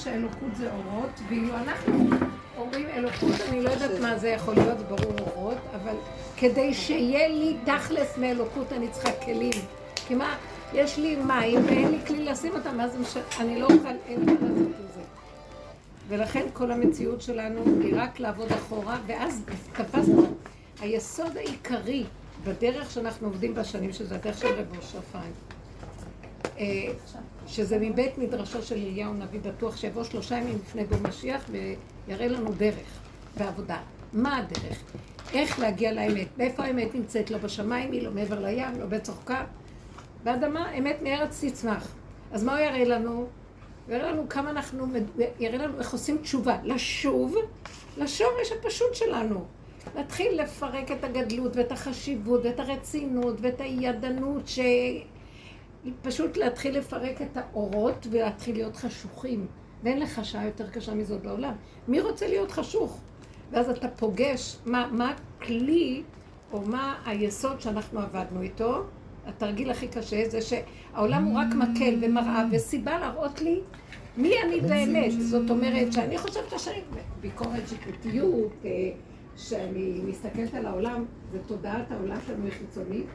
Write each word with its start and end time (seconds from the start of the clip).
שהאלוקות 0.00 0.56
זה 0.56 0.70
אורות, 0.72 1.20
ואילו 1.28 1.54
אנחנו 1.56 2.08
אומרים 2.58 2.86
אלוקות, 2.86 3.40
אני 3.48 3.62
לא 3.62 3.70
יודעת 3.70 4.00
מה 4.00 4.18
זה 4.18 4.28
יכול 4.28 4.54
להיות, 4.54 4.78
ברור 4.78 5.18
אורות, 5.34 5.58
אבל 5.74 5.94
כדי 6.36 6.74
שיהיה 6.74 7.28
לי 7.28 7.56
תכלס 7.64 8.18
מאלוקות 8.18 8.72
אני 8.72 8.88
צריכה 8.88 9.12
כלים. 9.24 9.52
כי 9.94 10.14
מה, 10.14 10.36
יש 10.72 10.98
לי 10.98 11.16
מים 11.16 11.66
ואין 11.66 11.90
לי 11.90 11.98
כלי 12.06 12.24
לשים 12.24 12.52
אותם, 12.52 12.78
משנה, 13.00 13.22
אני 13.40 13.60
לא 13.60 13.66
אוכל, 13.66 13.96
אין 14.06 14.20
לי 14.20 14.26
מה 14.26 14.32
לעשות 14.32 14.56
עם 14.58 14.86
זה. 14.94 15.00
ולכן 16.08 16.46
כל 16.52 16.70
המציאות 16.70 17.22
שלנו 17.22 17.64
היא 17.80 17.94
רק 17.96 18.20
לעבוד 18.20 18.52
אחורה, 18.52 18.98
ואז 19.06 19.42
תפסנו 19.72 20.26
היסוד 20.80 21.36
העיקרי 21.36 22.04
בדרך 22.44 22.90
שאנחנו 22.90 23.26
עובדים 23.26 23.54
בשנים, 23.54 23.92
שזה 23.92 24.14
הדרך 24.14 24.38
של 24.38 24.46
רב 24.46 24.76
אושרפיין. 24.76 25.32
שזה 27.46 27.78
מבית 27.78 28.18
מדרשו 28.18 28.62
של 28.62 28.74
אליהו 28.74 29.14
נביא 29.14 29.40
בטוח 29.40 29.76
שיבוא 29.76 30.04
שלושה 30.04 30.36
ימים 30.36 30.58
לפני 30.62 30.84
בו 30.84 31.08
משיח 31.08 31.50
ויראה 31.50 32.28
לנו 32.28 32.52
דרך 32.52 33.00
בעבודה. 33.36 33.78
מה 34.12 34.36
הדרך? 34.36 34.82
איך 35.32 35.58
להגיע 35.58 35.92
לאמת? 35.92 36.28
מאיפה 36.38 36.64
האמת 36.64 36.94
נמצאת? 36.94 37.30
לא 37.30 37.38
בשמיים, 37.38 37.92
היא 37.92 38.02
לא 38.02 38.10
מעבר 38.10 38.40
לים, 38.40 38.80
לא 38.80 38.86
בצוחקה. 38.86 39.44
באדמה, 40.24 40.78
אמת 40.78 41.02
מארץ 41.02 41.44
תצמח. 41.44 41.94
אז 42.32 42.44
מה 42.44 42.52
הוא 42.52 42.60
יראה 42.60 42.84
לנו? 42.84 43.26
הוא 43.86 43.94
יראה 43.94 44.12
לנו 44.12 44.28
כמה 44.28 44.50
אנחנו, 44.50 44.86
יראה 45.40 45.58
לנו 45.58 45.78
איך 45.78 45.92
עושים 45.92 46.18
תשובה. 46.18 46.58
לשוב, 46.64 47.34
לשורש 47.96 48.52
הפשוט 48.58 48.94
שלנו. 48.94 49.44
להתחיל 49.96 50.42
לפרק 50.42 50.90
את 50.90 51.04
הגדלות 51.04 51.56
ואת 51.56 51.72
החשיבות 51.72 52.44
ואת 52.44 52.60
הרצינות 52.60 53.36
ואת 53.40 53.60
הידענות 53.60 54.48
ש... 54.48 54.58
פשוט 56.02 56.36
להתחיל 56.36 56.78
לפרק 56.78 57.22
את 57.22 57.36
האורות 57.36 58.06
ולהתחיל 58.10 58.54
להיות 58.54 58.76
חשוכים. 58.76 59.46
ואין 59.82 60.00
לך 60.00 60.24
שעה 60.24 60.46
יותר 60.46 60.70
קשה 60.70 60.94
מזאת 60.94 61.22
בעולם. 61.22 61.52
מי 61.88 62.00
רוצה 62.00 62.28
להיות 62.28 62.50
חשוך? 62.50 63.00
ואז 63.50 63.70
אתה 63.70 63.88
פוגש 63.88 64.56
מה, 64.66 64.88
מה 64.92 65.14
הכלי 65.38 66.02
או 66.52 66.60
מה 66.60 67.02
היסוד 67.06 67.60
שאנחנו 67.60 68.00
עבדנו 68.00 68.42
איתו. 68.42 68.84
התרגיל 69.26 69.70
הכי 69.70 69.88
קשה 69.88 70.28
זה 70.28 70.38
שהעולם 70.40 71.24
הוא 71.24 71.38
רק 71.38 71.54
מקל 71.54 71.98
ומראה 72.00 72.44
וסיבה 72.52 72.98
להראות 73.00 73.40
לי 73.40 73.60
מי 74.16 74.34
אני 74.44 74.60
באמת. 74.60 75.12
זאת 75.20 75.50
אומרת 75.50 75.92
שאני 75.92 76.18
חושבת 76.18 76.60
שאני 76.60 76.80
ביקורת 77.20 77.68
שיפוטיות, 77.68 78.52
אה, 78.64 78.70
שאני 79.36 80.00
מסתכלת 80.04 80.54
על 80.54 80.66
העולם, 80.66 81.04
זה 81.32 81.38
תודעת 81.46 81.90
העולם 81.90 82.16
שלנו 82.26 82.44
היא 82.44 82.52
חיצונית. 82.52 83.06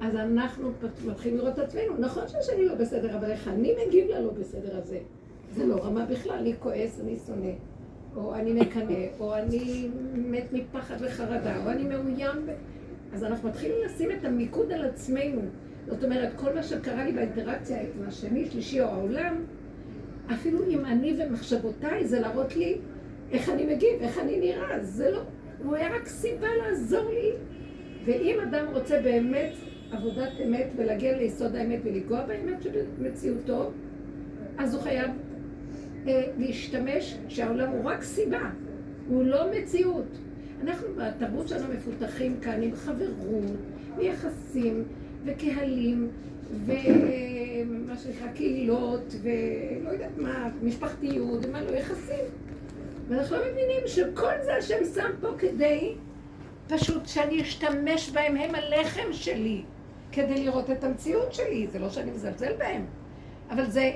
אז 0.00 0.16
אנחנו 0.16 0.70
מתחילים 1.06 1.38
לראות 1.38 1.54
את 1.54 1.58
עצמנו. 1.58 1.96
נכון 1.98 2.22
שאני 2.28 2.66
לא 2.66 2.74
בסדר, 2.74 3.16
אבל 3.16 3.30
איך 3.30 3.48
אני 3.48 3.74
מגיב 3.86 4.06
ללא 4.08 4.30
בסדר 4.30 4.78
הזה? 4.78 4.98
זה 5.54 5.66
לא 5.66 5.84
רמה 5.84 6.06
בכלל, 6.06 6.38
אני 6.38 6.54
כועס, 6.58 7.00
אני 7.00 7.16
שונא, 7.26 7.50
או 8.16 8.34
אני 8.34 8.52
מקנא, 8.52 9.04
או 9.20 9.34
אני 9.34 9.88
מת 10.14 10.52
מפחד 10.52 10.96
וחרדה, 11.00 11.64
או 11.64 11.70
אני 11.70 11.84
מאוים. 11.84 12.46
ב... 12.46 12.50
אז 13.12 13.24
אנחנו 13.24 13.48
מתחילים 13.48 13.76
לשים 13.84 14.10
את 14.10 14.24
המיקוד 14.24 14.72
על 14.72 14.84
עצמנו. 14.84 15.40
זאת 15.86 16.04
אומרת, 16.04 16.32
כל 16.36 16.54
מה 16.54 16.62
שקרה 16.62 17.04
לי 17.04 17.12
באינטראקציה 17.12 17.80
עם 17.80 18.08
השני, 18.08 18.46
שלישי 18.50 18.80
או 18.80 18.86
העולם, 18.86 19.44
אפילו 20.32 20.64
אם 20.68 20.84
אני 20.84 21.14
ומחשבותיי, 21.18 22.06
זה 22.06 22.20
להראות 22.20 22.56
לי 22.56 22.78
איך 23.30 23.48
אני 23.48 23.74
מגיב, 23.74 24.00
איך 24.00 24.18
אני 24.18 24.40
נראה. 24.40 24.84
זה 24.84 25.10
לא... 25.10 25.20
הוא 25.64 25.76
היה 25.76 25.96
רק 25.96 26.06
סיבה 26.08 26.48
לעזור 26.62 27.10
לי. 27.10 27.32
ואם 28.04 28.40
אדם 28.40 28.66
רוצה 28.72 29.00
באמת 29.00 29.52
עבודת 29.92 30.32
אמת 30.46 30.66
ולהגיע 30.76 31.18
ליסוד 31.18 31.54
האמת 31.54 31.80
ולגוע 31.84 32.26
באמת 32.26 32.62
שבמציאותו, 32.62 33.70
אז 34.58 34.74
הוא 34.74 34.82
חייב 34.82 35.10
אה, 36.06 36.22
להשתמש 36.38 37.18
שהעולם 37.28 37.70
הוא 37.70 37.84
רק 37.84 38.02
סיבה, 38.02 38.50
הוא 39.08 39.24
לא 39.24 39.50
מציאות. 39.52 40.18
אנחנו 40.62 40.88
בתרבות 40.96 41.48
שלנו 41.48 41.74
מפותחים 41.74 42.40
כאן 42.40 42.62
עם 42.62 42.74
חברות, 42.74 43.56
ויחסים, 43.96 44.84
וקהלים, 45.24 46.10
ומה 46.64 47.96
שנקרא 47.96 48.28
קהילות, 48.34 49.14
ולא 49.22 49.90
יודעת 49.90 50.16
מה, 50.16 50.48
משפחתיות, 50.62 51.46
ומה 51.46 51.62
לא, 51.62 51.70
יחסים. 51.70 52.24
ואנחנו 53.08 53.36
לא 53.36 53.42
מבינים 53.42 53.82
שכל 53.86 54.32
זה 54.44 54.56
השם 54.56 54.84
שם 54.94 55.10
פה 55.20 55.28
כדי 55.38 55.94
פשוט 56.68 57.06
שאני 57.06 57.42
אשתמש 57.42 58.10
בהם, 58.10 58.36
הם 58.36 58.54
הלחם 58.54 59.12
שלי. 59.12 59.62
כדי 60.18 60.44
לראות 60.44 60.70
את 60.70 60.84
המציאות 60.84 61.34
שלי, 61.34 61.66
זה 61.66 61.78
לא 61.78 61.90
שאני 61.90 62.10
מזלזל 62.10 62.52
בהם, 62.56 62.86
אבל 63.50 63.70
זה 63.70 63.92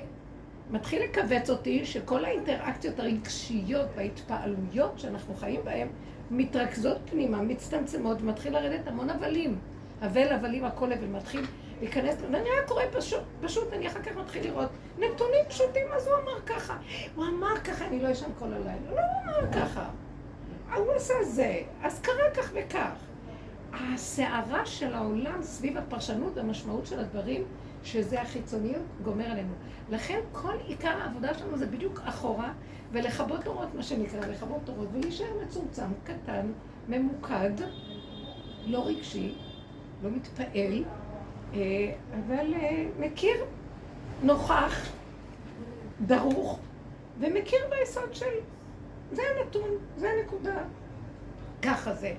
מתחיל 0.71 1.03
לכווץ 1.03 1.50
אותי 1.50 1.84
שכל 1.84 2.25
האינטראקציות 2.25 3.00
הרגשיות 3.00 3.87
וההתפעלויות 3.97 4.99
שאנחנו 4.99 5.34
חיים 5.34 5.61
בהן 5.65 5.88
מתרכזות 6.31 6.97
פנימה, 7.11 7.43
מצטמצמות, 7.43 8.22
ומתחיל 8.22 8.53
לרדת 8.53 8.88
המון 8.88 9.11
הבלים. 9.11 9.59
אבל, 10.03 10.32
הבלים, 10.32 10.65
הכל 10.65 10.93
אבל 10.93 11.06
מתחיל 11.06 11.47
להיכנס, 11.81 12.16
ואני 12.21 12.49
רק 12.61 12.69
קורא 12.69 12.82
פשוט, 12.93 13.22
פשוט, 13.41 13.72
אני 13.72 13.88
אחר 13.88 14.03
כך 14.03 14.16
מתחיל 14.16 14.44
לראות 14.44 14.71
נתונים 14.99 15.44
פשוטים, 15.49 15.87
אז 15.93 16.06
הוא 16.06 16.15
אמר 16.16 16.41
ככה. 16.47 16.77
הוא 17.15 17.25
אמר 17.25 17.56
ככה, 17.65 17.87
אני 17.87 18.00
לא 18.00 18.12
אשן 18.12 18.31
כל 18.38 18.47
הלילה. 18.47 18.72
לא, 18.91 19.00
הוא 19.00 19.41
אמר 19.41 19.53
ככה. 19.53 19.88
הוא 20.75 20.93
עשה 20.93 21.15
זה, 21.22 21.61
אז 21.82 22.00
קרה 22.00 22.31
כך 22.34 22.53
וכך. 22.55 23.12
הסערה 23.72 24.66
של 24.66 24.94
העולם 24.94 25.43
סביב 25.43 25.77
הפרשנות 25.77 26.37
והמשמעות 26.37 26.87
של 26.87 26.99
הדברים, 26.99 27.44
שזה 27.84 28.21
החיצוניות, 28.21 28.83
גומר 29.03 29.25
עלינו. 29.25 29.53
לכן 29.91 30.21
כל 30.33 30.55
עיקר 30.66 30.97
העבודה 31.03 31.34
שלנו 31.34 31.59
זה 31.59 31.66
בדיוק 31.66 32.00
אחורה, 32.05 32.53
ולכבות 32.93 33.47
אורות, 33.47 33.75
מה 33.75 33.82
שנקרא, 33.82 34.27
לכבות 34.27 34.69
אורות, 34.69 34.88
ולהישאר 34.93 35.27
מצומצם, 35.47 35.87
קטן, 36.05 36.47
ממוקד, 36.88 37.50
לא 38.66 38.87
רגשי, 38.87 39.34
לא 40.03 40.11
מתפעל, 40.11 40.84
אה, 41.55 41.59
אבל 42.11 42.55
אה, 42.55 42.87
מכיר, 42.99 43.44
נוכח, 44.22 44.88
דרוך, 46.06 46.59
ומכיר 47.21 47.61
ביסוד 47.71 48.15
של... 48.15 48.27
זה 49.12 49.22
הנתון, 49.37 49.71
זה 49.97 50.11
הנקודה. 50.11 50.62
ככה 51.62 51.94
זה. 51.94 52.15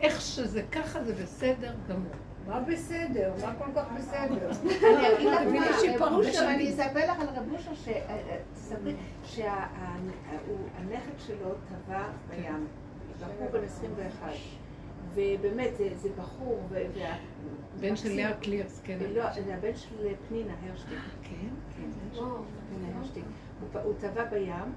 איך 0.00 0.20
שזה 0.20 0.62
ככה 0.72 1.04
זה 1.04 1.14
בסדר 1.14 1.74
גמור. 1.88 2.12
מה 2.46 2.60
בסדר? 2.60 3.32
מה 3.42 3.54
כל 3.58 3.70
כך 3.76 3.86
בסדר? 3.98 4.50
אני 4.96 5.14
אגיד 5.14 5.28
לך 5.28 5.40
מה, 6.00 6.06
רב 6.06 6.12
אושר, 6.12 6.50
אני 6.50 6.70
אספר 6.70 7.12
לך 7.12 7.20
על 7.20 7.26
רב 7.28 7.52
אושר 7.52 7.92
שהנכד 9.24 11.18
שלו 11.18 11.54
טבע 11.68 12.04
בים, 12.30 12.66
בחור 13.20 13.48
בן 13.52 13.64
21. 13.64 14.32
ובאמת, 15.14 15.70
זה 15.94 16.08
בחור, 16.16 16.62
בן 17.80 17.96
של 17.96 18.12
לאה 18.12 18.32
קלירס, 18.32 18.80
כן. 18.84 18.98
לא, 19.14 19.32
זה 19.32 19.54
הבן 19.54 19.76
של 19.76 20.14
פנינה 20.28 20.52
הרשטיק. 20.66 20.98
כן? 21.22 21.48
כן, 21.76 21.90
פנינה 22.12 22.98
הרשטיק. 22.98 23.24
הוא 23.84 23.94
טבע 24.00 24.24
בים, 24.24 24.72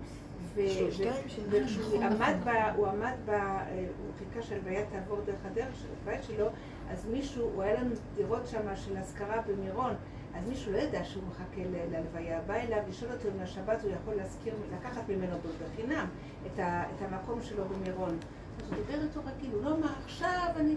וכשהוא 0.56 2.04
עמד 2.04 2.34
ב... 2.44 2.50
הוא 2.76 2.88
עמד 2.88 3.14
ב... 3.26 3.32
הוא 3.32 4.12
חיכה 4.20 4.42
שהלוויה 4.42 4.86
תעבור 4.86 5.20
דרך 5.26 5.46
הדרך 5.46 5.76
של 5.76 5.88
הבית 6.02 6.24
שלו, 6.24 6.48
אז 6.90 7.06
מישהו, 7.06 7.50
הוא 7.54 7.64
היה 7.64 7.82
לנו 7.82 7.96
דירות 8.16 8.48
שם 8.48 8.76
של 8.76 8.98
השכרה 8.98 9.42
במירון, 9.42 9.94
אז 10.36 10.48
מישהו 10.48 10.72
לא 10.72 10.78
ידע 10.78 11.04
שהוא 11.04 11.24
מחכה 11.30 11.62
להלוויה, 11.92 12.42
בא 12.42 12.54
אליו 12.54 12.80
לשאול 12.90 13.12
אותו 13.12 13.28
אם 13.28 13.44
לשבת 13.44 13.84
הוא 13.84 13.92
יכול 13.92 14.14
להזכיר, 14.14 14.54
לקחת 14.74 15.10
ממנו 15.10 15.38
בחינם 15.64 16.06
את, 16.46 16.60
את 16.60 17.02
המקום 17.02 17.42
שלו 17.42 17.64
במירון. 17.66 18.18
אז 18.64 18.70
הוא 18.70 18.78
דיבר 18.78 19.04
איתו 19.04 19.20
רגיל, 19.26 19.52
הוא 19.52 19.64
לא 19.64 19.76
אמר 19.76 19.90
עכשיו 20.06 20.50
אני... 20.56 20.76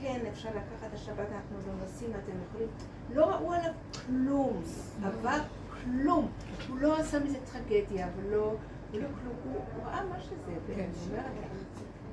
כן, 0.00 0.20
אפשר 0.32 0.48
לקחת 0.48 0.94
השבת, 0.94 1.26
אנחנו 1.32 1.56
לא 1.66 1.74
נוסעים, 1.82 2.10
אתם 2.10 2.32
יכולים... 2.48 2.68
לא 3.14 3.24
ראו 3.26 3.52
עליו 3.52 3.72
כלום, 4.06 4.62
עבר 5.04 5.38
כלום. 5.84 6.28
הוא 6.68 6.78
לא 6.78 6.96
עשה 6.96 7.18
מזה 7.18 7.38
טרגדיה, 7.52 8.08
ולא... 8.16 8.54
לא 8.92 9.06
הוא 9.44 9.84
ראה 9.84 10.04
מה 10.04 10.20
שזה, 10.20 10.74
כן. 10.76 10.88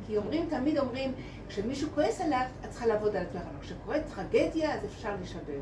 כי 0.08 0.18
אומרים, 0.18 0.50
תמיד 0.50 0.78
אומרים, 0.78 1.12
כשמישהו 1.48 1.90
כועס 1.96 2.22
עליו, 2.22 2.46
את 2.66 2.70
צריכה 2.70 2.86
לעבוד 2.86 3.16
על 3.16 3.24
עצמך, 3.24 3.42
אבל 3.42 3.62
כשקורית 3.62 4.04
טרגדיה, 4.16 4.74
אז 4.74 4.86
אפשר 4.86 5.16
לשבר. 5.22 5.60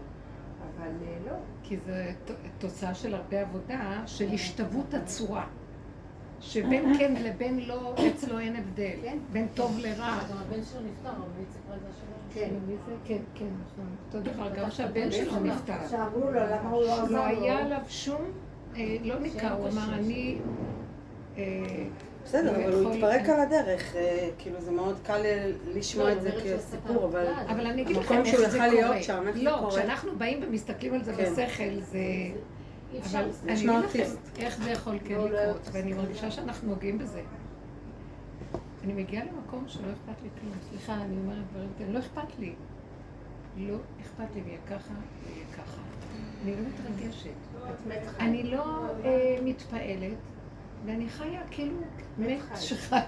אבל 0.76 0.88
אה, 0.88 1.18
לא. 1.26 1.36
כי 1.64 1.78
זו 1.78 1.92
תוצאה 2.58 2.94
של 2.94 3.16
הרבה 3.16 3.42
עבודה 3.42 4.04
של 4.06 4.34
השתוות 4.34 4.94
הצורה. 4.94 5.46
שבין 6.42 6.98
כן 6.98 7.14
לבין 7.24 7.60
לא, 7.60 7.96
אצלו 8.08 8.40
אין 8.40 8.56
הבדל. 8.56 8.96
כן. 9.02 9.18
בין 9.32 9.48
טוב 9.54 9.78
לרע. 9.80 10.18
גם 10.32 10.38
הבן 10.38 10.64
שלו 10.64 10.82
נפטר, 10.82 11.10
אבל 11.10 11.40
איציק 11.40 11.62
רגע 11.70 11.80
שלו. 11.80 12.16
כן. 12.34 12.50
כן, 13.06 13.18
כן, 13.36 13.46
נכון. 13.46 13.86
אותו 14.08 14.32
דבר, 14.32 14.50
גם 14.56 14.72
שהבן 14.72 15.12
שלו 15.12 15.40
נפטר. 15.40 15.88
שאמרו 15.90 16.20
לו, 16.20 16.40
למה 16.40 16.70
הוא 16.70 16.84
לא 16.84 16.94
עזר 16.94 17.04
לו? 17.04 17.18
לא 17.18 17.26
היה 17.26 17.60
עליו 17.60 17.82
שום, 17.90 18.22
אה, 18.76 18.98
לא 19.04 19.20
ניכר, 19.20 19.54
הוא 19.54 19.70
אמר, 19.70 19.94
אני... 19.94 20.38
בסדר, 22.24 22.56
אבל 22.56 22.74
הוא 22.74 22.94
התפרק 22.94 23.30
על 23.30 23.40
הדרך, 23.40 23.96
אה, 23.96 24.30
כאילו 24.38 24.62
זה 24.62 24.72
מאוד 24.72 25.00
קל 25.04 25.22
לשמוע 25.74 26.12
את 26.12 26.22
זה 26.22 26.32
כסיפור, 26.32 27.06
אבל 27.06 27.26
אבל 27.48 27.68
אני 27.68 27.82
אגיד 27.82 27.98
לכם 27.98 28.22
איך 28.26 28.50
זה 28.50 28.60
קורה. 28.72 29.00
לא, 29.36 29.70
כשאנחנו 29.70 30.18
באים 30.18 30.44
ומסתכלים 30.48 30.94
על 30.94 31.04
זה 31.04 31.14
כן. 31.14 31.32
בשכל, 31.32 31.80
זה 31.82 32.00
אבל 33.04 33.24
אני 33.48 33.54
אגיד 33.54 33.70
לכם 33.70 34.04
איך 34.38 34.64
זה 34.64 34.72
יכול 34.72 35.00
כן 35.06 35.16
לא, 35.16 35.30
לא 35.30 35.42
לקרות, 35.42 35.70
ואני 35.72 35.94
מרגישה 35.94 36.32
שאנחנו 36.32 36.70
נוגעים 36.70 36.98
בזה. 36.98 37.22
אני 38.84 38.94
מגיעה 38.94 39.26
למקום 39.26 39.64
שלא 39.68 39.88
אכפת 39.88 40.22
לי 40.24 40.30
כלום. 40.42 40.54
סליחה, 40.70 40.94
אני 40.94 41.18
אומרת 41.18 41.44
דברים 41.52 41.70
כאלה, 41.78 41.92
לא 41.92 42.00
אכפת 42.00 42.40
לי. 42.40 42.54
לא 43.58 43.76
אכפת 44.02 44.36
לי, 44.36 44.42
ויהיה 44.42 44.60
ככה, 44.68 44.94
ויהיה 45.26 45.46
ככה. 45.58 45.82
אני 46.44 46.52
לא 46.52 46.62
מתרגשת. 46.68 47.30
אני 48.20 48.44
לא 48.44 48.86
אה, 49.06 49.38
מתפעלת, 49.44 50.18
ואני 50.86 51.10
חיה 51.10 51.42
כאילו 51.52 51.78
מת 52.18 52.40
שחי. 52.56 53.00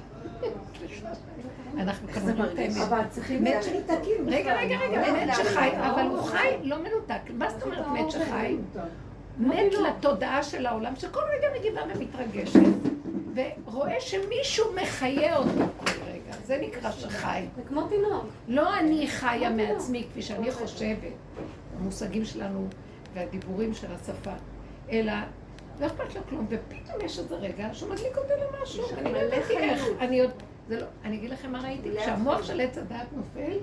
אנחנו 1.78 2.08
אומרים 2.22 2.44
את 2.54 2.60
האמת. 2.60 2.78
אבל 2.88 3.02
צריכים 3.10 3.44
מת 3.44 3.54
להתחיל 3.54 3.82
תקים. 3.82 4.30
רגע, 4.30 4.56
רגע, 4.56 4.80
רגע, 4.80 5.26
מת 5.26 5.36
שחי, 5.36 5.70
אבל 5.78 6.08
הוא 6.08 6.22
חי, 6.22 6.56
לא 6.64 6.78
מנותק. 6.78 7.22
מה 7.34 7.50
זאת 7.50 7.64
אומרת 7.64 7.88
מת 7.88 8.12
שחי? 8.12 8.58
מת 9.38 9.74
לתודעה 9.74 10.44
של 10.44 10.66
העולם, 10.66 10.96
שכל 10.96 11.20
רגע 11.38 11.48
מגיבה 11.60 11.82
ומתרגשת, 11.96 12.60
ורואה 13.66 14.00
שמישהו 14.00 14.66
מחיה 14.82 15.38
אותו 15.38 15.66
כל 15.78 15.92
רגע. 16.08 16.36
זה 16.46 16.60
נקרא 16.62 16.92
שחי. 16.92 17.46
זה 17.56 17.62
כמו 17.68 17.88
תינוק. 17.88 18.26
לא 18.48 18.80
אני 18.80 19.08
חיה 19.08 19.50
מעצמי 19.50 20.04
כפי 20.12 20.22
שאני 20.22 20.52
חושבת, 20.52 21.12
המושגים 21.78 22.26
שלנו 22.26 22.68
והדיבורים 23.14 23.74
של 23.74 23.88
השפה, 23.94 24.34
אלא 24.92 25.14
לא 25.80 25.86
אכפת 25.86 26.16
לו 26.16 26.22
כלום, 26.30 26.48
ופתאום 26.50 27.02
יש 27.06 27.20
איזה 27.20 27.36
רגע 27.36 27.70
שהוא 27.74 27.90
מדליק 27.90 28.18
אותי 28.18 28.34
למשהו, 28.44 28.86
אני 28.98 29.14
לא 29.14 29.18
ידעתי 29.18 29.58
איך, 29.58 29.82
אני 30.00 30.22
עוד, 30.22 30.32
זה 30.68 30.80
לא, 30.80 30.86
אני 31.04 31.16
אגיד 31.16 31.30
לכם 31.30 31.52
מה 31.52 31.62
ראיתי, 31.62 31.90
כשהמוח 32.02 32.44
של 32.44 32.62
עץ 32.62 32.78
הדעת 32.78 33.08
נופל, 33.14 33.58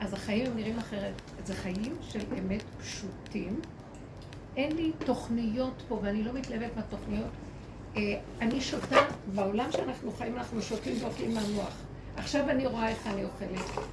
אז 0.00 0.12
החיים 0.12 0.46
הם 0.46 0.56
נראים 0.56 0.78
אחרת. 0.78 1.12
זה 1.44 1.54
חיים 1.54 1.96
של 2.00 2.20
אמת 2.38 2.62
פשוטים. 2.80 3.60
אין 4.56 4.76
לי 4.76 4.92
תוכניות 5.04 5.82
פה, 5.88 5.98
ואני 6.02 6.22
לא 6.22 6.32
מתלהבת 6.32 6.76
מהתוכניות. 6.76 7.30
אה, 7.96 8.02
אני 8.40 8.60
שותה, 8.60 8.96
בעולם 9.34 9.72
שאנחנו 9.72 10.12
חיים 10.12 10.36
אנחנו 10.36 10.62
שותים 10.62 10.94
ואוכלים 11.02 11.34
מהמוח. 11.34 11.76
עכשיו 12.16 12.50
אני 12.50 12.66
רואה 12.66 12.88
איך 12.88 13.06
אני 13.06 13.24
אוכלת. 13.24 13.84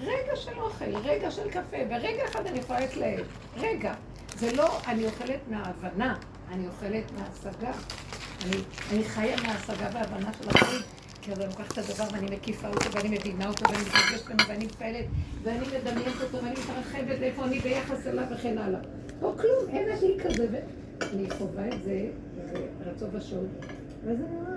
רגע 0.00 0.36
של 0.36 0.58
אוכל, 0.60 0.96
רגע 0.96 1.30
של 1.30 1.50
קפה, 1.50 1.76
ברגע 1.88 2.24
אחד 2.24 2.46
אני 2.46 2.58
יכולה 2.58 2.80
להתלהב. 2.80 3.26
רגע. 3.56 3.94
זה 4.38 4.52
לא, 4.56 4.78
אני 4.86 5.06
אוכלת 5.06 5.40
מההבנה, 5.50 6.16
אני 6.52 6.66
אוכלת 6.66 7.12
מההשגה. 7.12 7.72
אני, 8.46 8.56
אני 8.92 9.04
חיה 9.04 9.36
מההשגה 9.36 9.88
וההבנה 9.92 10.32
של 10.32 10.48
החיים. 10.48 10.82
כי 11.22 11.32
אז 11.32 11.38
אני 11.40 11.46
לוקחת 11.46 11.72
את 11.72 11.78
הדבר 11.78 12.04
ואני 12.12 12.36
מקיפה 12.36 12.68
אותו 12.68 12.92
ואני 12.92 13.08
מבינה 13.18 13.48
אותו 13.48 13.64
ואני 13.64 13.82
מתרגשת 13.82 14.30
ממנו 14.30 14.48
ואני 14.48 14.66
מפעלת 14.66 15.04
ואני 15.42 15.58
מדמיינת 15.58 16.22
אותו 16.22 16.36
ואני 16.36 16.50
מתרחבת 16.50 17.20
לאיפה 17.20 17.44
אני 17.44 17.58
ביחס 17.58 18.06
אליו 18.06 18.24
וכן 18.30 18.58
הלאה. 18.58 18.80
לא 19.22 19.34
כלום, 19.40 19.68
אין 19.68 19.88
לי 19.88 20.16
כזה. 20.24 20.46
ואני 21.00 21.30
חווה 21.30 21.68
את 21.68 21.82
זה, 21.82 22.10
רצו 22.86 23.06
ושוד, 23.12 23.48
וזה 24.04 24.24
נורא, 24.32 24.50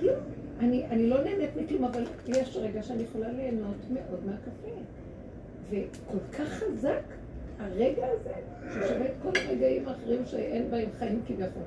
כלום. 0.00 0.16
אני, 0.60 0.86
אני 0.86 1.06
לא 1.06 1.24
נהנית 1.24 1.50
מכלום, 1.56 1.84
אבל 1.84 2.04
יש 2.26 2.56
רגע 2.56 2.82
שאני 2.82 3.02
יכולה 3.02 3.32
ליהנות 3.32 3.76
מאוד 3.90 4.26
מהקפה. 4.26 4.80
וכל 5.70 6.18
כך 6.32 6.48
חזק 6.48 7.17
הרגע 7.58 8.06
הזה, 8.06 8.32
ששווה 8.70 9.06
את 9.06 9.12
כל 9.22 9.32
הרגעים 9.48 9.88
האחרים 9.88 10.26
שאין 10.26 10.70
בהם 10.70 10.88
חיים 10.98 11.20
כביכול. 11.26 11.62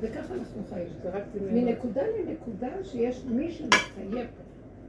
וככה 0.00 0.34
אנחנו 0.34 0.62
חיים. 0.68 0.86
מנקודה 1.52 2.02
לנקודה 2.02 2.68
שיש 2.84 3.24
מי 3.28 3.52
שמחייב. 3.52 4.26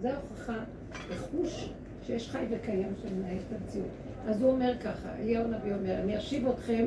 זו 0.02 0.08
ההוכחה 0.08 0.64
לחוש 1.12 1.70
שיש 2.06 2.30
חי 2.30 2.46
וקיים 2.50 2.94
שמנהל 3.02 3.38
את 3.38 3.62
המציאות. 3.62 3.88
אז 4.28 4.42
הוא 4.42 4.52
אומר 4.52 4.74
ככה, 4.84 5.16
אליהו 5.20 5.44
הנביא 5.44 5.74
אומר, 5.74 5.96
אני 5.96 6.18
אשיב 6.18 6.48
אתכם 6.48 6.86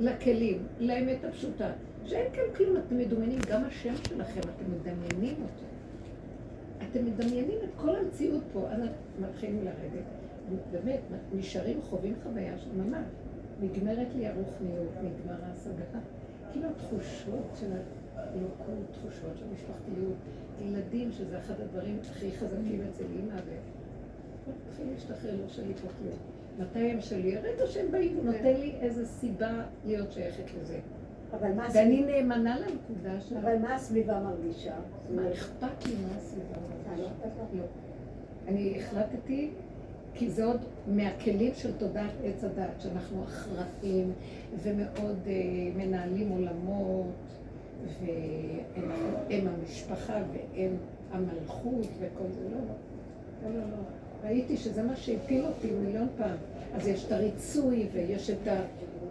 לכלים, 0.00 0.62
לאמת 0.78 1.24
הפשוטה. 1.24 1.70
שאין 2.04 2.32
כאן 2.32 2.42
כלום, 2.56 2.76
אתם 2.76 2.98
מדומיינים, 2.98 3.38
גם 3.50 3.64
השם 3.64 3.94
שלכם, 4.08 4.40
אתם 4.40 4.64
מדמיינים 4.72 5.36
אותו. 5.42 5.64
אתם 6.90 7.04
מדמיינים 7.04 7.58
את 7.64 7.70
כל 7.76 7.96
המציאות 7.96 8.42
פה, 8.52 8.68
אז 8.70 8.80
מתחילים 9.20 9.64
לרדת. 9.64 10.15
באמת, 10.70 11.00
נשארים, 11.34 11.82
חווים 11.82 12.14
חוויה 12.22 12.58
של 12.58 12.70
ממש. 12.82 13.06
נגמרת 13.60 14.08
לי 14.16 14.26
הרוחניות, 14.26 14.92
נגמר 14.96 15.44
ההשגה. 15.44 16.00
כאילו 16.52 16.68
התחושות 16.68 17.56
של 17.60 17.72
האלוקות, 18.16 18.86
תחושות 18.92 19.38
של 19.38 19.44
משפחתיות, 19.54 20.14
ילדים, 20.62 21.12
שזה 21.12 21.38
אחד 21.38 21.60
הדברים 21.60 21.98
הכי 22.10 22.30
חזקים 22.32 22.80
אצל 22.90 23.04
אימא, 23.04 23.34
ומתחיל 24.46 24.86
להשתחרר, 24.92 25.36
לא 25.42 25.48
שלי 25.48 25.74
פה 25.74 25.88
כלום. 25.98 26.18
מתי 26.58 26.90
הם 26.90 27.00
שלי? 27.00 27.36
הרגע 27.36 27.66
שהם 27.66 27.90
באים, 27.90 28.16
הוא 28.16 28.24
נותן 28.24 28.54
לי 28.60 28.72
איזו 28.80 29.06
סיבה 29.06 29.62
להיות 29.84 30.12
שייכת 30.12 30.54
לזה. 30.60 30.78
אבל 31.32 31.52
מה 31.52 31.68
ואני 31.74 32.04
נאמנה 32.04 32.58
לנקודה 32.58 33.20
של... 33.20 33.36
אבל 33.36 33.58
מה 33.58 33.74
הסביבה 33.74 34.20
מרגישה? 34.20 34.74
מה 35.14 35.32
אכפת 35.32 35.86
לי 35.86 35.94
מה 36.02 36.16
הסביבה 36.16 36.56
מרגישה? 36.60 37.12
לא. 37.54 37.64
אני 38.48 38.78
החלטתי 38.80 39.50
כי 40.18 40.30
זה 40.30 40.44
עוד 40.44 40.60
מהכלים 40.86 41.52
של 41.54 41.72
תודעת 41.78 42.10
עץ 42.24 42.44
הדת, 42.44 42.80
שאנחנו 42.80 43.24
אחראים 43.24 44.12
ומאוד 44.62 45.18
uh, 45.24 45.28
מנהלים 45.78 46.28
עולמות, 46.28 47.06
והם 48.00 49.46
המשפחה 49.48 50.14
והם 50.32 50.76
המלכות 51.12 51.86
וכל 52.00 52.24
זה. 52.30 52.48
לא, 52.50 52.58
לא, 53.44 53.54
לא, 53.54 53.60
לא. 53.60 54.28
ראיתי 54.28 54.56
שזה 54.56 54.82
מה 54.82 54.96
שהפיל 54.96 55.44
אותי 55.44 55.70
מיליון 55.70 56.08
פעם. 56.16 56.36
אז 56.74 56.86
יש 56.88 57.04
את 57.04 57.12
הריצוי 57.12 57.86
ויש 57.92 58.30
את 58.30 58.48
ה... 58.48 58.60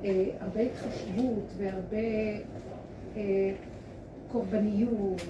Uh, 0.02 0.06
הרבה 0.40 0.62
התחשבות 0.62 1.54
והרבה 1.58 1.98
uh, 3.16 3.18
קורבניות, 4.32 5.22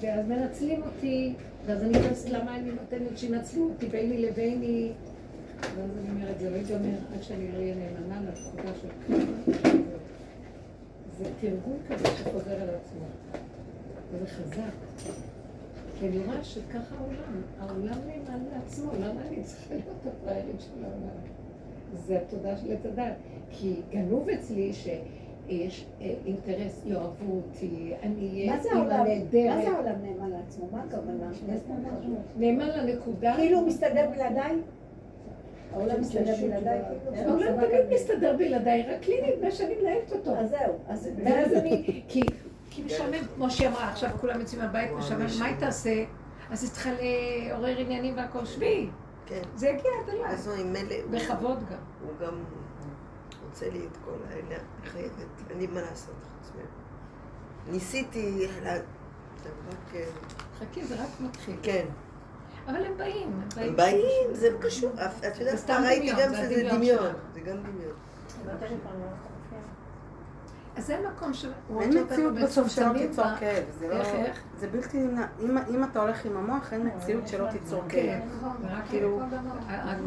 ואז 0.00 0.26
מנצלים 0.26 0.82
אותי 0.82 1.34
ואז 1.66 1.82
אני 1.82 1.98
נכנסת 1.98 2.28
למה 2.28 2.56
אני 2.56 2.70
נותנת 2.70 3.18
שינצלו 3.18 3.64
אותי 3.64 3.86
ביני 3.86 4.18
לביני. 4.18 4.92
ואז 5.60 5.90
אני 6.00 6.10
אומרת, 6.10 6.38
זה 6.40 6.50
לא 6.50 6.56
ייגמר 6.56 6.98
עד 7.14 7.22
שאני 7.22 7.52
לא 7.52 7.58
אהיה 7.58 7.74
נאמנה 7.74 8.30
לפקודה 8.30 8.68
של. 8.82 9.14
זה 11.18 11.24
תרגול 11.40 11.76
כזה 11.88 12.06
שחוזר 12.06 12.62
על 12.62 12.68
עצמו. 12.68 13.04
וזה 14.12 14.26
חזק. 14.26 14.72
כי 15.98 16.08
אני 16.08 16.18
רואה 16.18 16.44
שככה 16.44 16.94
העולם, 16.98 17.42
העולם 17.60 17.98
נאמן 18.06 18.44
לעצמו, 18.52 18.92
למה 19.00 19.20
אני 19.28 19.42
צריכה 19.44 19.74
להיות 19.74 20.06
הפראיירים 20.06 20.56
של 20.58 20.84
העולם? 20.84 21.16
זה 22.06 22.18
התודה 22.18 22.56
של 22.56 22.72
עץ 22.72 22.86
הדת. 22.86 23.14
כי 23.50 23.74
גנוב 23.90 24.28
אצלי 24.28 24.72
ש... 24.72 24.88
יש 25.48 25.86
אה, 26.00 26.14
אינטרס, 26.26 26.82
יאהבו 26.86 27.32
אותי, 27.32 27.92
אני 28.02 28.30
אהיה 28.30 28.60
אימא 28.64 29.04
נהדרת. 29.04 29.56
מה 29.56 29.62
זה 29.62 29.70
העולם 29.70 29.94
נאמן 30.02 30.30
לעצמו? 30.30 30.68
מה 30.72 30.82
הכוונה? 30.82 31.30
נאמן 32.36 32.68
לנקודה. 32.68 33.34
כאילו 33.36 33.58
הוא 33.58 33.66
מסתדר 33.66 34.10
בלעדיי? 34.14 34.56
העולם 35.72 36.00
מסתדר 36.00 36.34
בלעדיי? 36.42 36.80
העולם 37.16 37.56
תמיד 37.56 37.94
מסתדר 37.94 38.36
בלעדיי, 38.38 38.82
רק 38.82 39.08
לי 39.08 39.20
נדמה 39.22 39.50
שאני 39.50 39.74
מנהלת 39.80 40.12
אותו. 40.12 40.36
אז 40.36 40.50
זהו. 40.50 40.74
ואז 41.24 41.52
אני, 41.52 42.02
כי 42.08 42.22
משעמם, 42.86 43.26
כמו 43.34 43.50
שהיא 43.50 43.68
אמרה, 43.68 43.88
עכשיו 43.88 44.10
כולם 44.20 44.40
יוצאים 44.40 44.60
מהבית, 44.60 44.90
משעמם, 44.98 45.26
מה 45.38 45.46
היא 45.46 45.56
תעשה? 45.58 46.04
אז 46.50 46.62
היא 46.62 46.70
צריכה 46.70 46.90
לעורר 46.90 47.78
עניינים 47.78 48.16
והכל, 48.16 48.44
שבי. 48.44 48.88
כן. 49.26 49.42
זה 49.54 49.68
יגיע 49.68 49.90
עד 50.04 50.14
אליי. 50.14 50.26
אז 50.26 50.48
הוא 50.48 50.56
עם 50.56 50.72
מלא. 50.72 50.96
בכבוד 51.10 51.58
גם. 51.58 51.76
הוא 52.00 52.26
גם 52.26 52.44
רוצה 53.58 53.70
לי 53.78 53.86
את 53.92 53.96
כל 54.04 54.16
האלה, 54.30 54.56
אני 54.82 54.90
חייבת, 54.90 55.12
אין 55.50 55.58
לי 55.58 55.66
מה 55.66 55.80
לעשות 55.80 56.14
חוץ 56.14 56.52
מהם. 56.56 56.66
ניסיתי, 57.70 58.46
רק... 58.62 58.82
אה, 59.94 60.04
חכי, 60.58 60.84
זה 60.84 61.02
רק 61.02 61.08
מתחיל. 61.20 61.56
כן. 61.62 61.86
אבל 62.66 62.84
הם 62.84 62.96
באים, 62.96 63.40
הם 63.56 63.76
באים. 63.76 64.34
זה 64.34 64.48
קשור, 64.60 64.90
את 65.28 65.38
יודעת, 65.40 65.70
ראיתי 65.70 66.12
גם 66.22 66.34
שזה 66.34 66.68
דמיון. 66.70 67.12
זה 67.34 67.40
גם 67.40 67.56
דמיון. 67.56 67.94
אז 70.78 70.86
זה 70.86 70.96
מקום 71.14 71.34
ש... 71.34 71.46
אין 71.80 72.02
מציאות 72.02 72.34
בסוף 72.34 72.68
שלא 72.68 72.92
תיצור 72.98 73.24
כאב. 73.40 73.64
זה 73.78 73.88
לא... 73.88 74.04
זה 74.60 74.68
בלתי 74.68 74.98
נמנע. 74.98 75.26
אם 75.70 75.84
אתה 75.84 76.00
הולך 76.00 76.24
עם 76.24 76.36
המוח, 76.36 76.72
אין 76.72 76.90
מציאות 76.96 77.28
שלא 77.28 77.46
תיצור 77.50 77.82
כאב. 77.88 78.02
כן, 78.02 78.20
כאילו, 78.88 79.20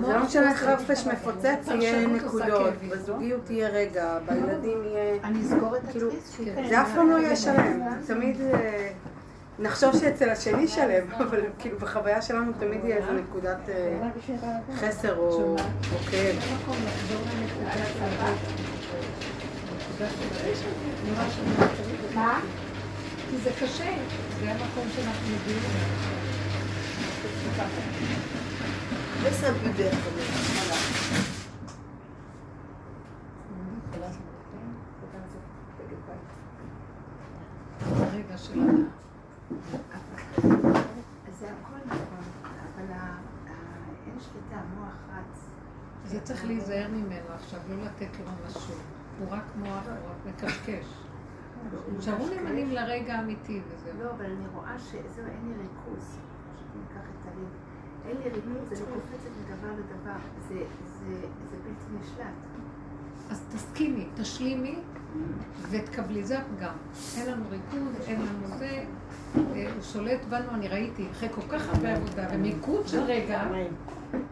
זה 0.06 0.14
לא 0.14 0.24
משנה 0.24 0.52
איך 0.52 0.64
רפש 0.64 1.08
מפוצץ, 1.08 1.68
יהיה 1.68 2.08
נקודות. 2.08 2.74
בזוגיות 2.90 3.50
יהיה 3.50 3.70
רגע, 3.70 4.20
בילדים 4.26 4.84
יהיה... 4.84 5.18
אני 5.24 5.42
אסגור 5.42 5.76
את 5.76 5.82
כאילו, 5.92 6.10
זה 6.70 6.82
אף 6.82 6.96
פעם 6.96 7.10
לא 7.10 7.18
יהיה 7.18 7.36
שלם. 7.36 7.82
תמיד... 8.08 8.42
אה, 8.42 8.92
נחשוב 9.60 10.00
שאצל 10.00 10.30
השני 10.30 10.68
שלם, 10.68 11.12
אבל 11.24 11.42
כאילו 11.60 11.80
בחוויה 11.80 12.22
שלנו 12.22 12.52
תמיד 12.60 12.86
יהיה 12.86 12.98
איזו 12.98 13.12
נקודת 13.12 13.70
אה, 13.70 14.10
חסר 14.76 15.18
או 15.18 15.56
כאב. 16.12 16.36
מה? 22.16 22.42
כי 23.30 23.38
זה 23.38 23.50
קשה, 23.60 23.98
זה 24.40 24.52
המקום 24.52 24.88
שאנחנו 24.96 25.28
מגיעים 25.28 25.62
זה 46.06 46.20
צריך 46.24 46.46
להיזהר 46.46 46.88
ממנו 46.88 47.34
עכשיו, 47.36 47.60
לא 47.70 47.84
לתת 47.84 48.20
לו 48.20 48.26
משהו. 48.48 49.01
הוא 49.22 49.30
רק 49.30 49.44
מוח, 49.56 49.86
הוא 49.86 50.10
רק 50.10 50.36
מקשקש. 50.44 50.86
שערו 52.00 52.28
נאמנים 52.30 52.72
לרגע 52.72 53.16
האמיתי 53.16 53.62
וזהו. 53.68 54.04
לא, 54.04 54.12
אבל 54.12 54.26
אני 54.26 54.46
רואה 54.56 54.80
שזהו, 54.80 55.26
אין 55.26 55.42
לי 55.48 55.54
ריכוז. 55.54 56.18
ניקח 56.76 57.10
את 57.10 57.28
הלב. 57.28 57.48
אין 58.06 58.18
לי 58.18 58.24
ריכוז, 58.24 58.82
אני 58.82 58.94
קופצת 58.94 59.30
מדבר 59.42 59.72
לדבר. 59.72 60.18
זה 60.48 60.56
בלתי 61.52 62.00
נשלט. 62.00 62.26
אז 63.32 63.42
תסכימי, 63.56 64.08
תשלימי 64.16 64.76
ותקבלי, 65.70 66.24
זה 66.24 66.40
הפגם. 66.40 66.74
אין 67.18 67.32
לנו 67.32 67.44
ריכוז, 67.50 68.08
אין 68.08 68.22
לנו 68.22 68.58
זה, 68.58 68.84
אה, 69.36 69.74
הוא 69.74 69.82
שולט 69.82 70.26
בנו, 70.30 70.52
אני 70.52 70.68
ראיתי, 70.68 71.08
אחרי 71.12 71.30
כל 71.30 71.42
כך 71.50 71.70
הרבה 71.70 71.94
עבודה 71.96 72.28
ומיקוד 72.34 72.88
של 72.88 73.00
רגע, 73.00 73.44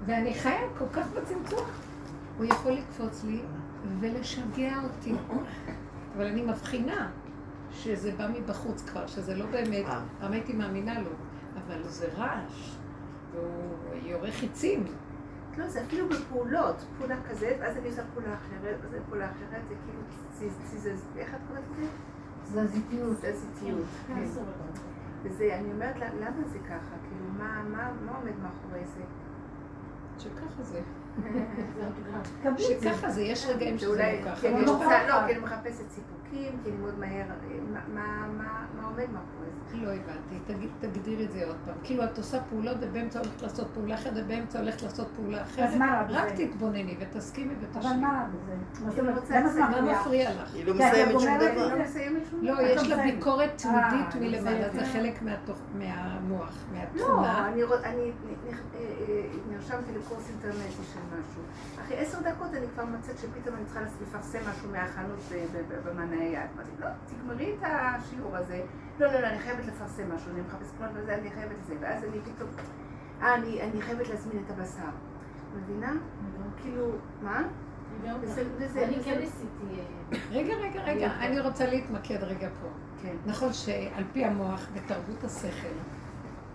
ואני 0.05 0.33
חיה 0.33 0.59
כל 0.77 0.85
כך 0.93 1.07
בצמצום, 1.07 1.65
הוא 2.37 2.45
יכול 2.45 2.71
לקפוץ 2.71 3.23
לי 3.23 3.41
ולשגע 3.99 4.75
אותי. 4.83 5.13
אבל 6.15 6.25
אני 6.25 6.41
מבחינה 6.41 7.09
שזה 7.71 8.11
בא 8.17 8.27
מבחוץ 8.27 8.81
כבר, 8.81 9.07
שזה 9.07 9.35
לא 9.35 9.45
באמת, 9.45 9.85
אה. 9.85 10.03
הייתי 10.21 10.53
מאמינה 10.53 10.99
לו, 10.99 11.11
אבל 11.55 11.83
זה 11.83 12.07
רעש, 12.17 12.77
והוא 13.31 13.75
יורה 14.03 14.31
חיצים. 14.31 14.83
לא, 15.57 15.67
זה 15.67 15.81
אפילו 15.81 16.09
בפעולות, 16.09 16.85
פעולה 16.97 17.15
כזאת, 17.29 17.53
ואז 17.59 17.77
אני 17.77 17.87
עושה 17.87 18.01
פעולה 18.13 18.33
אחרת, 18.33 18.77
ואז 18.81 19.01
פעולה 19.09 19.31
אחרת, 19.31 19.61
זה 19.69 19.75
כאילו 19.85 20.01
ציזז, 20.63 21.05
איך 21.17 21.33
את 21.33 21.39
קוראת 21.47 21.63
לזה? 21.79 21.87
תזזיתיות. 22.43 23.17
תזזיתיות, 23.21 23.85
כן. 24.07 24.23
וזה, 25.23 25.55
אני 25.59 25.71
אומרת, 25.71 25.95
למה 25.95 26.47
זה 26.51 26.59
ככה? 26.59 26.95
כאילו, 27.09 27.25
מה 27.37 28.17
עומד 28.19 28.33
מאחורי 28.43 28.85
זה? 28.85 29.03
שככה 30.19 30.63
זה. 30.63 30.81
שככה 32.57 33.09
זה, 33.09 33.21
יש 33.21 33.45
רגעים 33.45 33.77
שזה 33.77 33.95
לא 33.97 34.25
ככה. 34.25 35.07
לא, 35.07 35.27
כי 35.27 35.33
אני 35.33 35.39
מחפשת 35.39 35.89
סיפוקים, 35.89 36.18
כי 36.31 36.49
אני 36.65 36.77
מאוד 36.77 36.99
מהר, 36.99 37.25
מה 37.93 38.83
עומד 38.83 39.05
מאחורי 39.13 39.49
זה? 39.71 39.77
לא 39.77 39.89
הבנתי, 39.89 40.67
תגדיר 40.79 41.23
את 41.23 41.31
זה 41.31 41.45
עוד 41.47 41.55
פעם. 41.65 41.75
כאילו 41.83 42.03
את 42.03 42.17
עושה 42.17 42.43
פעולות 42.49 42.77
ובאמצע 42.79 43.19
הולכת 43.19 43.41
לעשות 43.41 43.67
פעולה 43.73 43.95
אחרת 43.95 44.13
ובאמצע 44.15 44.59
הולכת 44.59 44.81
לעשות 44.81 45.07
פעולה 45.15 45.43
אחרת. 45.43 45.69
אז 45.69 45.75
מה 45.75 45.85
רע 45.85 46.03
בזה? 46.03 46.17
רק 46.17 46.31
תתבונני 46.35 46.97
ותסכימי 46.99 47.53
ותשמעי. 47.61 47.93
אבל 47.93 48.01
מה 48.01 48.07
רע 48.07 48.25
בזה? 48.27 49.01
מה 49.01 49.81
מפריע 49.81 50.33
לך? 50.33 50.53
היא 50.53 50.65
לא 50.65 50.73
מסיימת 50.73 51.11
שום 51.11 51.37
דבר. 51.39 51.73
לא, 52.41 52.61
יש 52.61 52.87
לה 52.87 53.03
ביקורת 53.03 53.49
תמידית 53.57 54.15
אה, 54.15 54.19
מלמעלה, 54.19 54.69
זה 54.69 54.85
חלק 54.85 55.21
מהמוח, 55.73 56.65
מהתכונה. 56.73 57.51
לא, 57.55 57.75
אני 57.83 58.11
נרשמתי 59.49 59.91
לקורס 59.97 60.29
אינטרנטי 60.29 60.83
של 60.93 60.99
משהו. 61.07 61.41
אחרי 61.85 61.97
עשר 61.97 62.17
דקות 62.19 62.53
אני 62.53 62.65
כבר 62.73 62.85
מוצאת 62.85 63.17
שפתאום 63.17 63.55
אני 63.55 63.65
צריכה 63.65 63.81
לפרסם 64.01 64.39
משהו 64.49 64.69
מהחנות 64.71 65.19
במענה 65.85 66.18
יד. 66.23 66.39
אמרתי, 66.55 66.69
לא, 66.79 66.87
תגמרי 67.05 67.55
את 67.57 67.63
השיעור 67.63 68.35
הזה. 68.35 68.61
לא, 68.99 69.07
לא, 69.13 69.19
לא, 69.19 69.27
אני 69.27 69.39
חייבת 69.39 69.65
לפרסם 69.65 70.15
משהו, 70.15 70.31
אני 70.31 70.41
מחפשת 70.41 70.77
קולות 70.77 70.91
וזה, 70.95 71.15
אני 71.15 71.31
חייבת 71.31 71.55
לזה. 71.63 71.75
ואז 71.79 72.03
אני 72.03 72.19
פתאום, 72.21 72.49
אה, 73.21 73.35
אני 73.35 73.81
חייבת 73.81 74.07
להזמין 74.07 74.43
את 74.45 74.51
הבשר. 74.51 74.89
מבינה? 75.55 75.93
כאילו, 76.61 76.91
מה? 77.21 77.43
אני 78.05 79.03
כן 79.03 79.19
ניסיתי... 79.19 79.79
אה, 80.11 80.17
רגע, 80.31 80.53
רגע, 80.55 80.83
רגע, 80.83 81.11
אני 81.19 81.39
רוצה 81.39 81.65
להתמקד 81.65 82.23
רגע 82.23 82.49
פה. 82.61 82.67
כן. 83.01 83.15
נכון 83.25 83.53
שעל 83.53 84.03
פי 84.13 84.25
המוח 84.25 84.67
בתרבות 84.73 85.23
השכל 85.23 85.75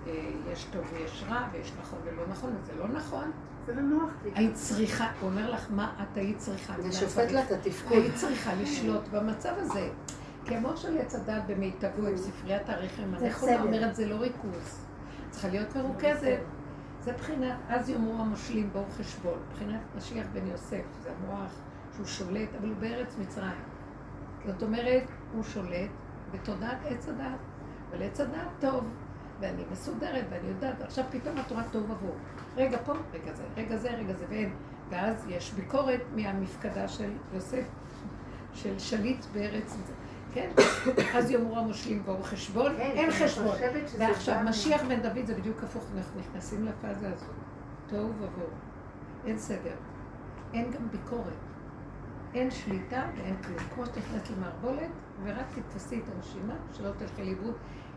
אה, 0.07 0.31
יש 0.53 0.65
טוב 0.65 0.83
ויש 0.93 1.25
רע 1.29 1.49
ויש 1.53 1.73
נכון 1.81 1.99
ולא 2.05 2.23
נכון, 2.31 2.57
וזה 2.63 2.73
לא 2.79 2.89
נכון. 2.89 3.31
זה 3.67 3.75
לא 3.75 3.83
נוח 3.83 4.11
לי. 4.25 4.31
היית 4.35 4.55
צריכה, 4.55 5.11
הוא 5.21 5.31
אומר 5.31 5.51
לך 5.51 5.67
מה 5.71 5.95
את 6.03 6.17
היית 6.17 6.39
צריכה. 6.39 6.75
זה 6.83 6.93
שופט 6.93 7.31
לה 7.31 7.43
את 7.43 7.51
התפקוד. 7.51 7.93
היית 7.93 8.15
צריכה 8.15 8.55
לשלוט 8.55 9.09
במצב 9.09 9.53
הזה. 9.57 9.89
כמו 10.47 10.77
של 10.77 10.99
עץ 10.99 11.15
הדת 11.15 11.43
במיטבו 11.47 12.07
עם 12.07 12.17
ספריית 12.17 12.69
הרחם, 12.69 13.15
הנכונה 13.15 13.63
אומרת 13.63 13.95
זה 13.95 14.07
לא 14.07 14.15
ריכוז. 14.15 14.87
צריכה 15.31 15.49
להיות 15.49 15.77
מרוכזת. 15.77 16.39
זה 17.01 17.13
בחינת, 17.13 17.57
אז 17.69 17.89
יאמרו 17.89 18.21
המושלים 18.21 18.71
בואו 18.73 18.85
חשבון, 18.99 19.39
בחינת 19.53 19.81
משיח 19.97 20.27
בן 20.33 20.47
יוסף, 20.47 20.85
זה 21.03 21.11
המוח 21.11 21.53
שהוא 21.95 22.07
שולט, 22.07 22.49
אבל 22.59 22.69
הוא 22.69 22.77
בארץ 22.77 23.17
מצרים. 23.19 23.63
זאת 24.47 24.63
אומרת, 24.63 25.03
הוא 25.33 25.43
שולט 25.43 25.91
בתודעת 26.33 26.79
עץ 26.85 27.09
הדת, 27.09 27.39
אבל 27.91 28.03
עץ 28.03 28.21
הדת 28.21 28.49
טוב, 28.61 28.85
ואני 29.41 29.63
מסודרת 29.73 30.25
ואני 30.31 30.49
יודעת, 30.49 30.81
עכשיו 30.81 31.05
פתאום 31.11 31.39
התורה 31.39 31.63
טוב 31.73 31.91
עבור. 31.91 32.17
רגע 32.57 32.79
פה, 32.85 32.93
רגע 33.13 33.33
זה, 33.33 33.43
רגע 33.57 33.77
זה, 33.77 33.91
רגע 33.91 34.13
זה, 34.13 34.25
ואין. 34.29 34.55
ואז 34.91 35.25
יש 35.29 35.53
ביקורת 35.53 36.01
מהמפקדה 36.17 36.89
של 36.89 37.11
יוסף, 37.35 37.65
של 38.55 38.79
שליט 38.79 39.25
בארץ, 39.33 39.77
כן? 40.35 40.51
אז 41.15 41.31
יאמרו 41.31 41.59
המושלים 41.59 42.03
בואו 42.03 42.23
חשבון, 42.23 42.73
כן, 42.77 42.81
אין 42.81 43.11
חשבון. 43.11 43.57
ועכשיו, 43.99 44.41
משיח 44.45 44.83
בן 44.83 45.01
דוד 45.01 45.27
זה 45.27 45.35
בדיוק 45.35 45.63
הפוך, 45.63 45.85
אנחנו 45.97 46.21
נכנסים 46.21 46.67
לפאזה 46.67 47.13
הזאת. 47.13 47.35
תוהו 47.87 48.09
ובוהו. 48.09 48.49
אין 49.27 49.39
סדר. 49.39 49.75
אין 50.55 50.71
גם 50.71 50.89
ביקורת. 50.91 51.33
אין 52.35 52.51
שליטה 52.51 53.03
ואין 53.17 53.37
כלום. 53.43 53.59
כמו 53.59 53.87
שתכנס 53.87 54.31
למערבולת, 54.31 54.91
ורק 55.25 55.47
תתפסי 55.55 56.01
את 56.01 56.09
הנשימה, 56.17 56.55
שלא 56.73 56.91
תלכי 56.99 57.25
לאיבוד. 57.25 57.55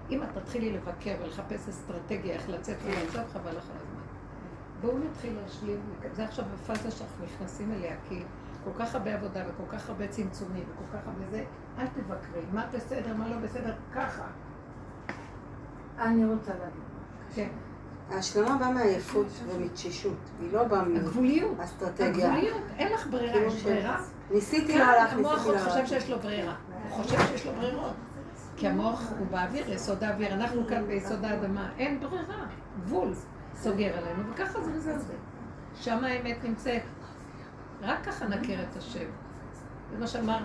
אם 0.10 0.24
את 0.24 0.28
תתחילי 0.38 0.72
לבקר 0.72 1.16
ולחפש 1.22 1.70
אסטרטגיה 1.70 2.34
איך 2.34 2.50
לצאת 2.50 2.78
ולמצב, 2.84 3.24
חבל 3.34 3.52
לך 3.52 3.64
הזמן. 3.64 4.07
בואו 4.82 4.98
נתחיל 4.98 5.34
להשלים, 5.44 5.80
זה 6.16 6.24
עכשיו 6.24 6.46
בפאזה 6.54 6.92
שאנחנו 6.92 7.26
נכנסים 7.26 7.72
אליה, 7.72 7.96
כי 8.10 8.24
כל 8.64 8.72
כך 8.80 8.96
הרבה 8.96 9.14
עבודה 9.14 9.44
וכל 9.48 9.78
כך 9.78 9.90
הרבה 9.90 10.08
צמצומים 10.08 10.64
וכל 10.64 10.98
כך 10.98 11.08
הרבה 11.08 11.32
זה, 11.32 11.44
אל 11.78 11.88
תבקרי, 11.88 12.42
מה 12.54 12.66
בסדר, 12.74 13.14
מה 13.14 13.30
לא 13.30 13.38
בסדר, 13.38 13.74
ככה. 13.96 14.24
אני 16.00 16.26
רוצה 16.26 16.52
להגיד. 16.52 16.84
כן. 17.36 17.48
ההשלמה 18.10 18.58
באה 18.58 18.72
מעייפות 18.72 19.28
ומתשישות, 19.48 20.18
היא 20.40 20.54
לא 20.54 20.64
באה 20.64 20.84
מאסטרטגיה. 21.58 22.34
הגבוליות, 22.34 22.62
אין 22.78 22.94
לך 22.94 23.08
ברירה, 23.08 23.34
כאילו 23.34 23.48
יש 23.48 23.64
ברירה. 23.64 24.02
ניסיתי 24.32 24.78
לא 24.78 24.84
הלך, 24.84 25.14
ניסיתי 25.14 25.24
לא 25.24 25.30
הלך. 25.30 25.48
המוח 25.48 25.70
חושב 25.70 25.86
שיש 25.86 26.10
לו 26.10 26.20
ברירה, 26.20 26.56
הוא 26.84 27.04
חושב 27.04 27.18
שיש 27.20 27.46
לו 27.46 27.54
ברירות. 27.54 27.94
כי 28.56 28.68
המוח 28.68 29.12
הוא 29.20 29.28
באוויר, 29.28 29.72
יסוד 29.74 30.04
האוויר, 30.04 30.34
אנחנו 30.34 30.68
כאן 30.68 30.88
ביסוד 30.88 31.26
האדמה, 31.26 31.70
אין 31.78 32.00
ברירה, 32.00 32.46
גבול 32.86 33.14
סוגר 33.58 33.98
עלינו, 33.98 34.32
וככה 34.32 34.62
זה 34.62 34.72
וזה 34.72 35.00
זה. 35.00 35.14
שם 35.76 36.04
האמת 36.04 36.44
נמצאת. 36.44 36.82
רק 37.82 38.06
ככה 38.06 38.28
נכיר 38.28 38.64
את 38.64 38.78
השם. 38.78 39.06
זה 39.92 39.98
מה 40.00 40.08
שאמר 40.08 40.44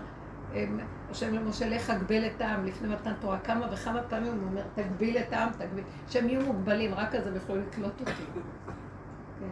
השם 1.11 1.35
למשה, 1.35 1.69
לך 1.69 1.90
הגבל 1.90 2.26
את 2.26 2.40
העם 2.40 2.64
לפני 2.64 2.88
מתן 2.88 3.12
תורה. 3.21 3.38
כמה 3.38 3.66
וכמה 3.73 4.02
פעמים 4.02 4.33
הוא 4.33 4.49
אומר, 4.49 4.62
תגביל 4.75 5.19
את 5.19 5.33
העם, 5.33 5.50
תגביל. 5.52 5.85
שהם 6.09 6.28
יהיו 6.28 6.40
מוגבלים, 6.47 6.95
רק 6.95 7.14
אז 7.14 7.26
הם 7.26 7.35
יוכלו 7.35 7.57
לקלוט 7.57 8.00
אותי. 8.00 8.12
כן, 9.40 9.47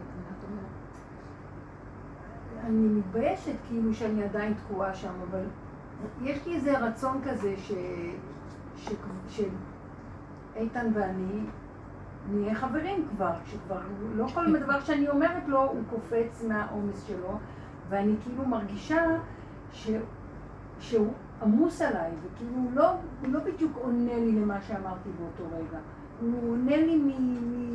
אני 2.65 2.87
מתביישת 2.87 3.55
כאילו 3.67 3.93
שאני 3.93 4.23
עדיין 4.23 4.53
תקועה 4.53 4.93
שם, 4.93 5.13
אבל 5.29 5.43
יש 6.21 6.45
לי 6.45 6.55
איזה 6.55 6.79
רצון 6.79 7.21
כזה 7.25 7.55
ש... 7.57 7.71
שאיתן 9.27 10.91
ואני 10.93 11.39
נהיה 12.29 12.55
חברים 12.55 13.07
כבר, 13.15 13.31
שכבר 13.45 13.79
לא 14.15 14.27
כל 14.27 14.59
דבר 14.59 14.79
שאני 14.79 15.09
אומרת 15.09 15.47
לו 15.47 15.61
הוא 15.61 15.81
קופץ 15.89 16.43
מהעומס 16.47 17.07
שלו, 17.07 17.37
ואני 17.89 18.15
כאילו 18.23 18.45
מרגישה 18.45 19.01
ש... 19.71 19.89
שהוא 20.79 21.13
עמוס 21.41 21.81
עליי, 21.81 22.11
וכאילו 22.23 22.55
הוא 22.55 22.71
לא, 22.73 22.89
הוא 22.89 23.29
לא 23.29 23.39
בדיוק 23.39 23.77
עונה 23.81 24.15
לי 24.15 24.31
למה 24.31 24.61
שאמרתי 24.61 25.09
באותו 25.19 25.55
רגע. 25.55 25.77
הוא 26.21 26.51
עונה 26.51 26.77
לי 26.77 27.01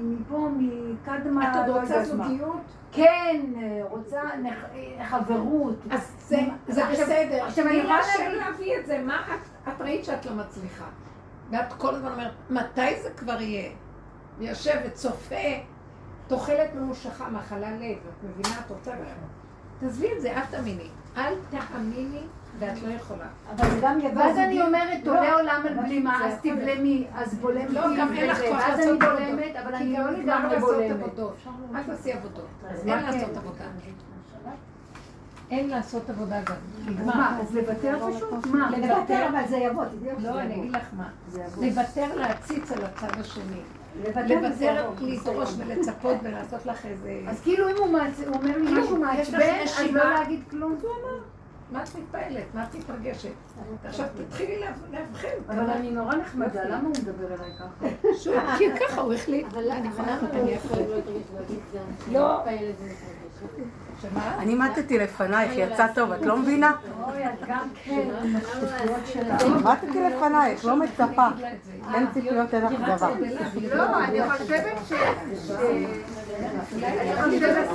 מפה, 0.03 0.49
מקדמה, 0.59 1.51
את 1.51 1.69
עוד 1.69 1.77
רוצה 1.77 2.05
זוגיות? 2.05 2.61
כן, 2.93 3.41
רוצה 3.91 4.21
חברות. 5.05 5.77
אז 5.91 6.29
זה 6.69 6.85
בסדר. 6.93 7.45
עכשיו 7.45 7.67
אני 7.67 7.75
יכולה 7.75 8.35
להביא 8.37 8.79
את 8.81 8.87
זה, 8.87 9.03
מה 9.07 9.27
את 9.69 9.81
ראית 9.81 10.05
שאת 10.05 10.27
לא 10.27 10.35
מצליחה? 10.35 10.85
ואת 11.51 11.73
כל 11.73 11.95
הזמן 11.95 12.13
אומרת, 12.13 12.33
מתי 12.51 13.03
זה 13.03 13.11
כבר 13.17 13.41
יהיה? 13.41 13.71
יושבת, 14.41 14.95
צופה, 14.95 15.35
תוחלת 16.29 16.75
ממושכה, 16.75 17.29
מחלה 17.29 17.71
לב, 17.71 17.81
את 17.81 18.25
מבינה? 18.25 18.61
את 18.67 18.71
רוצה 18.71 18.91
גם. 18.93 19.29
תעזבי 19.81 20.13
את 20.17 20.21
זה, 20.21 20.33
אל 20.37 20.45
תאמיני. 20.51 20.89
אל 21.17 21.35
תאמיני 21.51 22.23
ואת 22.59 22.83
לא 22.83 22.93
יכולה. 22.93 23.27
אבל 23.51 23.71
זה 23.71 23.79
גם 23.83 23.99
יבוא... 24.01 24.23
ואז 24.23 24.39
אני 24.39 24.63
אומרת, 24.63 25.07
עולה 25.07 25.33
עולם 25.33 25.63
על 25.67 25.75
בלימה, 25.75 26.27
אז 26.27 26.35
תבלמי, 26.43 27.07
אז 27.15 27.35
בולמת. 27.35 27.71
לא, 27.71 27.83
גם 27.99 28.13
אין 28.13 28.31
לך 28.31 28.39
כוח 28.39 28.69
לעשות 28.69 29.03
עבודות. 29.03 29.03
ואז 29.03 29.19
אני 29.21 29.37
בולמת, 29.37 29.57
אבל 29.57 29.75
אני 29.75 29.93
לא 29.93 30.11
לגמרי 30.11 30.59
בולמת. 30.59 31.19
אל 31.75 31.83
תעשי 31.83 32.13
עבודות. 32.13 32.47
אין 32.87 33.03
לעשות 33.03 33.37
עבודה. 33.37 33.65
אין 35.51 35.71
לעשות 35.71 36.11
עבודה 36.11 36.43
גם. 36.43 36.57
מה, 37.07 37.39
אז 37.41 37.55
לוותר 37.55 38.13
פשוט? 38.13 38.47
מה? 38.47 38.71
לוותר, 38.71 39.27
אבל 39.29 39.49
זה 39.49 39.57
יבוא, 39.57 39.85
לא, 40.19 40.41
אני 40.41 40.55
אגיד 40.55 40.73
לך 40.73 40.87
מה. 40.93 41.09
לוותר 41.61 42.17
להציץ 42.17 42.73
על 42.73 42.85
הצד 42.85 43.21
השני. 43.21 43.61
לוותר, 44.05 44.91
לדרוש 45.01 45.55
ולצפות 45.59 46.17
ולעשות 46.23 46.67
לך 46.67 46.87
איזה... 46.87 47.21
אז 47.29 47.41
כאילו 47.41 47.69
אם 47.69 47.77
הוא 47.77 47.87
אומר 48.35 48.59
לי 48.59 48.81
משהו 48.81 48.97
מעצבן, 48.97 49.57
אז 49.65 49.93
לא 49.93 50.11
להגיד 50.15 50.41
כלום. 50.51 50.79
הוא 50.83 50.91
אמר. 50.91 51.19
מה 51.71 51.83
את 51.83 51.89
מתפעלת? 51.95 52.55
מה 52.55 52.65
את 52.65 52.75
מתרגשת? 52.75 53.29
עכשיו 53.85 54.07
תתחילי 54.17 54.61
לאבחן. 54.91 55.29
אבל 55.49 55.71
אני 55.71 55.91
נורא 55.91 56.15
נחמדה, 56.15 56.65
למה 56.65 56.83
הוא 56.83 56.95
מדבר 57.03 57.35
אליי 57.35 57.51
ככה? 57.59 57.87
שוב, 58.23 58.35
כי 58.59 58.65
ככה 58.81 59.01
הוא 59.01 59.13
החליט. 59.13 59.47
אני 59.55 59.89
יכולה 59.89 60.19
אני 60.33 60.51
יכול. 60.51 60.79
לא. 62.13 62.41
אני 64.39 64.55
מתתי 64.55 64.99
לפנייך, 64.99 65.53
יצא 65.57 65.87
טוב, 65.95 66.13
את 66.13 66.27
לא 66.27 66.37
מבינה? 66.37 66.73
גם 67.49 67.69
כן, 67.85 68.09
מתתי 69.65 70.01
לפנייך, 70.01 70.65
לא 70.65 70.77
מצפה. 70.77 71.27
אין 71.95 72.07
ציפיות, 72.15 72.55
אין 72.55 72.65
לך 72.65 72.73
דבר. 72.73 73.13
לא, 73.75 74.05
אני 74.05 74.31
חושבת 74.31 74.77
ש... 74.89 74.93
אני 76.73 77.39
חושבת 77.39 77.69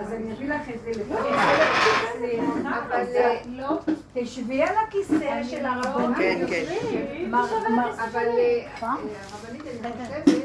אז 0.00 0.12
אני 0.12 0.32
אביא 0.32 0.48
לך 0.48 0.62
את 0.74 0.80
זה. 0.84 1.02
אבל 2.62 3.04
לא, 3.46 3.78
תשבי 4.14 4.62
על 4.62 4.74
הכיסא 4.86 5.42
של 5.42 5.66
הרבנית. 5.66 6.18
כן, 6.18 6.40
כן. 6.48 6.64
אבל 7.34 8.28
הרבנית, 8.80 9.64
אני 9.84 9.92
חושבת... 10.24 10.41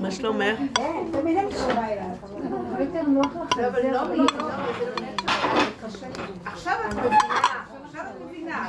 מה 0.00 0.10
שלומך? 0.10 0.58
עכשיו 6.44 6.74
את 6.88 6.94
מבינה. 6.94 8.68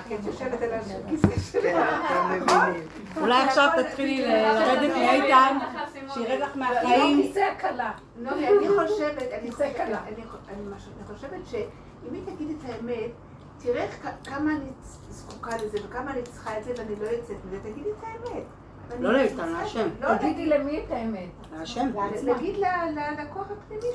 אולי 3.22 3.42
עכשיו 3.44 3.70
תתחילי 3.78 4.28
לרדת 4.28 4.96
מאיתן, 4.96 5.58
שירד 6.13 6.39
לך 6.39 6.58
מהחיים. 6.58 7.32
הקלה. 7.51 7.92
לא, 8.22 8.32
אני 8.32 8.70
חושבת, 8.70 9.32
אני 9.42 9.51
חושבת 9.51 11.39
שאם 12.01 12.13
היא 12.13 12.36
תגיד 12.36 12.50
את 12.50 12.70
האמת, 12.70 13.12
תראה 13.58 13.88
כמה 14.24 14.51
אני 14.51 14.70
זקוקה 15.10 15.58
לזה 15.58 15.77
וכמה 15.86 16.12
אני 16.12 16.22
צריכה 16.24 16.58
את 16.58 16.63
זה 16.63 16.74
ואני 16.77 16.96
לא 16.96 17.06
יוצאת 17.06 17.38
מזה, 17.46 17.60
תגידי 17.60 17.89
את 17.89 18.03
האמת. 18.03 18.44
לא 19.00 19.13
לאיתן, 19.13 19.50
להשם. 19.50 19.89
תגידי 20.20 20.46
למי 20.46 20.84
את 20.86 20.91
האמת. 20.91 21.29
להשם. 21.51 21.89
להגיד 22.24 22.56
ללקוח 22.58 23.48
הפנימי 23.51 23.88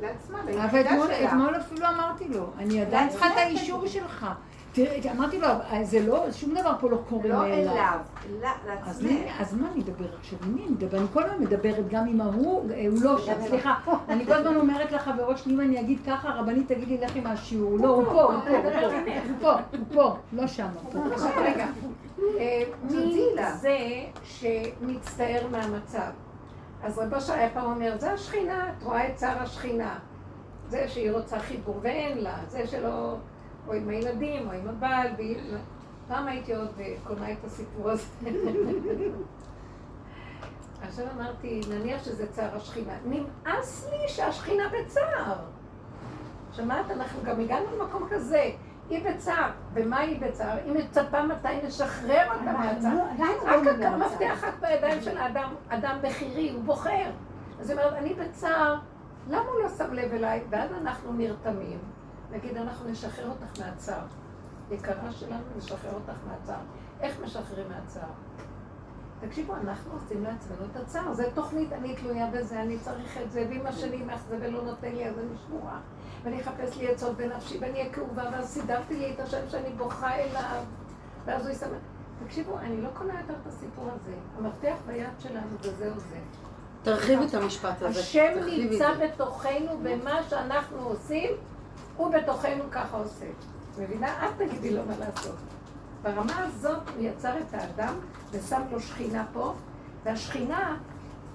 לעצמה, 0.00 0.40
אבל 0.64 0.80
אתמול 1.26 1.56
אפילו 1.56 1.86
אמרתי 1.88 2.28
לו, 2.28 2.46
אני 2.58 2.82
עדיין 2.82 3.08
צריכה 3.08 3.26
את 3.26 3.36
האישור 3.36 3.86
שלך. 3.86 4.26
תראה, 4.72 5.12
אמרתי 5.12 5.38
לו, 5.38 5.48
זה 5.82 6.06
לא, 6.06 6.32
שום 6.32 6.54
דבר 6.54 6.72
פה 6.80 6.90
לא 6.90 6.98
קורה 7.08 7.28
לא 7.28 7.46
אליו, 7.46 7.98
לעצמך. 8.40 9.40
אז 9.40 9.54
מה 9.54 9.68
אני 9.72 9.82
אדבר 9.82 10.16
עכשיו? 10.18 10.38
עם 10.46 10.54
מי 10.54 10.66
אני 10.66 10.74
אדבר? 10.74 10.98
אני 10.98 11.06
כל 11.12 11.22
הזמן 11.22 11.40
מדברת 11.40 11.88
גם 11.88 12.06
עם 12.08 12.20
ההוא, 12.20 12.62
הוא 12.62 12.98
לא 13.02 13.18
שם, 13.18 13.32
סליחה. 13.48 13.74
אני 14.08 14.26
כל 14.26 14.32
הזמן 14.32 14.56
אומרת 14.56 14.92
לחברות 14.92 15.38
שלי, 15.38 15.54
אם 15.54 15.60
אני 15.60 15.80
אגיד 15.80 15.98
ככה, 16.06 16.28
הרבנית 16.28 16.68
תגיד 16.68 16.88
לי, 16.88 16.98
לכי 16.98 17.20
מהשיעור. 17.20 17.78
לא, 17.78 17.88
הוא 17.88 18.04
פה, 18.04 18.22
הוא 18.22 18.40
פה, 18.42 19.08
הוא 19.12 19.36
פה, 19.40 19.52
הוא 19.52 19.86
פה, 19.94 20.16
לא 20.32 20.46
שם. 20.46 20.68
רגע, 21.46 21.66
מי 22.90 23.26
זה 23.60 23.78
שמצטער 24.24 25.46
מהמצב? 25.50 26.10
אז 26.82 26.98
רבו 26.98 27.20
שי 27.20 27.32
היה 27.32 27.50
פעם 27.50 27.64
אומר, 27.64 27.94
זה 27.98 28.12
השכינה, 28.12 28.68
את 28.68 28.82
רואה 28.82 29.08
את 29.08 29.14
צער 29.14 29.42
השכינה. 29.42 29.98
זה 30.68 30.88
שהיא 30.88 31.10
רוצה 31.12 31.38
חיבור 31.38 31.78
ואין 31.82 32.18
לה, 32.18 32.34
זה 32.48 32.66
שלא... 32.66 33.16
או 33.70 33.74
עם 33.74 33.88
הילדים, 33.88 34.48
או 34.48 34.52
עם 34.52 34.68
הבעל, 34.68 35.08
פעם 36.08 36.28
הייתי 36.28 36.54
עוד 36.54 36.68
קונה 37.04 37.32
את 37.32 37.44
הסיפור 37.44 37.90
הזה. 37.90 38.04
עכשיו 40.82 41.06
אמרתי, 41.16 41.60
נניח 41.70 42.04
שזה 42.04 42.26
צער 42.32 42.56
השכינה. 42.56 42.92
נמאס 43.04 43.90
לי 43.90 44.08
שהשכינה 44.08 44.64
בצער. 44.68 45.36
שמעת? 46.52 46.90
אנחנו 46.90 47.22
גם 47.24 47.40
הגענו 47.40 47.66
למקום 47.76 48.08
כזה. 48.10 48.50
היא 48.90 49.04
בצער. 49.04 49.50
ומה 49.74 49.98
היא 49.98 50.20
בצער? 50.20 50.56
היא 50.64 50.72
מצפה 50.72 51.22
מתי 51.22 51.48
נשחרר 51.66 52.32
אותה 52.32 52.52
מהצער. 52.52 52.96
רק 53.44 53.82
המפתח 53.82 54.44
רק 54.44 54.54
בידיים 54.60 55.02
של 55.02 55.18
האדם, 55.18 55.54
אדם 55.68 55.98
בכירי, 56.02 56.50
הוא 56.50 56.64
בוחר. 56.64 57.10
אז 57.60 57.70
היא 57.70 57.78
אומרת, 57.78 57.92
אני 57.92 58.14
בצער, 58.14 58.78
למה 59.28 59.42
הוא 59.42 59.62
לא 59.62 59.68
שם 59.68 59.94
לב 59.94 60.12
אליי? 60.12 60.42
ואז 60.50 60.70
אנחנו 60.72 61.12
נרתמים. 61.12 61.78
נגיד, 62.32 62.56
אנחנו 62.56 62.90
נשחרר 62.90 63.28
אותך 63.28 63.60
מהצער. 63.60 64.02
יקרה 64.70 65.12
שלנו, 65.12 65.44
נשחרר 65.56 65.94
אותך 65.94 66.18
מהצער. 66.28 66.60
איך 67.00 67.20
משחררים 67.24 67.66
מהצער? 67.68 68.08
תקשיבו, 69.20 69.54
אנחנו 69.54 69.92
עושים 69.92 70.24
לעצמנו 70.24 70.64
את 70.70 70.76
הצער. 70.76 71.14
זו 71.14 71.22
תוכנית, 71.34 71.72
אני 71.72 71.96
תלויה 71.96 72.26
בזה, 72.26 72.62
אני 72.62 72.78
צריך 72.78 73.18
את 73.24 73.30
זה, 73.30 73.46
ואם 73.50 73.66
השני 73.66 73.96
מאכזב 73.96 74.36
ולא 74.40 74.62
נותן 74.62 74.92
לי, 74.92 75.08
אז 75.08 75.18
אני 75.18 75.36
שבורה. 75.46 75.78
ואני 76.22 76.40
אחפש 76.40 76.76
לי 76.76 76.88
עצות 76.88 77.16
בנפשי, 77.16 77.58
ואני 77.60 77.80
אהיה 77.80 77.92
כאובה, 77.92 78.24
ואז 78.32 78.48
סידרתי 78.48 78.96
לי 78.96 79.14
את 79.14 79.20
השם 79.20 79.48
שאני 79.48 79.70
בוכה 79.76 80.14
אליו, 80.14 80.62
ואז 81.24 81.46
הוא 81.46 81.52
יסמך. 81.52 81.78
תקשיבו, 82.24 82.58
אני 82.58 82.82
לא 82.82 82.88
קונה 82.94 83.20
יותר 83.20 83.34
את 83.42 83.46
הסיפור 83.46 83.84
הזה. 83.84 84.12
המפתח 84.38 84.76
ביד 84.86 85.08
שלנו, 85.18 85.56
וזהו 85.60 86.00
זה. 86.00 86.18
תרחיבי 86.82 87.26
את 87.26 87.34
המשפט 87.34 87.82
הזה. 87.82 88.00
השם 88.00 88.32
נמצא 88.46 88.94
בתוכנו 88.94 89.78
במה 89.82 90.22
שאנחנו 90.28 90.78
עושים. 90.78 91.30
הוא 92.00 92.12
בתוכנו 92.12 92.64
ככה 92.70 92.96
עושה. 92.96 93.26
מבינה? 93.78 94.26
את 94.28 94.30
תגידי 94.38 94.70
לו 94.70 94.82
מה 94.86 94.92
לעשות. 94.98 95.36
ברמה 96.02 96.44
הזאת 96.44 96.78
הוא 96.96 97.04
יצר 97.04 97.38
את 97.38 97.54
האדם 97.54 97.94
ושם 98.30 98.62
לו 98.70 98.80
שכינה 98.80 99.24
פה, 99.32 99.54
והשכינה 100.04 100.76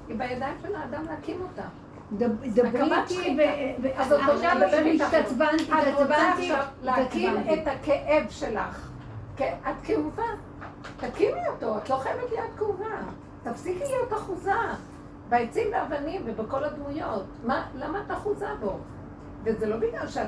היא 0.07 0.17
בידיים 0.17 0.55
של 0.61 0.75
האדם 0.75 1.05
להקים 1.05 1.41
אותה. 1.41 1.67
דברי 2.53 2.95
איתי, 2.95 3.37
אז 3.95 4.11
עכשיו 4.11 4.57
התעצבנתי, 4.95 5.71
התעצבנתי, 5.71 6.51
להקים 6.81 7.37
את 7.37 7.67
הכאב 7.67 8.25
שלך. 8.29 8.89
את 9.35 9.75
כאובה, 9.83 10.23
תקימי 10.97 11.47
אותו, 11.47 11.77
את 11.77 11.89
לא 11.89 11.95
חייבת 11.95 12.29
להיות 12.31 12.49
כאובה. 12.57 12.85
תפסיקי 13.43 13.83
להיות 13.83 14.13
אחוזה. 14.13 14.51
בעצים 15.29 15.67
ואבנים 15.73 16.21
ובכל 16.25 16.63
הדמויות. 16.63 17.23
למה 17.75 18.01
את 18.05 18.11
אחוזה 18.11 18.47
בו? 18.59 18.77
וזה 19.45 19.67
לא 19.67 19.77
בגלל 19.77 20.07
שאת 20.07 20.27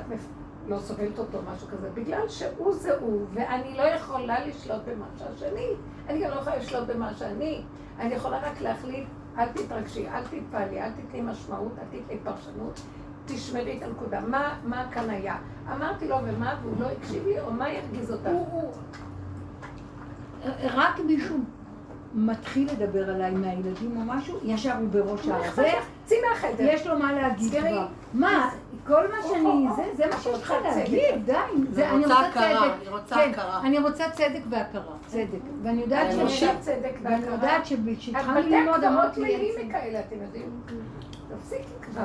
לא 0.68 0.78
סובלת 0.78 1.18
אותו, 1.18 1.38
משהו 1.54 1.68
כזה, 1.68 1.90
בגלל 1.94 2.28
שהוא 2.28 2.74
זה 2.74 2.98
הוא, 2.98 3.26
ואני 3.34 3.76
לא 3.76 3.82
יכולה 3.82 4.46
לשלוט 4.46 4.82
במה 4.86 5.06
שהשני. 5.18 5.68
אני 6.08 6.24
גם 6.24 6.30
לא 6.30 6.40
יכולה 6.40 6.56
לשלוט 6.56 6.88
במה 6.88 7.14
שאני. 7.14 7.62
אני 7.98 8.14
יכולה 8.14 8.38
רק 8.38 8.60
להחליט, 8.60 9.08
אל 9.38 9.48
תתרגשי, 9.48 10.08
אל 10.08 10.22
תתפעלי, 10.22 10.82
אל 10.82 10.90
תתני 10.90 11.20
משמעות, 11.20 11.72
אל 11.78 11.98
תתני 11.98 12.18
פרשנות, 12.24 12.80
תשמרי 13.26 13.78
את 13.78 13.82
הנקודה. 13.82 14.20
מה, 14.20 14.58
מה 14.64 14.88
כאן 14.92 15.10
היה? 15.10 15.36
אמרתי 15.72 16.08
לו, 16.08 16.16
ומה, 16.24 16.58
והוא 16.62 16.74
לא 16.80 16.86
הקשיב 16.86 17.26
לי, 17.26 17.40
או 17.40 17.52
מה 17.52 17.68
ירגיז 17.68 18.12
אותך? 18.12 18.28
רק 20.64 20.98
מישהו 21.06 21.38
מתחיל 22.14 22.68
לדבר 22.72 23.10
עליי 23.10 23.30
מהילדים 23.30 23.96
או 23.96 24.02
משהו, 24.04 24.38
ישר 24.42 24.76
הוא 24.76 24.88
בראש 24.88 25.20
הזה. 25.28 25.70
צאי 26.04 26.16
מהחדר. 26.30 26.64
יש 26.64 26.86
לו 26.86 26.98
מה 26.98 27.12
להגיד 27.12 27.52
כבר. 27.60 27.86
מה, 28.14 28.50
כל 28.86 29.08
מה 29.08 29.16
שאני, 29.22 29.68
זה 29.96 30.06
מה 30.06 30.16
שיש 30.20 30.42
לך 30.42 30.54
להגיד, 30.64 31.24
די. 31.24 31.32
אני 31.82 32.04
רוצה 32.04 32.18
הכרה, 32.18 32.74
אני 32.74 32.88
רוצה 32.88 33.14
כן, 33.14 33.30
הכרה. 33.30 33.60
אני 33.60 33.78
רוצה 33.78 34.10
צדק 34.10 34.40
והכרה, 34.50 34.94
צדק. 35.06 35.38
ואני 35.62 35.80
יודעת 35.80 36.06
צדק 36.60 36.92
והכרה. 37.02 37.12
ואני 37.12 37.26
יודעת 37.26 37.66
שכשהתחלנו 37.66 38.40
ללמוד 38.40 38.84
אמרתי 38.84 39.20
לי 39.20 39.52
מכאלה, 39.64 40.00
אתם 40.00 40.16
יודעים? 40.22 40.60
תפסיקי 41.28 41.74
כבר. 41.82 42.02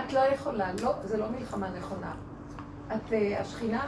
את 0.00 0.12
לא 0.12 0.20
יכולה, 0.20 0.70
לא, 0.82 0.94
זה 1.04 1.16
לא 1.16 1.26
מלחמה 1.38 1.66
נכונה. 1.78 2.12
את, 2.94 3.12
השכינה, 3.40 3.86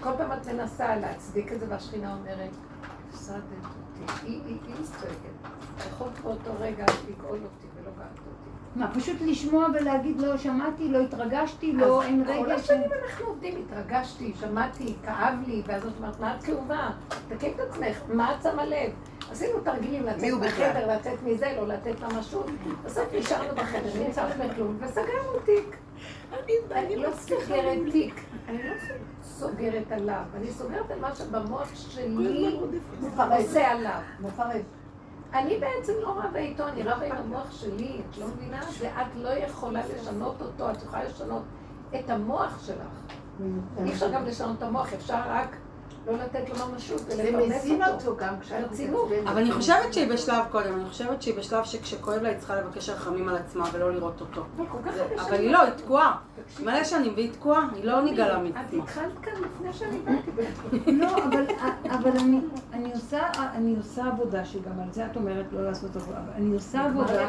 כל 0.00 0.10
פעם 0.18 0.32
את 0.32 0.46
מנסה 0.46 0.96
להצדיק 0.96 1.52
את 1.52 1.60
זה, 1.60 1.66
והשכינה 1.68 2.14
אומרת, 2.14 2.50
אותי. 3.28 3.73
היא 4.22 4.58
צועקת. 4.82 5.54
יכולת 5.88 6.20
באותו 6.20 6.50
רגע 6.60 6.84
לגאול 7.08 7.38
אותי 7.44 7.66
ולא 7.74 7.90
גאלת 7.98 8.18
אותי. 8.18 8.50
מה, 8.76 8.94
פשוט 8.94 9.16
לשמוע 9.20 9.66
ולהגיד 9.74 10.20
לא 10.20 10.36
שמעתי, 10.36 10.88
לא 10.88 10.98
התרגשתי, 10.98 11.72
לא, 11.72 12.02
אין 12.02 12.24
רגע 12.26 12.44
כל 12.44 12.52
השנים 12.52 12.90
אנחנו 13.04 13.26
עובדים, 13.26 13.54
התרגשתי, 13.66 14.32
שמעתי, 14.40 14.94
כאב 15.04 15.34
לי, 15.46 15.62
ואז 15.66 15.86
את 15.86 15.92
אומרת, 15.98 16.20
מה 16.20 16.36
את 16.36 16.42
כאובה? 16.42 16.90
תקי 17.28 17.52
את 17.54 17.60
עצמך, 17.60 17.98
מה 18.08 18.34
את 18.34 18.42
שמה 18.42 18.66
לב? 18.66 18.92
עשינו 19.30 19.60
תרגילים 19.60 20.02
לצאת 20.06 20.30
מהחדר, 20.40 20.96
לצאת 20.96 21.22
מזה, 21.22 21.56
לא 21.56 21.68
לתת 21.68 22.00
ממשות. 22.00 22.46
בסוף 22.84 23.04
נשארנו 23.18 23.54
בחדר, 23.54 24.04
נמצאנו 24.06 24.34
בכלום, 24.44 24.76
וסגרנו 24.80 25.38
תיק. 25.44 25.76
אני 26.72 26.96
לא 26.96 27.10
סוגרת 27.12 27.78
תיק, 27.92 28.20
אני 28.48 28.62
לא 28.62 28.74
סוגרת 29.22 29.92
עליו, 29.92 30.22
אני 30.34 30.52
סוגרת 30.52 30.90
על 30.90 31.00
מה 31.00 31.14
שבמוח 31.14 31.74
שלי 31.74 32.60
מפרסה 33.00 33.68
עליו, 33.68 34.00
מפרס. 34.20 34.62
אני 35.34 35.58
בעצם 35.58 35.92
לא 36.02 36.08
רבה 36.08 36.38
איתו, 36.38 36.68
אני 36.68 36.82
רבה 36.82 37.06
עם 37.06 37.16
המוח 37.16 37.52
שלי, 37.52 38.00
את 38.10 38.18
לא 38.18 38.26
מבינה? 38.26 38.60
ואת 38.78 39.06
לא 39.16 39.28
יכולה 39.28 39.80
לשנות 39.86 40.42
אותו, 40.42 40.70
את 40.70 40.82
יכולה 40.82 41.04
לשנות 41.04 41.42
את 41.94 42.10
המוח 42.10 42.66
שלך. 42.66 43.14
אי 43.84 43.92
אפשר 43.92 44.12
גם 44.12 44.24
לשנות 44.24 44.58
את 44.58 44.62
המוח, 44.62 44.92
אפשר 44.92 45.20
רק 45.26 45.56
לא 46.06 46.12
לתת 46.12 46.50
לו 46.50 46.66
ממשות 46.66 47.02
ולפרנס 47.06 47.70
אותו. 47.88 48.16
גם 48.16 48.34
כשרצינות. 48.40 49.08
אבל 49.26 49.40
אני 49.40 49.52
חושבת 49.52 49.94
שהיא 49.94 50.12
בשלב 50.12 50.44
קודם, 50.50 50.74
אני 50.74 50.84
חושבת 50.84 51.22
שהיא 51.22 51.34
בשלב 51.34 51.64
שכשכואב 51.64 52.22
לה 52.22 52.28
היא 52.28 52.38
צריכה 52.38 52.56
לבקש 52.56 52.88
רחמים 52.88 53.28
על 53.28 53.36
עצמה 53.36 53.64
ולא 53.72 53.92
לראות 53.92 54.20
אותו. 54.20 54.44
אבל 55.20 55.40
היא 55.40 55.50
לא, 55.50 55.62
היא 55.62 55.72
תקועה. 55.72 56.16
מלא 56.62 56.84
שנים 56.84 57.12
והיא 57.14 57.32
תקועה, 57.32 57.68
היא 57.74 57.84
לא 57.84 58.00
נגלה 58.00 58.38
מעצמה. 58.38 58.60
את 58.60 58.74
התחלת 58.82 59.18
כאן 59.22 59.32
לפני 59.32 59.72
שאני 59.72 59.98
באתי. 59.98 60.92
לא, 61.00 61.16
אבל 61.90 62.10
אני 63.52 63.74
עושה 63.76 64.06
עבודה 64.06 64.44
שגם 64.44 64.80
על 64.82 64.92
זה 64.92 65.06
את 65.06 65.16
אומרת 65.16 65.46
לא 65.52 65.64
לעשות 65.64 65.96
עבודה. 65.96 66.18
אני 66.36 66.54
עושה 66.54 66.84
עבודה. 66.84 67.28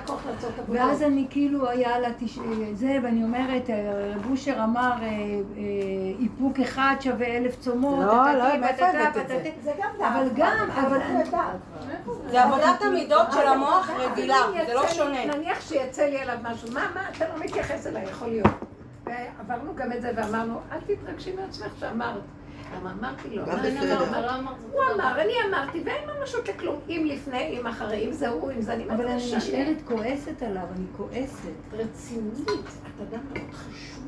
ואז 0.69 1.01
אני 1.01 1.27
כאילו 1.29 1.69
היה 1.69 1.99
לה 1.99 2.09
זה, 2.73 2.97
ואני 3.03 3.23
אומרת, 3.23 3.69
אה, 3.69 4.13
בושר 4.27 4.63
אמר 4.63 4.91
אה, 4.91 5.07
אה, 5.07 5.11
איפוק 6.19 6.59
אחד 6.59 6.95
שווה 6.99 7.37
אלף 7.37 7.59
צומות. 7.59 8.05
לא, 8.05 8.33
לא, 8.33 8.57
מאיפה 8.65 8.85
הבאת 8.87 9.17
את 9.17 9.27
זה? 9.27 9.49
זה 9.63 9.71
גם 9.81 9.89
דעת. 9.99 10.11
אבל 10.15 10.29
גם, 10.35 10.69
אבל... 10.71 10.99
זה 12.29 12.43
עבודת 12.43 12.81
המידות 12.81 13.27
של 13.31 13.47
המוח 13.47 13.89
רגילה, 13.89 14.37
זה 14.67 14.73
לא 14.73 14.87
שונה. 14.87 15.25
נניח 15.25 15.61
שיצא 15.61 16.03
לי 16.03 16.21
עליו 16.21 16.37
משהו, 16.43 16.71
מה, 16.71 16.91
מה, 16.95 17.09
אתה 17.09 17.25
לא 17.29 17.43
מתייחס 17.43 17.87
אליי, 17.87 18.03
יכול 18.03 18.27
להיות. 18.27 18.47
ועברנו 19.05 19.75
גם 19.75 19.91
את 19.91 20.01
זה 20.01 20.11
ואמרנו, 20.15 20.59
אל 20.71 20.79
תתרגשי 20.79 21.33
מעצמך 21.35 21.71
שאמרת. 21.79 22.21
למה 22.77 22.91
אמרתי 22.99 23.29
לו? 23.29 23.43
הוא 24.71 24.81
אמר, 24.95 25.21
אני 25.21 25.33
אמרתי, 25.49 25.81
ואין 25.85 26.09
ממשות 26.09 26.49
לכלום. 26.49 26.79
אם 26.89 27.03
לפני, 27.09 27.59
אם 27.59 27.67
אחרי, 27.67 28.07
אם 28.07 28.11
זה 28.11 28.29
הוא, 28.29 28.51
אם 28.51 28.61
זה 28.61 28.73
אני... 28.73 28.89
אבל 28.89 29.07
אני 29.07 29.35
נשארת 29.37 29.77
כועסת 29.85 30.41
עליו, 30.41 30.63
אני 30.75 30.85
כועסת. 30.97 31.73
רצינית. 31.73 32.47
את 32.47 33.01
אדם 33.01 33.19
מאוד 33.33 33.53
חשוב. 33.53 34.04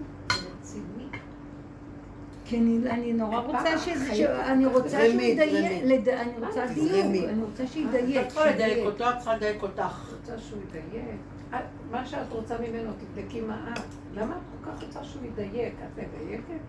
כי 2.48 2.58
אני 2.90 3.14
נורא 3.14 3.40
רוצה 3.40 3.78
שזה, 3.78 4.42
אני 4.52 4.66
רוצה 4.66 4.90
שהוא 4.90 5.22
ידייק, 5.22 6.08
אני 6.08 6.46
רוצה 6.46 6.66
דיוק, 6.74 7.30
אני 7.30 7.44
רוצה 7.44 7.68
שידייק. 7.68 8.18
את 8.22 8.28
צריכה 8.28 8.52
לדייק 8.52 8.86
אותו, 8.86 9.10
את 9.10 9.16
צריכה 9.18 9.36
לדייק 9.36 9.64
אותך. 9.64 10.14
רוצה 10.18 10.38
שהוא 10.38 10.60
ידייק? 10.70 11.64
מה 11.92 12.06
שאת 12.06 12.32
רוצה 12.32 12.56
ממנו, 12.58 12.92
תבדקי 12.98 13.42
מה 13.42 13.74
את. 13.74 13.80
למה 14.14 14.36
את 14.36 14.42
כל 14.66 14.72
כך 14.72 14.84
רוצה 14.84 15.04
שהוא 15.04 15.24
ידייק? 15.26 15.74
את 15.74 16.00
מדייקת? 16.00 16.62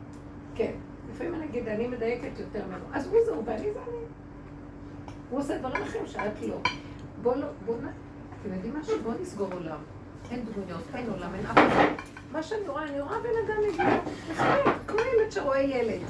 כן. 0.54 0.72
לפעמים 1.10 1.34
אני 1.34 1.44
אגיד, 1.44 1.68
אני 1.68 1.86
מדייקת 1.86 2.38
יותר 2.38 2.66
ממנו. 2.66 2.84
אז 2.92 3.06
הוא 3.06 3.16
זה 3.24 3.30
הוא 3.30 3.42
ואני 3.46 3.72
זה 3.72 3.80
אני. 3.88 3.96
הוא 5.30 5.40
עושה 5.40 5.58
דברים 5.58 5.82
אחרים 5.82 6.06
שאת 6.06 6.42
לא. 6.48 6.56
בואו 7.22 7.40
לא, 7.40 7.46
בואו 7.66 7.76
נ... 7.76 7.86
אתם 8.40 8.54
יודעים 8.54 8.74
משהו? 8.80 8.94
בואו 9.02 9.14
נסגור 9.22 9.52
עולם. 9.52 9.78
אין 10.30 10.44
דמויות, 10.44 10.82
אין 10.94 11.10
עולם, 11.10 11.34
אין 11.34 11.46
אף 11.46 11.58
אחד. 11.58 12.17
מה 12.32 12.42
שאני 12.42 12.68
רואה, 12.68 12.84
אני 12.84 13.00
רואה 13.00 13.18
בן 13.20 13.28
אדם 13.46 13.62
מגיע, 13.68 14.00
כמו 14.86 14.98
ילד 14.98 15.32
שרואה 15.32 15.60
ילד. 15.60 16.00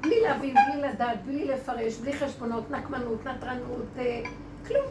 בלי 0.00 0.20
להבין, 0.20 0.54
בלי 0.54 0.82
לדעת, 0.82 1.24
בלי 1.24 1.44
לפרש, 1.44 1.96
בלי 1.96 2.12
חשבונות, 2.12 2.70
נקמנות, 2.70 3.26
נטרנות, 3.26 3.86
אה, 3.98 4.22
כלום. 4.66 4.86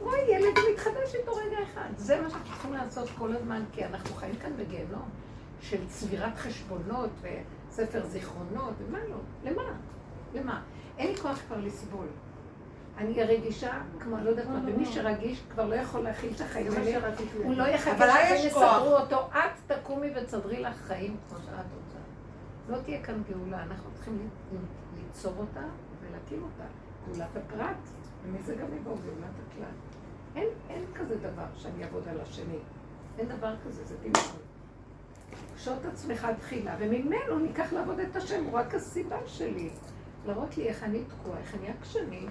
רואה 0.00 0.18
ילד 0.18 0.58
ומתחדש 0.58 1.14
איתו 1.14 1.34
רגע 1.34 1.56
אחד. 1.62 1.88
זה 1.96 2.20
מה 2.20 2.30
שאנחנו 2.30 2.52
צריכים 2.52 2.72
לעשות 2.72 3.08
כל 3.18 3.32
הזמן, 3.36 3.62
כי 3.72 3.84
אנחנו 3.84 4.14
חיים 4.14 4.36
כאן 4.36 4.50
בגיהנום 4.56 5.08
של 5.60 5.86
צבירת 5.88 6.36
חשבונות 6.38 7.10
וספר 7.22 8.06
זיכרונות, 8.06 8.74
ומה 8.78 8.98
לא? 8.98 9.50
למה? 9.50 9.62
למה? 10.34 10.60
אין 10.98 11.10
לי 11.10 11.16
כוח 11.16 11.38
כבר 11.46 11.56
לסבול. 11.60 12.06
אני 12.98 13.22
רגישה, 13.22 13.80
כמו 14.00 14.16
לא 14.16 14.30
יודעת 14.30 14.46
מה, 14.46 14.60
ומי 14.66 14.86
שרגיש 14.86 15.42
כבר 15.50 15.66
לא 15.66 15.74
יכול 15.74 16.00
להכיל 16.00 16.32
את 16.36 16.40
החיים 16.40 16.72
האלה, 16.72 17.08
הוא 17.44 17.54
לא 17.54 17.64
יחכה 17.64 18.36
שיסדרו 18.36 18.96
אותו, 18.96 19.16
את 19.16 19.72
תקומי 19.72 20.08
ותסדרי 20.16 20.60
לך 20.62 20.76
חיים 20.76 21.16
כמו 21.28 21.38
שאת 21.38 21.54
רוצה. 21.54 21.98
לא 22.68 22.82
תהיה 22.82 23.02
כאן 23.02 23.22
גאולה, 23.30 23.62
אנחנו 23.62 23.90
צריכים 23.94 24.28
ליצור 24.96 25.32
אותה 25.38 25.60
ולהקים 26.00 26.42
אותה. 26.42 26.64
גאולת 27.06 27.36
הפרט, 27.36 27.76
ומזה 28.24 28.54
גם 28.54 28.66
יבואו 28.76 28.94
גאולת 28.94 29.34
הכלל. 29.48 29.74
אין, 30.36 30.48
אין 30.70 30.84
כזה 30.94 31.16
דבר 31.16 31.46
שאני 31.56 31.84
אעבוד 31.84 32.08
על 32.08 32.20
השני. 32.20 32.58
אין 33.18 33.28
דבר 33.28 33.54
כזה, 33.66 33.84
זה 33.84 33.96
דמיון. 33.96 34.36
קשוט 35.54 35.84
עצמך 35.92 36.28
תחילה, 36.38 36.76
וממנו 36.78 37.38
ניקח 37.38 37.72
לעבוד 37.72 37.98
את 37.98 38.16
השם, 38.16 38.44
הוא 38.44 38.58
רק 38.58 38.74
הסיבה 38.74 39.16
שלי. 39.26 39.70
להראות 40.26 40.56
לי 40.56 40.68
איך 40.68 40.82
אני 40.82 41.04
תקועה, 41.04 41.38
איך 41.38 41.54
אני 41.54 41.68
עקשנית. 41.68 42.30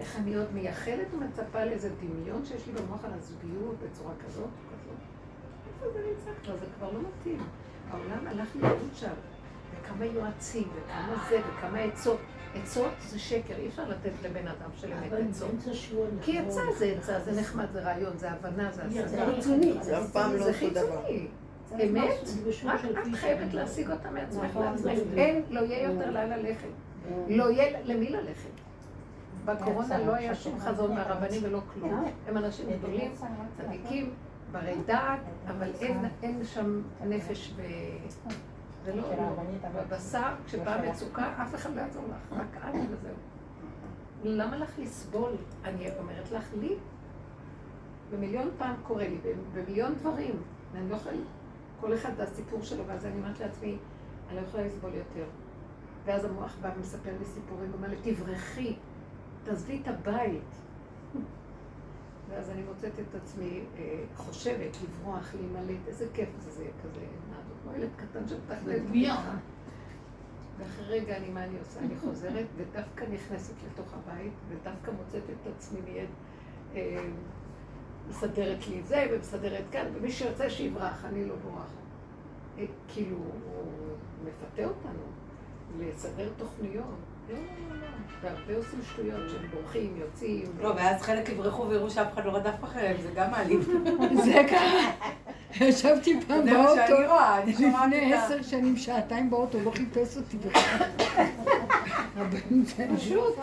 איך 0.00 0.16
אני 0.16 0.34
עוד 0.34 0.46
מייחלת 0.54 1.14
ומצפה 1.14 1.64
לאיזה 1.64 1.90
דמיון 2.00 2.44
שיש 2.44 2.66
לי 2.66 2.72
במוח 2.72 3.04
על 3.04 3.10
הזוגיות 3.12 3.76
בצורה 3.84 4.12
כזאת 4.26 4.44
או 4.44 4.76
כזאת. 4.76 4.96
איפה 5.68 5.92
זה 5.92 6.06
נמצא 6.10 6.30
כבר? 6.42 6.56
זה 6.56 6.66
כבר 6.78 6.92
לא 6.92 6.98
מתאים. 7.00 7.42
העולם 7.90 8.26
הלך 8.26 8.56
לאיבוד 8.56 8.90
שם. 8.94 9.12
וכמה 9.80 10.04
יועצים, 10.04 10.68
וכמה 10.74 11.24
זה, 11.28 11.40
וכמה 11.48 11.78
עצות. 11.78 12.18
עצות 12.54 12.92
זה 13.08 13.18
שקר, 13.18 13.54
אי 13.58 13.68
אפשר 13.68 13.88
לתת 13.88 14.10
לבן 14.22 14.48
אדם 14.48 14.70
של 14.76 14.92
אמת 14.92 15.12
עצות. 15.12 15.50
כי 16.22 16.38
עצה 16.38 16.60
זה 16.78 16.94
עצה, 16.98 17.20
זה 17.20 17.40
נחמד, 17.40 17.66
זה 17.72 17.82
רעיון, 17.82 18.18
זה 18.18 18.30
הבנה, 18.30 18.72
זה 18.72 18.84
עשה. 18.84 19.08
זה 19.08 19.26
חיצוני. 19.34 19.74
זה 19.80 19.98
אף 19.98 20.10
פעם 20.12 20.36
לא 20.36 20.44
אותו 20.48 20.70
דבר. 20.70 21.02
אמת, 21.84 22.10
רק 22.64 22.80
את 23.10 23.14
חייבת 23.14 23.54
להשיג 23.54 23.90
אותה 23.90 24.10
מעצמך 24.10 24.56
לעצמך. 24.56 24.92
אין, 25.16 25.42
לא 25.50 25.60
יהיה 25.60 25.90
יותר 25.90 26.10
לאן 26.10 26.30
ללכת. 26.30 26.68
לא 27.28 27.50
יהיה 27.50 27.80
למי 27.84 28.10
ללכת. 28.10 28.57
בקורונה 29.54 29.98
לא 29.98 30.14
היה 30.14 30.34
שום 30.34 30.60
חזון 30.60 30.94
מהרבנים 30.94 31.40
ולא 31.44 31.60
כלום. 31.74 32.04
הם 32.28 32.36
אנשים 32.36 32.66
גדולים, 32.78 33.12
צדיקים, 33.56 34.14
ברי 34.52 34.76
דעת, 34.86 35.20
אבל 35.48 35.70
אין 36.22 36.44
שם 36.44 36.82
נפש 37.06 37.54
ו... 37.56 37.62
זה 38.84 38.94
לא, 38.94 39.02
בבשר, 39.74 40.34
כשבאה 40.46 40.90
מצוקה, 40.90 41.32
אף 41.42 41.54
אחד 41.54 41.74
לא 41.74 41.80
יעזור 41.80 42.04
לך, 42.10 42.38
רק 42.38 42.56
את 42.56 42.74
וזהו. 42.90 43.14
למה 44.24 44.56
לך 44.56 44.78
לסבול? 44.78 45.32
אני 45.64 45.88
אומרת 45.98 46.30
לך, 46.30 46.44
לי, 46.60 46.74
במיליון 48.10 48.50
פעם 48.58 48.74
קורה 48.82 49.08
לי, 49.08 49.18
במיליון 49.54 49.94
דברים, 49.94 50.42
ואני 50.72 50.90
לא 50.90 50.96
יכולה, 50.96 51.16
כל 51.80 51.94
אחד 51.94 52.10
והסיפור 52.16 52.62
שלו, 52.62 52.86
ואז 52.86 53.06
אני 53.06 53.14
אומרת 53.16 53.40
לעצמי, 53.40 53.76
אני 54.28 54.36
לא 54.36 54.40
יכולה 54.40 54.66
לסבול 54.66 54.94
יותר. 54.94 55.24
ואז 56.04 56.24
המוח 56.24 56.56
בא 56.60 56.70
ומספר 56.76 57.10
לי 57.18 57.24
סיפורים, 57.24 57.70
אומר 57.74 57.88
לי, 57.88 57.96
תברחי, 58.02 58.76
תעזבי 59.48 59.80
את 59.82 59.88
הבית. 59.88 60.54
ואז 62.28 62.50
אני 62.50 62.62
מוצאת 62.62 62.92
את 62.98 63.14
עצמי 63.14 63.60
אה, 63.78 64.04
חושבת, 64.16 64.76
לברוח, 64.82 65.34
להימלט, 65.34 65.86
איזה 65.86 66.06
כיף 66.14 66.28
זה, 66.38 66.50
זה 66.50 66.64
כזה, 66.82 67.00
כמו 67.62 67.72
ילד 67.72 67.88
קטן 67.96 68.28
שפתח 68.28 68.58
לדמיון. 68.66 69.16
ואחרי 70.58 71.00
רגע 71.00 71.16
אני, 71.16 71.28
מה 71.28 71.44
אני 71.44 71.58
עושה? 71.58 71.80
אני 71.80 71.96
חוזרת 71.96 72.46
ודווקא 72.56 73.04
נכנסת 73.04 73.54
לתוך 73.66 73.94
הבית, 73.94 74.32
ודווקא 74.48 74.90
מוצאת 74.90 75.22
את 75.30 75.52
עצמי 75.56 75.80
מיד, 75.80 76.08
אה, 76.74 77.08
מסדרת 78.08 78.68
לי 78.68 78.80
את 78.80 78.86
זה, 78.86 79.06
ומסדרת 79.12 79.64
כאן, 79.70 79.86
ומי 79.94 80.12
שיוצא 80.12 80.48
שיברח, 80.48 81.04
אני 81.04 81.24
לא 81.24 81.34
בורחת. 81.36 81.68
אה, 82.58 82.64
כאילו, 82.88 83.16
הוא 83.16 83.96
מפתה 84.24 84.64
אותנו 84.64 85.02
לסדר 85.78 86.28
תוכניות. 86.36 87.17
לא, 87.28 87.34
לא, 87.34 87.76
לא. 87.80 87.88
והרבה 88.22 88.56
עושים 88.56 88.78
שטויות 88.92 89.20
שהם 89.30 89.50
בורחים, 89.50 89.96
יוצאים. 89.96 90.46
לא, 90.60 90.72
ואז 90.76 91.02
חלק 91.02 91.28
יברחו 91.28 91.68
ויראו 91.68 91.90
שאף 91.90 92.06
אחד 92.14 92.24
לא 92.24 92.30
רדף 92.30 92.64
אחריהם, 92.64 92.96
זה 93.02 93.08
גם 93.14 93.30
מעליב. 93.30 93.68
זה 94.24 94.42
ככה. 94.50 95.08
ישבתי 95.64 96.20
פעם 96.26 96.46
באוטו, 96.50 96.94
לפני 97.46 98.14
עשר 98.14 98.42
שנים, 98.42 98.76
שעתיים 98.76 99.30
באוטו, 99.30 99.58
לא 99.64 99.70
חיפש 99.70 100.16
אותי 100.16 100.36
בכלל. 100.36 100.88
פשוט. 102.96 103.36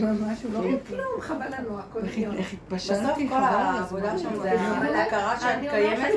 ממש 0.00 0.42
הוא 0.42 0.52
לא. 0.52 0.60
כלום, 0.88 1.20
חבל 1.20 1.46
לנו, 1.58 1.78
הכל 1.78 2.00
חיון. 2.08 2.36
איך 2.36 2.52
התבשלתי, 2.52 3.26
בסוף 3.26 3.38
כל 3.38 3.44
העבודה 3.44 4.18
שם 4.18 4.36
זה 4.42 4.60
ההכרה 4.60 5.40
שאת 5.40 5.70
קיימת, 5.70 6.12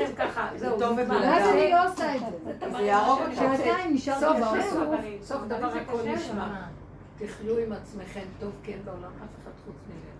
זה 0.56 0.70
טוב 0.78 0.92
ובלגן. 0.92 1.10
ואז 1.10 1.48
אני 1.48 1.70
לא 1.70 1.88
עושה 1.88 2.14
את 2.14 2.20
זה. 2.20 2.76
זה 2.76 2.82
יהרוג 2.82 3.20
אותך. 3.20 3.38
שעתיים 3.38 3.94
נשארתי 3.94 4.40
באוטו. 4.40 4.96
סוף 5.22 5.42
דבר 5.44 5.72
הכל 5.76 5.98
נשמע. 6.06 6.48
תחיו 7.18 7.58
עם 7.58 7.72
עצמכם 7.72 8.24
טוב, 8.40 8.52
כן, 8.62 8.78
בעולם 8.84 9.02
אף 9.04 9.42
אחד 9.42 9.50
חוץ 9.64 9.76
ממנו. 9.88 10.14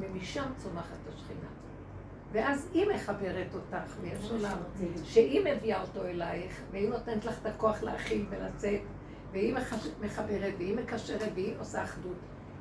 ומשם 0.00 0.44
צומחת 0.56 0.98
השכינה. 1.08 1.48
ואז 2.32 2.68
היא 2.72 2.86
מחברת 2.94 3.54
אותך, 3.54 3.96
ויש 4.00 4.30
עולם, 4.30 4.56
שהיא 5.04 5.40
מביאה 5.44 5.82
אותו 5.82 6.04
אלייך, 6.04 6.60
והיא 6.70 6.90
נותנת 6.90 7.24
לך 7.24 7.38
את 7.40 7.46
הכוח 7.46 7.82
להכיל 7.82 8.26
ולצאת, 8.30 8.80
והיא 9.32 9.54
מחברת, 10.00 10.54
והיא 10.58 10.76
מקשרת, 10.76 11.30
והיא 11.34 11.54
עושה 11.58 11.84
אחדות. 11.84 12.16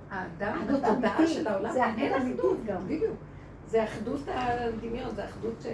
האדם, 0.10 0.62
התודעה 0.70 1.28
של 1.28 1.48
העולם, 1.48 1.76
אין 1.98 2.14
אחדות 2.14 2.58
גם, 2.66 2.86
בדיוק. 2.86 3.18
זה 3.68 3.84
אחדות 3.84 4.22
הדמיון, 4.28 5.16
זה 5.16 5.26
אחדות 5.26 5.66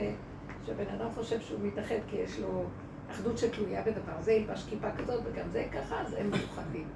שבן 0.65 0.87
אדם 0.87 1.11
חושב 1.15 1.41
שהוא 1.41 1.59
מתאחד 1.63 1.95
כי 2.07 2.15
יש 2.15 2.39
לו 2.39 2.63
אחדות 3.11 3.37
שתלויה 3.37 3.81
בדבר. 3.81 4.21
זה 4.21 4.31
ילבש 4.31 4.65
כיפה 4.69 4.87
כזאת 4.97 5.23
וגם 5.25 5.49
זה 5.49 5.65
ככה, 5.71 6.01
אז 6.01 6.13
הם 6.13 6.29
מאוחדים. 6.29 6.87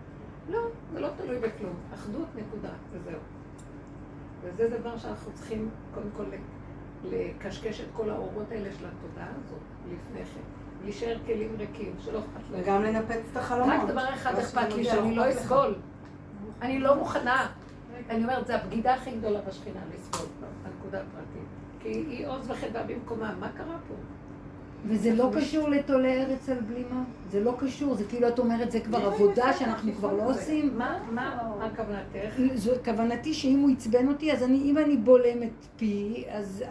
לא, 0.52 0.60
זה 0.94 1.00
לא 1.00 1.08
תלוי 1.18 1.40
בכלום. 1.40 1.74
אחדות, 1.94 2.28
נקודה, 2.36 2.70
וזהו. 2.92 3.20
וזה 4.42 4.78
דבר 4.80 4.98
שאנחנו 4.98 5.32
צריכים 5.34 5.70
קודם 5.94 6.10
כל 6.18 6.24
לקשקש 7.04 7.82
את 7.82 7.88
כל 7.94 8.10
האורות 8.10 8.52
האלה 8.52 8.70
של 8.80 8.86
התודעה 8.86 9.28
הזאת 9.28 9.60
לפני 9.86 10.26
כן. 10.26 10.42
להישאר 10.84 11.18
כלים 11.26 11.56
ריקים, 11.58 11.96
שלא 12.00 12.20
אכפת 12.20 12.52
להם. 12.52 12.62
וגם 12.64 12.84
לנפץ 12.84 13.20
את 13.32 13.38
החלומות. 13.38 13.76
רק 13.84 13.90
דבר 13.90 14.14
אחד 14.14 14.36
אכפת 14.36 14.74
לי, 14.76 14.84
שאני 14.84 15.16
לא 15.16 15.30
אסבול. 15.30 15.76
אני 16.62 16.80
לא 16.80 16.96
מוכנה. 16.96 17.48
אני 18.10 18.24
אומרת, 18.24 18.48
זו 18.48 18.54
הבגידה 18.54 18.94
הכי 18.94 19.12
גדולה 19.12 19.42
בשכינה, 19.42 19.80
לסבול, 19.94 20.28
הנקודה 20.66 21.02
הפרטית. 21.02 21.48
כי 21.80 21.90
היא 21.90 22.28
עוז 22.28 22.50
וחדווה 22.50 22.84
במקומה, 22.84 23.36
מה 23.40 23.50
קרה 23.58 23.78
פה? 23.88 23.94
וזה 24.86 25.16
לא 25.16 25.30
קשור 25.36 25.70
לתולה 25.70 26.08
ארץ 26.08 26.50
על 26.50 26.62
בלימה? 26.62 27.04
זה 27.32 27.40
לא 27.40 27.54
קשור, 27.60 27.96
זה 27.96 28.04
כאילו 28.10 28.28
את 28.28 28.40
אומרת, 28.40 28.72
זה 28.72 28.80
כבר 28.80 29.06
עבודה 29.06 29.54
שאנחנו 29.54 29.92
כבר 29.94 30.14
לא 30.14 30.30
עושים. 30.30 30.78
מה 30.78 31.70
כוונתך? 31.76 32.86
כוונתי 32.86 33.34
שאם 33.34 33.60
הוא 33.60 33.72
עצבן 33.72 34.08
אותי, 34.08 34.34
אז 34.34 34.44
אם 34.44 34.78
אני 34.86 34.98
בולם 34.98 35.44
את 35.44 35.66
פי, 35.78 36.24
אז 36.30 36.64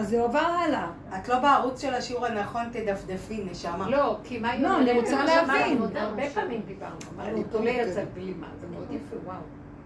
זה 0.00 0.20
עובר 0.20 0.38
הלאה. 0.38 0.90
את 1.16 1.28
לא 1.28 1.38
בערוץ 1.38 1.80
של 1.80 1.94
השיעור 1.94 2.26
הנכון, 2.26 2.62
תדפדפי, 2.72 3.44
נשמה. 3.50 3.90
לא, 3.90 4.16
כי 4.24 4.38
מה 4.38 4.58
לא, 4.58 4.78
אני 4.78 4.92
רוצה 4.92 5.24
להבין. 5.24 5.78
הרבה 5.94 6.30
פעמים 6.34 6.60
דיברנו, 6.66 6.96
אמרנו, 7.16 7.42
תולה 7.50 7.70
ארץ 7.70 7.96
על 7.96 8.06
בלימה, 8.14 8.46
זה 8.60 8.66
מאוד 8.66 8.86
יפה, 8.90 9.16
וואו, 9.24 9.36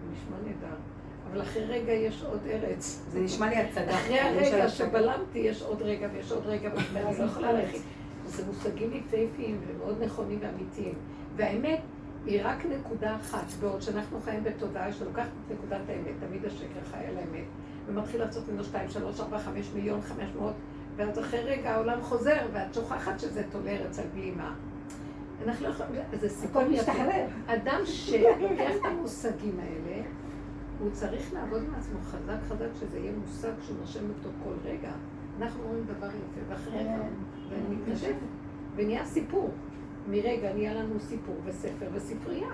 זה 0.01 0.07
נשמע 0.13 0.37
נהדר. 0.45 0.77
אבל 1.31 1.43
אחרי 1.43 1.65
רגע 1.65 1.93
יש 1.93 2.23
עוד 2.23 2.41
ארץ. 2.51 3.03
זה 3.09 3.21
נשמע 3.21 3.49
לי 3.49 3.57
הצגה. 3.57 3.95
אחרי 3.95 4.21
הרגע 4.21 4.69
שבלמתי 4.69 5.39
יש 5.39 5.63
עוד 5.63 5.83
רגע 5.83 6.09
ויש 6.13 6.33
עוד 6.33 6.47
רגע, 6.47 6.71
ואני 6.93 7.19
לא 7.19 7.25
יכולה 7.25 7.53
ללכת. 7.53 7.79
זה 8.27 8.47
מושגים 8.47 8.91
יפהפיים 8.93 9.61
ומאוד 9.67 10.03
נכונים 10.03 10.39
ואמיתיים. 10.43 10.95
והאמת 11.37 11.81
היא 12.27 12.41
רק 12.45 12.67
נקודה 12.67 13.17
אחת, 13.17 13.53
בעוד 13.61 13.83
שאנחנו 13.83 14.21
חיים 14.21 14.45
בתודעה 14.45 14.93
שלוקחת 14.93 15.27
את 15.27 15.53
נקודת 15.53 15.81
האמת, 15.89 16.15
תמיד 16.21 16.45
השקר 16.45 16.81
חי 16.91 17.07
על 17.07 17.17
האמת, 17.17 17.45
ומתחיל 17.87 18.21
לעשות 18.21 18.49
ממנו 18.49 18.65
שתיים, 18.65 18.91
שלוש, 18.91 19.21
ארבע, 19.21 19.39
חמש 19.39 19.71
מיליון, 19.75 20.01
חמש 20.01 20.29
מאות, 20.39 20.55
ואז 20.97 21.19
אחרי 21.19 21.41
רגע 21.41 21.71
העולם 21.71 22.03
חוזר, 22.03 22.47
ואת 22.53 22.75
שוכחת 22.75 23.21
שזה 23.21 23.43
תולה 23.51 23.71
ארץ 23.71 23.99
על 23.99 24.07
בלימה. 24.15 24.55
אנחנו 25.47 25.67
לא 25.67 25.73
יכולים, 25.73 26.03
זה 26.13 26.29
סיפור 26.29 26.63
יפה. 26.71 26.93
אדם 27.47 27.81
שלוקח 27.85 28.73
את 28.81 28.85
המושגים 28.85 29.61
האלה, 29.61 29.90
הוא 30.81 30.91
צריך 30.93 31.33
לעבוד 31.35 31.63
עם 31.63 31.75
עצמו 31.75 31.99
חזק 32.01 32.39
חזק, 32.49 32.69
שזה 32.81 32.99
יהיה 32.99 33.13
מושג 33.13 33.53
שהוא 33.67 33.77
נושם 33.81 34.09
אותו 34.09 34.29
כל 34.45 34.69
רגע. 34.69 34.91
אנחנו 35.41 35.63
רואים 35.69 35.85
דבר 35.85 36.07
יפה, 36.07 36.41
ואחרי 36.49 36.79
רגע, 36.79 36.99
כן. 36.99 37.55
ואני 37.55 37.77
מתנשפת, 37.77 38.15
ונהיה 38.77 39.05
סיפור. 39.05 39.51
מרגע 40.09 40.53
נהיה 40.53 40.75
לנו 40.75 41.01
סיפור 41.01 41.37
וספר 41.45 41.87
וספרייה. 41.93 42.49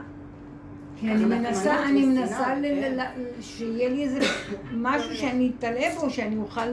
כי 0.97 1.13
אני 1.13 1.25
מנסה, 1.25 1.85
אני 1.85 2.07
מנסה 2.07 2.45
כן. 2.63 2.97
שיהיה 3.41 3.89
לי 3.89 4.05
איזה 4.05 4.19
משהו 4.73 5.15
שאני 5.21 5.53
אתעלה 5.59 5.87
בו, 6.01 6.11
שאני 6.11 6.37
אוכל 6.37 6.67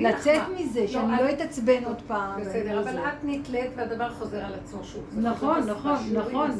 לצאת 0.00 0.42
מזה, 0.58 0.80
לא, 0.80 0.86
שאני 0.86 1.12
לא 1.12 1.30
אתעצבן 1.30 1.84
עוד 1.84 2.02
פעם. 2.06 2.40
בסדר, 2.40 2.80
אבל 2.82 2.98
את 2.98 3.24
נתלית 3.24 3.70
והדבר 3.76 4.10
חוזר 4.10 4.44
על 4.44 4.54
עצמו 4.54 4.84
שוב. 4.84 5.04
נכון, 5.16 5.70
נכון, 5.70 5.98
נכון. 6.12 6.50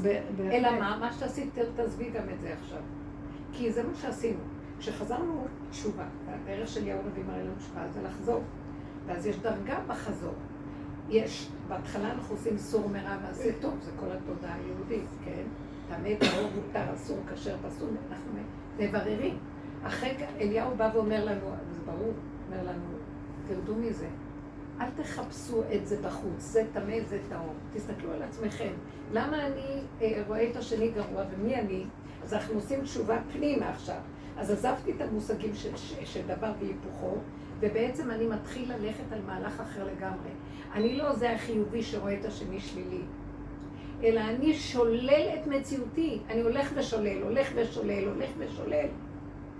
אלא 0.52 0.70
מה? 0.78 0.96
מה 1.00 1.12
שעשית, 1.12 1.58
תעזבי 1.76 2.10
גם 2.10 2.22
את 2.34 2.40
זה 2.40 2.54
עכשיו. 2.62 2.80
כי 3.54 3.72
זה 3.72 3.82
מה 3.82 3.94
שעשינו. 3.94 4.40
כשחזרנו 4.78 5.46
תשובה, 5.70 6.04
הדרך 6.28 6.68
של 6.68 6.86
יהוד 6.86 7.06
הנביא 7.06 7.24
מראה 7.24 7.42
לנו 7.42 7.52
תשובה 7.58 7.88
זה 7.94 8.02
לחזור. 8.02 8.42
ואז 9.06 9.26
יש 9.26 9.36
דרגה 9.36 9.78
בחזור. 9.86 10.34
יש, 11.08 11.48
בהתחלה 11.68 12.12
אנחנו 12.12 12.34
עושים 12.34 12.58
סור 12.58 12.88
מרע 12.88 13.16
ועשה 13.22 13.50
טוב, 13.60 13.74
זה 13.82 13.90
כל 14.00 14.06
התודעה 14.10 14.54
היהודית, 14.54 15.08
כן? 15.24 15.42
טמא, 15.88 16.14
טהור, 16.14 16.50
מותר, 16.54 16.94
אסור, 16.94 17.18
כשר, 17.32 17.56
פסול, 17.68 17.88
אנחנו 18.10 18.32
מבררים. 18.78 19.38
אחרי 19.82 20.14
אליהו 20.40 20.76
בא 20.76 20.90
ואומר 20.94 21.24
לנו, 21.24 21.50
זה 21.72 21.80
ברור, 21.86 22.12
אומר 22.46 22.62
לנו, 22.62 22.88
תרדו 23.48 23.74
מזה. 23.74 24.08
אל 24.80 24.90
תחפשו 24.96 25.62
את 25.74 25.86
זה 25.86 26.02
בחוץ, 26.02 26.38
זה 26.38 26.64
טמא, 26.72 27.00
זה 27.08 27.18
טהור. 27.28 27.54
תסתכלו 27.72 28.12
על 28.12 28.22
עצמכם. 28.22 28.72
למה 29.12 29.46
אני 29.46 29.80
אה, 30.02 30.22
רואה 30.26 30.50
את 30.50 30.56
השני 30.56 30.88
גרוע 30.88 31.22
ומי 31.30 31.54
אני? 31.54 31.84
אז 32.24 32.34
אנחנו 32.34 32.54
עושים 32.54 32.82
תשובה 32.82 33.18
פנימה 33.32 33.68
עכשיו. 33.68 33.98
אז 34.36 34.50
עזבתי 34.50 34.92
את 34.92 35.00
המושגים 35.00 35.54
של, 35.54 35.76
של 36.04 36.26
דבר 36.26 36.52
והיפוכו, 36.60 37.16
ובעצם 37.60 38.10
אני 38.10 38.26
מתחיל 38.26 38.72
ללכת 38.72 39.12
על 39.12 39.18
מהלך 39.26 39.60
אחר 39.60 39.84
לגמרי. 39.84 40.30
אני 40.74 40.96
לא 40.96 41.12
זה 41.12 41.32
החיובי 41.32 41.82
שרואה 41.82 42.14
את 42.20 42.24
השני 42.24 42.60
שלילי, 42.60 43.02
אלא 44.02 44.20
אני 44.20 44.54
שולל 44.54 45.28
את 45.34 45.46
מציאותי. 45.46 46.18
אני 46.30 46.40
הולך 46.40 46.72
ושולל, 46.74 47.22
הולך 47.22 47.48
ושולל, 47.54 48.04
הולך 48.08 48.30
ושולל. 48.38 48.86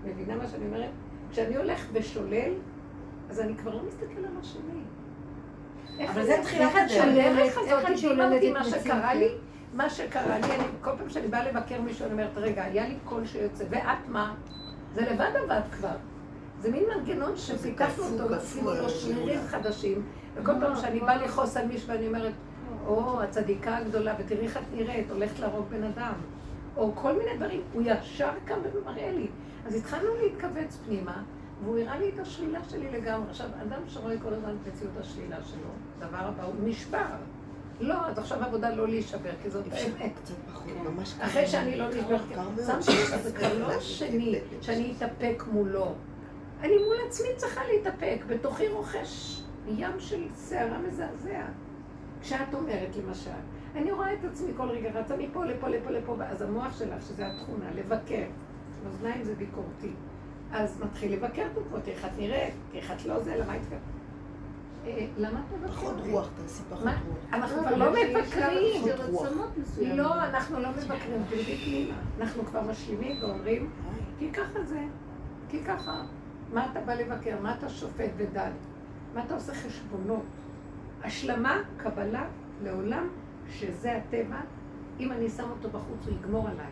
מבינה 0.05 0.35
מה 0.35 0.47
שאני 0.47 0.65
אומרת? 0.65 0.89
כשאני 1.31 1.55
הולך 1.55 1.87
ושולל, 1.93 2.53
אז 3.29 3.39
אני 3.39 3.55
כבר 3.55 3.75
לא 3.75 3.81
מסתכל 3.87 4.19
על 4.19 4.37
השני. 4.39 4.81
אבל 6.09 6.25
זה 6.25 6.37
תחילת 6.43 6.71
הדרך. 6.75 7.57
איך 7.57 7.91
את 7.91 7.97
שוללת 7.97 8.43
את 8.43 8.67
מציאותי? 8.67 9.44
מה 9.75 9.89
שקרה 9.89 10.39
לי, 10.39 10.55
אני, 10.55 10.63
כל 10.81 10.91
פעם 10.97 11.09
שאני 11.09 11.27
באה 11.27 11.51
לבקר 11.51 11.81
מישהו, 11.81 12.05
אני 12.05 12.13
אומרת, 12.13 12.29
רגע, 12.35 12.63
היה 12.63 12.87
לי 12.87 12.95
קול 13.03 13.25
שיוצא, 13.25 13.63
ואת 13.69 14.07
מה? 14.07 14.35
זה 14.93 15.01
לבד 15.01 15.31
עבד 15.43 15.61
כבר. 15.71 15.95
זה 16.59 16.71
מין 16.71 16.83
מנגנון 16.95 17.37
שפיתחנו 17.37 18.03
אותו, 18.03 18.35
עשינו 18.35 18.73
לו 18.73 18.89
שרירים 18.89 19.39
חדשים, 19.47 20.03
וכל 20.35 20.51
פעם 20.59 20.75
שאני 20.75 20.99
באה 20.99 21.15
לכעוס 21.15 21.57
על 21.57 21.67
מישהו, 21.67 21.93
אני 21.93 22.07
אומרת, 22.07 22.33
או, 22.85 23.21
הצדיקה 23.21 23.77
הגדולה, 23.77 24.15
ותראי 24.19 24.43
איך 24.43 24.57
את 24.57 24.63
נראית, 24.73 25.11
הולכת 25.11 25.39
להרוג 25.39 25.65
בן 25.69 25.83
אדם. 25.83 26.13
או 26.77 26.95
כל 26.95 27.13
מיני 27.13 27.37
דברים, 27.37 27.61
הוא 27.73 27.81
ישר 27.85 28.29
קם 28.45 28.55
ומראה 28.73 29.11
לי. 29.11 29.27
אז 29.65 29.75
התחלנו 29.75 30.09
להתכווץ 30.21 30.77
פנימה, 30.85 31.23
והוא 31.63 31.79
הראה 31.79 31.99
לי 31.99 32.09
את 32.09 32.19
השלילה 32.19 32.59
שלי 32.69 32.91
לגמרי. 32.91 33.29
עכשיו, 33.29 33.47
אדם 33.67 33.81
שרואה 33.87 34.19
כל 34.19 34.33
הזמן 34.33 34.49
את 34.49 34.67
מציאות 34.67 34.97
השלילה 34.99 35.37
שלו, 35.43 35.69
דבר 35.99 36.17
הבא, 36.17 36.43
הוא 36.43 36.53
נשבר. 36.63 37.15
לא, 37.79 38.07
אז 38.07 38.19
עכשיו 38.19 38.43
עבודה 38.43 38.75
לא 38.75 38.87
להישבר, 38.87 39.31
כי 39.43 39.49
זאת 39.49 39.65
האמת. 39.71 40.11
אחרי 41.19 41.47
שאני 41.47 41.77
לא 41.77 41.89
נשברתי, 41.89 42.33
זה 43.23 43.31
כבר 43.31 43.59
לא 43.59 43.79
שני, 43.97 44.39
שאני 44.61 44.93
אתאפק 44.97 45.43
מולו. 45.51 45.93
אני 46.61 46.77
מול 46.77 46.97
עצמי 47.07 47.27
צריכה 47.37 47.61
להתאפק, 47.73 48.25
בתוכי 48.27 48.67
רוכש 48.67 49.41
ים 49.67 49.99
של 49.99 50.23
סערה 50.35 50.77
מזעזע. 50.77 51.45
כשאת 52.21 52.53
אומרת, 52.53 52.95
למשל, 52.95 53.31
אני 53.75 53.91
רואה 53.91 54.13
את 54.13 54.25
עצמי 54.31 54.51
כל 54.57 54.69
רגע, 54.69 54.91
רצה 54.91 55.17
מפה 55.17 55.45
לפה 55.45 55.69
לפה 55.69 55.89
לפה, 55.89 56.15
ואז 56.17 56.41
המוח 56.41 56.79
שלך, 56.79 57.01
שזה 57.01 57.27
התכונה, 57.27 57.65
לבקר. 57.75 58.25
אוזניים 58.87 59.23
זה 59.23 59.35
ביקורתי. 59.35 59.91
אז 60.51 60.81
מתחיל 60.81 61.13
לבקר 61.13 61.47
פה, 61.53 61.77
איך 61.87 62.05
את 62.05 62.11
נראית, 62.17 62.53
איך 62.73 62.91
את 62.91 63.05
לא 63.05 63.19
זה, 63.19 63.35
למה 63.35 63.53
התכוונת? 63.53 63.53
אה, 63.53 63.53
למה 63.53 63.53
את 63.53 63.61
מבקרת? 63.61 63.81
פחות 65.67 65.95
רוח, 66.09 66.29
תעשי 66.41 66.63
פחות 66.69 66.83
רוח. 67.07 67.17
אנחנו 67.33 67.61
כבר 67.61 67.75
לא 67.75 67.91
מבקרים. 67.91 68.85
לא, 69.97 70.23
אנחנו 70.23 70.59
לא 70.59 70.69
מבקרים. 70.69 71.91
אנחנו 72.19 72.45
כבר 72.45 72.61
משלימים 72.61 73.17
ואומרים, 73.21 73.69
כי 74.19 74.31
ככה 74.31 74.63
זה, 74.63 74.79
כי 75.49 75.63
ככה. 75.63 76.01
מה 76.53 76.67
אתה 76.71 76.81
בא 76.81 76.93
לבקר? 76.93 77.39
מה 77.41 77.55
אתה 77.57 77.69
שופט 77.69 78.09
ודן? 78.17 78.51
מה 79.13 79.23
אתה 79.25 79.33
עושה 79.33 79.53
חשבונות? 79.53 80.25
השלמה, 81.03 81.57
קבלה, 81.77 82.27
לעולם, 82.63 83.07
שזה 83.49 83.97
הטבע. 83.97 84.39
אם 84.99 85.11
אני 85.11 85.29
שם 85.29 85.49
אותו 85.49 85.69
בחוץ, 85.69 86.07
הוא 86.07 86.13
יגמור 86.13 86.47
עליי. 86.47 86.71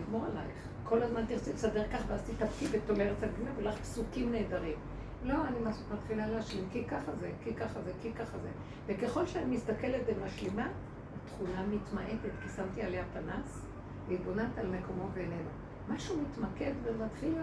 יגמור 0.00 0.24
עלייך. 0.24 0.56
כל 0.84 1.02
הזמן 1.02 1.26
תרצי 1.26 1.52
לסדר 1.52 1.84
כך, 1.92 2.02
ואז 2.08 2.22
תתאפקי 2.22 2.66
ותאמרת 2.70 3.22
על 3.22 3.28
גמר, 3.40 3.50
ולך 3.56 3.78
פסוקים 3.78 4.32
נהדרים. 4.32 4.76
לא, 5.24 5.34
אני 5.46 5.58
מתחילה 5.92 6.26
להשלים, 6.26 6.68
כי 6.72 6.84
ככה 6.84 7.12
זה, 7.20 7.30
כי 7.44 7.54
ככה 7.54 7.80
זה, 7.82 7.92
כי 8.02 8.12
ככה 8.12 8.38
זה. 8.38 8.48
וככל 8.86 9.26
שאני 9.26 9.56
מסתכלת 9.56 10.02
ומשלימה, 10.06 10.68
התכונה 11.16 11.66
מתמעטת, 11.66 12.30
כי 12.42 12.48
שמתי 12.48 12.82
עליה 12.82 13.04
פנס, 13.12 13.66
והתבוננת 14.08 14.58
על 14.58 14.66
מקומו 14.66 15.08
ואיננו. 15.14 15.50
משהו 15.88 16.16
מתמקד 16.22 16.72
ומתחיל 16.84 17.34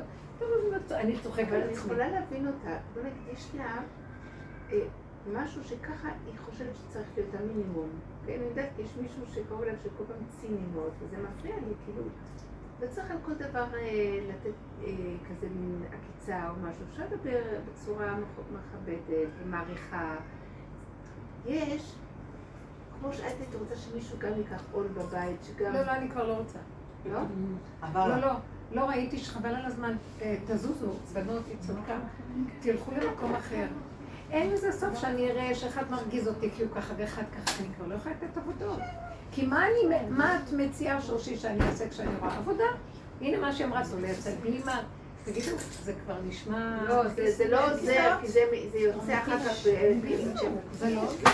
אני 0.92 1.20
צוחקת 1.20 1.52
על 1.52 1.56
עצמי. 1.56 1.56
אבל 1.56 1.64
אני 1.64 1.72
יכולה 1.72 2.10
להבין 2.10 2.48
אותה. 2.48 2.78
באמת, 2.94 3.14
יש 3.34 3.56
לה 3.56 3.82
אה, 4.72 4.78
משהו 5.34 5.64
שככה 5.64 6.10
היא 6.26 6.34
חושבת 6.46 6.76
שצריך 6.76 7.08
להיות 7.18 7.36
המינימום. 7.36 7.90
כן, 8.26 8.34
אני 8.34 8.44
יודעת, 8.44 8.70
יש 8.80 8.98
מישהו 9.02 9.26
שקורא 9.28 9.66
לה 9.66 9.72
שכל 9.84 10.04
פעם 10.08 10.24
ציני 10.30 10.66
מאוד, 10.74 10.92
וזה 11.00 11.18
מפריע 11.18 11.56
לי, 11.56 11.74
כאילו... 11.86 12.04
לא 12.82 12.88
צריך 12.88 13.12
על 13.12 13.18
כל 13.26 13.34
דבר 13.34 13.66
אה, 13.76 14.20
לתת 14.30 14.54
אה, 14.84 14.92
כזה 15.30 15.48
מין 15.56 15.82
עקיצה 15.88 16.50
או 16.50 16.54
משהו. 16.56 16.84
אפשר 16.92 17.04
לדבר 17.12 17.42
בצורה 17.72 18.16
מכבדת 18.54 19.30
ומעריכה. 19.40 20.16
יש, 21.46 21.96
כמו 23.00 23.14
שאת 23.14 23.36
היית 23.40 23.56
רוצה 23.60 23.76
שמישהו 23.76 24.18
גם 24.20 24.32
ייקח 24.38 24.64
עול 24.72 24.88
בבית, 24.88 25.44
שגם... 25.44 25.74
לא, 25.74 25.82
לא, 25.82 25.92
אני 25.92 26.10
כבר 26.10 26.28
לא 26.28 26.34
רוצה. 26.34 26.60
לא? 27.06 27.20
לא, 27.94 28.18
לא. 28.22 28.34
לא 28.72 28.90
ראיתי 28.90 29.18
שחבל 29.18 29.56
על 29.56 29.66
הזמן, 29.66 29.96
אה, 30.22 30.36
תזוזו, 30.48 30.92
בנות, 31.14 31.48
היא 31.48 31.56
צודקה, 31.60 32.00
תלכו 32.60 32.92
למקום 32.92 33.36
אחר. 33.36 33.68
אין 34.32 34.52
לזה 34.52 34.72
סוף 34.72 34.96
שאני 34.96 35.32
אראה 35.32 35.56
שאחד 35.56 35.84
מרגיז 35.92 36.28
אותי 36.28 36.50
כי 36.52 36.64
הוא 36.64 36.72
ככה 36.76 36.94
ואחד 36.98 37.24
ככה, 37.32 37.64
אני 37.64 37.68
כבר 37.78 37.88
לא 37.88 37.96
יכולה 37.96 38.16
לתת 38.16 38.38
עבודות. 38.38 38.80
כי 39.32 39.46
מה, 39.46 39.66
אני, 39.68 39.96
מה 40.10 40.36
את 40.36 40.54
מציעה 40.54 41.02
שורשי 41.02 41.38
שאני 41.38 41.62
אעשה 41.62 41.90
כשאני 41.90 42.10
רואה 42.20 42.38
עבודה? 42.38 42.64
הנה 43.22 43.38
מה 43.38 43.54
שהיא 43.54 43.68
אמרה, 43.68 43.84
זה 43.84 44.02
לייצג 44.02 44.32
בלי 44.42 44.62
מה. 44.66 44.82
תגידו, 45.26 45.58
זה 45.84 45.94
כבר 46.06 46.16
נשמע... 46.28 46.78
לא, 46.88 47.04
זה 47.38 47.48
לא 47.50 47.72
עוזר, 47.72 48.18
כי 48.22 48.28
זה 48.28 48.40
יוצא 48.74 49.18
אחר 49.18 49.40
כך 49.40 49.64
זה 50.72 50.90
לא 50.96 51.02
עוזר. 51.02 51.30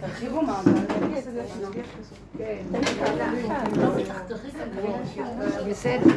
תרחיבו 0.00 0.42
מה, 0.42 0.62
בסדר. 5.70 6.10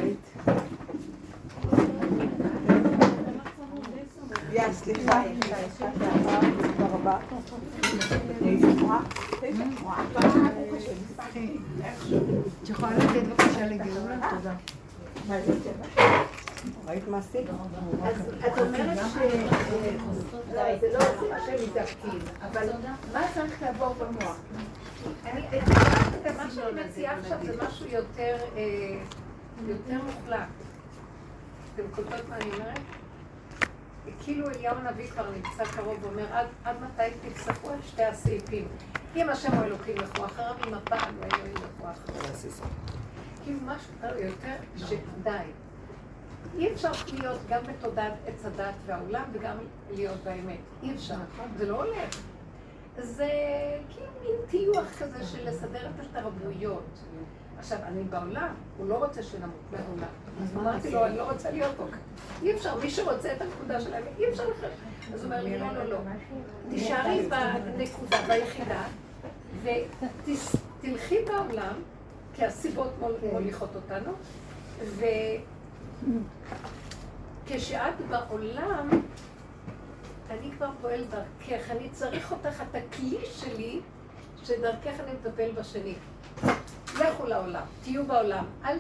סליחה. 4.74 5.22
תודה 5.78 6.88
רבה. 6.94 7.18
את 12.64 12.70
יכולה 12.70 12.98
לתת 12.98 13.24
בבקשה 13.28 13.66
לגאולה? 13.66 14.30
תודה. 14.30 14.56
ראית 16.86 17.08
מה 17.08 17.18
עשית? 17.18 17.50
אז 18.04 18.22
את 18.48 18.60
אומרת 18.60 18.98
ש... 18.98 19.18
אה, 20.56 20.78
זה 20.82 20.88
לא 20.94 21.00
שהם 21.46 21.70
מתאפקים, 21.70 22.20
אבל 22.42 22.70
מה 23.14 23.22
צריך 23.34 23.62
לעבור 23.62 23.94
במוח? 23.94 24.38
אני, 25.26 25.42
מה 26.38 26.52
שאני 26.52 26.84
מציעה 26.86 27.20
עכשיו 27.20 27.38
זה 27.44 27.66
משהו 27.68 27.86
יותר, 27.88 28.38
אה, 28.58 28.98
יותר 29.68 29.98
מוחלט. 30.04 30.48
אתם 31.76 31.84
קולטות 31.96 32.30
מה 32.30 32.36
אני 32.36 32.46
אומרת? 32.46 32.80
כאילו 34.24 34.50
אליהו 34.50 34.78
הנביא 34.78 35.08
כבר 35.08 35.30
נמצא 35.32 35.66
קרוב 35.66 35.98
ואומר, 36.02 36.26
עד, 36.64 36.76
מתי 36.82 37.30
תצטרכו 37.30 37.74
את 37.74 37.80
שתי 37.88 38.04
הסעיפים? 38.04 38.68
אם 39.16 39.30
השם 39.30 39.52
הוא 39.52 39.64
אלוקים 39.64 39.96
לכו 39.98 40.26
אחריו, 40.26 40.56
אם 40.68 40.74
הבעל 40.74 41.14
הוא 41.18 41.26
אלוהים 41.34 41.56
לכו 41.56 41.92
אחריו. 41.92 42.34
כאילו 43.44 43.60
משהו 43.66 44.20
יותר 44.20 44.56
שדי. 44.78 45.46
אי 46.58 46.74
אפשר 46.74 46.92
להיות 47.14 47.40
גם 47.50 47.62
בתודעת 47.64 48.14
עץ 48.28 48.46
הדת 48.46 48.74
והעולם 48.86 49.24
וגם 49.34 49.58
להיות 49.92 50.18
באמת. 50.24 50.60
אי 50.84 50.96
אפשר. 50.96 51.16
זה 51.58 51.66
לא 51.66 51.84
הולך. 51.84 52.22
זה 53.00 53.30
כאילו 53.90 54.08
מין 54.22 54.36
טיוח 54.50 54.86
כזה 55.00 55.26
של 55.26 55.50
לסדר 55.50 55.88
את 55.90 56.06
התרבויות. 56.06 57.00
עכשיו, 57.58 57.78
אני 57.84 58.04
בעולם, 58.04 58.54
הוא 58.78 58.88
לא 58.88 59.06
רוצה 59.06 59.24
שנמות 59.24 59.62
מהעולם. 59.72 60.14
אז 60.42 60.58
אמרתי 60.58 60.92
לו, 60.92 61.06
אני 61.06 61.18
לא 61.18 61.32
רוצה 61.32 61.52
להיות 61.52 61.76
פה. 61.78 61.84
אי 62.42 62.54
אפשר, 62.56 62.76
מי 62.80 62.90
שרוצה 62.90 63.34
את 63.34 63.42
הנקודה 63.42 63.82
שלהם, 63.82 64.04
אי 64.20 64.30
אפשר 64.30 64.44
אחרת. 64.44 64.72
אז 65.14 65.24
הוא 65.24 65.34
אומר 65.34 65.44
לי, 65.44 65.60
לא, 65.60 65.74
לא, 65.74 65.84
לא. 65.84 65.98
תישארי 66.70 67.30
בנקודה, 67.30 68.18
ביחידה, 68.28 68.84
ותלכי 69.64 71.18
בעולם, 71.26 71.74
כי 72.36 72.46
הסיבות 72.46 72.90
מוליכות 73.34 73.76
אותנו, 73.76 74.12
וכשאת 77.46 77.94
בעולם, 78.10 78.90
אני 80.30 80.52
כבר 80.52 80.70
פועל 80.82 81.04
דרכך, 81.04 81.72
אני 81.72 81.90
צריך 81.90 82.32
אותך, 82.32 82.62
את 82.62 82.76
הכלי 82.76 83.18
שלי, 83.26 83.80
שדרכך 84.44 85.00
אני 85.00 85.12
מטפל 85.14 85.52
בשני. 85.52 85.96
לכו 87.00 87.26
לעולם, 87.26 87.64
תהיו 87.84 88.06
בעולם, 88.06 88.46
אל 88.66 88.78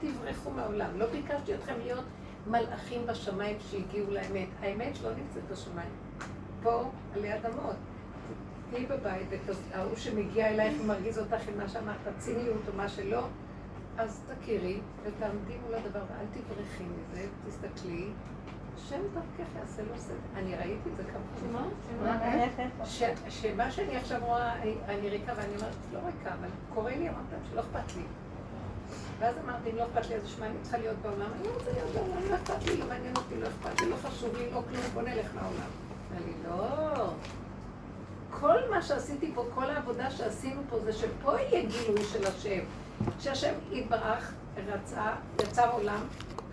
תברחו 0.00 0.50
מהעולם. 0.50 0.98
לא 0.98 1.06
ביקשתי 1.06 1.54
אתכם 1.54 1.74
להיות 1.84 2.04
מלאכים 2.46 3.06
בשמיים 3.06 3.56
שהגיעו 3.70 4.10
לאמת. 4.10 4.48
האמת 4.60 4.96
שלא 4.96 5.10
נמצאת 5.10 5.42
בשמיים. 5.52 5.90
פה, 6.62 6.90
עלי 7.14 7.34
אדמות. 7.34 7.76
תהיי 8.70 8.86
בבית, 8.86 9.28
וההוא 9.70 9.96
שמגיע 9.96 10.48
אלייך 10.48 10.80
ומרגיז 10.80 11.18
אותך 11.18 11.48
עם 11.48 11.58
מה 11.58 11.68
שאמרת, 11.68 11.96
ציניות 12.18 12.62
או 12.68 12.76
מה 12.76 12.88
שלא, 12.88 13.22
אז 13.98 14.20
תכירי 14.26 14.80
ותעמדי 15.02 15.56
מול 15.66 15.74
הדבר 15.74 16.00
ואל 16.00 16.26
תברחי 16.32 16.84
מזה, 16.84 17.26
תסתכלי. 17.48 18.08
השם 18.76 19.00
דרכך 19.14 19.50
יעשה 19.60 19.82
לו 19.82 19.98
סדר. 19.98 20.14
אני 20.36 20.56
ראיתי 20.56 20.90
את 20.90 20.96
זה 20.96 21.02
כמה 21.02 21.22
פעמים. 21.34 21.70
שמה 23.28 23.70
שאני 23.70 23.96
עכשיו 23.96 24.20
רואה, 24.24 24.62
אני 24.88 25.08
ריקה 25.08 25.32
ואני 25.36 25.56
אומרת, 25.56 25.74
לא 25.92 25.98
ריקה, 25.98 26.34
אבל 26.40 26.48
קורה 26.74 26.96
לי, 26.96 27.08
אמרת 27.08 27.44
שלא 27.50 27.60
אכפת 27.60 27.96
לי. 27.96 28.02
ואז 29.18 29.34
אמרתי, 29.44 29.70
אם 29.70 29.76
לא 29.76 29.84
אכפת 29.84 30.08
לי, 30.08 30.16
אז 30.16 30.26
שמע, 30.26 30.46
אני 30.46 30.54
צריכה 30.62 30.78
להיות 30.78 30.96
בעולם. 31.02 31.30
אני 31.38 31.48
לא 31.48 31.54
רוצה 31.54 31.72
להיות 31.72 31.90
בעולם, 31.94 32.30
לא 32.30 32.34
אכפת 32.34 32.66
לי, 32.66 32.76
לא 32.76 32.86
מעניין 32.86 33.16
אותי, 33.16 33.34
לא 33.40 33.48
אכפת 33.48 33.80
לי, 33.80 33.90
לא 33.90 33.96
חשוב 33.96 34.36
לי, 34.36 34.50
לא 34.50 34.62
כלום, 34.70 34.82
בוא 34.94 35.02
נלך 35.02 35.34
לעולם. 35.34 35.70
אמר 36.12 36.20
לי, 36.26 36.32
לא. 36.48 37.12
כל 38.30 38.58
מה 38.70 38.82
שעשיתי 38.82 39.32
פה, 39.34 39.44
כל 39.54 39.70
העבודה 39.70 40.10
שעשינו 40.10 40.62
פה, 40.70 40.78
זה 40.78 40.92
שפה 40.92 41.40
יהיה 41.40 41.66
גילוי 41.66 42.04
של 42.04 42.26
השם. 42.26 42.60
שהשם 43.18 43.54
יתברך, 43.72 44.34
רצה, 44.66 45.12
יצר 45.42 45.70
עולם, 45.72 46.00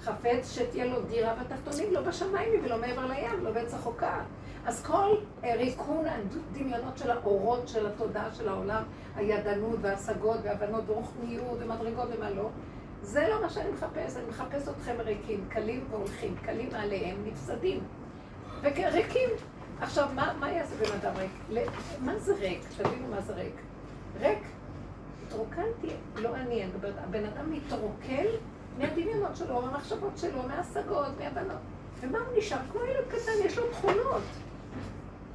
חפץ 0.01 0.55
שתהיה 0.55 0.85
לו 0.85 1.01
דירה 1.01 1.35
בתחתונים, 1.35 1.93
לא 1.93 2.01
בשמיים 2.01 2.65
ולא 2.65 2.77
מעבר 2.77 3.05
לים, 3.05 3.43
לא 3.43 3.51
בעץ 3.51 3.73
החוקה. 3.73 4.19
אז 4.65 4.83
כל 4.83 5.15
ריקון 5.43 6.05
הדמיונות 6.05 6.97
של 6.97 7.11
האורות 7.11 7.67
של 7.67 7.87
התודעה 7.87 8.33
של 8.33 8.49
העולם, 8.49 8.83
הידענות 9.15 9.79
וההשגות 9.81 10.37
והבנות 10.43 10.83
ורוחניות 10.87 11.57
ומדרגות 11.59 12.07
ומה 12.17 12.29
לא, 12.29 12.49
זה 13.01 13.27
לא 13.29 13.41
מה 13.41 13.49
שאני 13.49 13.71
מחפש, 13.71 14.17
אני 14.17 14.25
מחפש 14.29 14.67
אתכם 14.67 14.95
ריקים, 14.99 15.45
קלים 15.49 15.85
והולכים, 15.89 16.35
קלים 16.45 16.69
עליהם, 16.73 17.15
נפסדים. 17.25 17.83
וריקים. 18.61 19.29
עכשיו, 19.81 20.09
מה, 20.15 20.33
מה 20.39 20.51
יעשה 20.51 20.75
בן 20.75 20.95
אדם 21.01 21.13
ריק? 21.49 21.71
מה 21.99 22.19
זה 22.19 22.35
ריק? 22.35 22.61
תבינו 22.77 23.07
מה 23.07 23.21
זה 23.21 23.33
ריק. 23.33 23.55
ריק, 24.19 24.43
התרוקנתי, 25.31 25.87
לא 26.15 26.35
אני, 26.35 26.63
אני 26.63 26.65
מדברת, 26.65 26.93
הבן 26.97 27.25
אדם 27.25 27.51
מתרוקל 27.51 28.27
מהדמיונות 28.77 29.35
שלו, 29.35 29.61
מהמחשבות 29.61 30.17
שלו, 30.17 30.43
מההשגות, 30.43 31.07
מהבנות. 31.19 31.57
ומה 31.99 32.19
הוא 32.19 32.37
נשאר? 32.37 32.57
כמו 32.71 32.81
ילד 32.83 33.07
קטן, 33.07 33.31
יש 33.45 33.57
לו 33.57 33.63
תכונות. 33.71 34.23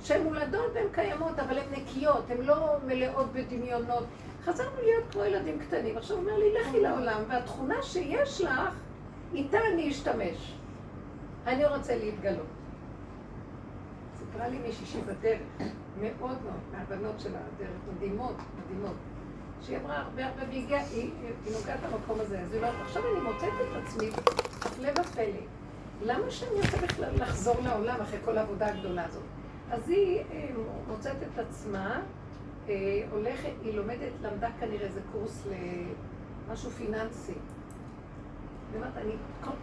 שהן 0.01 0.23
מולדות 0.23 0.71
והן 0.75 0.87
קיימות, 0.93 1.39
אבל 1.39 1.59
הן 1.59 1.65
נקיות, 1.71 2.31
הן 2.31 2.41
לא 2.41 2.77
מלאות 2.87 3.33
בדמיונות. 3.33 4.05
חזרנו 4.45 4.83
להיות 4.83 5.05
כמו 5.13 5.25
ילדים 5.25 5.59
קטנים. 5.59 5.97
עכשיו 5.97 6.17
הוא 6.17 6.25
אומר 6.25 6.39
לי, 6.39 6.55
לכי 6.55 6.81
לעולם, 6.81 7.23
והתכונה 7.29 7.83
שיש 7.83 8.41
לך, 8.41 8.61
איתה 9.35 9.59
אני 9.73 9.91
אשתמש. 9.91 10.55
אני 11.47 11.67
רוצה 11.67 11.97
להתגלות. 11.97 12.47
סיפרה 14.19 14.49
לי 14.49 14.59
מישהי 14.59 15.01
בדרך, 15.01 15.41
מאוד 16.01 16.37
מאוד, 16.45 16.61
מהבנות 16.73 17.21
של 17.21 17.31
הדרך, 17.31 17.79
מדהימות, 17.95 18.37
מדהימות. 18.37 18.97
שהיא 19.67 19.79
אמרה 19.79 19.99
הרבה 19.99 20.27
הרבה, 20.27 20.43
והיא 20.49 20.65
הגיעה, 20.65 20.85
היא, 20.85 21.11
נוגעת 21.53 21.79
למקום 21.83 22.21
הזה. 22.21 22.41
אז 22.41 22.53
היא 22.53 22.61
אומרת, 22.61 22.75
עכשיו 22.85 23.03
אני 23.03 23.21
מוצאת 23.21 23.53
את 23.61 23.83
עצמי, 23.85 24.11
הפלא 24.63 25.01
ופלא. 25.01 25.47
למה 26.03 26.31
שאני 26.31 26.61
רוצה 26.61 26.77
בכלל 26.77 27.15
לחזור 27.17 27.57
לעולם 27.65 28.01
אחרי 28.01 28.19
כל 28.25 28.39
העבודה 28.39 28.67
הגדולה 28.67 29.05
הזאת? 29.05 29.23
אז 29.71 29.89
היא 29.89 30.21
אה, 30.31 30.49
מוצאת 30.89 31.17
את 31.23 31.39
עצמה, 31.39 32.01
אה, 32.69 33.03
הולכת, 33.11 33.53
היא 33.63 33.75
לומדת, 33.75 34.13
למדה 34.23 34.49
כנראה 34.61 34.87
איזה 34.87 35.01
קורס 35.13 35.47
למשהו 36.49 36.71
פיננסי. 36.71 37.35
אומרת, 38.77 38.97
אני 38.97 39.13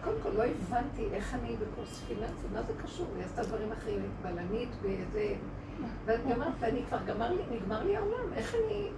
קודם 0.04 0.18
כל 0.24 0.30
לא 0.30 0.44
הבנתי 0.44 1.08
איך 1.14 1.34
אני 1.34 1.56
בקורס 1.56 2.04
פיננסי, 2.08 2.48
מה 2.54 2.62
זה 2.62 2.74
קשור? 2.84 3.08
היא 3.16 3.26
עשתה 3.26 3.44
דברים 3.44 3.72
אחרים, 3.72 4.12
בלנית, 4.22 4.70
באיזה... 4.82 5.36
והיא 6.06 6.34
אומרת, 6.34 6.54
ואני 6.60 6.84
כבר 6.90 6.98
גמר 7.06 7.32
לי, 7.32 7.44
נגמר 7.52 7.84
לי 7.84 7.98
העולם, 7.98 8.34
איך 8.36 8.56
אני... 8.56 8.90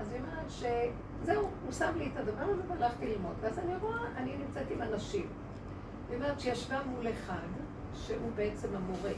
אז 0.00 0.12
היא 0.12 0.20
אומרת 0.20 0.50
שזהו, 0.50 1.50
הוא 1.64 1.72
שם 1.72 1.92
לי 1.96 2.06
את 2.06 2.16
הדבר 2.16 2.44
הזה 2.44 2.62
והלכתי 2.68 3.06
ללמוד. 3.06 3.34
ואז 3.40 3.58
אני 3.58 3.76
רואה, 3.76 4.00
אני 4.16 4.36
נמצאת 4.36 4.70
עם 4.70 4.82
אנשים. 4.82 5.26
היא 6.08 6.16
אומרת 6.16 6.40
שישבה 6.40 6.78
מול 6.86 7.08
אחד, 7.10 7.46
שהוא 7.94 8.30
בעצם 8.34 8.68
המורה. 8.76 9.12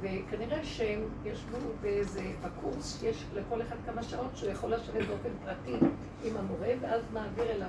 וכנראה 0.00 0.64
שהם 0.64 1.00
ישבו 1.24 1.58
באיזה, 1.80 2.32
בקורס, 2.42 3.02
יש 3.02 3.26
לכל 3.34 3.62
אחד 3.62 3.76
כמה 3.86 4.02
שעות 4.02 4.30
שהוא 4.36 4.50
יכול 4.50 4.74
לשבת 4.74 5.06
באופן 5.08 5.28
פרטי 5.44 5.76
עם 6.24 6.36
המורה, 6.36 6.68
ואז 6.80 7.02
מעביר 7.12 7.50
אליו. 7.50 7.68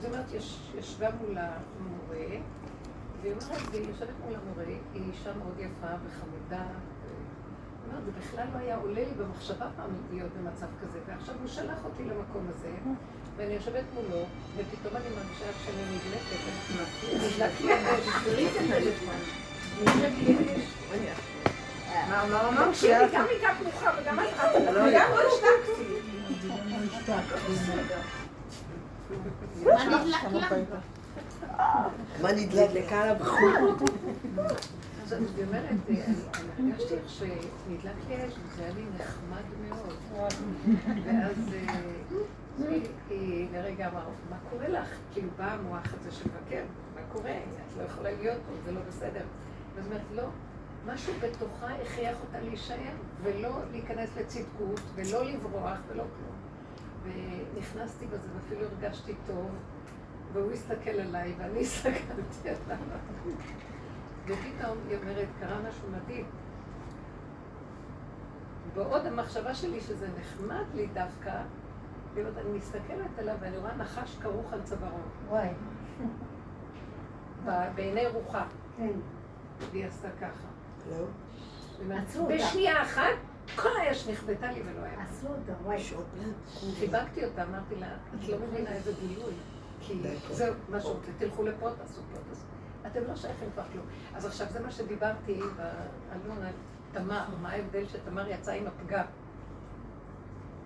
זאת 0.00 0.10
אומרת, 0.10 0.32
יש, 0.32 0.72
ישבה 0.78 1.08
מול 1.20 1.38
המורה, 1.38 2.26
והיא 3.22 3.32
אומרת, 3.32 3.62
והיא 3.70 3.88
יושבת 3.88 4.14
מול 4.24 4.34
המורה, 4.34 4.64
היא 4.94 5.02
אישה 5.12 5.34
מאוד 5.34 5.58
יפה 5.58 5.94
וחמודה. 6.06 6.66
אומרת, 7.88 8.04
זה 8.04 8.10
בכלל 8.20 8.46
לא 8.54 8.58
היה 8.58 8.76
עולה 8.76 8.94
לי 8.94 9.14
במחשבה 9.18 9.66
פעם 9.76 9.90
להיות 10.12 10.30
במצב 10.38 10.66
כזה, 10.82 10.98
ועכשיו 11.06 11.34
הוא 11.40 11.48
שלח 11.48 11.78
אותי 11.84 12.04
למקום 12.04 12.46
הזה, 12.50 12.68
ואני 13.36 13.54
יושבת 13.54 13.84
מולו, 13.94 14.24
ופתאום 14.56 14.96
אני 14.96 15.04
מרגישה 15.16 15.44
שאני 15.64 15.82
נדלקת, 15.92 16.40
נדלק 17.14 17.52
לי 17.60 17.74
נדלק 18.64 18.94
האש. 19.08 19.46
מה 22.08 22.22
הוא 22.22 22.48
אמר? 22.48 22.70
גם 23.12 23.24
הגעת 23.38 23.56
מאוחר 23.62 23.90
וגם 24.02 24.18
את... 24.20 24.24
לא, 24.72 24.80
גם 24.92 25.10
לא 25.10 25.20
השתקתי. 25.28 25.82
מה 32.22 32.32
נדלק 32.32 32.92
על 32.92 33.08
הבחור? 33.08 33.76
אז 35.06 35.12
אני 35.12 35.26
אומרת, 35.46 35.64
אני 36.58 36.72
הרגשתי 36.72 36.94
איך 36.94 37.08
שנדלק 37.08 37.94
לי 38.08 38.26
אש, 38.26 38.32
וזה 38.44 38.62
היה 38.62 38.74
לי 38.74 38.84
נחמד 38.98 39.42
מאוד. 39.68 39.94
ואז 41.04 41.50
היא 43.10 43.48
לרגע 43.52 43.88
אמרה, 43.88 44.04
מה 44.30 44.36
קורה 44.50 44.68
לך? 44.68 44.88
כאילו 45.12 45.28
בא 45.36 45.52
המוח 45.52 45.94
הזה 46.00 46.12
שמבקר, 46.12 46.64
מה 46.94 47.00
קורה? 47.12 47.30
את 47.30 47.76
לא 47.78 47.82
יכולה 47.82 48.10
להיות 48.12 48.36
פה, 48.46 48.52
זה 48.64 48.72
לא 48.72 48.80
בסדר. 48.88 49.24
ואז 49.76 49.86
אומרת, 49.86 50.02
לא, 50.14 50.28
משהו 50.86 51.12
בתוכה 51.22 51.74
הכריח 51.82 52.16
אותה 52.20 52.40
להישאר, 52.40 52.94
ולא 53.22 53.50
להיכנס 53.70 54.10
לצדקות, 54.16 54.80
ולא 54.94 55.24
לברוח, 55.24 55.78
ולא 55.88 56.04
כלום. 56.16 56.36
ונכנסתי 57.54 58.06
בזה, 58.06 58.28
ואפילו 58.34 58.66
הרגשתי 58.66 59.14
טוב, 59.26 59.50
והוא 60.32 60.52
הסתכל 60.52 60.90
עליי, 60.90 61.34
ואני 61.38 61.60
הסתכלתי 61.60 62.48
עליו. 62.66 62.78
ופתאום 64.26 64.78
היא 64.88 64.98
אומרת, 64.98 65.28
קרה 65.40 65.58
משהו 65.68 65.88
מדהים. 65.90 66.26
בעוד 68.74 69.06
המחשבה 69.06 69.54
שלי 69.54 69.80
שזה 69.80 70.08
נחמד 70.20 70.64
לי 70.74 70.86
דווקא, 70.86 71.42
אני 72.16 72.58
מסתכלת 72.58 73.18
עליו 73.18 73.36
ואני 73.40 73.56
רואה 73.56 73.76
נחש 73.76 74.16
כרוך 74.22 74.52
על 74.52 74.62
צווארו. 74.62 74.98
וואי. 75.28 75.48
בעיני 77.74 78.06
רוחה. 78.06 78.46
כן. 78.76 78.92
והיא 79.70 79.86
עשתה 79.86 80.08
ככה. 80.20 80.48
לא. 80.90 81.06
בשנייה 82.28 82.82
אחת, 82.82 83.16
כל 83.56 83.68
האש 83.76 84.08
נכבדה 84.08 84.52
לי 84.52 84.62
ולא 84.62 84.84
היה. 84.84 85.02
עשו 85.02 85.26
אותה, 85.26 85.52
וואי. 85.62 85.82
חיבקתי 86.78 87.24
אותה, 87.24 87.42
אמרתי 87.42 87.74
לה, 87.74 87.86
את 88.14 88.28
לא 88.28 88.38
מבינה 88.38 88.72
איזה 88.72 88.92
גילוי. 89.00 89.34
כי 89.80 90.02
זהו, 90.30 90.54
מה 90.68 90.80
שרוצה, 90.80 91.10
תלכו 91.18 91.42
לפה, 91.42 91.70
תעשו 91.70 92.00
פה, 92.12 92.18
תעשו. 92.28 92.55
אתם 92.86 93.00
לא 93.08 93.16
שייכים 93.16 93.48
כבר 93.54 93.62
כלום. 93.72 93.86
אז 94.14 94.26
עכשיו 94.26 94.46
זה 94.50 94.60
מה 94.60 94.70
שדיברתי 94.70 95.40
באלון 95.56 96.42
על 96.42 96.52
תמר, 96.92 97.24
מה 97.42 97.50
ההבדל 97.50 97.86
שתמר 97.86 98.28
יצאה 98.28 98.54
עם 98.54 98.66
הפגם. 98.66 99.04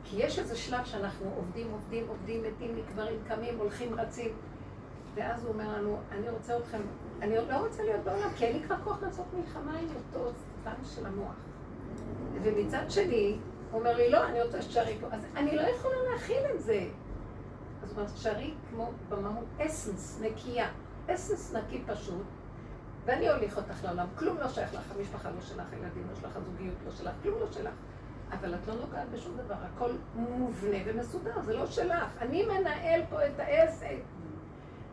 כי 0.05 0.17
יש 0.17 0.39
איזה 0.39 0.57
שלב 0.57 0.85
שאנחנו 0.85 1.33
עובדים, 1.37 1.71
עובדים, 1.71 2.05
עובדים, 2.09 2.43
מתים, 2.43 2.77
נקברים, 2.77 3.19
קמים, 3.29 3.59
הולכים, 3.59 3.95
רצים. 3.95 4.33
ואז 5.15 5.45
הוא 5.45 5.53
אומר 5.53 5.79
לנו, 5.79 5.99
אני 6.13 6.31
רוצה 6.31 6.59
אתכם, 6.59 6.81
אני 7.23 7.37
לא 7.37 7.57
רוצה 7.57 7.83
להיות 7.83 8.05
בעולם, 8.05 8.31
כי 8.37 8.45
אין 8.45 8.57
לי 8.57 8.63
כבר 8.63 8.77
כוח 8.85 9.03
לעשות 9.03 9.27
מלחמה 9.35 9.79
עם 9.79 9.89
אותו 9.97 10.31
סתם 10.61 10.85
של 10.85 11.07
המוח. 11.07 11.35
ומצד 12.43 12.85
שני, 12.89 13.39
הוא 13.71 13.81
אומר 13.81 13.97
לי, 13.97 14.11
לא, 14.11 14.27
אני 14.27 14.43
רוצה 14.43 14.63
שתשארי 14.63 14.97
פה. 15.01 15.07
אז 15.11 15.27
אני 15.37 15.57
לא 15.57 15.63
יכולה 15.63 15.95
להכיל 16.13 16.43
את 16.55 16.63
זה. 16.63 16.87
אז 17.83 17.93
הוא 17.93 17.99
אומר, 17.99 18.11
תשארי 18.11 18.55
כמו 18.71 18.91
במהות 19.09 19.47
אסנס, 19.59 20.21
נקייה. 20.23 20.69
אסנס 21.15 21.55
נקי 21.55 21.83
פשוט, 21.87 22.27
ואני 23.05 23.31
אוליך 23.31 23.57
אותך 23.57 23.85
לעולם. 23.85 24.07
כלום 24.15 24.39
לא 24.39 24.49
שייך 24.49 24.75
לך, 24.75 24.93
המשפחה 24.97 25.31
לא 25.31 25.41
שלך, 25.41 25.67
הילדים 25.73 26.07
לא 26.11 26.17
שלך, 26.17 26.37
הזוגיות 26.37 26.77
לא 26.87 26.91
שלך, 26.91 27.13
כלום 27.23 27.41
לא 27.41 27.53
שלך. 27.53 27.75
אבל 28.33 28.55
את 28.55 28.69
לא 28.69 28.75
נוגעת 28.75 29.11
בשום 29.11 29.37
דבר, 29.37 29.55
הכל 29.55 29.91
מובנה 30.15 30.77
ומסודר, 30.87 31.41
זה 31.43 31.57
לא 31.57 31.67
שלך. 31.67 32.13
אני 32.21 32.47
מנהל 32.47 33.01
פה 33.11 33.27
את 33.27 33.41
העסק. 33.41 33.97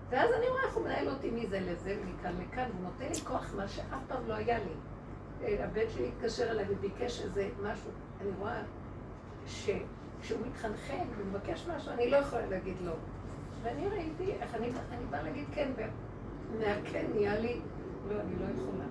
ואז 0.09 0.29
אני 0.37 0.47
רואה 0.47 0.61
איך 0.63 0.75
הוא 0.75 0.83
מנהל 0.83 1.09
אותי 1.09 1.31
מזה 1.31 1.59
לזה 1.59 1.97
ומכאן 2.01 2.33
לכאן, 2.41 2.69
הוא 2.73 2.83
נותן 2.83 3.05
לי 3.09 3.21
כוח, 3.21 3.53
מה 3.55 3.67
שאף 3.67 3.99
פעם 4.07 4.27
לא 4.27 4.33
היה 4.33 4.59
לי. 4.59 4.73
אה, 5.43 5.65
הבן 5.65 5.89
שלי 5.89 6.07
התקשר 6.07 6.51
אליי 6.51 6.65
וביקש 6.69 7.21
איזה 7.21 7.49
משהו, 7.63 7.91
אני 8.21 8.29
רואה 8.39 8.61
שכשהוא 9.45 10.47
מתחנחן 10.47 11.05
ומבקש 11.17 11.67
משהו, 11.67 11.91
אני 11.91 12.09
לא 12.09 12.17
יכולה 12.17 12.45
להגיד 12.45 12.75
לא. 12.81 12.93
ואני 13.67 13.87
ראיתי 13.87 14.31
איך 14.31 14.55
אני, 14.55 14.71
אני 14.91 15.05
באה 15.09 15.23
להגיד 15.23 15.45
כן, 15.51 15.71
ומהכן 16.51 17.05
נהיה 17.13 17.39
לי, 17.39 17.61
לא, 18.09 18.21
אני 18.21 18.35
לא 18.39 18.45
יכולה. 18.45 18.85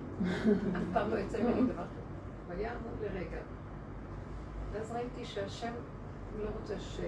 אף 0.77 0.83
פעם 0.93 1.11
לא 1.11 1.17
יצא 1.17 1.43
ממני 1.43 1.61
דבר 1.61 1.83
כזה. 1.83 2.01
והיה 2.47 2.71
אמור 2.71 2.91
לרגע. 3.01 3.37
ואז 4.71 4.91
ראיתי 4.91 5.25
שהשם 5.25 5.73
לא 6.39 6.49
רוצה 6.59 6.79
ש... 6.79 6.99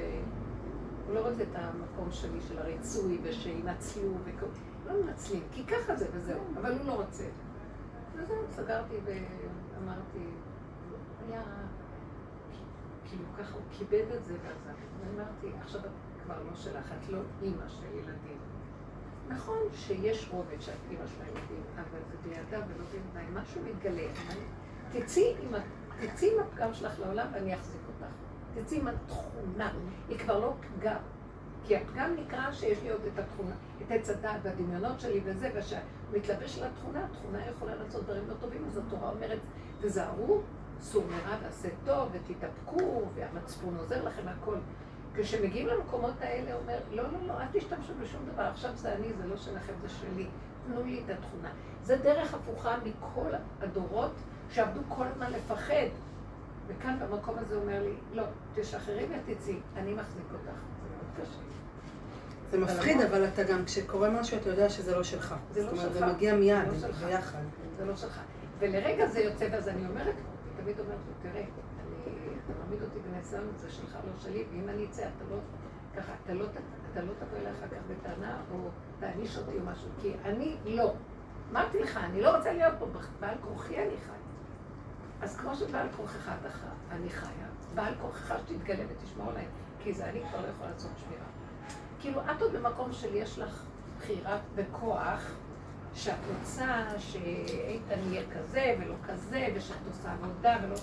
הוא 1.05 1.15
לא 1.15 1.29
רוצה 1.29 1.43
את 1.43 1.55
המקום 1.55 2.11
שלי 2.11 2.41
של 2.41 2.59
הריצוי 2.59 3.19
ושינצלו 3.23 4.13
וכל... 4.23 4.45
לא 4.85 5.03
מנצלים, 5.03 5.43
כי 5.51 5.65
ככה 5.65 5.95
זה 5.95 6.07
וזהו, 6.13 6.41
אבל 6.57 6.77
הוא 6.77 6.87
לא 6.87 6.93
רוצה. 6.93 7.25
וזהו, 8.15 8.37
סגרתי 8.49 8.95
ואמרתי, 9.05 10.25
היה... 11.27 11.43
כאילו 13.05 13.23
ככה 13.37 13.53
הוא 13.55 13.63
כיבד 13.71 14.05
את 14.17 14.25
זה 14.25 14.33
ועזב. 14.43 14.79
ואמרתי, 14.99 15.47
עכשיו 15.61 15.81
כבר 16.29 16.43
לא 16.49 16.55
שלך, 16.55 16.91
את 16.91 17.09
לא 17.09 17.19
אימא 17.41 17.67
של 17.67 17.85
ילדים. 17.93 18.37
נכון 19.29 19.57
שיש 19.73 20.29
רובד 20.31 20.61
שאת 20.61 20.73
אימא 20.91 21.07
של 21.07 21.21
הילדים, 21.21 21.63
אבל 21.75 21.99
זה 22.11 22.17
בידה 22.23 22.65
ולא 22.67 22.85
בידיים. 22.91 23.35
משהו 23.35 23.61
מתגלה. 23.61 24.07
תצאי 24.91 25.35
עם 26.21 26.39
הפגם 26.39 26.73
שלך 26.73 26.99
לעולם 26.99 27.27
ואני 27.33 27.55
אחזיק 27.55 27.81
אותך. 27.87 28.13
תצאי 28.55 28.79
עם 28.79 28.87
התכונה. 28.87 29.73
היא 30.09 30.19
כבר 30.19 30.39
לא 30.39 30.53
פגם. 30.61 30.99
כי 31.67 31.77
הפגם 31.77 32.15
נקרא 32.15 32.51
שיש 32.51 32.83
לי 32.83 32.89
עוד 32.89 33.01
את 33.13 33.19
התכונה, 33.19 33.55
את 33.81 33.91
עץ 33.91 34.09
הדעת 34.09 34.39
והדמיונות 34.43 34.99
שלי 34.99 35.21
וזה, 35.23 35.49
וכשמתלבש 35.55 36.57
על 36.59 36.67
התכונה, 36.67 37.05
התכונה 37.05 37.47
יכולה 37.47 37.75
לעשות 37.75 38.03
דברים 38.03 38.27
לא 38.27 38.33
טובים, 38.33 38.65
אז 38.67 38.77
התורה 38.77 39.09
אומרת, 39.09 39.39
תזהרו, 39.81 40.41
סור 40.81 41.03
מרע 41.07 41.37
ועשה 41.43 41.69
טוב, 41.85 42.09
ותתאפקו, 42.11 43.01
והמצפון 43.15 43.77
עוזר 43.77 44.03
לכם, 44.03 44.27
הכל. 44.27 44.55
כשמגיעים 45.23 45.67
למקומות 45.67 46.21
האלה, 46.21 46.55
אומר, 46.55 46.77
לא, 46.91 47.03
לא, 47.03 47.27
לא, 47.27 47.33
אל 47.33 47.45
תשתמשו 47.53 47.93
בשום 48.01 48.21
דבר, 48.33 48.43
עכשיו 48.43 48.71
זה 48.75 48.93
אני, 48.93 49.07
זה 49.21 49.27
לא 49.27 49.37
שלכם, 49.37 49.73
זה 49.81 49.89
שלי. 49.89 50.27
תנו 50.67 50.83
לי 50.83 51.01
את 51.05 51.09
התכונה. 51.09 51.49
זה 51.83 51.97
דרך 51.97 52.33
הפוכה 52.33 52.77
מכל 52.83 53.29
הדורות 53.61 54.11
שעבדו 54.51 54.79
כל 54.89 55.05
הזמן 55.07 55.31
לפחד. 55.31 55.87
וכאן 56.67 56.97
במקום 56.99 57.35
הזה 57.37 57.55
אומר 57.55 57.83
לי, 57.83 57.93
לא, 58.13 58.23
תשחררי 58.55 59.05
ותצאי, 59.05 59.55
אני 59.75 59.93
מחזיק 59.93 60.25
אותך. 60.33 60.45
זה 60.45 60.89
מאוד 60.95 61.27
קשה. 61.27 61.39
זה 62.51 62.57
מפחיד, 62.57 63.01
אבל 63.01 63.25
אתה 63.27 63.43
גם, 63.43 63.65
כשקורה 63.65 64.09
משהו, 64.09 64.37
אתה 64.37 64.49
יודע 64.49 64.69
שזה 64.69 64.95
לא 64.95 65.03
שלך. 65.03 65.35
זה 65.51 65.63
לא 65.63 65.69
שלך. 65.69 65.81
זאת 65.81 65.83
אומרת, 65.83 65.93
זה 65.93 66.15
מגיע 66.15 66.35
מיד, 66.35 66.67
לא 66.81 67.07
ביחד. 67.07 67.39
זה 67.77 67.85
לא 67.85 67.95
שלך. 67.95 68.19
ולרגע 68.59 69.07
זה 69.07 69.19
יוצא, 69.19 69.47
ואז 69.51 69.67
אני 69.67 69.85
אומרת, 69.85 70.15
תמיד 70.61 70.79
אומרת 70.79 70.97
לו, 71.07 71.31
תראה, 71.31 71.43
מעמיד 72.63 72.81
אותי 72.83 72.99
בניסיון, 72.99 73.51
זה 73.57 73.71
שלך, 73.71 73.97
לא 74.05 74.19
שלי, 74.19 74.45
ואם 74.51 74.69
אני 74.69 74.85
אצא, 74.85 75.01
אתה 75.01 75.25
לא, 75.31 75.37
ככה, 75.95 76.11
אתה 76.23 76.33
לא, 76.33 76.45
אתה 76.91 77.01
לא 77.01 77.11
תבוא 77.19 77.37
אליי 77.37 77.51
אחר 77.51 77.67
כך 77.67 77.77
בטענה, 77.89 78.37
או 78.51 78.69
תעניש 78.99 79.37
אותי 79.37 79.51
או 79.59 79.63
משהו, 79.65 79.89
כי 80.01 80.13
אני 80.25 80.57
לא. 80.65 80.93
אמרתי 81.51 81.79
לך, 81.79 81.97
אני 81.97 82.21
לא 82.21 82.37
רוצה 82.37 82.53
להיות 82.53 82.73
פה, 82.79 82.85
בעל 83.19 83.35
כורחי 83.41 83.77
אני 83.77 83.97
חי. 83.97 84.19
אז 85.21 85.37
כמו 85.37 85.55
שבעל 85.55 85.87
כורחך 85.97 86.31
אני 86.91 87.09
חיה, 87.09 87.47
בעל 87.75 87.93
כורחך 88.01 88.35
שתתגלה 88.39 88.83
ותשמור 88.89 89.29
עליי, 89.29 89.45
כי 89.83 89.93
זה 89.93 90.09
אני 90.09 90.21
כבר 90.29 90.41
לא 90.41 90.47
יכולה 90.47 90.71
לעשות 90.71 90.91
שמירה. 90.97 91.25
כאילו, 91.99 92.21
את 92.21 92.41
עוד 92.41 92.53
במקום 92.53 92.93
של 92.93 93.15
יש 93.15 93.39
לך 93.39 93.63
בחירה 93.97 94.37
בכוח, 94.55 95.31
שאת 95.93 96.19
רוצה 96.39 96.85
שאיתן 96.97 97.99
יהיה 98.07 98.23
כזה 98.37 98.75
ולא 98.79 98.95
כזה, 99.07 99.47
ושאת 99.55 99.77
עושה 99.87 100.13
עבודה 100.13 100.57
ולא... 100.63 100.75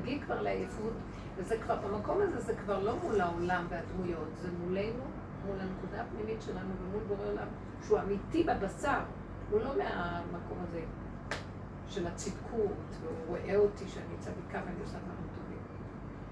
תגיעי 0.00 0.20
כבר 0.20 0.42
לעייפות, 0.42 0.92
וזה 1.36 1.56
כבר, 1.62 1.76
במקום 1.76 2.20
הזה 2.20 2.40
זה 2.40 2.54
כבר 2.64 2.82
לא 2.82 2.96
מול 3.02 3.20
העולם 3.20 3.66
והדמויות, 3.68 4.28
זה 4.42 4.48
מולנו, 4.60 5.02
מול 5.46 5.56
הנקודה 5.60 6.02
הפנימית 6.02 6.42
שלנו 6.42 6.70
ומול 6.82 7.02
בורא 7.08 7.28
עולם, 7.28 7.46
שהוא 7.86 7.98
אמיתי 7.98 8.44
בבשר, 8.44 8.98
הוא 9.50 9.60
לא 9.60 9.78
מהמקום 9.78 10.58
הזה 10.68 10.80
של 11.88 12.06
הצדקות, 12.06 12.96
והוא 13.02 13.26
רואה 13.26 13.56
אותי 13.56 13.88
שאני 13.88 14.16
צדיקה 14.18 14.60
ואני 14.66 14.80
עושה 14.82 14.98
דברים 14.98 15.28
טובים. 15.34 15.58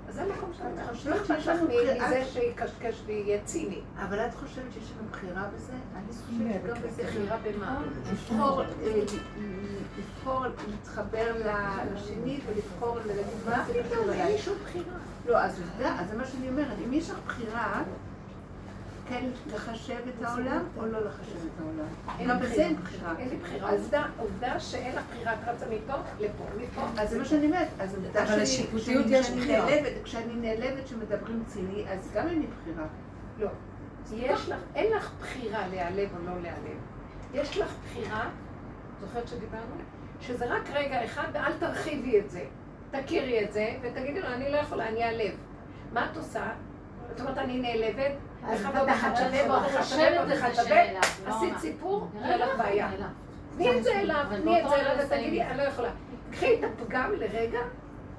אז 0.08 0.14
זה 0.14 0.22
המקום 0.22 0.50
שאני 0.52 0.88
חושבת 0.88 1.26
שיש 1.26 1.48
לנו 1.48 1.66
בחירה. 1.66 2.08
מזה 2.08 2.24
שיקשקש 2.24 3.02
ויהיה 3.06 3.44
ציני. 3.44 3.80
אבל 3.96 4.18
את 4.18 4.34
חושבת 4.34 4.72
שיש 4.72 4.92
לנו 4.92 5.08
בחירה 5.10 5.48
בזה? 5.54 5.72
אני 5.94 6.12
חושבת 6.12 6.62
שגם 6.64 6.82
בזה 6.88 7.02
בחירה 7.02 7.36
במה? 7.44 7.82
לבחור 9.98 10.46
להתחבר 10.68 11.34
לשני 11.94 12.40
ולבחור 12.46 12.63
להגיד 13.06 13.24
מה 13.46 13.64
פתאום, 13.64 14.10
אין 14.10 14.32
לי 14.32 14.38
שום 14.38 14.54
בחירה. 14.64 14.96
לא, 15.26 15.38
אז 15.38 15.62
זה 16.10 16.16
מה 16.16 16.24
שאני 16.24 16.48
אומרת. 16.48 16.76
אם 16.86 16.92
יש 16.92 17.10
לך 17.10 17.18
בחירה... 17.26 17.82
כן 19.08 19.24
לחשב 19.54 19.98
את 20.08 20.24
העולם 20.24 20.62
או 20.76 20.86
לא 20.86 21.00
לחשב 21.00 21.36
את 21.36 21.60
העולם? 21.60 22.28
גם 22.28 22.40
בזה 22.40 22.62
אין 22.62 22.76
בחירה. 22.76 23.14
אין 23.18 23.28
לי 23.28 23.36
בחירה. 23.36 23.70
עובדה 24.18 24.60
שאין 24.60 24.96
לך 24.96 25.02
בחירה, 25.10 25.32
את 25.32 25.38
רצה 25.46 25.66
מפה 25.66 25.94
לפה, 26.20 26.44
מפה. 26.58 27.00
אז 27.02 27.10
זה 27.10 27.18
מה 27.18 27.24
שאני 27.24 27.46
אומרת. 27.46 27.68
אז 27.78 27.96
לשיפוטיות 28.38 29.06
יש 29.08 29.30
בחירה. 29.30 29.66
כשאני 30.04 30.34
נעלבת 30.34 30.88
שמדברים 30.88 31.42
ציני, 31.46 31.84
אז 31.88 32.10
גם 32.14 32.28
אין 32.28 32.38
לי 32.38 32.46
בחירה. 32.46 32.86
לא. 33.38 33.48
יש 34.12 34.48
לך, 34.48 34.58
אין 34.74 34.92
לך 34.92 35.10
בחירה 35.20 35.68
להיעלב 35.68 36.08
או 36.18 36.26
לא 36.26 36.40
להיעלב. 36.42 36.78
יש 37.34 37.58
לך 37.58 37.74
בחירה, 37.84 38.30
זוכרת 39.00 39.28
שדיברנו? 39.28 39.74
שזה 40.20 40.46
רק 40.46 40.70
רגע 40.72 41.04
אחד, 41.04 41.28
ואל 41.32 41.52
תרחיבי 41.58 42.18
את 42.18 42.30
זה. 42.30 42.44
תכירי 43.02 43.44
את 43.44 43.52
זה, 43.52 43.70
ותגידי 43.82 44.20
לו, 44.20 44.26
אני 44.26 44.52
לא 44.52 44.56
יכולה, 44.56 44.88
אני 44.88 45.04
אעלב. 45.04 45.34
מה 45.92 46.06
את 46.12 46.16
עושה? 46.16 46.46
זאת 47.10 47.20
אומרת, 47.20 47.38
אני 47.38 47.58
נעלבת, 47.60 48.12
אחד 48.54 48.76
עוד 48.78 48.88
אחד 48.88 49.14
שווה, 49.14 49.50
ועוד 49.50 49.64
אחד 49.64 49.82
שווה, 49.82 50.08
ועוד 50.16 50.30
אחד 50.30 50.50
שווה, 50.54 50.82
עשית 51.26 51.58
סיפור, 51.58 52.08
יהיה 52.20 52.36
לך 52.36 52.58
בעיה. 52.58 52.88
תני 53.56 53.78
את 53.78 53.84
זה 53.84 53.90
אליו, 54.00 54.24
תני 54.42 54.62
את 54.62 54.68
זה 54.68 54.74
אליו, 54.74 55.04
ותגידי, 55.04 55.42
אני 55.42 55.58
לא 55.58 55.62
יכולה. 55.62 55.90
קחי 56.30 56.54
את 56.54 56.64
הפגם 56.64 57.12
לרגע, 57.16 57.60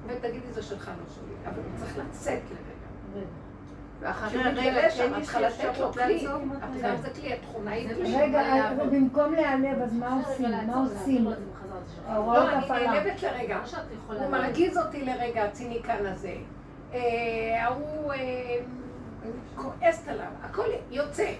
ותגידי, 0.06 0.52
זה 0.52 0.62
שלך, 0.62 0.88
לא 0.88 1.14
שלי. 1.14 1.34
אבל 1.46 1.56
הוא 1.56 1.78
צריך 1.78 1.98
לצאת 1.98 2.40
לרגע. 2.50 3.26
ואחרי 4.00 4.42
הרגע 4.42 4.90
כן 4.90 5.14
את 5.14 5.22
צריכה 5.22 5.40
לתת 5.40 5.78
לו 5.78 5.92
כלי, 5.92 6.26
הפגם 6.62 6.96
זה 6.96 7.10
כלי, 7.10 7.32
התכונה 7.32 7.70
היא 7.70 7.88
כלי. 7.88 8.16
רגע, 8.16 8.72
במקום 8.76 9.34
להיעלב, 9.34 9.82
אז 9.82 9.92
מה 9.92 10.20
עושים? 10.26 10.50
מה 10.66 10.80
עושים? 10.80 11.26
לא, 12.08 12.50
אני 12.52 12.86
נעלבת 12.86 13.22
לרגע. 13.22 13.58
הוא 14.08 14.30
מרגיז 14.30 14.78
אותי 14.78 15.04
לרגע, 15.04 15.44
הציניקן 15.44 16.06
הזה. 16.06 16.34
ההוא 17.60 18.12
כועסת 19.54 20.08
עליו, 20.08 20.30
הכל 20.42 20.66
יוצא. 20.90 21.32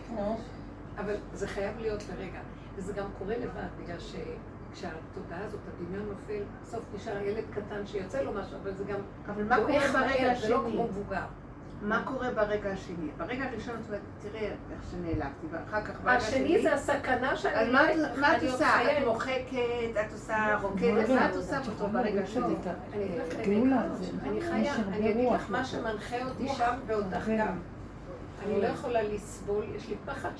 אבל 0.99 1.14
זה 1.32 1.49
חייב 1.49 1.78
להיות 1.78 2.05
לרגע. 2.09 2.40
וזה 2.76 2.92
גם 2.92 3.07
קורה 3.18 3.34
לבד, 3.38 3.82
בגלל 3.82 3.99
שכשהתודעה 3.99 5.44
הזאת, 5.44 5.61
הדמיון 5.68 6.07
נופל, 6.09 6.42
בסוף 6.62 6.84
נשאר 6.94 7.22
ילד 7.22 7.44
קטן 7.51 7.86
שיוצא 7.86 8.20
לו 8.20 8.32
משהו, 8.32 8.57
אבל 8.62 8.74
זה 8.74 8.84
גם... 8.84 8.99
אבל 9.26 9.44
מה 9.44 9.57
קורה 9.57 9.92
ברגע 9.92 10.32
השני? 10.32 10.36
זה 10.36 10.49
לא 10.49 10.64
כמו 10.70 10.84
מבוגר. 10.84 11.24
מה 11.82 12.02
קורה 12.04 12.30
ברגע 12.30 12.70
השני? 12.70 13.10
ברגע 13.16 13.44
הראשון, 13.44 13.74
זאת 13.80 13.86
אומרת, 13.86 14.00
תראי 14.22 14.46
איך 14.46 14.80
שנעלבתי, 14.90 15.46
ואחר 15.50 15.84
כך 15.84 16.00
ברגע 16.00 16.16
השני... 16.16 16.44
השני 16.44 16.62
זה 16.62 16.74
הסכנה 16.74 17.36
שאני... 17.36 17.54
אז 17.54 17.68
מה 18.18 18.36
את 18.36 18.42
עושה? 18.42 18.98
את 18.98 19.06
מוחקת, 19.06 20.00
את 20.06 20.12
עושה 20.12 20.58
רוקדת, 20.62 21.08
מה 21.08 21.30
את 21.30 21.36
עושה 21.36 21.58
אותו 21.68 21.88
ברגע 21.88 22.22
השני? 22.22 22.54
אני 24.22 24.40
חיה, 24.40 24.74
אני 24.74 25.10
אגיד 25.10 25.32
לך 25.32 25.50
מה 25.50 25.64
שמנחה 25.64 26.16
אותי 26.24 26.48
שם 26.48 26.74
ואותך 26.86 27.28
גם. 27.38 27.58
אני 28.46 28.60
לא 28.60 28.66
יכולה 28.66 29.02
לסבול, 29.02 29.64
יש 29.76 29.88
לי 29.88 29.96
פחד 30.06 30.30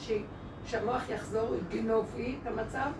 שהמוח 0.67 1.09
יחזור, 1.09 1.55
יגנוב 1.71 2.13
לי 2.17 2.37
את 2.43 2.47
המצב, 2.47 2.91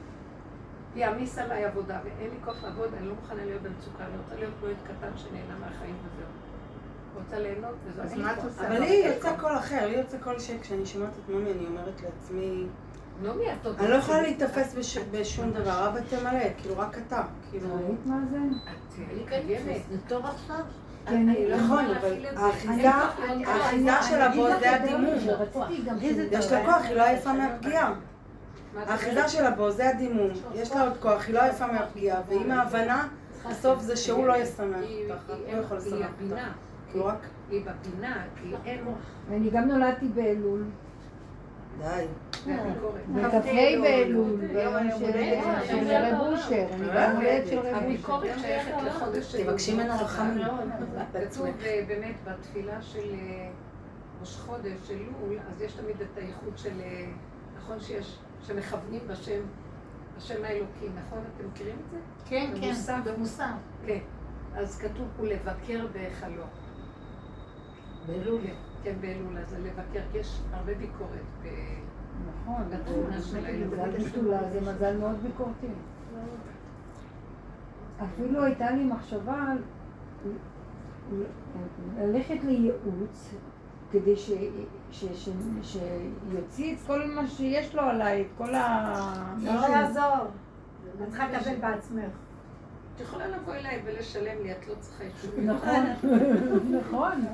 יעמיס 0.97 1.39
עליי 1.39 1.65
עבודה, 1.65 1.99
ואין 2.05 2.31
לי 2.31 2.37
כוח 2.45 2.65
לעבוד, 2.65 2.95
אני 2.99 3.09
לא 3.09 3.15
מוכנה 3.15 3.45
להיות 3.45 3.63
במצוקה, 3.63 4.05
אני 4.05 4.17
רוצה 4.25 4.35
להיות 4.35 4.55
ילד 4.63 4.77
קטן 4.85 5.17
שנהנה 5.17 5.55
מהחיים 5.61 5.95
וזהו. 6.05 6.36
רוצה 7.17 7.39
ליהנות, 7.39 7.75
וזהו. 7.87 8.05
אז 8.05 8.15
מה 8.15 8.33
את 8.33 8.45
עושה? 8.45 8.69
אבל 8.69 8.79
לי 8.79 9.13
יוצא 9.15 9.37
קול 9.37 9.57
אחר, 9.57 9.87
לי 9.87 9.97
יוצא 9.97 10.19
קול 10.19 10.39
שכשאני 10.39 10.87
שומעת 10.87 11.11
את 11.11 11.31
נעמי, 11.31 11.51
אני 11.53 11.67
אומרת 11.67 12.03
לעצמי... 12.03 12.67
נעמי, 13.23 13.53
את 13.53 13.67
עוד... 13.67 13.79
אני 13.79 13.89
לא 13.89 13.95
יכולה 13.95 14.23
להיתפס 14.23 14.75
בשום 15.11 15.51
דבר, 15.51 15.89
אבא 15.89 16.01
תמלא, 16.01 16.45
כאילו 16.59 16.79
רק 16.79 16.99
אתה, 16.99 17.23
כאילו... 17.51 17.69
מה 18.07 18.21
זה? 18.31 18.39
את 19.23 19.29
קיימת. 19.29 19.83
זה 19.91 19.99
טוב 20.09 20.27
עכשיו? 20.27 20.61
נכון, 21.57 21.85
אבל 21.85 22.27
האחיזה 22.37 24.03
שלה 24.09 24.29
בו 24.29 24.49
זה 24.61 24.77
הדימום. 24.77 25.15
יש 26.31 26.53
לה 26.53 26.65
כוח, 26.65 26.85
היא 26.85 26.97
לא 26.97 27.03
עייפה 27.03 27.33
מהפגיעה. 27.33 27.95
האחיזה 28.77 29.29
שלה 29.29 29.51
בו 29.51 29.71
זה 29.71 29.89
הדימום. 29.89 30.31
יש 30.55 30.73
לה 30.73 30.83
עוד 30.83 30.97
כוח, 31.01 31.27
היא 31.27 31.35
לא 31.35 31.43
עייפה 31.43 31.67
מהפגיעה, 31.67 32.21
ועם 32.29 32.51
ההבנה, 32.51 33.09
בסוף 33.51 33.81
זה 33.81 33.97
שהוא 33.97 34.27
לא 34.27 34.37
ישמח 34.37 34.77
אותך, 35.11 35.31
הוא 35.31 35.57
לא 35.57 35.61
יכול 35.63 35.77
לשמח 35.77 36.09
אותך. 36.23 36.41
רק... 37.05 37.27
היא 37.51 37.63
בפינה, 37.65 38.25
כי 38.43 38.55
אין... 38.65 38.85
אני 39.31 39.51
גם 39.51 39.69
נולדתי 39.69 40.09
באלול. 40.09 40.65
די. 41.79 42.07
בכ"ה 43.15 43.41
באלול, 43.83 44.37
ביום 44.37 44.91
של 44.99 45.91
רב 45.91 46.21
אושר, 46.21 46.67
אני 46.73 46.87
גם 46.95 47.17
הולדת 47.17 47.47
של 47.47 47.59
רב 47.59 47.67
אושר. 47.67 47.77
הביקורת 47.77 48.39
שייכת 48.41 48.83
לחודש 48.87 49.33
של... 49.33 49.45
תבקשי 49.45 49.75
ממנו 49.75 49.95
רחמים. 49.95 50.47
כתוב 51.31 51.47
באמת 51.89 52.15
בתפילה 52.25 52.83
של 52.83 53.15
ראש 54.21 54.37
חודש, 54.37 54.89
של 54.89 54.99
לול, 54.99 55.39
אז 55.51 55.63
יש 55.63 55.73
תמיד 55.73 55.97
את 56.01 56.19
הייחוד 56.19 56.59
של, 56.59 56.81
נכון 57.57 57.81
שיש, 57.81 58.19
שמכוונים 58.47 59.01
בשם, 59.07 59.41
בשם 60.17 60.45
האלוקים, 60.45 60.93
נכון? 61.07 61.19
אתם 61.37 61.49
מכירים 61.49 61.77
את 61.87 61.91
זה? 61.91 61.97
כן, 62.29 62.51
כן, 62.61 63.01
במוסר. 63.05 63.45
כן. 63.87 63.99
אז 64.55 64.79
כתוב, 64.79 65.07
הוא 65.17 65.27
לבקר 65.27 65.87
בהיכלו. 65.93 66.43
באלול. 68.07 68.41
כן, 68.83 68.95
באלול, 69.01 69.39
אז 69.39 69.57
לבקר, 69.63 70.01
כי 70.13 70.19
יש 70.19 70.41
הרבה 70.53 70.75
ביקורת. 70.75 71.11
נכון, 72.29 72.63
בתכונה 72.71 73.21
של 73.21 73.67
מזל 73.67 74.09
בתולה 74.09 74.51
זה 74.53 74.61
מזל 74.61 74.97
מאוד 74.97 75.17
ביקורתי. 75.23 75.67
אפילו 78.05 78.45
הייתה 78.45 78.71
לי 78.71 78.85
מחשבה 78.85 79.45
ללכת 81.99 82.45
לייעוץ 82.45 83.35
כדי 83.91 84.15
שיוציא 84.91 86.75
את 86.75 86.79
כל 86.87 87.07
מה 87.15 87.27
שיש 87.27 87.75
לו 87.75 87.83
עליי, 87.83 88.23
את 88.23 88.27
כל 88.39 88.55
ה... 88.55 89.35
לא 89.43 89.51
יעזור. 89.51 90.27
את 91.03 91.09
צריכה 91.09 91.29
לקבל 91.29 91.57
בעצמך. 91.61 92.26
את 92.97 93.01
יכולה 93.01 93.29
לבוא 93.29 93.55
אליי 93.55 93.83
ולשלם 93.85 94.43
לי, 94.43 94.53
את 94.53 94.69
לא 94.69 94.75
צריכה 94.81 95.05
אישור. 95.05 95.31
נכון, 95.41 95.97
נכון. 96.71 97.25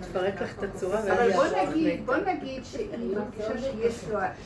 תפרק 0.00 0.42
לך 0.42 0.58
את 0.58 0.62
הצורה 0.62 1.00
אבל 1.00 1.30
בוא 2.04 2.16
נגיד 2.16 2.64
שהיא 2.64 3.16
מרגישה 3.16 3.58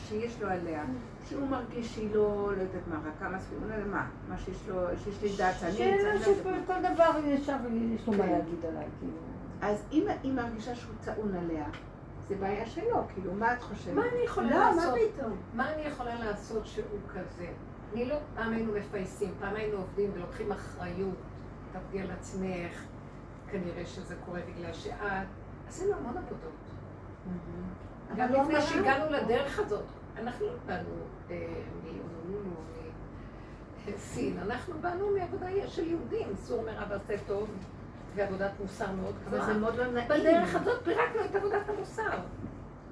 שיש 0.09 0.41
לו 0.41 0.47
עליה, 0.47 0.83
שהוא 1.29 1.47
מרגיש 1.47 1.93
שהיא 1.93 2.09
לא, 2.13 2.51
לא 2.57 2.61
יודעת 2.61 2.87
מה, 2.87 2.95
רק 2.95 3.13
כמה 3.19 3.39
ספירות, 3.39 3.63
לא 3.69 3.73
יודע 3.73 3.87
מה, 3.87 4.07
מה 4.29 4.37
שיש 4.37 4.57
לו, 4.67 4.75
שיש 5.03 5.21
לי 5.21 5.37
דעת 5.37 5.55
שאני... 5.59 5.71
שאלה 5.71 6.19
שכל 6.19 6.93
דבר 6.93 7.11
ישר 7.25 7.55
יש 7.95 8.07
לו 8.07 8.13
מה 8.13 8.25
להגיד 8.25 8.65
עליי, 8.67 8.85
כאילו. 8.99 9.17
אז 9.61 9.83
אם 9.91 10.07
היא 10.23 10.33
מרגישה 10.33 10.75
שהוא 10.75 10.95
טעון 11.03 11.35
עליה, 11.35 11.65
זה 12.27 12.35
בעיה 12.35 12.65
שלו, 12.65 13.03
כאילו, 13.13 13.33
מה 13.33 13.53
את 13.53 13.61
חושבת? 13.61 13.93
מה 13.93 14.01
אני 14.01 14.25
יכולה 14.25 14.49
לא, 14.49 14.75
לעשות? 14.75 14.99
מה 15.53 15.73
אני 15.73 15.81
יכולה 15.81 16.19
לעשות 16.19 16.65
שהוא 16.65 16.99
כזה? 17.13 17.47
אני 17.93 18.05
לא, 18.05 18.15
פעם 18.35 18.53
היינו 18.53 18.73
מפייסים, 18.73 19.33
פעם 19.39 19.55
היינו 19.55 19.77
עובדים 19.77 20.11
ולוקחים 20.13 20.51
אחריות, 20.51 21.15
תעבדי 21.71 22.01
על 22.01 22.11
עצמך, 22.11 22.83
כנראה 23.51 23.85
שזה 23.85 24.15
קורה 24.25 24.39
בגלל 24.47 24.73
שאת, 24.73 25.27
עשינו 25.67 25.93
המון 25.93 26.17
עבודות. 26.17 26.51
גם 28.17 28.33
לפני 28.33 28.61
שהגענו 28.61 29.11
לדרך 29.11 29.59
הזאת, 29.59 29.85
אנחנו 30.17 30.45
לא 30.45 30.53
באנו 30.65 30.89
מהונולולו, 31.83 32.55
מסין, 33.95 34.39
אנחנו 34.39 34.73
באנו 34.81 35.09
מעבודה 35.19 35.47
של 35.67 35.87
יהודים, 35.87 36.27
סור 36.35 36.63
מרע 36.63 36.85
ועשה 36.89 37.23
טוב, 37.27 37.49
ועבודת 38.15 38.51
מוסר 38.61 38.91
מאוד 38.91 39.15
אבל 39.27 39.37
גבוהה. 39.37 39.53
זה 39.53 39.59
מאוד 39.59 39.75
לא 39.75 39.91
נעים. 39.91 40.07
בדרך 40.07 40.55
הזאת 40.55 40.83
פירקנו 40.83 41.25
את 41.25 41.35
עבודת 41.35 41.69
המוסר. 41.69 42.19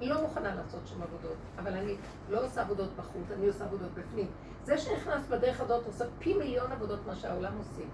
לא 0.00 0.22
מוכנה 0.22 0.54
לעשות 0.54 0.80
שם 0.86 1.02
עבודות, 1.02 1.36
אבל 1.58 1.72
אני 1.72 1.96
לא 2.30 2.44
עושה 2.44 2.62
עבודות 2.62 2.90
בחוץ, 2.96 3.30
אני 3.30 3.46
עושה 3.46 3.64
עבודות 3.64 3.90
בפנים. 3.94 4.26
זה 4.64 4.78
שנכנס 4.78 5.26
בדרך 5.26 5.60
הזאת 5.60 5.86
עושה 5.86 6.04
פי 6.18 6.34
מיליון 6.34 6.72
עבודות 6.72 7.06
מה 7.06 7.14
שהעולם 7.14 7.52
עושים. 7.58 7.88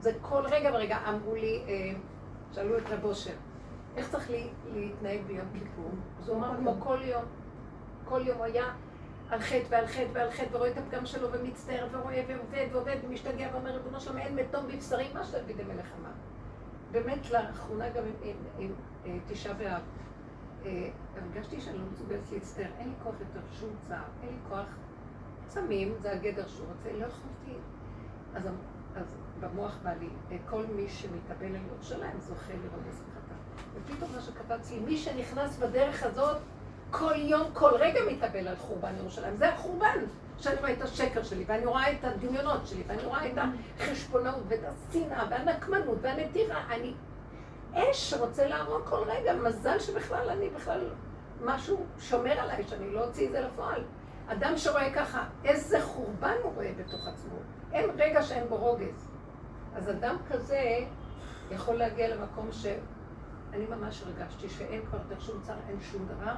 זה 0.00 0.12
כל 0.22 0.42
רגע 0.46 0.70
ורגע 0.74 0.98
אמרו 1.08 1.34
לי, 1.34 1.62
אה, 1.68 1.92
שאלו 2.52 2.78
את 2.78 2.82
רב 2.90 3.04
אושר, 3.04 3.34
איך 3.96 4.10
צריך 4.10 4.30
לי, 4.30 4.48
להתנהג 4.74 5.20
ביום 5.26 5.46
כיפור? 5.52 5.90
אז 6.20 6.28
הוא 6.28 6.36
אמר 6.36 6.56
כמו 6.56 6.76
כל 6.78 6.98
יום. 7.02 7.24
כל 8.04 8.20
יום 8.26 8.42
היה 8.42 8.64
על 9.30 9.40
חטא 9.40 9.66
ועל 9.68 9.86
חטא 9.86 10.08
ועל 10.12 10.30
חטא, 10.30 10.56
ורואה 10.56 10.70
את 10.70 10.78
הפגם 10.78 11.06
שלו 11.06 11.28
ומצטער 11.32 11.86
ורואה 11.92 12.24
ועובד 12.28 12.66
ועובד 12.72 12.96
ומשתגע 13.04 13.48
ואומר, 13.52 13.70
ריבונו 13.70 14.00
שלום, 14.00 14.18
אין 14.18 14.36
מתום 14.36 14.66
בבשרי, 14.66 15.08
מה 15.14 15.24
שדוד 15.24 15.60
המלך 15.60 15.86
אמר. 16.00 16.10
באמת, 16.90 17.30
לאחרונה 17.30 17.88
גם 17.88 18.04
עם, 18.04 18.12
עם, 18.22 18.36
עם, 18.58 18.72
עם 19.04 19.20
תשעה 19.28 19.54
באב. 19.54 19.82
אה, 20.64 20.88
הרגשתי 21.16 21.60
שאני 21.60 21.78
לא 21.78 21.84
מסוגלת 21.92 22.32
להצטער, 22.32 22.70
אין 22.78 22.88
לי 22.88 22.94
כוח 23.02 23.14
יותר 23.20 23.46
שום 23.60 23.70
צער, 23.88 24.02
אין 24.22 24.30
לי 24.30 24.38
כוח 24.48 24.66
צמים, 25.48 25.94
זה 26.00 26.12
הגדר 26.12 26.48
שהוא 26.48 26.66
רוצה, 26.66 26.92
לא 26.92 27.06
יכולתי. 27.06 27.58
אז, 28.34 28.46
אז 28.96 29.04
במוח 29.40 29.78
בא 29.82 29.90
לי, 30.00 30.08
אה, 30.30 30.36
כל 30.50 30.64
מי 30.74 30.88
שמתאבל 30.88 31.46
על 31.46 31.60
ירושלים 31.72 32.20
זוכה 32.20 32.52
לראות 32.52 32.80
בשמחתה. 32.88 33.34
ופתאום 33.74 34.12
מה 34.14 34.20
שקפץ 34.20 34.70
לי, 34.70 34.78
מי 34.78 34.96
שנכנס 34.96 35.58
בדרך 35.58 36.02
הזאת, 36.02 36.36
כל 36.90 37.14
יום, 37.16 37.42
כל 37.52 37.70
רגע 37.78 38.00
מתאבל 38.10 38.48
על 38.48 38.56
חורבן 38.56 38.96
ירושלים. 38.96 39.36
זה 39.36 39.54
החורבן, 39.54 39.98
שאני 40.38 40.56
רואה 40.56 40.72
את 40.72 40.82
השקר 40.82 41.22
שלי, 41.22 41.44
ואני 41.46 41.66
רואה 41.66 41.92
את 41.92 42.04
הדמיונות 42.04 42.66
שלי, 42.66 42.82
ואני 42.86 43.02
רואה 43.02 43.26
את 43.26 43.38
החשבונאות, 43.78 44.42
ואת 44.48 44.60
השנאה, 44.64 45.24
והנקמנות, 45.30 45.98
והנטירה. 46.00 46.64
אני 46.70 46.94
אש 47.74 48.14
רוצה 48.14 48.48
להרוג 48.48 48.82
כל 48.84 49.04
רגע, 49.06 49.32
מזל 49.32 49.78
שבכלל 49.78 50.30
אני 50.30 50.48
בכלל, 50.48 50.80
משהו 51.44 51.86
שומר 51.98 52.40
עליי, 52.40 52.64
שאני 52.68 52.90
לא 52.90 53.04
אוציא 53.04 53.26
את 53.26 53.32
זה 53.32 53.40
לפועל. 53.40 53.82
אדם 54.28 54.56
שרואה 54.56 54.94
ככה, 54.94 55.24
איזה 55.44 55.82
חורבן 55.82 56.34
הוא 56.42 56.52
רואה 56.54 56.72
בתוך 56.78 57.06
עצמו. 57.06 57.36
אין 57.72 57.90
רגע 57.96 58.22
שאין 58.22 58.48
בו 58.48 58.56
רוגז. 58.56 59.08
אז 59.74 59.90
אדם 59.90 60.16
כזה 60.30 60.78
יכול 61.50 61.74
להגיע 61.74 62.16
למקום 62.16 62.52
שאני 62.52 63.66
ממש 63.70 64.02
הרגשתי 64.02 64.48
שאין 64.48 64.86
כבר 64.86 64.98
יותר 64.98 65.20
שום 65.20 65.40
צער, 65.42 65.56
אין 65.68 65.76
שום 65.80 66.06
דבר, 66.06 66.34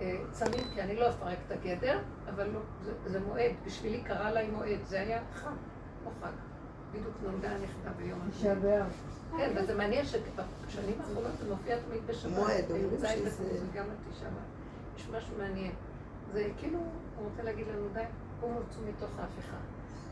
אה, 0.00 0.16
צמיד, 0.30 0.64
כי 0.74 0.82
אני 0.82 0.96
לא 0.96 1.08
אפרק 1.08 1.38
את 1.46 1.52
הגדר, 1.52 1.98
אבל 2.34 2.46
לא, 2.46 2.60
זה, 2.84 2.92
זה 3.06 3.20
מועד, 3.20 3.52
בשבילי 3.66 4.02
קרה 4.02 4.30
לה 4.30 4.48
מועד, 4.50 4.78
זה 4.84 5.00
היה 5.00 5.20
חג, 5.34 5.50
לא 6.04 6.10
חג. 6.22 6.32
בדיוק 6.92 7.14
נולדה 7.22 7.50
הנכדה 7.50 7.90
ביום 7.96 8.20
הזה. 8.26 8.48
כן, 9.36 9.50
וזה 9.56 9.74
מעניין 9.74 10.04
שבשנים 10.06 11.00
האחרונות 11.00 11.32
זה 11.38 11.50
מופיע 11.50 11.76
תמיד 11.88 12.06
בשבת. 12.06 12.32
מועד, 12.32 12.64
אומרים 12.70 12.90
שזה... 12.98 13.58
גם 13.74 13.84
לתשעה 13.84 14.30
באב. 14.30 14.42
יש 14.96 15.08
משהו 15.08 15.34
מעניין. 15.38 15.72
זה 16.32 16.48
כאילו, 16.58 16.78
הוא 17.18 17.28
רוצה 17.30 17.42
להגיד 17.42 17.66
לנו, 17.68 17.88
די, 17.92 18.02
קומו 18.40 18.58
צאו 18.70 18.82
מתוך 18.88 19.10
ההפיכה. 19.18 19.56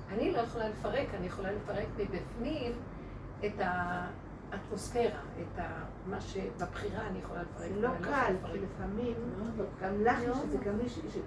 אני 0.09 0.33
לא 0.33 0.39
יכולה 0.39 0.69
לפרק, 0.69 1.15
אני 1.15 1.27
יכולה 1.27 1.53
לפרק 1.53 1.87
מבפנים 1.99 2.73
את 3.45 3.61
ה... 3.61 4.07
האטמוספירה, 4.53 5.21
את 5.41 5.61
מה 6.07 6.21
שבבחירה 6.21 7.07
אני 7.07 7.19
יכולה 7.19 7.43
לפרק. 7.43 7.69
זה 7.69 7.81
לא, 7.81 7.89
לא 7.89 8.05
קל, 8.05 8.35
כי 8.53 8.59
לפעמים, 8.59 9.15
לא, 9.59 9.65
גם 9.83 10.05
לך 10.05 10.19
יש 10.23 10.37
את 10.45 10.51
זה, 10.51 10.59
גם 10.59 10.75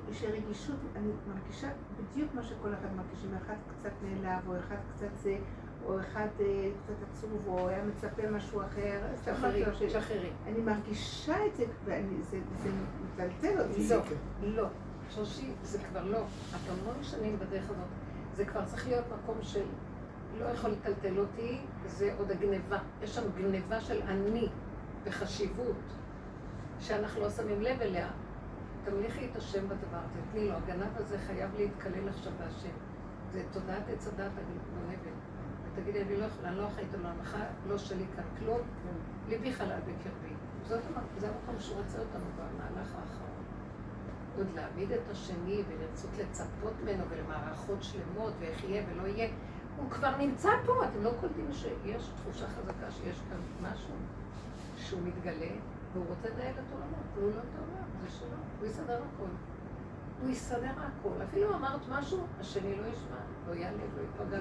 יש 0.09 0.23
רגישות, 0.23 0.75
אני 0.95 1.11
מרגישה 1.27 1.69
בדיוק 1.97 2.33
מה 2.33 2.43
שכל 2.43 2.73
אחד 2.73 2.95
מרגיש, 2.95 3.25
אם 3.25 3.35
אחד 3.35 3.55
קצת 3.79 3.91
נעלב, 4.03 4.47
או 4.47 4.59
אחד 4.59 4.75
קצת 4.95 5.17
זה, 5.23 5.37
או 5.85 5.99
אחד 5.99 6.27
אה, 6.39 6.69
קצת 6.83 6.93
עצוב, 7.11 7.47
או 7.47 7.67
היה 7.67 7.83
מצפה 7.83 8.29
משהו 8.31 8.61
אחר, 8.61 9.01
שחררי, 9.25 9.63
שחררי. 9.89 10.31
אני 10.47 10.61
מרגישה 10.61 11.45
את 11.45 11.55
זה, 11.55 11.65
וזה 11.83 12.39
מטלטל 13.03 13.61
אותי. 13.61 13.89
לא, 13.89 14.63
לא. 14.63 14.67
שושי, 15.09 15.51
זה 15.63 15.79
כבר 15.79 16.05
לא. 16.05 16.21
את 16.49 16.69
המון 16.69 17.03
שנים 17.03 17.39
בדרך 17.39 17.63
הזאת. 17.63 17.87
זה 18.35 18.45
כבר 18.45 18.65
צריך 18.65 18.87
להיות 18.87 19.05
מקום 19.07 19.37
של 19.41 19.65
לא 20.39 20.45
יכול 20.45 20.69
לטלטל 20.69 21.19
אותי, 21.19 21.61
זה 21.85 22.13
עוד 22.17 22.31
הגניבה. 22.31 22.77
יש 23.01 23.15
שם 23.15 23.21
גניבה 23.37 23.81
של 23.81 24.01
אני 24.01 24.47
וחשיבות, 25.03 25.83
שאנחנו 26.79 27.21
לא 27.21 27.29
שמים 27.29 27.61
לב 27.61 27.81
אליה. 27.81 28.09
תמליכי 28.83 29.29
את 29.31 29.35
השם 29.35 29.65
בדבר, 29.65 29.99
תתני 30.13 30.47
לו, 30.47 30.55
הגנב 30.55 30.95
הזה 30.95 31.17
חייב 31.27 31.49
להתקלל 31.57 32.09
עכשיו 32.09 32.33
בהשם. 32.39 32.75
זה 33.31 33.43
תודעת 33.51 33.83
עץ 33.89 34.07
הדת 34.07 34.31
הגונבת. 34.37 34.99
ותגידי, 35.73 36.01
אני 36.01 36.17
לא 36.17 36.25
יכולה, 36.25 36.49
אני 36.49 36.57
לא 36.57 36.67
אחראית 36.67 36.93
על 36.93 37.05
העמך, 37.05 37.37
לא 37.67 37.77
שלי 37.77 38.05
כאן 38.15 38.23
כלום, 38.39 38.59
ליבי 39.27 39.53
חלל 39.53 39.79
בקרבי. 39.79 40.33
זה 41.17 41.27
המקום 41.27 41.59
שהוא 41.59 41.77
רוצה 41.77 41.99
אותנו 41.99 42.25
במהלך 42.35 42.87
האחרון. 42.95 43.28
עוד 44.39 44.47
להעמיד 44.55 44.91
את 44.91 45.09
השני 45.11 45.63
ולרצות 45.67 46.09
לצפות 46.17 46.73
ממנו 46.83 47.03
ולמערכות 47.09 47.83
שלמות 47.83 48.33
ואיך 48.39 48.63
יהיה 48.63 48.83
ולא 48.89 49.07
יהיה. 49.07 49.29
הוא 49.77 49.89
כבר 49.89 50.17
נמצא 50.17 50.49
פה, 50.65 50.85
אתם 50.85 51.03
לא 51.03 51.11
קולטים 51.19 51.47
שיש 51.51 52.09
תחושה 52.15 52.45
חזקה 52.47 52.91
שיש 52.91 53.17
כאן 53.29 53.71
משהו 53.71 53.93
שהוא 54.77 55.01
מתגלה, 55.03 55.51
והוא 55.93 56.05
רוצה 56.09 56.29
לנהל 56.29 56.53
את 56.53 56.71
עולמו, 56.73 56.97
תנו 57.15 57.21
לו 57.21 57.29
את 57.29 57.55
העולם, 57.57 57.89
זה 58.01 58.09
שלו, 58.19 58.37
הוא 58.59 58.67
יסדר 58.67 58.93
הכל. 58.93 59.29
הוא 60.21 60.29
יסדר 60.29 60.71
הכל. 60.77 61.23
אפילו 61.29 61.55
אמרת 61.55 61.81
משהו, 61.89 62.27
השני 62.39 62.75
לא 62.75 62.85
ישמע, 62.85 63.17
לא 63.47 63.53
יעלה, 63.53 63.83
לא 63.95 64.01
ייפגע. 64.01 64.39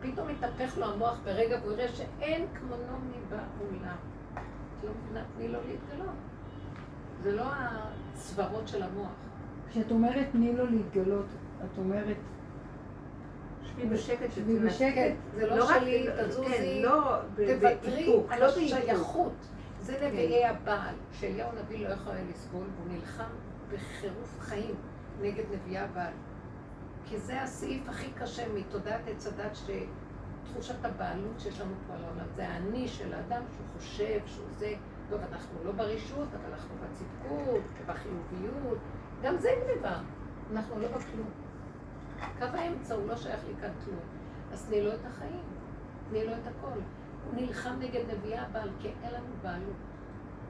פתאום 0.00 0.28
מתהפך 0.28 0.78
לו 0.78 0.86
המוח 0.86 1.18
ברגע 1.24 1.58
והוא 1.62 1.72
יראה 1.72 1.88
שאין 1.88 2.46
כמונו 2.54 2.98
מבעולם. 2.98 3.96
את 4.78 4.84
לא 4.84 4.90
מבינה, 5.04 5.24
תני 5.36 5.48
לו 5.48 5.58
להתגלות. 5.66 6.14
זה 7.22 7.32
לא 7.32 7.44
הסברות 8.14 8.68
של 8.68 8.82
המוח. 8.82 9.29
כשאת 9.70 9.90
אומרת 9.90 10.26
תני 10.32 10.52
לו 10.52 10.66
להתגלות, 10.66 11.26
את 11.64 11.78
אומרת 11.78 12.16
שבי 13.62 13.86
בשקט, 13.86 14.32
שבי 14.34 14.58
בשקט, 14.58 15.14
זה 15.34 15.46
לא, 15.46 15.56
לא 15.56 15.66
שלי, 15.66 16.06
תזוזי, 16.24 16.46
כן, 16.46 16.82
לא 16.82 17.16
תוותרי 17.36 18.20
על 18.28 18.40
לא 18.40 18.46
השייכות. 18.46 19.32
זה 19.80 19.96
נביאי 20.06 20.46
הבעל, 20.46 20.94
שאליהו 21.12 21.48
הנביא 21.48 21.88
לא 21.88 21.92
יכול 21.92 22.12
היה 22.12 22.24
לסבול, 22.30 22.66
והוא 22.76 22.96
נלחם 22.96 23.30
בחירוף 23.72 24.40
חיים 24.40 24.74
נגד 25.20 25.44
נביאי 25.52 25.78
הבעל. 25.78 26.12
כי 27.04 27.18
זה 27.18 27.42
הסעיף 27.42 27.88
הכי 27.88 28.10
קשה 28.18 28.42
מתודעת 28.54 29.00
עץ 29.08 29.26
הדת, 29.26 29.56
שתחושת 29.56 30.84
הבעלות 30.84 31.40
שיש 31.40 31.60
לנו 31.60 31.74
פה 31.86 31.94
על 31.94 32.04
העולם. 32.04 32.26
זה 32.36 32.48
האני 32.48 32.88
של 32.88 33.14
האדם 33.14 33.42
שהוא 33.56 33.66
חושב 33.76 34.20
שהוא 34.26 34.46
זה, 34.58 34.74
טוב, 35.10 35.20
אנחנו 35.32 35.64
לא 35.64 35.72
ברשות, 35.72 36.28
אבל 36.34 36.52
אנחנו 36.52 36.74
בצדקות, 36.82 37.62
בחיוביות. 37.86 38.78
גם 39.22 39.38
זה 39.38 39.48
גניבה, 39.64 39.98
אנחנו 40.52 40.78
לא 40.80 40.88
בכלום. 40.88 41.30
קו 42.38 42.44
האמצע 42.44 42.94
הוא 42.94 43.06
לא 43.06 43.16
שייך 43.16 43.40
לי 43.48 43.54
כאן 43.60 43.70
כלום. 43.84 44.00
אז 44.52 44.66
תני 44.66 44.82
לו 44.82 44.94
את 44.94 45.06
החיים, 45.06 45.42
תני 46.10 46.26
לו 46.26 46.32
את 46.32 46.46
הכל. 46.46 46.78
הוא 47.26 47.34
נלחם 47.34 47.74
נגד 47.78 48.00
נביאי 48.10 48.38
הבעל, 48.38 48.70
כי 48.78 48.88
אין 49.02 49.14
לנו 49.14 49.34
בעלות. 49.42 49.76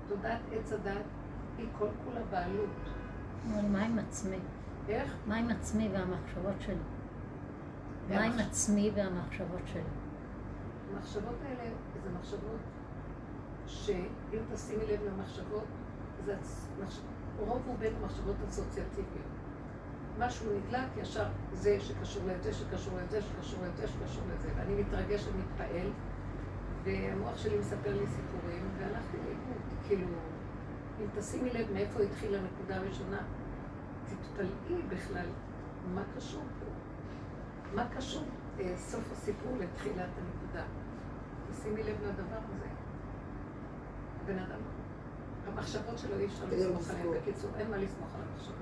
תודעת 0.09 0.41
עץ 0.53 0.73
הדת 0.73 1.05
היא 1.59 1.66
כל 1.79 1.89
כולה 2.05 2.21
בעלות. 2.31 2.71
אבל 3.53 3.66
מה 3.68 3.85
עם 3.85 3.99
עצמי? 3.99 4.39
איך? 4.89 5.14
מה 5.27 5.37
עם 5.37 5.51
עצמי 5.51 5.89
והמחשבות 5.93 6.61
שלי? 6.61 6.75
מה 8.11 8.23
עם 8.23 8.39
עצמי 8.39 8.91
והמחשבות 8.95 9.62
שלי? 9.66 9.83
המחשבות 10.95 11.37
האלה 11.45 11.71
זה 12.03 12.11
מחשבות 12.18 12.61
שאם 13.66 14.43
תשימי 14.55 14.85
לב 14.87 15.01
למחשבות, 15.03 15.64
זה 16.25 16.35
רוב 17.47 17.62
רובנו 17.66 18.07
מחשבות 18.07 18.36
אסוציאטיביות. 18.49 19.30
משהו 20.18 20.47
נדלק, 20.53 20.88
ישר 20.97 21.26
זה 21.53 21.80
שקשור 21.80 22.22
לזה, 22.26 22.53
שקשור 22.53 22.99
לזה, 22.99 23.22
שקשור 23.22 23.61
לזה, 23.64 23.88
שקשור 23.88 24.22
לזה. 24.34 24.49
ואני 24.57 24.74
מתרגש 24.82 25.26
ומתפעל, 25.26 25.91
והמוח 26.84 27.38
שלי 27.38 27.59
מספר 27.59 27.93
לי 27.93 28.07
סיפורים, 28.07 28.68
והלכתי 28.78 29.16
לאיבוד. 29.16 29.62
כאילו, 29.88 30.07
אם 31.01 31.07
תשימי 31.18 31.51
לב 31.51 31.72
מאיפה 31.72 32.01
התחילה 32.03 32.38
הנקודה 32.38 32.76
הראשונה, 32.76 33.18
תתפלאי 34.05 34.82
בכלל 34.88 35.26
מה 35.95 36.03
קשור 36.16 36.43
פה. 36.61 36.66
מה 37.74 37.88
קשור 37.97 38.24
אה, 38.61 38.76
סוף 38.76 39.12
הסיפור 39.12 39.57
לתחילת 39.59 40.09
הנקודה. 40.18 40.64
תשימי 41.51 41.82
לב 41.82 41.97
לדבר 42.03 42.38
הזה. 42.55 42.66
הבן 44.22 44.38
אדם, 44.38 44.61
המחשבות 45.53 45.99
שלו 45.99 46.19
אי 46.19 46.27
אפשר 46.27 46.45
לסמוך 46.51 46.91
עליהן. 46.91 47.09
בקיצור, 47.21 47.51
אין 47.57 47.71
מה 47.71 47.77
לסמוך 47.77 48.15
על 48.15 48.21
המחשבות. 48.31 48.57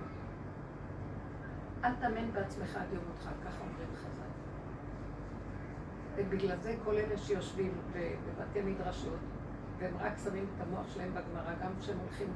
אל 1.84 1.95
תאמן 1.95 2.32
בעצמך 2.32 2.76
עד 2.76 2.93
יום 2.93 3.05
מותך, 3.09 3.28
ככה 3.45 3.61
אומרים 3.61 3.89
חז"ל. 3.97 4.28
ובגלל 6.16 6.57
זה 6.57 6.74
כל 6.84 6.95
אלה 6.95 7.18
שיושבים 7.18 7.72
בבתי 7.93 8.62
מדרשות, 8.62 9.18
והם 9.78 9.95
רק 10.01 10.12
שמים 10.24 10.47
את 10.57 10.61
המוח 10.61 10.95
שלהם 10.95 11.11
בגמרא, 11.11 11.55
גם 11.62 11.70
כשהם 11.80 11.99
הולכים 11.99 12.28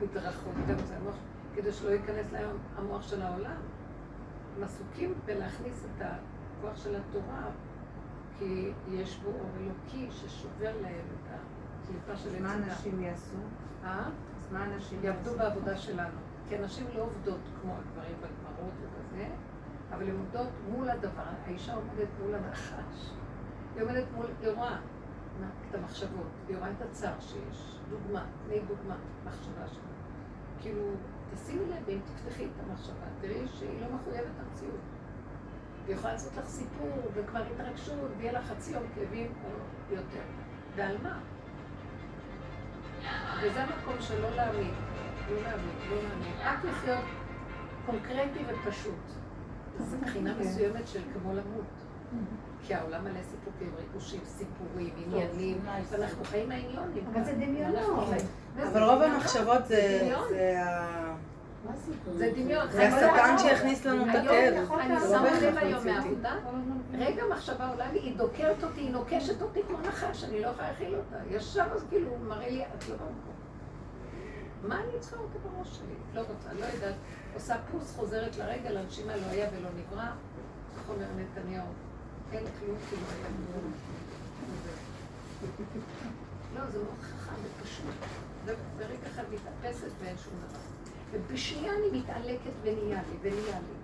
במדרכות, 0.00 0.54
גם 0.68 0.78
זה 0.78 0.96
המוח, 0.96 1.14
כדי 1.54 1.72
שלא 1.72 1.90
ייכנס 1.90 2.32
להם 2.32 2.56
המוח 2.76 3.02
של 3.02 3.22
העולם. 3.22 3.60
הם 4.56 4.62
עסוקים 4.62 5.14
בלהכניס 5.24 5.84
את 5.84 6.02
הכוח 6.02 6.76
של 6.76 6.96
התורה, 6.96 7.50
כי 8.38 8.72
יש 8.88 9.18
בו 9.18 9.28
אור 9.28 9.50
אלוקי 9.60 10.08
ששובר 10.10 10.72
להם 10.82 11.04
את 11.14 11.30
של 12.16 12.34
עץ 12.34 12.40
מה 12.40 12.54
אנשים 12.54 13.02
יעשו? 13.02 13.36
אה? 13.84 14.08
אז 14.40 14.52
מה 14.52 14.64
אנשים? 14.64 15.04
יעבדו 15.04 15.38
בעבודה 15.38 15.76
שלנו. 15.76 16.18
כי 16.48 16.56
הנשים 16.56 16.86
לא 16.94 17.02
עובדות 17.02 17.40
כמו 17.60 17.72
הגברים 17.72 18.16
בגמרות 18.16 18.72
וכזה, 18.82 19.26
אבל 19.90 20.02
הן 20.02 20.16
עובדות 20.16 20.48
מול 20.70 20.90
הדבר. 20.90 21.22
האישה 21.46 21.74
עומדת 21.74 22.08
מול 22.22 22.34
הנחש. 22.34 23.10
היא 23.74 23.82
עומדת 23.82 24.04
מול, 24.14 24.26
היא 24.40 24.50
רואה 24.50 24.78
את 25.70 25.74
המחשבות, 25.74 26.30
היא 26.48 26.56
רואה 26.56 26.70
את 26.70 26.82
הצער 26.90 27.20
שיש. 27.20 27.78
דוגמה, 27.90 28.24
תני 28.46 28.60
דוגמה, 28.60 28.96
מחשבה 29.24 29.68
שלה. 29.68 29.92
כאילו, 30.60 30.82
תשימי 31.34 31.64
לב, 31.64 31.88
אם 31.88 31.98
תפתחי 32.04 32.44
את 32.44 32.66
המחשבה, 32.66 33.06
תראי 33.20 33.48
שהיא 33.48 33.80
לא 33.80 33.86
מחויבת 33.96 34.30
המציאות. 34.40 34.80
היא 35.86 35.94
יכולה 35.94 36.12
לעשות 36.12 36.36
לך 36.36 36.46
סיפור, 36.46 36.98
וכבר 37.14 37.42
התרגשות, 37.52 38.10
ויהיה 38.18 38.32
לך 38.32 38.44
חצי 38.46 38.72
יום 38.72 38.82
כאבים 38.94 39.32
או 39.44 39.94
יותר. 39.94 40.22
ועל 40.76 40.96
מה? 41.02 41.20
וזה 43.42 43.62
המקום 43.62 43.94
שלא 44.00 44.30
להאמין. 44.30 44.74
לא 45.30 45.42
להאמין, 45.42 45.74
לא 45.90 45.96
להאמין. 45.96 46.32
רק 46.44 46.64
לחיות 46.64 47.04
קונקרטי 47.86 48.44
ופשוט. 48.48 48.94
זו 49.78 49.96
מבחינה 49.96 50.34
מסוימת 50.40 50.88
של 50.88 51.00
כמו 51.12 51.32
למות. 51.32 51.64
כי 52.66 52.74
העולם 52.74 53.04
מלא 53.04 53.20
סיפוקים, 53.22 53.72
ריגושים, 53.78 54.20
סיפורים, 54.24 54.90
עניינים, 55.06 55.58
ואנחנו 55.90 56.24
חיים 56.24 56.48
מהעניונים. 56.48 57.04
אבל 57.12 57.24
זה 57.24 57.32
דמיונות. 57.32 58.08
אבל 58.72 58.82
רוב 58.82 59.02
המחשבות 59.02 59.66
זה 59.66 60.12
זה 62.16 62.32
דמיון. 62.36 62.70
זה 62.70 62.88
השטן 62.88 63.38
שיכניס 63.38 63.84
לנו 63.84 64.02
את 64.02 64.08
הכאב. 64.08 64.72
אני 64.80 64.94
לא 64.94 65.00
שמה 65.00 65.40
לב 65.40 65.56
היום 65.56 65.86
מהעבודה, 65.86 66.34
רגע 66.92 67.22
מחשבה 67.30 67.68
עולה 67.68 67.92
לי, 67.92 67.98
היא 67.98 68.16
דוקרת 68.16 68.64
אותי, 68.64 68.80
היא 68.80 68.90
נוקשת 68.90 69.42
אותי 69.42 69.60
כמו 69.66 69.78
נחש, 69.80 70.24
אני 70.24 70.40
לא 70.40 70.48
יכולה 70.48 70.68
להכיל 70.68 70.94
אותה. 70.94 71.16
ישר 71.30 71.64
אז 71.74 71.84
כאילו, 71.88 72.10
מראה 72.28 72.50
לי, 72.50 72.64
את 72.64 72.88
לא 72.88 72.94
במקום. 72.94 73.36
מה 74.62 74.80
אני 74.80 75.00
צריכה 75.00 75.16
אותה 75.16 75.38
בראש 75.38 75.76
שלי? 75.76 75.94
לא 76.14 76.20
רוצה, 76.20 76.52
לא 76.60 76.64
יודעת. 76.74 76.94
עושה 77.34 77.56
פוס, 77.70 77.96
חוזרת 77.96 78.36
לרגע, 78.36 78.70
לנשימה 78.70 79.16
לא 79.16 79.26
היה 79.30 79.48
ולא 79.52 79.68
נברא. 79.78 80.06
איך 80.78 80.88
אומר 80.88 81.06
נתניהו? 81.16 81.66
אין 82.32 82.44
כלום 82.60 82.76
כי 82.90 82.96
לא 82.96 83.06
היה 83.16 83.26
כלום. 83.52 83.72
לא, 86.54 86.70
זה 86.70 86.78
מאוד 86.78 87.00
חכם 87.00 87.34
ופשוט. 87.44 87.94
ברגע 88.78 89.06
אחד 89.14 89.22
מתאפסת 89.32 89.90
ואין 90.02 90.16
שום 90.18 90.32
דבר. 90.48 90.75
ובשנייה 91.12 91.72
אני 91.74 91.98
מתעלקת 91.98 92.50
ונהיה 92.62 93.02
לי, 93.02 93.16
ונהיה 93.20 93.58
לי. 93.58 93.76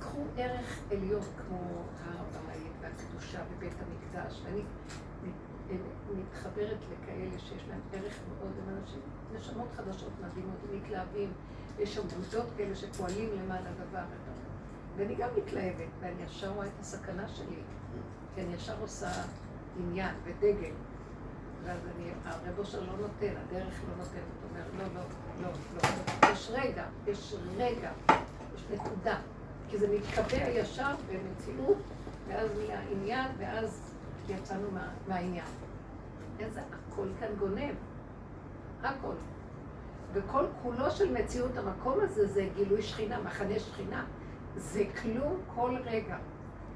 קחו 0.00 0.18
ערך 0.36 0.78
עליון 0.90 1.22
כמו 1.22 1.58
הר 2.04 2.24
הבית 2.34 2.72
והקדושה 2.80 3.40
ובית 3.52 3.72
המקדש, 3.72 4.42
ואני 4.44 4.62
מתחברת 6.18 6.78
לכאלה 6.92 7.38
שיש 7.38 7.62
להם 7.68 7.80
ערך 7.92 8.18
מאוד, 8.28 8.52
הם 8.62 8.76
אנשים, 8.78 9.00
נשמות 9.34 9.68
חדשות 9.76 10.12
מדהימות, 10.20 10.56
הם 10.70 10.78
מתלהבים, 10.78 11.32
יש 11.78 11.94
שם 11.94 12.02
עובדות 12.02 12.46
כאלה 12.56 12.76
שפועלים 12.76 13.30
למען 13.32 13.62
הדבר 13.66 13.98
הזה. 13.98 14.32
ואני 14.96 15.14
גם 15.14 15.28
מתלהבת, 15.36 15.88
ואני 16.00 16.22
ישר 16.22 16.50
רואה 16.50 16.66
את 16.66 16.80
הסכנה 16.80 17.28
שלי, 17.28 17.62
כי 18.34 18.40
אני 18.40 18.54
ישר 18.54 18.80
עושה 18.80 19.10
עניין 19.78 20.14
ודגל. 20.24 20.72
ואז 21.64 21.78
אני, 21.96 22.10
הרב 22.24 22.58
אושר 22.58 22.80
לא 22.80 22.92
נותן, 23.00 23.34
הדרך 23.46 23.74
לא 23.88 23.96
נותנת, 23.96 24.22
אומר, 24.50 24.64
לא, 24.78 24.84
לא, 24.94 25.00
לא, 25.42 25.48
לא. 25.74 26.28
יש 26.32 26.50
רגע, 26.52 26.84
יש 27.06 27.34
רגע, 27.56 27.90
יש 28.54 28.64
נקודה. 28.72 29.18
כי 29.68 29.78
זה 29.78 29.88
מתקבע 29.94 30.48
ישר 30.48 30.94
במציאות, 31.08 31.76
ואז 32.28 32.50
נהיה 32.58 32.80
עניין, 32.90 33.26
ואז 33.38 33.94
יצאנו 34.28 34.70
מה, 34.70 34.88
מהעניין. 35.08 35.46
איזה 36.40 36.60
הכל 36.60 37.08
כאן 37.20 37.28
גונב. 37.38 37.74
הכל. 38.82 39.14
וכל 40.12 40.44
כולו 40.62 40.90
של 40.90 41.12
מציאות 41.12 41.56
המקום 41.56 41.98
הזה 42.00 42.26
זה 42.26 42.48
גילוי 42.56 42.82
שכינה, 42.82 43.20
מחנה 43.20 43.58
שכינה. 43.58 44.04
זה 44.56 44.84
כלום 45.02 45.40
כל 45.54 45.76
רגע. 45.84 46.16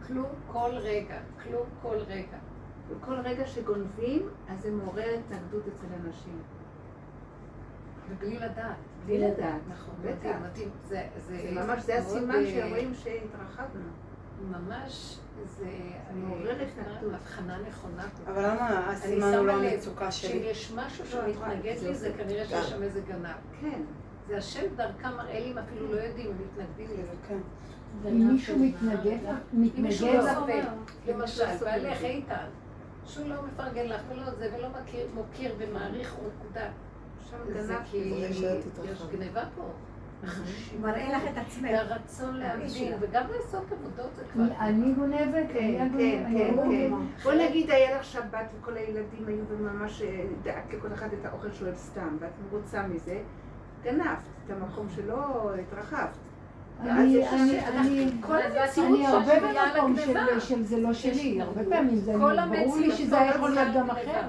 כלום 0.07 0.29
כל 0.53 0.71
רגע. 0.75 1.19
כלום 1.43 1.67
כל 1.83 1.97
רגע. 1.97 2.39
וכל 2.97 3.15
רגע 3.25 3.47
שגונבים, 3.47 4.29
אז 4.49 4.63
זה 4.63 4.71
מעורר 4.71 5.09
התנגדות 5.19 5.63
אצל 5.69 5.87
אנשים. 6.05 6.39
ובלי 8.11 8.35
לדעת. 8.35 8.77
בלי 9.07 9.19
לדעת. 9.19 9.61
נכון, 9.69 9.95
בטח. 10.03 10.37
מדהים. 10.43 10.69
זה 10.89 11.03
ממש, 11.53 11.83
זה 11.83 11.99
הסימן 11.99 12.47
שרואים 12.47 12.95
שהתרחבנו. 12.95 13.91
ממש, 14.51 15.19
זה 15.47 15.67
הבחנה 17.15 17.59
נכונה. 17.69 18.05
אבל 18.27 18.47
למה 18.47 18.91
הסימן 18.91 19.35
הוא 19.35 19.47
לא 19.47 19.53
המצוקה 19.53 20.11
שלי? 20.11 20.31
שאם 20.31 20.41
יש 20.43 20.73
משהו 20.77 21.07
שמתנגד 21.07 21.77
לי, 21.83 21.95
זה 21.95 22.13
כנראה 22.17 22.47
שיש 22.47 22.71
שם 22.71 22.83
איזה 22.83 23.01
גנב. 23.01 23.37
כן. 23.61 23.83
זה 24.29 24.37
השם 24.37 24.75
דרכם 24.77 25.09
מראה 25.09 25.41
לי, 25.41 25.51
הם 25.51 25.59
אפילו 25.59 25.93
לא 25.95 26.01
יודעים, 26.01 26.31
הם 26.31 26.37
מתנגדים 26.37 26.89
לזה. 26.99 27.13
כן. 27.29 27.39
אם 28.09 28.33
מישהו 28.33 28.59
מתנגד 28.59 29.19
לך, 29.29 29.37
מתנגד 29.53 30.03
לך, 30.03 30.39
למשל, 31.09 31.45
בעלך 31.61 32.03
איתן, 32.03 32.47
שהוא 33.07 33.29
לא 33.29 33.43
מפרגן 33.43 33.87
לך 33.87 34.01
ולא 34.09 34.31
זה, 34.31 34.51
ולא 34.57 34.69
מוקיר 35.15 35.55
ומעריך, 35.59 36.15
הוא 36.15 36.29
נקודה. 36.39 36.69
זה 37.61 37.77
כי 37.91 37.99
יש 38.85 39.03
גניבה 39.13 39.43
פה. 39.57 39.63
מראה 40.81 41.19
לך 41.19 41.23
את 41.33 41.39
עצמך. 41.39 41.71
והרצון 41.73 42.37
להבין, 42.37 42.95
וגם 43.01 43.25
לעשות 43.37 43.73
עבודות 43.73 44.15
זה 44.17 44.23
כבר... 44.33 44.43
אני 44.59 44.93
גונבת, 44.93 45.47
כן, 45.53 45.89
כן, 45.99 46.25
כן, 46.39 46.57
כן. 46.57 46.93
בוא 47.23 47.33
נגיד 47.33 47.71
היה 47.71 47.99
לך 47.99 48.05
שבת 48.05 48.51
וכל 48.61 48.77
הילדים 48.77 49.27
היו 49.27 49.45
וממש 49.49 50.03
אה, 50.03 50.25
דאגת 50.43 50.75
לכל 50.75 50.93
אחד 50.93 51.09
את 51.21 51.25
האוכל 51.25 51.53
שהוא 51.53 51.67
אוהב 51.67 51.79
סתם, 51.79 52.17
ואת 52.21 52.31
מרוצה 52.51 52.87
מזה, 52.87 53.21
גנבת 53.83 54.19
את 54.47 54.51
המקום 54.51 54.87
שלא 54.91 55.51
התרחבת. 55.55 56.17
אני 56.81 57.23
הרבה 59.07 59.35
במקום 59.41 59.97
של 60.41 60.63
זה 60.63 60.81
לא 60.81 60.93
שלי, 60.93 61.41
הרבה 61.41 61.61
פעמים 61.71 61.97
זה 61.97 62.13
ברור 62.19 62.77
לי 62.77 62.93
שזה 62.93 63.17
יכול 63.17 63.51
להיות 63.51 63.69
גם 63.75 63.91
אחרת. 63.91 64.27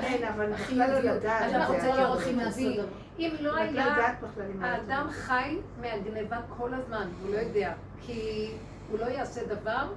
כן, 0.00 0.28
אבל 0.34 0.52
בכלל 0.52 0.90
לא 0.90 0.98
לדעת. 0.98 1.54
אנחנו 1.54 1.74
רוצים 1.74 1.94
לראות 1.94 2.20
מהסודר. 2.36 2.86
אם 3.18 3.30
לא 3.40 3.56
היה, 3.56 4.14
האדם 4.60 5.06
חי 5.10 5.56
מהגניבה 5.80 6.38
כל 6.48 6.74
הזמן, 6.74 7.08
הוא 7.22 7.34
לא 7.34 7.38
יודע, 7.38 7.72
כי 8.00 8.50
הוא 8.90 8.98
לא 8.98 9.04
יעשה 9.04 9.40
דבר 9.44 9.92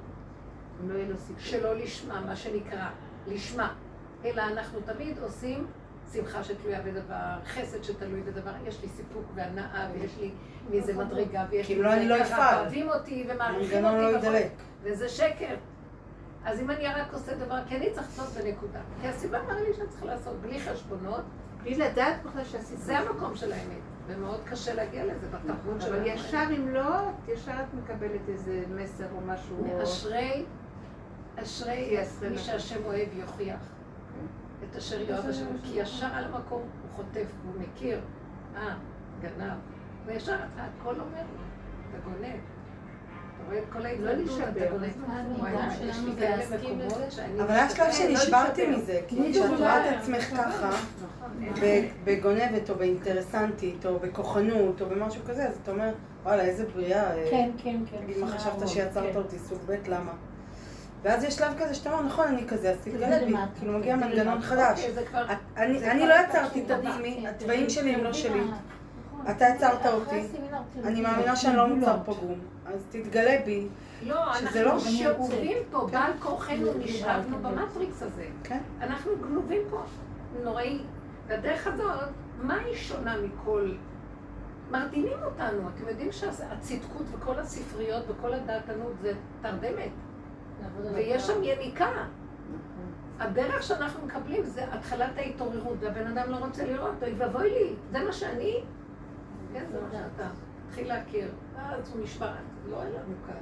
שלא 1.39 1.75
לשמה, 1.75 2.21
מה 2.27 2.35
שנקרא, 2.35 2.87
לשמה, 3.27 3.73
אלא 4.25 4.41
אנחנו 4.41 4.79
תמיד 4.85 5.19
עושים 5.19 5.67
שמחה 6.13 6.43
שתלויה 6.43 6.81
בדבר, 6.81 7.39
חסד 7.45 7.83
שתלוי 7.83 8.21
בדבר, 8.21 8.51
יש 8.65 8.81
לי 8.81 8.89
סיפוק 8.89 9.25
והנאה 9.35 9.87
ויש 9.93 10.17
לי 10.19 10.31
מאיזה 10.69 10.93
מדרגה 10.93 11.45
ויש 11.49 11.69
לי 11.69 11.75
כאילו 11.75 11.91
אני 11.91 12.07
לא 12.07 12.21
אפעל. 12.21 12.59
אוהבים 12.61 12.89
אותי 12.89 13.27
ומעריכים 13.29 13.85
אותי, 13.85 14.27
לא 14.31 14.39
וזה 14.83 15.09
שקר. 15.09 15.55
אז 16.45 16.59
אם 16.59 16.71
אני 16.71 16.87
רק 16.87 17.13
עושה 17.13 17.35
דבר, 17.35 17.59
כי 17.67 17.77
אני 17.77 17.91
צריך 17.91 18.07
לעשות 18.07 18.43
בנקודה. 18.43 18.79
כי 19.01 19.07
הסיבה 19.07 19.41
מראה 19.43 19.61
לי 19.61 19.73
שאני 19.73 19.87
צריכה 19.87 20.05
לעשות 20.05 20.41
בלי 20.41 20.59
חשבונות. 20.59 21.21
בלי 21.63 21.75
לדעת 21.75 22.23
בכלל 22.23 22.43
שעשית. 22.43 22.79
זה 22.79 22.97
המקום 22.97 23.35
של 23.35 23.51
האמת. 23.51 23.81
ומאוד 24.07 24.39
קשה 24.45 24.73
להגיע 24.73 25.05
לזה 25.05 25.27
בתרבות 25.27 25.81
של 25.81 25.93
אבל 25.93 26.05
ישר 26.05 26.43
אם 26.57 26.67
לא, 26.69 26.95
ישר 27.27 27.51
את 27.51 27.73
מקבלת 27.73 28.29
איזה 28.29 28.63
מסר 28.69 29.05
או 29.15 29.21
משהו. 29.25 29.81
אשרי, 29.83 30.45
אשרי 31.35 31.97
מי 32.31 32.37
שהשם 32.37 32.85
אוהב 32.85 33.07
יוכיח. 33.13 33.78
את 34.71 34.75
אשר 34.75 35.01
יאהב 35.01 35.29
השם, 35.29 35.45
כי 35.63 35.79
ישר 35.79 36.07
על 36.13 36.23
המקום 36.23 36.61
הוא 36.61 36.91
חוטף, 36.95 37.27
הוא 37.43 37.61
מכיר, 37.61 37.99
אה, 38.55 38.75
גנב, 39.21 39.53
וישר 40.05 40.35
הכל 40.57 40.93
אומר 40.93 41.01
לו, 41.03 41.41
אתה 41.89 41.97
גונב. 42.03 42.35
אתה 43.35 43.47
רואה 43.47 43.59
את 43.59 43.63
כל 43.71 43.85
ההתנגדות, 43.85 44.41
אתה 44.41 44.71
גונב. 44.71 44.91
אבל 47.39 47.51
היה 47.51 47.69
שלב 47.69 47.91
שנשברתי 47.91 48.67
מזה, 48.67 48.99
כי 49.07 49.33
כשאת 49.33 49.59
רואה 49.59 49.89
את 49.89 49.97
עצמך 49.99 50.23
ככה, 50.23 50.69
בגונבת 52.03 52.69
או 52.69 52.75
באינטרסנטית 52.75 53.85
או 53.85 53.99
בכוחנות 53.99 54.81
או 54.81 54.85
במשהו 54.89 55.21
כזה, 55.27 55.47
אז 55.47 55.57
אתה 55.63 55.71
אומר, 55.71 55.93
וואלה, 56.23 56.43
איזה 56.43 56.65
בריאה. 56.73 57.11
כן, 57.29 57.49
כן, 57.57 57.79
כן. 57.91 57.97
תגיד, 58.03 58.17
מה 58.17 58.27
חשבת 58.27 58.67
שיצרת 58.67 59.15
אותי 59.15 59.39
סוג 59.39 59.59
ב', 59.65 59.75
למה? 59.87 60.11
ואז 61.01 61.23
יש 61.23 61.35
שלב 61.35 61.53
כזה 61.59 61.73
שאתה 61.73 61.91
אומר, 61.91 62.01
נכון, 62.03 62.27
אני 62.27 62.47
כזה, 62.47 62.71
אז 62.71 62.77
תתגלה 62.83 63.25
בי, 63.25 63.33
כאילו 63.59 63.79
מגיע 63.79 63.95
מנגנון 63.95 64.41
חדש. 64.41 64.85
אני 65.57 66.07
לא 66.07 66.13
יצרתי 66.13 66.63
את 66.65 66.71
עצמי, 66.71 67.27
התוואים 67.27 67.69
שלי 67.69 67.95
הם 67.95 68.03
לא 68.03 68.13
שלי. 68.13 68.41
אתה 69.31 69.45
יצרת 69.55 69.85
אותי, 69.85 70.21
אני 70.83 71.01
מאמינה 71.01 71.35
שאני 71.35 71.57
לא 71.57 71.67
מוצר 71.67 71.97
פגום, 72.05 72.39
אז 72.65 72.81
תתגלה 72.89 73.37
בי. 73.45 73.67
לא, 74.03 74.33
אנחנו 74.37 74.79
שאובים 74.79 75.57
פה, 75.71 75.87
כן. 75.87 75.91
בעל 75.91 76.11
כורחנו 76.19 76.73
נשאבנו 76.79 77.37
במטריקס 77.37 78.03
הזה. 78.03 78.25
כן. 78.43 78.59
אנחנו 78.81 79.11
גנובים 79.21 79.61
פה, 79.69 79.81
נוראי. 80.43 80.79
והדרך 81.27 81.67
הזאת, 81.67 82.09
מה 82.41 82.55
היא 82.65 82.75
שונה 82.75 83.15
מכל... 83.17 83.71
מרדימים 84.71 85.17
אותנו, 85.25 85.69
אתם 85.75 85.87
יודעים 85.87 86.11
שהצדקות 86.11 87.05
וכל 87.11 87.39
הספריות 87.39 88.03
וכל 88.07 88.33
הדעתנות 88.33 88.93
זה 89.01 89.13
תרדמת. 89.41 89.91
ויש 90.93 91.27
שם 91.27 91.43
יניקה. 91.43 91.89
הדרך 93.19 93.63
שאנחנו 93.63 94.05
מקבלים 94.05 94.43
זה 94.43 94.73
התחלת 94.73 95.17
ההתעוררות, 95.17 95.77
והבן 95.79 96.07
אדם 96.07 96.31
לא 96.31 96.35
רוצה 96.35 96.65
לראות, 96.65 97.03
אוי 97.03 97.13
ואבוי 97.17 97.49
לי, 97.49 97.75
זה 97.91 98.03
מה 98.03 98.11
שאני? 98.11 98.63
כן, 99.53 99.65
זה 99.71 99.81
מה 99.81 99.87
שאתה. 99.91 100.29
התחיל 100.67 100.87
להכיר, 100.87 101.31
ואז 101.55 101.91
הוא 101.93 102.03
נשמע, 102.03 102.35
לא 102.69 102.81
היה 102.81 102.89
לנו 102.89 103.15
קל. 103.27 103.33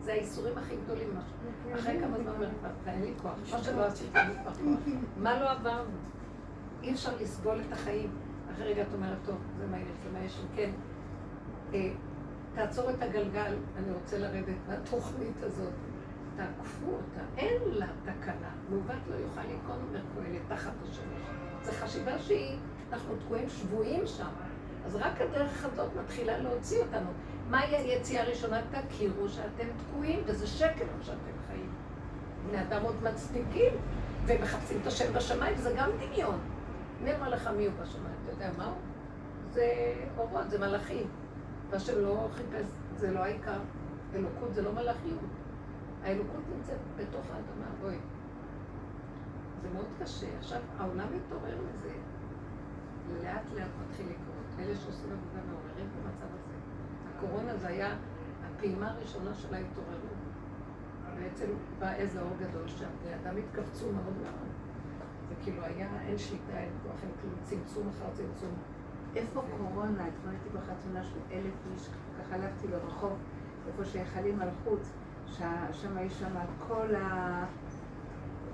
זה 0.00 0.12
האיסורים 0.12 0.58
הכי 0.58 0.74
גדולים. 0.84 1.08
אחרי 1.74 2.00
כמה 2.00 2.18
זמן 2.18 2.32
אומר 2.32 2.48
ואין 2.84 3.02
לי 3.02 3.12
כוח. 3.22 3.32
מה 3.52 3.58
שלא 3.62 3.84
עשיתי, 3.84 4.18
אין 4.18 4.28
לי 4.28 4.34
כוח. 4.44 4.58
מה 5.22 5.40
לא 5.40 5.50
עברנו? 5.50 5.90
אי 6.82 6.92
אפשר 6.92 7.10
לסבול 7.20 7.60
את 7.66 7.72
החיים. 7.72 8.10
אחרי 8.52 8.72
רגע 8.72 8.82
את 8.82 8.94
אומרת, 8.94 9.18
טוב, 9.24 9.36
זה 9.58 9.66
מה 9.66 9.78
יש, 9.78 9.88
זה 10.04 10.10
מה 10.12 10.24
יש, 10.24 10.40
כן. 10.56 10.70
אה, 11.74 11.90
תעצור 12.54 12.90
את 12.90 13.02
הגלגל, 13.02 13.56
אני 13.76 13.92
רוצה 13.92 14.18
לרדת 14.18 14.56
מהתוכנית 14.68 15.42
הזאת. 15.42 15.72
תעקפו 16.36 16.86
אותה, 16.86 17.20
אין 17.36 17.62
לה 17.66 17.86
תקנה. 18.02 18.50
מעוות 18.70 19.02
לא 19.10 19.14
יוכל 19.14 19.40
לקרוא 19.40 19.74
אומר 19.74 20.00
קהלת 20.14 20.40
תחת 20.48 20.72
השמש. 20.82 21.22
זו 21.62 21.72
חשיבה 21.72 22.18
שהיא, 22.18 22.58
אנחנו 22.92 23.16
תקועים 23.16 23.48
שבויים 23.48 24.06
שם. 24.06 24.28
אז 24.86 24.96
רק 24.96 25.20
הדרך 25.20 25.64
הזאת 25.64 25.90
מתחילה 26.02 26.38
להוציא 26.38 26.80
אותנו. 26.80 27.10
מהי 27.50 27.76
היציאה 27.76 28.22
הראשונה? 28.22 28.60
תכירו 28.88 29.28
שאתם 29.28 29.66
תקועים, 29.76 30.20
וזה 30.26 30.46
שקר 30.46 30.84
שאתם 31.02 31.18
חיים. 31.46 31.70
בני 32.48 32.62
אדם 32.62 32.82
עוד 32.82 32.96
מצדיקים, 33.02 33.72
ומחפשים 34.26 34.78
את 34.82 34.86
השם 34.86 35.12
בשמיים, 35.14 35.54
וזה 35.58 35.74
גם 35.76 35.90
דמיון. 36.00 36.38
מי 37.04 37.14
אמר 37.14 37.28
לך 37.28 37.50
מי 37.56 37.66
הוא 37.66 37.74
בשמיים? 37.82 38.16
אתה 38.24 38.32
יודע 38.32 38.50
מה 38.58 38.64
הוא? 38.64 38.76
זה 39.50 39.94
אורות, 40.18 40.50
זה 40.50 40.58
מלאכים. 40.58 41.06
והשם 41.70 42.00
לא 42.00 42.28
חיפש, 42.32 42.66
זה 42.96 43.10
לא 43.10 43.20
העיקר. 43.20 43.58
אלוקות 44.14 44.54
זה 44.54 44.62
לא 44.62 44.72
מלאכיות. 44.72 45.41
האלוקות 46.02 46.40
נמצאת 46.56 46.78
בתוך 46.96 47.26
האדמה, 47.30 47.66
בואי. 47.80 47.98
זה 49.62 49.68
מאוד 49.74 49.86
קשה. 50.00 50.38
עכשיו, 50.38 50.60
העולם 50.78 51.06
מתעורר 51.16 51.58
לזה. 51.68 51.92
לאט 53.22 53.52
לאט 53.54 53.70
מתחיל 53.82 54.06
לקרות. 54.06 54.46
אלה 54.58 54.76
שעושים 54.76 55.12
עבודה 55.12 55.40
מעוררים 55.50 55.88
במצב 55.96 56.26
הזה. 56.34 56.54
הקורונה 57.16 57.56
זה 57.56 57.68
היה 57.68 57.96
הפעימה 58.44 58.90
הראשונה 58.90 59.34
של 59.34 59.54
ההתעוררות. 59.54 60.22
בעצם 61.16 61.46
בא 61.78 61.92
איזה 61.92 62.20
אור 62.20 62.36
גדול 62.38 62.68
שם, 62.68 62.88
ואדם 63.04 63.36
התכווצו 63.36 63.92
מאוד 63.92 64.16
מאוד. 64.22 64.48
זה 65.28 65.34
כאילו 65.42 65.62
היה, 65.62 65.88
אין 66.06 66.18
שליטה, 66.18 66.58
אין 66.58 66.72
כוח, 66.82 67.02
אין 67.02 67.10
כלום, 67.20 67.34
צמצום 67.42 67.88
אחר 67.88 68.10
צמצום. 68.12 68.54
איפה 69.16 69.42
קורונה? 69.58 70.08
אתמול 70.08 70.30
הייתי 70.30 70.48
בחתונה 70.48 71.04
של 71.04 71.18
אלף 71.32 71.54
איש, 71.72 71.88
ככה 72.18 72.34
הלכתי 72.34 72.68
לרחוב, 72.68 73.18
איפה 73.66 73.84
שהיכלים 73.84 74.38
מלכות, 74.38 74.80
שם 75.38 75.98
יש 76.06 76.12
שם 76.18 76.34
כל 76.68 76.94
ה... 76.94 77.44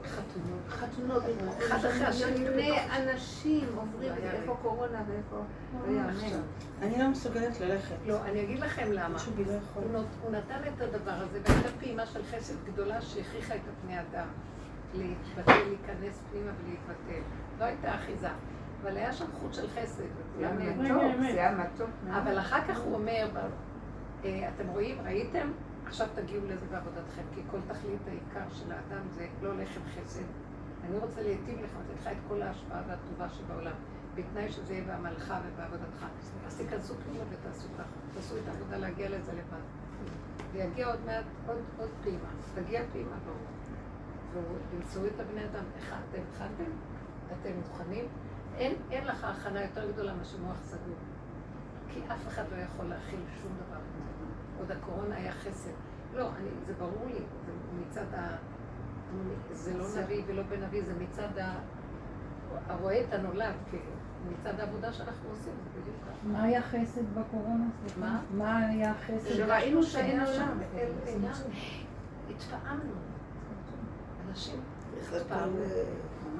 חתונות, 0.05 0.69
חתונות, 0.69 1.23
אחד 1.59 1.85
אחרי 1.85 2.05
השני, 2.05 2.79
אנשים 2.97 3.69
עוברים, 3.77 4.13
איפה 4.13 4.57
קורונה 4.63 5.03
ואיפה, 5.09 5.37
לא 5.87 5.93
יאמן. 5.93 6.43
אני 6.83 6.99
לא 6.99 7.09
מסוגלת 7.09 7.61
ללכת. 7.61 7.95
לא, 8.07 8.25
אני 8.25 8.45
אגיד 8.45 8.59
לכם 8.59 8.93
למה. 8.93 9.19
הוא 10.23 10.31
נתן 10.33 10.61
את 10.69 10.81
הדבר 10.81 11.11
הזה, 11.11 11.41
והייתה 11.45 11.69
פעימה 11.81 12.07
של 12.07 12.23
חסד 12.23 12.55
גדולה 12.65 13.01
שהכריחה 13.01 13.55
את 13.55 13.61
הפני 13.73 14.01
אדם 14.01 14.27
להתבטל, 14.95 15.53
להיכנס 15.53 16.23
פנימה 16.31 16.51
ולהתבטל. 16.65 17.23
לא 17.59 17.65
הייתה 17.65 17.95
אחיזה. 17.95 18.29
אבל 18.83 18.97
היה 18.97 19.13
שם 19.13 19.27
חוט 19.41 19.55
של 19.55 19.69
חסד, 19.69 20.03
וכולם 20.03 20.59
נהנו. 20.59 21.01
זה 21.33 21.41
היה 21.41 21.55
מתוק. 21.55 21.91
אבל 22.11 22.39
אחר 22.39 22.61
כך 22.69 22.79
הוא 22.79 22.95
אומר, 22.95 23.29
אה, 24.25 24.49
אתם 24.55 24.69
רואים, 24.69 24.97
ראיתם? 25.05 25.51
עכשיו 25.89 26.09
תגיעו 26.15 26.45
לזה 26.47 26.67
בעבודתכם, 26.71 27.23
כי 27.35 27.41
כל 27.51 27.59
תכלית 27.69 28.01
העיקר 28.07 28.55
של 28.55 28.73
האדם 28.73 29.09
זה 29.15 29.27
לא 29.43 29.57
לחם 29.57 29.81
חסד. 29.95 30.25
אני 30.85 30.99
רוצה 30.99 31.23
להיטיב 31.23 31.61
לך, 31.61 31.71
לתת 31.71 32.01
לך 32.01 32.07
את 32.07 32.17
כל 32.29 32.43
ההשפעה 32.43 32.83
והטובה 32.89 33.29
שבעולם, 33.29 33.73
בתנאי 34.15 34.53
שזה 34.53 34.75
יהיה 34.75 34.85
בעמלך 34.85 35.35
ובעבודתך. 35.47 36.07
אז 36.47 36.57
תיכנסו 36.57 36.95
פנימה 36.95 37.25
ותעשו 37.31 37.69
ככה, 37.79 37.97
תעשו 38.15 38.37
את 38.37 38.49
העבודה 38.49 38.77
להגיע 38.77 39.09
לזה 39.09 39.33
לבד. 39.33 39.63
ויגיע 40.53 40.87
עוד 40.87 41.01
מעט 41.07 41.25
עוד, 41.47 41.59
עוד 41.79 41.91
פעימה, 42.03 42.29
תגיע 42.55 42.83
פעימה 42.93 43.17
ברור. 43.25 44.45
ותמצאו 44.73 45.07
את 45.07 45.21
הבני 45.21 45.45
אדם. 45.45 45.65
אתם 46.11 46.21
התחלתם? 46.31 46.71
אתם 47.41 47.51
מוכנים? 47.57 48.05
אין, 48.57 48.75
אין 48.91 49.07
לך 49.07 49.25
הכנה 49.25 49.63
יותר 49.63 49.93
גדולה 49.93 50.15
מאשר 50.15 50.39
מוח 50.39 50.57
סגור. 50.65 50.97
כי 51.89 52.01
אף 52.13 52.29
אחד 52.29 52.45
לא 52.51 52.57
יכול 52.57 52.87
להכיל 52.87 53.21
שום 53.43 53.53
דבר. 53.67 53.98
עוד 54.59 54.71
הקורונה 54.71 55.17
היה 55.17 55.33
חסד. 55.33 55.71
לא, 56.15 56.29
אני, 56.37 56.49
זה 56.67 56.73
ברור 56.79 57.07
לי, 57.07 57.21
זה 57.47 57.53
מצד 57.81 58.15
ה... 58.15 58.37
זה 59.53 59.79
לא 59.79 59.85
נביא 60.03 60.23
ולא 60.27 60.43
בן 60.43 60.63
נביא, 60.65 60.85
זה 60.85 60.93
מצד 61.01 61.39
ה... 61.39 61.55
הרואה 62.69 63.01
את 63.01 63.13
הנולד, 63.13 63.55
כאילו. 63.71 63.99
מצד 64.31 64.61
העבודה 64.61 64.93
שאנחנו 64.93 65.31
עושים, 65.31 65.53
זה 65.65 65.81
בדיוק 65.81 65.97
ככה. 66.03 66.29
מה 66.29 66.43
היה 66.43 66.63
חסד 66.63 67.15
בקורונה? 67.15 67.65
מה? 68.01 68.21
מה 68.31 68.57
היה 68.57 68.95
חסד? 68.95 69.29
שראינו 69.29 69.83
שאין 69.83 70.27
שם, 70.27 70.59
התפעמנו. 72.31 72.93
אנשים 74.29 74.61
התפעמו. 75.17 75.59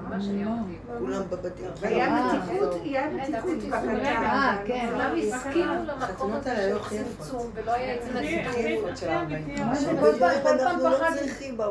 מדהים. 0.09 0.79
כולם 0.99 1.21
בבתים. 1.29 1.65
היה 1.81 2.23
מתיקות, 2.23 2.81
היה 2.83 3.09
מתיקות 3.09 3.57
בקטן. 3.57 3.89
אה, 3.99 4.57
כן. 4.65 4.89
כולם 4.93 5.15
הסכימו 5.17 5.73
למקום 5.87 6.33
הזה 6.33 6.55
של 6.89 7.03
צמצום, 7.03 7.51
ולא 7.53 7.71
היה 7.71 7.95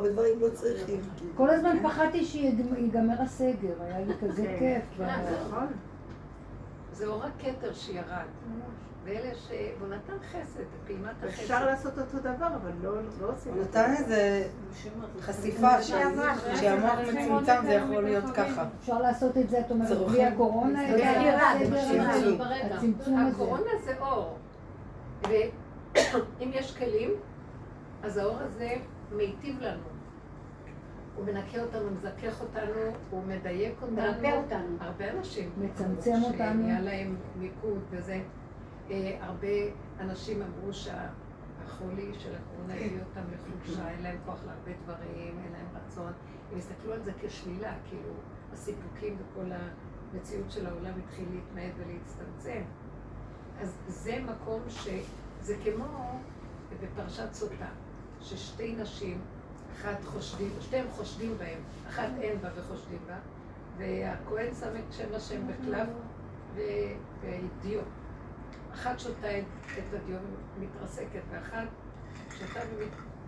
לא 0.03 0.09
דברים 0.12 0.41
לא 0.41 0.49
צריכים. 0.55 1.01
כל 1.37 1.51
הזמן 1.51 1.76
פחדתי 1.83 2.24
שיגמר 2.24 3.22
הסגר, 3.22 3.74
היה 3.81 4.01
לי 4.01 4.14
כזה 4.20 4.57
כיף. 4.59 5.07
זה 6.93 7.07
אור 7.07 7.22
הכתר 7.24 7.72
שירד. 7.72 8.26
ואלה 9.09 9.34
ש... 9.34 9.50
הוא 9.80 9.88
נתן 9.88 10.12
חסד, 10.30 10.62
פעימת 10.86 11.24
החסד. 11.24 11.42
אפשר 11.42 11.66
לעשות 11.66 11.98
אותו 11.98 12.18
דבר, 12.18 12.46
אבל 12.46 12.70
לא, 12.82 12.92
לא 13.20 13.32
עושים 13.32 13.52
הוא 13.54 13.62
נתן 13.62 13.94
איזה 13.98 14.48
חשיפה 15.20 15.82
שהמוח 15.82 16.98
מצומצם 17.14 17.56
זה 17.66 17.72
יכול 17.72 18.04
להיות 18.04 18.24
ככה. 18.34 18.64
אפשר 18.80 18.98
לעשות 18.98 19.38
את 19.38 19.50
זה, 19.50 19.61
את 19.61 19.70
אומרת, 19.70 19.98
בלי 19.98 20.24
הקורונה? 20.24 20.82
הקורונה 23.30 23.70
זה 23.84 23.94
אור. 24.00 24.36
ואם 25.28 26.50
יש 26.52 26.76
כלים, 26.76 27.11
אז 28.02 28.16
האור 28.16 28.36
הזה 28.38 28.74
מיטיב 29.12 29.61
לנו. 29.61 29.82
הוא 31.16 31.26
מנקה 31.26 31.61
אותנו, 31.61 31.90
מזכך 31.90 32.40
אותנו, 32.40 32.80
הוא 33.11 33.22
מדייק 33.26 33.74
אותנו. 33.82 33.96
מרפא 33.96 34.36
אותנו. 34.36 34.76
הרבה 34.80 35.11
אנשים. 35.11 35.50
מצמצם 35.59 36.12
אותנו. 36.22 36.36
שנהיה 36.36 36.80
להם 36.80 37.16
מיקוד 37.36 37.78
וזה. 37.90 38.20
אה, 38.91 39.16
הרבה 39.20 39.49
אנשים 40.01 40.43
אמרו 40.43 40.72
שהחולי 40.72 42.12
של 42.18 42.34
הקורונה 42.34 42.74
הביא 42.74 43.01
אותם 43.01 43.20
לחולשה, 43.32 43.91
אין 43.91 44.03
להם 44.03 44.18
כוח 44.26 44.39
להרבה 44.47 44.70
דברים, 44.84 45.41
אין 45.45 45.53
להם 45.53 45.66
רצון. 45.74 46.12
הם 46.53 46.59
הסתכלו 46.59 46.93
על 46.93 47.03
זה 47.03 47.12
כשלילה, 47.20 47.74
כאילו 47.89 48.12
הסיפוקים 48.53 49.16
וכל 49.18 49.51
המציאות 49.53 50.51
של 50.51 50.66
העולם 50.66 50.93
התחיל 51.05 51.24
להתמעט 51.34 51.72
ולהצטמצם. 51.76 52.62
אז 53.61 53.76
זה 53.89 54.18
מקום 54.22 54.61
שזה 54.68 55.57
כמו 55.64 56.20
בפרשת 56.82 57.32
סוטה, 57.32 57.68
ששתי 58.20 58.76
נשים, 58.76 59.20
אחת 59.76 60.05
חושדים, 60.05 60.51
שתיהן 60.61 60.86
חושדים 60.91 61.39
בהם, 61.39 61.59
אחת 61.89 62.09
אין 62.20 62.41
בה 62.41 62.49
וחושדים 62.57 62.99
בה, 63.07 63.16
והכהן 63.78 64.55
שם 64.55 64.76
את 64.76 64.93
שם 64.93 65.14
השם 65.14 65.47
בכלב 65.47 65.89
והדיו. 66.55 67.80
אחת 68.79 69.01
שותה 69.01 69.39
את 69.39 69.95
הדיו 69.95 70.16
ומתרסקת, 70.57 71.20
ואחת 71.31 71.66
שותה 72.31 72.61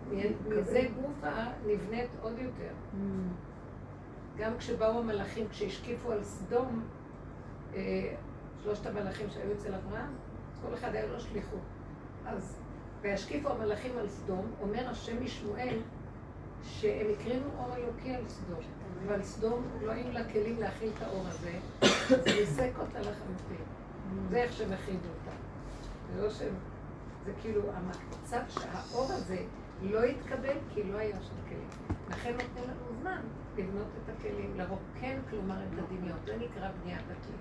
ומזה 0.09 0.87
גופה 1.01 1.43
נבנית 1.67 2.09
עוד 2.21 2.39
יותר. 2.39 2.71
Mm. 2.93 2.97
גם 4.37 4.57
כשבאו 4.57 4.99
המלאכים, 4.99 5.49
כשהשקיפו 5.49 6.11
על 6.11 6.23
סדום, 6.23 6.83
אה, 7.73 8.13
שלושת 8.63 8.85
המלאכים 8.85 9.29
שהיו 9.29 9.53
אצל 9.53 9.73
אברהם, 9.73 10.13
כל 10.61 10.73
אחד 10.73 10.95
היה 10.95 11.07
לו 11.07 11.19
שליחות. 11.19 11.59
אז 12.25 12.57
וישקיפו 13.01 13.49
המלאכים 13.49 13.97
על 13.97 14.09
סדום, 14.09 14.51
אומר 14.61 14.89
השם 14.89 15.23
משמואל, 15.23 15.77
שהם 16.63 17.07
הקרינו 17.11 17.45
אור 17.59 17.75
אלוקי 17.75 18.15
על 18.15 18.27
סדום, 18.27 18.59
ועל 19.07 19.23
סדום 19.23 19.63
לא 19.81 19.91
היו 19.91 20.11
לה 20.11 20.29
כלים 20.29 20.59
להכיל 20.59 20.89
את 20.97 21.01
האור 21.01 21.23
הזה, 21.27 21.51
אז 21.81 22.27
ריסק 22.27 22.71
אותה 22.79 22.99
לחלוטין. 22.99 23.65
זה 24.29 24.37
איך 24.37 24.53
שהם 24.53 24.73
הכינו. 24.73 24.99
זה 26.15 26.21
לא 26.21 26.29
שהם... 26.29 26.53
זה 27.25 27.31
כאילו 27.41 27.61
המצב 27.73 28.41
שהאור 28.49 29.11
הזה 29.11 29.37
לא 29.81 30.03
התקבל 30.03 30.57
כי 30.73 30.83
לא 30.83 30.97
היה 30.97 31.21
שם 31.21 31.35
כלים. 31.49 31.97
לכן 32.09 32.31
נותנים 32.31 32.63
לנו 32.63 32.99
זמן 33.01 33.21
לבנות 33.57 33.87
את 34.03 34.09
הכלים, 34.09 34.57
לרוקן, 34.57 35.19
כלומר, 35.29 35.55
את 35.55 35.79
הדמיון. 35.79 36.17
זה 36.25 36.37
נקרא 36.37 36.69
בניית 36.83 37.05
הכלים. 37.11 37.39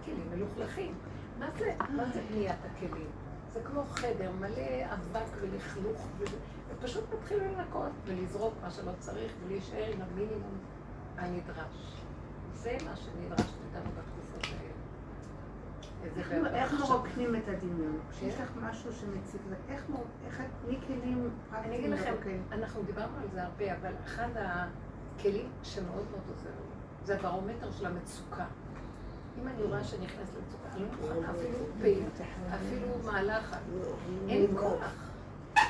הכלים 0.00 0.30
מלוכלכים. 0.30 0.94
מה 1.38 1.46
זה, 1.58 1.74
מה 1.90 2.04
זה 2.12 2.22
בניית 2.30 2.58
הכלים? 2.64 3.10
זה 3.52 3.60
כמו 3.64 3.84
חדר 3.84 4.30
מלא 4.40 4.94
אבק 4.94 5.30
ולכלוך, 5.40 6.06
ופשוט 6.68 7.04
מתחילים 7.14 7.58
לנקות 7.58 7.92
ולזרוק 8.06 8.54
מה 8.62 8.70
שלא 8.70 8.92
צריך 8.98 9.32
ולהישאר 9.44 9.92
עם 9.94 10.02
המינימום 10.02 10.58
הנדרש. 11.16 12.02
זה 12.54 12.76
מה 12.84 12.96
שנדרש 12.96 13.40
מאיתנו 13.40 13.90
בתקופות 13.90 14.10
האלה. 14.14 14.19
איך 16.54 16.72
מרוקנים 16.72 17.36
את 17.36 17.48
הדמיון? 17.48 17.98
כשיש 18.10 18.34
לך 18.40 18.50
משהו 18.62 18.92
שמציג, 18.92 19.40
איך 19.68 19.84
תני 20.64 20.78
כלים 20.86 21.30
פרקטיים 21.50 21.64
אני 21.64 21.78
אגיד 21.78 21.90
לכם, 21.90 22.14
אנחנו 22.52 22.82
דיברנו 22.82 23.16
על 23.22 23.28
זה 23.32 23.42
הרבה, 23.42 23.76
אבל 23.76 23.92
אחד 24.04 24.28
הכלים 24.36 25.48
שמאוד 25.62 26.04
מאוד 26.10 26.22
עוזר 26.28 26.50
זה 27.04 27.14
הברומטר 27.14 27.72
של 27.72 27.86
המצוקה. 27.86 28.44
אם 29.42 29.48
אני 29.48 29.62
רואה 29.62 29.84
שאני 29.84 30.04
נכנסת 30.04 30.32
למצוקה, 30.36 30.68
אני 30.72 30.82
לא 30.82 30.88
מוכנה 31.00 31.30
אפילו 31.30 31.58
פעיל, 31.80 32.04
אפילו 32.54 32.86
מהלך, 33.04 33.56
אין 34.28 34.46
כוח. 34.58 35.10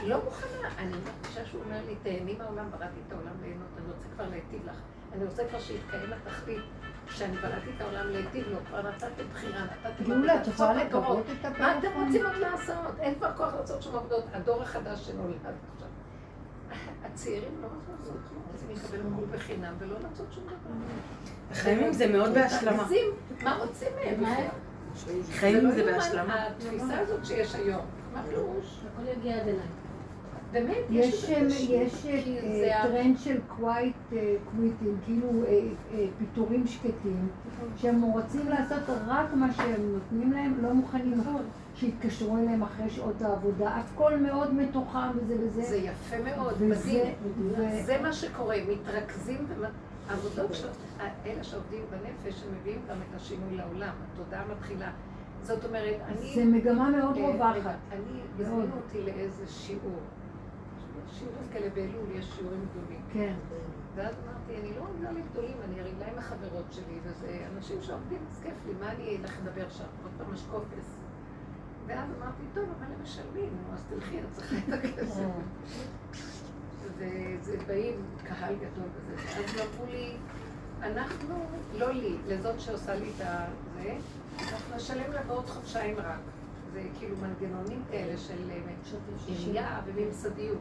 לא 0.03 0.25
מוכנה. 0.25 0.69
אני 0.79 0.91
מרגישה 0.91 1.47
שהוא 1.47 1.63
אומר 1.65 1.79
לי, 1.87 1.97
תהני 2.03 2.37
מהעולם, 2.39 2.71
בראתי 2.71 3.01
את 3.07 3.13
העולם 3.13 3.33
ליהנות, 3.43 3.69
אני 3.79 3.87
רוצה 3.87 4.09
כבר 4.15 4.29
להיטיב 4.29 4.67
לך. 4.67 4.77
אני 5.13 5.25
רוצה 5.25 5.49
כבר 5.49 5.61
שיתקיים 5.61 6.13
התכלית. 6.13 6.63
שאני 7.11 7.37
בראתי 7.37 7.71
את 7.77 7.81
העולם 7.81 8.11
להיטיב 8.11 8.49
לו, 8.49 8.59
כבר 8.69 8.83
נתתי 8.83 9.23
בחירה, 9.33 9.65
נתתי 9.65 10.05
לו... 10.05 10.15
גאולה, 10.15 10.43
את 10.43 10.47
יכולה 10.47 10.75
לקוות 10.75 11.27
את 11.41 11.45
הפעם? 11.45 11.61
מה 11.61 11.79
אתם 11.79 11.89
רוצים 12.05 12.27
עוד 12.27 12.37
לעשות? 12.37 13.01
אין 13.01 13.15
כבר 13.15 13.33
כוח 13.37 13.55
לעשות 13.61 13.83
שום 13.83 13.97
עבודות. 13.97 14.25
הדור 14.33 14.63
החדש 14.63 15.07
שנולד 15.07 15.37
עכשיו. 15.37 15.89
הצעירים 17.05 17.63
לא 17.63 17.67
רוצים 17.67 17.95
לעשות 17.99 18.17
כלום, 18.29 18.43
רוצים 18.53 18.69
לקבל 18.71 19.11
הכל 19.11 19.25
בחינם 19.33 19.75
ולא 19.79 19.97
לעשות 20.03 20.27
שום 20.33 20.45
דבר. 20.45 21.55
חיים 21.55 21.85
עם 21.85 21.93
זה 21.93 22.07
מאוד 22.07 22.35
בהשלמה. 22.35 22.87
מה 23.43 23.57
רוצים 23.57 23.89
מהם? 24.05 24.25
חיים 25.33 25.67
עם 25.67 25.71
זה 25.71 25.93
בהשלמה. 25.93 26.47
התפיסה 26.47 27.01
הזאת 27.01 27.27
שיש 27.27 27.55
היום, 27.55 27.87
מה 28.15 28.23
פירוש? 28.29 28.81
הכל 28.93 29.09
יגיע 29.09 29.37
עד 29.37 29.49
אליי. 29.49 29.80
באמת, 30.53 30.77
יש, 30.91 31.29
יש 31.69 32.07
אה, 32.07 32.83
טרנד 32.83 33.19
של 33.19 33.41
quiet 33.49 33.97
quitting, 34.51 34.89
אה, 34.89 35.05
כאילו 35.05 35.29
אה, 35.45 36.07
פיטורים 36.19 36.67
שקטים, 36.67 37.29
שהם 37.77 38.03
רוצים 38.03 38.49
לעשות 38.49 38.83
רק 39.07 39.35
מה 39.35 39.53
שהם 39.53 39.93
נותנים 39.93 40.33
להם, 40.33 40.55
לא 40.63 40.75
מוכנים 40.75 41.21
שיתקשרו 41.75 42.39
אליהם 42.39 42.63
אחרי 42.63 42.91
שעות 42.91 43.23
העבודה, 43.23 43.69
הכל 43.69 44.17
מאוד 44.17 44.55
מתוחם 44.55 45.11
וזה 45.17 45.35
וזה. 45.41 45.63
זה 45.63 45.77
יפה 45.77 46.17
מאוד, 46.25 46.63
מדהים. 46.63 47.15
זה 47.85 47.99
מה 48.03 48.13
שקורה, 48.13 48.57
מתרכזים 48.69 49.47
העבודות, 50.09 50.51
אלה 51.27 51.45
שעובדים 51.45 51.83
בנפש, 51.91 52.43
הם 52.43 52.55
מביאים 52.61 52.79
גם 52.91 52.97
את 52.97 53.21
השינוי 53.21 53.57
לעולם, 53.57 53.93
התודעה 54.13 54.43
מתחילה. 54.53 54.91
זאת 55.43 55.65
אומרת, 55.65 55.97
אני... 56.09 56.35
זה 56.35 56.45
מגמה 56.45 56.91
מאוד 56.91 57.17
אה, 57.17 57.27
רווחת. 57.27 57.77
אני, 57.93 58.21
הזמינו 58.41 58.77
אותי 58.77 59.03
לאיזה 59.03 59.47
שיעור. 59.47 60.01
שיעורים 61.19 61.49
כאלה 61.53 61.71
באלול, 61.71 62.11
יש 62.15 62.33
שיעורים 62.37 62.67
גדולים. 62.71 63.03
כן. 63.13 63.35
ואז 63.95 64.15
אמרתי, 64.25 64.61
אני 64.61 64.77
לא 64.77 64.83
עובדה 64.83 65.11
לגדולים, 65.11 65.57
אני 65.65 65.81
הרי 65.81 65.91
עם 66.13 66.19
החברות 66.19 66.65
שלי, 66.71 66.99
וזה 67.03 67.47
אנשים 67.57 67.77
שעובדים, 67.83 68.19
אז 68.31 68.41
כיף 68.43 68.55
לי, 68.67 68.73
מה 68.81 68.93
אני 68.93 69.17
אלך 69.17 69.39
לדבר 69.43 69.71
שם? 69.71 69.85
עוד 70.03 70.13
פעם 70.19 70.35
משקופס. 70.35 70.97
ואז 71.87 72.09
אמרתי, 72.19 72.43
טוב, 72.55 72.65
אבל 72.79 72.87
הם 72.95 73.03
משלמים, 73.03 73.53
אז 73.73 73.85
תלכי, 73.89 74.19
את 74.19 74.25
צריכה 74.33 74.57
את 74.57 74.73
הכסף. 74.73 75.25
וזה 76.97 77.57
באים 77.67 78.03
קהל 78.25 78.55
גדול 78.55 78.89
וזה. 78.95 79.15
אז 79.39 79.69
אמרו 79.75 79.87
לי, 79.91 80.17
אנחנו, 80.83 81.47
לא 81.79 81.93
לי, 81.93 82.17
לזאת 82.27 82.61
שעושה 82.61 82.95
לי 82.95 83.11
את 83.11 83.17
זה, 83.17 83.97
אנחנו 84.39 84.77
נשלם 84.77 85.13
לה 85.13 85.23
בעוד 85.23 85.47
חודשיים 85.47 85.97
רק. 85.99 86.21
זה 86.73 86.83
כאילו 86.99 87.17
מנגנונים 87.17 87.83
כאלה 87.91 88.19
של 88.19 88.51
שנייה 89.27 89.81
וממסדיות. 89.87 90.59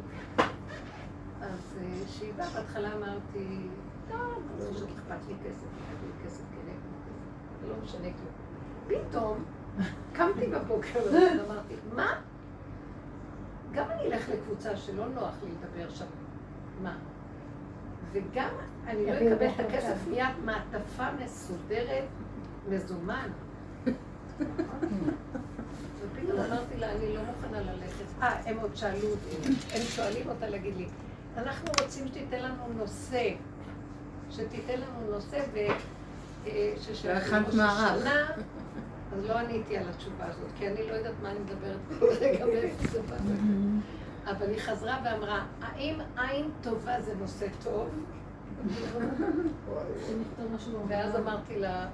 אז 1.41 1.79
שהיא 2.07 2.33
באה, 2.33 2.49
בהתחלה 2.49 2.89
אמרתי, 2.95 3.67
טוב, 4.09 4.43
לא 4.59 4.65
חושבת 4.65 4.89
אכפת 4.89 5.27
לי 5.27 5.33
כסף, 5.45 5.67
כסף 6.25 6.43
כן, 6.51 6.73
זה 7.61 7.67
לא 7.67 7.73
משנה 7.83 8.07
כלום. 8.13 9.01
פתאום 9.09 9.43
קמתי 10.13 10.47
בבוקר 10.47 10.99
ואמרתי, 11.13 11.73
מה? 11.95 12.21
גם 13.71 13.85
אני 13.91 14.01
אלך 14.01 14.29
לקבוצה 14.29 14.77
שלא 14.77 15.07
נוח 15.07 15.33
לי 15.43 15.49
לדבר 15.51 15.89
שם. 15.89 16.05
מה? 16.83 16.97
וגם 18.11 18.49
אני 18.87 19.05
לא 19.05 19.13
אקבל 19.13 19.47
את 19.47 19.59
הכסף 19.59 20.07
מיד 20.09 20.25
מעטפה 20.45 21.11
מסודרת, 21.23 22.07
מזומן. 22.69 23.29
ופתאום 26.01 26.39
אמרתי 26.39 26.77
לה, 26.77 26.91
אני 26.91 27.13
לא 27.13 27.21
מוכנה 27.23 27.61
ללכת. 27.61 28.21
אה, 28.21 28.41
הם 28.45 28.57
עוד 28.59 28.75
שאלו 28.75 29.07
אותי, 29.07 29.47
הם 29.47 29.81
שואלים 29.81 30.29
אותה 30.29 30.49
להגיד 30.49 30.75
לי, 30.77 30.85
אנחנו 31.37 31.67
רוצים 31.81 32.07
שתיתן 32.07 32.41
לנו 32.43 32.73
נושא, 32.77 33.29
שתיתן 34.31 34.79
לנו 34.79 35.11
נושא 35.11 35.43
ו... 35.53 35.57
אה, 36.47 36.73
ששאלנו 36.81 37.51
שנה, 37.51 38.27
אז 39.13 39.25
לא 39.25 39.37
עניתי 39.37 39.77
על 39.77 39.89
התשובה 39.89 40.25
הזאת, 40.25 40.47
כי 40.57 40.67
אני 40.67 40.87
לא 40.87 40.93
יודעת 40.93 41.13
מה 41.21 41.31
אני 41.31 41.39
מדברת 41.39 41.77
כרגע 41.99 42.45
מאיפה 42.45 42.87
זה 42.91 43.01
בא. 43.01 43.15
אבל 44.31 44.49
היא 44.49 44.59
חזרה 44.59 44.99
ואמרה, 45.03 45.45
האם 45.61 45.95
עין 46.17 46.51
טובה 46.61 47.01
זה 47.01 47.15
נושא 47.15 47.47
טוב? 47.63 47.89
ואז 50.87 51.15
אמרתי 51.15 51.59
לה, 51.59 51.87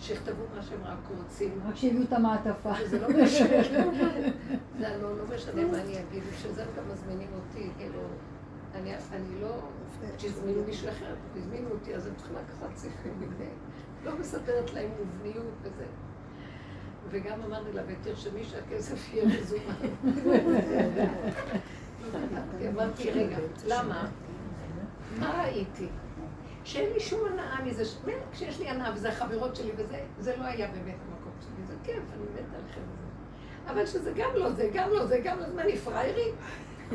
שיכתבו 0.00 0.42
מה 0.56 0.62
שהם 0.62 0.80
רק 0.84 0.98
רוצים. 1.18 1.60
רק 1.68 1.76
שיביאו 1.76 2.02
את 2.02 2.12
המעטפה. 2.12 2.72
זה 2.86 3.00
לא 3.00 3.08
משנה. 3.08 3.62
זה 4.78 4.96
לא, 5.02 5.18
לא 5.18 5.24
משנה 5.34 5.64
מה 5.64 5.80
אני 5.80 6.00
אגיד, 6.00 6.22
בשביל 6.32 6.52
זה 6.52 6.64
גם 6.76 6.84
מזמינים 6.92 7.28
אותי, 7.34 7.70
כאילו, 7.78 8.00
אני 8.74 9.40
לא, 9.40 9.60
שהזמינו 10.18 10.62
מישהו 10.66 10.88
אחר, 10.88 11.14
הזמינו 11.36 11.70
אותי, 11.70 11.94
אז 11.94 12.06
הם 12.06 12.14
צריכים 12.16 12.36
לקחת 12.36 12.76
ספרים 12.76 13.30
לא 14.04 14.12
מספרת 14.18 14.72
להם 14.72 14.90
מובניות 14.98 15.54
וזה. 15.62 15.84
וגם 17.08 17.42
אמרתי 17.42 17.72
לה, 17.72 17.82
ותרשמי 17.86 18.44
שהכסף 18.44 19.14
יהיה 19.14 19.24
מזומן. 19.26 19.74
אמרתי, 22.68 23.10
רגע, 23.10 23.36
למה? 23.66 24.08
מה 25.18 25.42
ראיתי? 25.44 25.88
שאין 26.64 26.92
לי 26.92 27.00
שום 27.00 27.20
הנאה 27.32 27.64
מזה, 27.64 27.82
כשיש 28.32 28.60
לי 28.60 28.68
הנאה 28.68 28.90
וזה 28.94 29.08
החברות 29.08 29.56
שלי 29.56 29.70
וזה, 29.76 30.00
זה 30.18 30.36
לא 30.36 30.44
היה 30.44 30.68
באמת 30.68 30.96
המקום 31.08 31.32
שלי, 31.40 31.66
זה 31.66 31.74
כיף, 31.84 31.96
אני 31.96 32.24
מתה 32.32 32.56
עליכם 32.56 32.80
וזה. 32.80 33.72
אבל 33.72 33.86
שזה 33.86 34.12
גם 34.16 34.30
לא 34.34 34.50
זה, 34.50 34.70
גם 34.74 34.90
לא 34.90 35.06
זה, 35.06 35.20
גם 35.24 35.38
לא 35.38 35.46
זה, 35.46 35.54
מה, 35.54 35.62
אני 35.62 35.76
פריירית? 35.76 36.34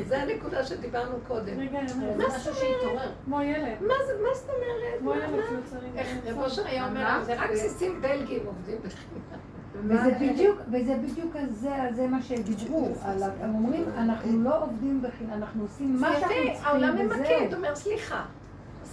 זה 0.06 0.22
הנקודה 0.22 0.64
שדיברנו 0.64 1.16
קודם. 1.28 1.72
מה 1.72 1.88
זאת 1.88 2.46
אומרת? 2.86 3.12
כמו 3.24 3.42
ילד. 3.42 3.76
מה 3.80 3.94
זאת 4.34 4.48
אומרת? 4.48 4.98
כמו 4.98 5.14
ילד 5.14 5.44
שיוצרים. 5.48 5.92
איך 5.96 6.08
רב 6.24 6.38
אושר 6.38 6.66
היה 6.66 6.86
אומר, 6.88 7.24
זה 7.24 7.34
רק 7.42 7.54
סיסים 7.54 8.02
בלגים 8.02 8.46
עובדים 8.46 8.78
בחינם. 8.84 9.40
וזה 9.84 10.16
בדיוק, 10.20 10.60
וזה 10.72 10.94
בדיוק 11.02 11.36
על 11.36 11.50
זה, 11.50 11.74
על 11.74 11.94
זה 11.94 12.06
מה 12.06 12.22
שדיברו, 12.22 12.88
הם 13.40 13.54
אומרים, 13.54 13.84
אנחנו 13.96 14.42
לא 14.42 14.62
עובדים 14.62 15.02
בחינם, 15.02 15.32
אנחנו 15.32 15.62
עושים 15.62 16.00
מה 16.00 16.12
שאנחנו 16.12 16.28
צריכים, 16.28 16.52
וזהו. 16.52 16.66
העולם 16.66 16.96
ממקד, 16.96 17.54
אומר, 17.54 17.74
סליחה, 17.74 18.24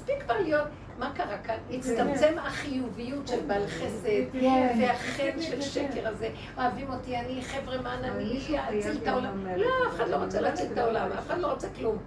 מספיק 0.04 0.24
כבר 0.24 0.40
להיות, 0.40 0.68
מה 1.00 1.12
קרה 1.16 1.38
כאן? 1.38 1.56
הצטמצם 1.72 2.34
החיוביות 2.38 3.28
של 3.28 3.46
בעל 3.48 3.68
חסד, 3.68 4.32
כן. 4.32 4.78
והחטא 4.82 5.42
של 5.42 5.62
שקר 5.62 6.08
הזה, 6.08 6.30
אוהבים 6.58 6.90
אותי, 6.90 7.18
אני 7.18 7.42
חבר'ה, 7.42 7.82
מה 7.82 7.94
אני 7.94 8.58
אציל 8.80 8.98
את 9.04 9.08
העולם? 9.08 9.48
לא, 9.58 9.68
אף 9.88 9.96
אחד 9.96 10.10
לא 10.10 10.16
רוצה 10.16 10.42
להציל 10.42 10.72
את 10.74 10.78
העולם, 10.78 11.12
אף 11.12 11.28
אחד 11.28 11.40
לא 11.40 11.48
רוצה 11.52 11.68
כלום. 11.70 11.98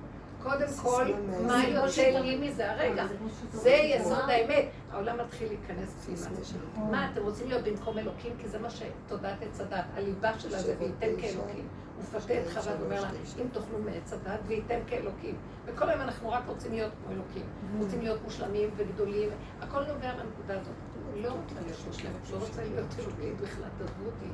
קודם 0.42 0.66
כל, 0.82 1.04
מה 1.46 1.64
יוצא 1.68 2.18
לי 2.18 2.36
מזה? 2.36 2.72
הרגע, 2.72 3.04
זה 3.50 3.70
יסוד 3.70 4.28
האמת. 4.28 4.64
העולם 4.92 5.18
מתחיל 5.26 5.48
להיכנס 5.48 6.06
פנימה. 6.06 6.90
מה, 6.90 7.08
אתם 7.12 7.22
רוצים 7.22 7.48
להיות 7.48 7.64
במקום 7.64 7.98
אלוקים? 7.98 8.32
כי 8.38 8.48
זה 8.48 8.58
מה 8.58 8.68
שתודעת 8.70 9.42
עץ 9.42 9.60
הדת, 9.60 9.84
הליבה 9.94 10.38
שלה 10.38 10.58
זה 10.58 10.74
וייתן 10.78 11.20
כאלוקים. 11.20 11.68
מפתה 12.14 12.34
את 12.40 12.46
חווה 12.52 12.72
ואומר 12.80 13.00
לה, 13.00 13.08
אם 13.42 13.48
תאכלו 13.52 13.78
מעץ 13.84 14.12
הדת 14.12 14.40
וייתן 14.46 14.78
כאלוקים. 14.86 15.36
וכל 15.66 15.88
היום 15.88 16.00
אנחנו 16.00 16.30
רק 16.30 16.42
רוצים 16.46 16.72
להיות 16.72 16.92
כמו 17.02 17.14
אלוקים. 17.14 17.44
רוצים 17.78 18.00
להיות 18.00 18.22
מושלמים 18.24 18.70
וגדולים. 18.76 19.28
הכל 19.60 19.80
נובע 19.80 20.16
מהנקודה 20.16 20.60
הזאת. 20.60 20.74
לא 21.16 21.28
רוצה 21.28 21.54
להיות 21.64 21.78
מושלמת, 21.86 22.30
לא 22.32 22.36
רוצה 22.36 22.62
להיות 22.64 22.86
אלוקית 22.98 23.40
בכלל, 23.40 23.68
תעזבו 23.78 24.06
אותי. 24.06 24.26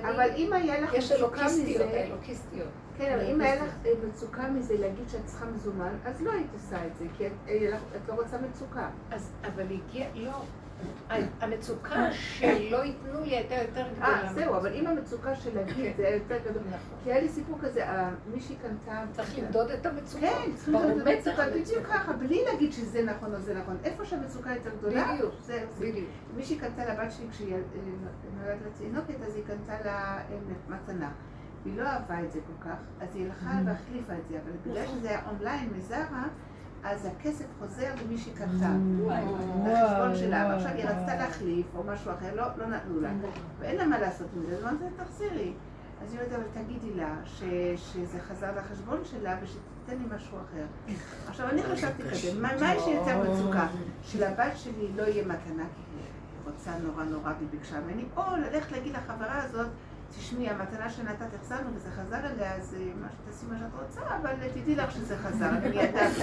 אבל 0.00 0.30
אם 0.36 0.52
היה 0.52 0.80
לך 0.80 0.94
יש 0.94 1.12
אלוקיסטיות, 1.12 1.90
אלוקיסטיות. 1.90 2.68
כן, 2.98 3.12
אבל 3.18 3.30
אם 3.30 3.40
היה 3.40 3.64
לך 3.64 3.74
אה, 3.86 3.90
מצוקה 4.08 4.48
מזה 4.48 4.78
להגיד 4.78 5.08
שאת 5.08 5.26
צריכה 5.26 5.46
מזומן, 5.46 5.96
אז 6.04 6.22
לא 6.22 6.32
היית 6.32 6.46
עושה 6.52 6.86
את 6.86 6.96
זה, 6.96 7.04
כי 7.16 7.26
את 7.26 7.32
אה, 7.48 7.78
לא 8.08 8.14
רוצה 8.14 8.38
מצוקה. 8.38 8.88
אז, 9.10 9.32
אבל 9.46 9.64
הגיע, 9.64 10.06
לא. 10.14 10.40
המצוקה 11.40 12.12
שלא 12.12 12.84
ייתנו 12.84 13.20
לי 13.20 13.36
הייתה 13.36 13.54
יותר 13.54 13.84
גדולה. 13.92 14.06
אה, 14.06 14.32
זהו, 14.34 14.56
אבל 14.56 14.72
אם 14.72 14.86
המצוקה 14.86 15.34
של 15.34 15.54
להגיד 15.54 15.96
זה 15.96 16.06
היה 16.06 16.16
יותר 16.16 16.38
גדול. 16.38 16.62
נכון. 16.68 16.98
כי 17.04 17.12
היה 17.12 17.20
לי 17.20 17.28
סיפור 17.28 17.58
כזה, 17.60 17.84
מישהי 18.34 18.56
קנתה... 18.56 19.04
צריך 19.12 19.38
למדוד 19.38 19.70
את 19.70 19.86
המצוקה. 19.86 20.26
כן, 20.26 20.50
צריך 20.54 20.68
למדוד 20.68 21.08
את 21.08 21.26
המצוקה, 21.26 21.50
בדיוק 21.50 21.86
ככה, 21.86 22.12
בלי 22.12 22.44
להגיד 22.44 22.72
שזה 22.72 23.02
נכון 23.02 23.34
או 23.34 23.40
זה 23.40 23.54
נכון. 23.54 23.76
איפה 23.84 24.04
שהמצוקה 24.04 24.50
יותר 24.54 24.70
גדולה, 24.78 25.14
בדיוק, 25.14 25.34
בדיוק. 25.78 26.08
מישהי 26.36 26.58
קנתה 26.58 26.84
לבת 26.84 27.12
שלי 27.12 27.26
כשהיא 27.30 27.56
נולדת 28.40 28.58
לתינוקת, 28.66 29.22
אז 29.26 29.36
היא 29.36 29.44
קנתה 29.44 29.74
לה 29.84 30.18
מתנה. 30.68 31.10
והיא 31.64 31.78
לא 31.78 31.82
אהבה 31.82 32.20
את 32.20 32.32
זה 32.32 32.40
כל 32.46 32.68
כך, 32.68 32.76
אז 33.00 33.16
היא 33.16 33.26
הלכה 33.26 33.50
mm. 33.50 33.66
והחליפה 33.66 34.12
את 34.12 34.28
זה, 34.28 34.38
אבל 34.44 34.52
בגלל 34.64 34.84
נכון. 34.84 34.98
שזה 34.98 35.08
היה 35.08 35.20
אונליין 35.28 35.70
מזרה, 35.76 36.24
אז 36.84 37.06
הכסף 37.06 37.44
חוזר 37.58 37.90
למי 38.04 38.18
שקנתה, 38.18 38.70
לחשבון 39.66 40.16
שלה, 40.16 40.48
ועכשיו 40.50 40.70
היא 40.70 40.84
רצתה 40.84 41.16
להחליף 41.16 41.66
או 41.76 41.82
משהו 41.84 42.12
אחר, 42.12 42.34
לא, 42.34 42.44
לא 42.56 42.66
נתנו 42.66 43.00
לה, 43.00 43.10
ואין 43.58 43.76
לה 43.76 43.86
מה 43.86 43.98
לעשות 43.98 44.26
עם 44.36 44.42
זה, 44.48 44.56
אז 44.56 44.62
אמרתי 44.62 44.84
לה, 44.84 45.04
תחזירי. 45.04 45.52
אז 46.02 46.12
היא 46.12 46.20
אומרת, 46.20 46.32
אבל 46.32 46.62
תגידי 46.62 46.94
לה 46.94 47.16
שזה 47.76 48.18
חזר 48.28 48.50
לחשבון 48.58 49.00
שלה 49.04 49.36
ושתיתן 49.42 50.02
לי 50.02 50.16
משהו 50.16 50.38
אחר. 50.38 50.94
עכשיו, 51.28 51.48
אני 51.48 51.62
חשבתי 51.62 52.02
כזה, 52.02 52.40
מה 52.40 52.74
יש 52.74 52.86
לי 52.86 52.92
יותר 52.94 53.22
מצוקה? 53.22 53.66
שלבת 54.02 54.56
שלי 54.56 54.88
לא 54.96 55.02
יהיה 55.02 55.24
מתנה, 55.24 55.64
כי 55.74 55.82
היא 55.96 56.52
רוצה 56.52 56.70
נורא 56.78 57.04
נורא 57.04 57.32
והיא 57.38 57.48
ביקשה 57.50 57.80
ממני, 57.80 58.04
או 58.16 58.22
ללכת 58.36 58.72
להגיד 58.72 58.92
לחברה 58.92 59.42
הזאת, 59.42 59.66
תשמעי, 60.18 60.48
המתנה 60.50 60.90
שנתת 60.90 61.34
החזרנו 61.34 61.70
וזה 61.74 61.88
חזר 61.90 62.16
אליה, 62.16 62.54
אז 62.54 62.76
אה, 62.78 63.08
תעשי 63.26 63.46
מה 63.50 63.58
שאת 63.58 63.82
רוצה, 63.82 64.00
אבל 64.22 64.32
תדעי 64.54 64.76
לך 64.76 64.90
שזה 64.92 65.16
חזר, 65.16 65.48
אני 65.48 65.76
ידעתי. 65.82 66.22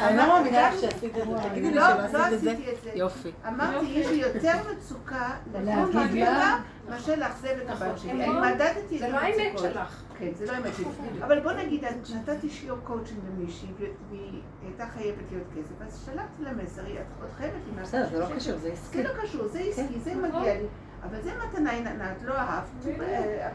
אני 0.00 0.16
לא 0.16 0.26
מאמינה 0.28 0.70
שעשית 0.80 1.16
את 1.16 1.26
זה, 1.26 1.48
תגידי 1.48 1.68
לי 1.70 1.74
לא, 1.74 1.82
שלא 2.08 2.18
לא 2.18 2.24
עשית 2.24 2.68
את 2.72 2.82
זה. 2.82 2.90
יופי. 2.94 3.30
אמרתי, 3.48 3.86
יש 3.86 4.06
לי 4.06 4.16
יותר 4.16 4.56
מצוקה 4.72 5.30
לבוא 5.54 5.94
מהגדולה 5.94 6.58
מאשר 6.88 7.14
לאכזב 7.16 7.56
את 7.64 7.70
הבת 7.70 7.98
שלי. 7.98 8.10
אני 8.10 8.28
מדדתי 8.28 8.96
את 8.98 9.02
המצוקות. 9.02 9.08
זה 9.08 9.08
לא 9.08 9.18
האמת 9.18 9.58
שלך. 9.58 10.02
כן, 10.18 10.30
זה 10.34 10.46
לא 10.46 10.52
האמת 10.52 10.74
שלי. 10.76 10.86
אבל 11.24 11.40
בוא 11.40 11.52
נגיד, 11.52 11.84
נתתי 12.14 12.50
שיעור 12.50 12.78
קואוצ'ינג 12.84 13.20
למישהי, 13.28 13.68
והיא 13.78 14.40
הייתה 14.62 14.86
חייבת 14.86 15.24
להיות 15.32 15.46
כסף, 15.56 15.86
אז 15.86 16.02
שלחתי 16.06 16.42
לה 16.42 16.52
מסר, 16.52 16.82
את 16.82 16.88
עוד 17.20 17.30
חייבת 17.38 17.54
לי 17.66 17.72
משהו. 17.72 17.84
בסדר, 17.84 18.08
זה 18.10 18.18
לא 18.18 18.26
קשור, 18.36 18.58
זה 18.58 18.72
עסקי. 18.72 19.02
זה 19.02 19.08
לא 19.08 19.22
קשור, 19.22 19.48
זה 19.48 19.58
עסקי, 19.58 20.00
זה 20.00 20.14
מגיע 20.14 20.54
לי. 20.54 20.66
אבל 21.02 21.22
זה 21.22 21.30
מתנה 21.44 21.80
נתנה, 21.80 22.12
את 22.12 22.22
לא 22.22 22.34
אהבת. 22.34 23.00
אה, 23.00 23.48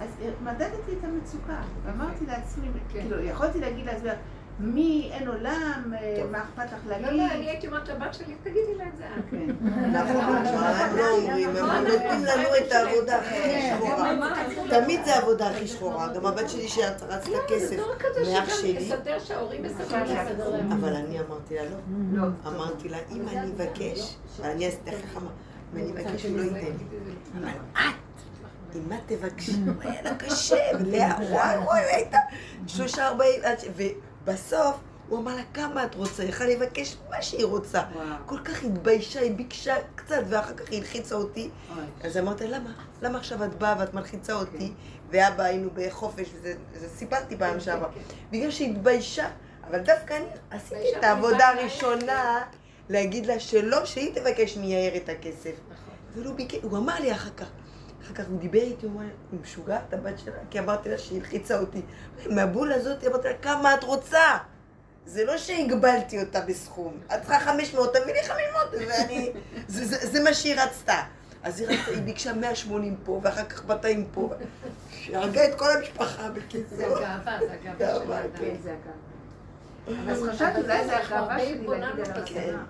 אז 0.00 0.08
מדדתי 0.42 0.92
את 0.98 1.04
המצוקה, 1.04 1.60
ואמרתי 1.84 2.26
לעצמי, 2.26 2.66
כן. 2.92 3.00
כאילו, 3.00 3.20
יכולתי 3.24 3.60
להגיד 3.60 3.86
לעצמי, 3.86 4.10
מי, 4.58 5.10
אין 5.12 5.28
עולם, 5.28 5.92
אה, 6.00 6.24
מה 6.30 6.38
אכפת 6.42 6.72
לך 6.72 6.86
להגיד? 6.88 7.06
לא, 7.06 7.12
לא, 7.12 7.32
אני 7.32 7.50
הייתי 7.50 7.66
אומרת 7.66 7.88
לבת 7.88 8.14
שלי, 8.14 8.34
תגידי 8.42 8.74
לה 8.78 8.84
את 8.84 8.96
זה. 8.96 9.04
כן. 9.30 9.46
נכון, 9.96 10.36
הם 10.46 10.96
לא 10.96 11.10
אומרים, 11.10 11.56
הם 11.56 11.84
נותנים 11.86 12.24
לנו 12.24 12.48
את 12.66 12.72
העבודה 12.72 13.18
הכי 13.18 13.70
שחורה. 13.70 14.14
תמיד 14.68 15.04
זה 15.04 15.14
העבודה 15.14 15.50
הכי 15.50 15.66
שחורה. 15.66 16.08
גם 16.14 16.26
הבת 16.26 16.50
שלי 16.50 16.68
שרצת 16.68 17.06
כסף 17.48 17.76
מאח 18.32 18.48
שלי. 18.48 18.90
אבל 20.72 20.94
אני 20.94 21.20
אמרתי 21.20 21.54
לה 21.54 21.62
לא. 21.64 21.76
לא. 22.12 22.28
אמרתי 22.46 22.88
לה, 22.88 22.98
אם 23.12 23.28
אני 23.28 23.50
אבקש, 23.56 24.16
ואני 24.40 24.66
עשיתי 24.66 24.90
הכי 24.90 25.06
חכמה, 25.74 25.90
אם 25.90 25.96
אני 25.96 26.10
אבקש 26.10 26.24
הוא 26.24 26.36
לא 26.36 26.42
ייתן 26.42 26.56
לי. 26.56 26.72
אבל 27.38 27.48
את, 27.72 28.76
אם 28.76 28.92
את 28.92 28.98
תבקשי, 29.06 29.52
היה 29.80 30.02
לה 30.02 30.14
קשה, 30.14 30.70
ולאה, 30.80 31.16
וואי 31.30 31.58
וואי, 31.58 31.80
הייתה 31.80 32.18
שלושה 32.66 33.08
ארבעים, 33.08 33.40
ובסוף... 33.76 34.76
הוא 35.08 35.18
אמר 35.18 35.36
לה, 35.36 35.42
כמה 35.54 35.84
את 35.84 35.94
רוצה? 35.94 36.24
יכל 36.24 36.44
לבקש 36.44 36.96
מה 37.10 37.22
שהיא 37.22 37.44
רוצה. 37.44 37.82
וואו. 37.94 38.04
כל 38.26 38.38
כך 38.38 38.64
התביישה, 38.64 39.20
היא 39.20 39.36
ביקשה 39.36 39.74
קצת, 39.94 40.22
ואחר 40.28 40.54
כך 40.54 40.70
היא 40.70 40.78
הלחיצה 40.78 41.14
אותי. 41.14 41.50
וואי. 41.74 41.84
אז 42.02 42.16
אמרתי, 42.16 42.46
למה? 42.46 42.70
למה 43.02 43.18
עכשיו 43.18 43.44
את 43.44 43.54
באה 43.54 43.76
ואת 43.78 43.94
מלחיצה 43.94 44.32
אותי? 44.32 44.68
כן. 44.68 44.72
ואבא 45.10 45.42
היינו 45.42 45.70
בחופש, 45.74 46.28
וזה 46.42 46.88
סיפרתי 46.88 47.36
פעם 47.36 47.60
שעברה. 47.60 47.88
כן, 47.88 48.00
כן. 48.08 48.14
בגלל 48.30 48.50
שהיא 48.50 48.70
התביישה. 48.70 49.28
אבל 49.70 49.78
דווקא 49.78 50.14
אני 50.14 50.26
עשיתי 50.50 50.98
את 50.98 51.04
העבודה 51.04 51.48
הראשונה 51.48 52.42
להגיד 52.88 53.26
לה 53.26 53.40
שלא, 53.40 53.84
שהיא 53.84 54.14
תבקש 54.14 54.56
מיאיר 54.56 54.96
את 54.96 55.08
הכסף. 55.08 55.52
נכון. 55.70 55.94
ולא 56.14 56.32
ביקש, 56.32 56.58
הוא 56.62 56.78
אמר 56.78 57.00
לי 57.00 57.12
אחר 57.12 57.30
כך. 57.36 57.46
אחר 58.02 58.14
כך 58.14 58.24
הוא 58.28 58.40
דיבר 58.40 58.60
איתי, 58.60 58.86
הוא 58.86 58.92
אמר, 58.92 59.08
היא 59.32 59.40
משוגעת 59.40 59.94
הבת 59.94 60.18
שלה? 60.18 60.32
כי 60.50 60.58
אמרתי 60.58 60.88
לה 60.88 60.98
שהיא 60.98 61.20
הלחיצה 61.20 61.60
אותי. 61.60 61.82
מהבול 62.30 62.72
הזאת 62.72 63.04
אמרתי 63.04 63.28
לה, 63.28 63.34
כמה 63.34 63.74
את 63.74 63.84
רוצה? 63.84 64.38
זה 65.06 65.24
לא 65.24 65.38
שהגבלתי 65.38 66.20
אותה 66.20 66.40
בסכום. 66.40 67.00
את 67.06 67.20
צריכה 67.20 67.40
500, 67.40 67.96
תביא 67.96 68.12
לי 68.14 68.22
500, 68.22 68.88
ואני... 68.88 69.32
זה, 69.68 69.86
זה, 69.86 70.06
זה 70.06 70.22
מה 70.22 70.34
שהיא 70.34 70.54
רצתה. 70.60 71.02
אז 71.42 71.60
היא, 71.60 71.68
רצתה, 71.68 71.90
היא 71.90 72.02
ביקשה 72.02 72.32
180 72.32 72.96
פה, 73.04 73.20
ואחר 73.22 73.44
כך 73.44 73.66
200 73.66 74.06
פה. 74.12 74.30
שהרגה 74.90 75.44
את 75.48 75.54
כל 75.58 75.70
המשפחה 75.78 76.30
בקיצור. 76.30 76.78
זה 76.78 76.86
הגאווה, 76.86 77.38
זה 77.40 77.52
הגאווה 77.52 77.94
של 77.94 78.12
האדם. 78.12 79.03
כן. 79.86 80.08
אז 80.10 80.22
חשבתי, 80.30 80.60
אולי 80.60 80.84
זה 80.84 80.96
הגאווה 80.96 81.40
שלי 81.40 81.66
להגיד 81.66 81.82
על 81.82 82.18
הרצונה. 82.18 82.64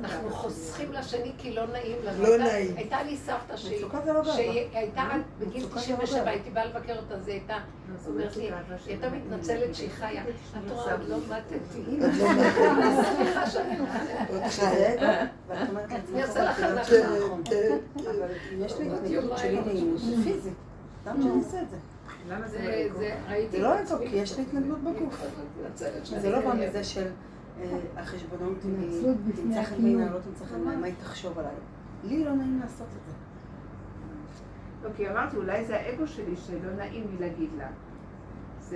אנחנו 0.00 0.30
חוסכים 0.30 0.92
לשני 0.92 1.32
כי 1.38 1.52
לא 1.52 1.66
נעים 1.66 1.96
לנו. 2.04 2.22
לא 2.22 2.38
נעים. 2.38 2.76
הייתה 2.76 3.02
לי 3.02 3.16
סבתא 3.16 3.56
שהייתה 3.56 5.04
בגיל 5.38 5.66
97, 5.74 6.30
הייתי 6.30 6.50
באה 6.50 6.64
לבקר 6.64 6.96
אותה, 6.96 7.20
זה 7.20 7.30
הייתה, 7.30 7.56
אומרת 8.06 8.36
לי, 8.36 8.42
היא 8.42 8.52
הייתה 8.86 9.10
מתנצלת 9.10 9.74
שהיא 9.74 9.90
חיה. 9.90 10.22
את 10.22 10.70
רואה, 10.70 10.92
עוד 10.92 11.08
לא 11.08 11.16
מתתי. 11.28 12.00
סליחה 13.16 13.50
שאני 13.50 13.76
אני 16.12 16.22
אעשה 16.22 16.44
לך 16.44 16.62
הנחה. 16.62 16.96
אבל 17.96 18.28
יש 18.58 18.78
לי 18.78 18.90
התנגדות 18.90 19.38
שלי 19.38 19.60
נעימות 19.66 20.00
פיזית. 20.24 20.54
למה 21.06 21.22
שאני 21.22 21.38
אעשה 21.38 21.62
את 21.62 21.70
זה? 21.70 21.76
למה 22.28 22.48
זה 22.48 22.88
זה 23.50 23.58
לא 23.58 23.78
איפה, 23.78 23.98
כי 23.98 24.16
יש 24.16 24.38
לי 24.38 24.42
התנגדות 24.42 24.78
בגוף. 24.78 25.24
זה 26.02 26.30
לא 26.30 26.40
בא 26.40 26.54
מזה 26.54 26.84
של 26.84 27.10
החשבונאות 27.96 28.58
אם 28.64 28.74
היא 28.80 29.34
תמצא 29.34 29.62
חן 29.62 29.82
בעיניי, 29.82 30.10
לא 30.10 30.18
תמצא 30.18 30.44
חן 30.44 30.54
בעיניי, 30.54 30.76
מה 30.76 30.86
היא 30.86 30.94
תחשוב 31.00 31.38
עליי. 31.38 31.54
לי 32.04 32.24
לא 32.24 32.34
נעים 32.34 32.60
לעשות 32.62 32.86
את 32.86 33.06
זה. 33.06 33.12
לא, 34.84 34.90
כי 34.96 35.10
אמרתי, 35.10 35.36
אולי 35.36 35.64
זה 35.64 35.76
האגו 35.76 36.06
שלי 36.06 36.36
שלא 36.36 36.72
נעים 36.76 37.06
לי 37.10 37.26
להגיד 37.26 37.50
לה. 37.58 37.68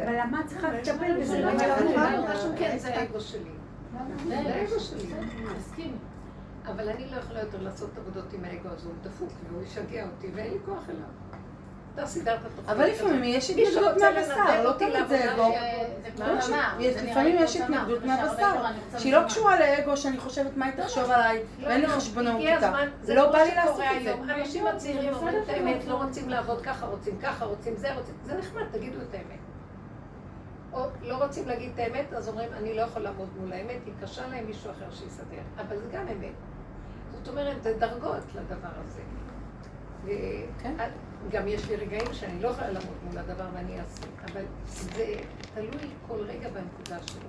אבל 0.05 0.21
למה 0.21 0.41
את 0.41 0.47
צריכה 0.47 0.73
לטפל 0.73 1.21
בזה? 1.21 1.41
לא 1.41 1.51
כן, 2.59 2.79
זה 2.79 2.97
האגו 2.97 3.21
שלי. 3.21 3.51
זה 4.27 4.39
האגו 4.39 4.81
שלי. 4.81 5.91
אבל 6.67 6.89
אני 6.89 7.11
לא 7.11 7.17
יכולה 7.17 7.41
יותר 7.41 7.63
לעשות 7.63 7.91
עבודות 7.99 8.33
עם 8.33 8.45
האגו 8.45 8.69
הזה, 8.69 8.89
הוא 8.89 8.95
דפוק, 9.03 9.31
והוא 9.51 9.63
ישגע 9.63 10.07
אותי, 10.07 10.27
ואין 10.35 10.53
לי 10.53 10.59
כוח 10.65 10.89
אליו. 10.89 11.09
אבל 12.69 12.87
לפעמים 12.87 13.25
יש 13.25 13.51
התנגדות 13.51 13.97
מהבשר, 14.01 14.65
לא 14.65 14.73
תמיד 14.73 15.09
זה 15.09 15.33
אגו. 15.35 15.55
לפעמים 16.79 17.37
יש 17.39 17.57
התנגדות 17.57 18.05
מהבשר, 18.05 18.53
שהיא 18.99 19.13
לא 19.13 19.25
קשורה 19.25 19.61
לאגו 19.61 19.97
שאני 19.97 20.19
חושבת 20.19 20.57
מה 20.57 20.67
היא 20.67 20.75
תחשוב 20.77 21.11
עליי, 21.11 21.43
ואין 21.61 21.81
לי 21.81 21.89
חשבונות 21.89 22.41
איתה. 22.41 22.73
לא 23.09 23.33
בא 23.33 23.39
לי 23.39 23.55
לעשות 23.55 23.81
את 23.97 24.03
זה. 24.05 24.15
אנשים 24.35 24.67
הצעירים 24.67 25.15
אומרים 25.15 25.43
את 25.43 25.49
האמת, 25.49 25.85
לא 25.87 25.95
רוצים 25.95 26.29
לעבוד 26.29 26.61
ככה, 26.61 26.87
רוצים 26.87 27.19
ככה, 27.19 27.45
רוצים 27.45 27.77
זה, 27.77 27.95
רוצים... 27.95 28.15
זה 28.25 28.39
נחמד, 28.39 28.63
תגידו 28.73 28.99
את 29.11 29.15
האמת. 29.15 29.39
או 30.73 30.87
לא 31.03 31.25
רוצים 31.25 31.49
להגיד 31.49 31.71
את 31.75 31.79
האמת, 31.79 32.13
אז 32.13 32.29
אומרים, 32.29 32.49
אני 32.53 32.75
לא 32.75 32.83
יכול 32.83 33.03
לעמוד 33.03 33.29
מול 33.41 33.53
האמת, 33.53 33.79
היא 33.87 33.95
קשה 34.03 34.27
להם 34.27 34.47
מישהו 34.47 34.71
אחר 34.71 34.91
שיסדר. 34.91 35.43
אבל 35.57 35.77
זה 35.79 35.87
גם 35.93 36.09
אמת. 36.09 36.33
זאת 37.13 37.29
אומרת, 37.29 37.63
זה 37.63 37.75
דרגות 37.79 38.23
לדבר 38.35 38.69
הזה. 38.85 39.01
כן. 40.63 40.75
גם 41.31 41.49
יש 41.49 41.69
לי 41.69 41.77
רגעים 41.77 42.13
שאני 42.13 42.43
לא 42.43 42.49
יכולה 42.49 42.71
לעמוד 42.71 42.97
מול 43.05 43.19
הדבר 43.19 43.45
ואני 43.55 43.81
אעשה, 43.81 44.07
אבל 44.33 44.45
זה 44.67 45.15
תלוי 45.55 45.91
כל 46.09 46.19
רגע 46.21 46.49
בנקודה 46.49 46.99
שלו. 47.07 47.29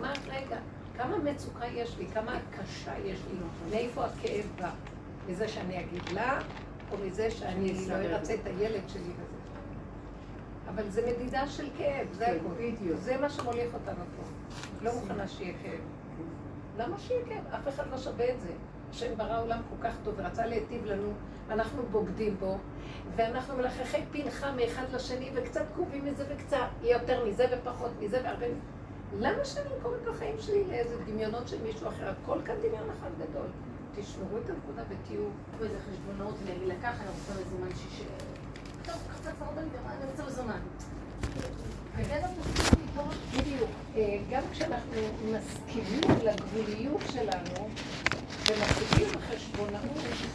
מה 0.00 0.12
רגע? 0.26 0.58
כמה 0.96 1.18
מצוקה 1.18 1.66
יש 1.66 1.98
לי, 1.98 2.06
כמה 2.06 2.38
קשה 2.50 2.98
יש 3.04 3.20
לי, 3.30 3.38
מאיפה 3.70 4.04
הכאב 4.04 4.44
בא? 4.60 4.70
מזה 5.28 5.48
שאני 5.48 5.80
אגיד 5.80 6.08
לה, 6.14 6.38
או 6.92 6.96
מזה 7.06 7.30
שאני 7.30 7.88
לא 7.88 7.94
ארצה 7.94 8.34
את 8.34 8.46
הילד 8.46 8.88
שלי 8.88 9.02
וזה. 9.02 9.34
אבל 10.68 10.90
זה 10.90 11.12
מדידה 11.16 11.48
של 11.48 11.68
כאב, 11.78 12.06
זה 12.12 12.24
כן, 12.24 12.36
הכול. 12.40 12.96
זה 12.96 13.16
מה 13.20 13.30
שמוליך 13.30 13.74
אותנו 13.74 14.04
פה. 14.16 14.22
לא 14.82 14.94
מוכנה 14.94 15.28
שיהיה 15.28 15.52
כאב. 15.62 15.80
למה 16.76 16.98
שיהיה 16.98 17.24
כאב? 17.26 17.54
אף 17.54 17.68
אחד 17.68 17.90
לא 17.90 17.98
שווה 17.98 18.30
את 18.30 18.40
זה. 18.40 18.52
השם 18.94 19.16
ברא 19.16 19.42
עולם 19.42 19.60
כל 19.70 19.88
כך 19.88 19.94
טוב 20.04 20.14
ורצה 20.16 20.46
להיטיב 20.46 20.84
לנו, 20.84 21.12
ואנחנו 21.48 21.82
בוגדים 21.90 22.36
בו, 22.38 22.58
ואנחנו 23.16 23.56
מלחכי 23.56 24.02
פנחה 24.12 24.52
מאחד 24.52 24.82
לשני, 24.92 25.30
וקצת 25.34 25.64
קרובים 25.74 26.04
מזה 26.04 26.24
וקצת, 26.28 26.66
יותר 26.82 27.26
מזה 27.26 27.46
ופחות 27.52 27.90
מזה 28.00 28.20
והרבה... 28.24 28.46
למה 29.18 29.44
שאני 29.44 29.66
אמכור 29.76 29.94
את 30.02 30.08
החיים 30.08 30.36
שלי 30.40 30.64
לאיזה 30.64 30.96
דמיונות 31.06 31.48
של 31.48 31.62
מישהו 31.62 31.88
אחר? 31.88 32.12
הכל 32.22 32.38
כאן 32.44 32.54
דמיון 32.58 32.90
אחד 32.98 33.10
גדול. 33.18 33.46
תשמרו 33.94 34.38
את 34.38 34.50
הנקודה 34.50 34.82
ותהיו... 34.88 35.20
איזה 35.62 35.78
חשבונות, 35.90 36.34
ואני 36.46 36.66
לקח, 36.66 37.00
אני 37.00 37.08
רוצה 37.08 37.32
מזומן 37.40 37.74
שיש... 37.76 38.02
טוב, 38.86 38.96
קצת 39.20 39.32
הרבה, 39.40 39.60
אני 39.60 40.10
רוצה 40.10 40.24
מזומן. 40.26 40.60
בדיוק. 43.32 43.70
אה, 43.96 44.18
גם 44.30 44.42
כשאנחנו 44.52 45.00
מסכימים 45.24 46.00
לגבוליות 46.24 47.00
שלנו, 47.12 47.68
ומפסיקים 48.48 49.08
חשבונאות, 49.28 49.82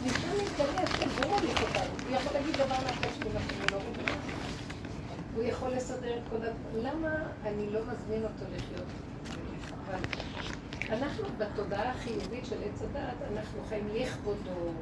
משם 0.06 0.28
מתגלה 0.44 0.82
השם, 0.82 1.08
זה 1.10 1.28
מוליך 1.28 1.62
אותנו. 1.62 2.08
הוא 2.08 2.16
יכול 2.16 2.32
להגיד 2.32 2.54
דבר 2.54 2.64
לאחר 2.64 3.08
שאנחנו 3.18 3.64
לא 3.70 3.76
רוצים. 3.76 4.16
הוא 5.34 5.44
יכול 5.44 5.70
לסדר 5.70 6.16
את 6.16 6.22
כל 6.30 6.36
הדברים. 6.36 6.86
למה 6.86 7.08
אני 7.44 7.70
לא 7.70 7.80
מזמין 7.80 8.22
אותו 8.22 8.44
לחיות? 8.56 8.86
אבל 9.86 9.98
אנחנו 10.88 11.24
בתודעה 11.38 11.90
החיובית 11.90 12.46
של 12.46 12.56
עץ 12.64 12.82
הדעת, 12.82 13.16
אנחנו 13.32 13.62
חיים 13.68 13.88
לכבודו, 13.94 14.72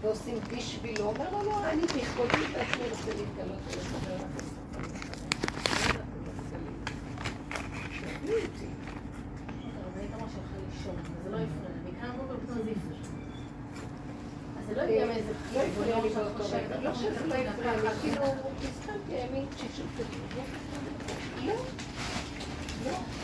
ועושים 0.00 0.38
בשבילו. 0.56 1.04
אומר 1.04 1.30
לו, 1.32 1.42
לא, 1.42 1.70
אני 1.70 1.82
בכבודי 1.82 2.44
את 2.50 2.56
עצמי 2.56 2.84
רוצה 2.90 3.10
להתגלות 3.16 3.58
ולסדר 3.66 4.16
לך. 4.16 4.56
זה 8.26 8.32
לא 8.32 8.38
יפריע. 8.38 8.70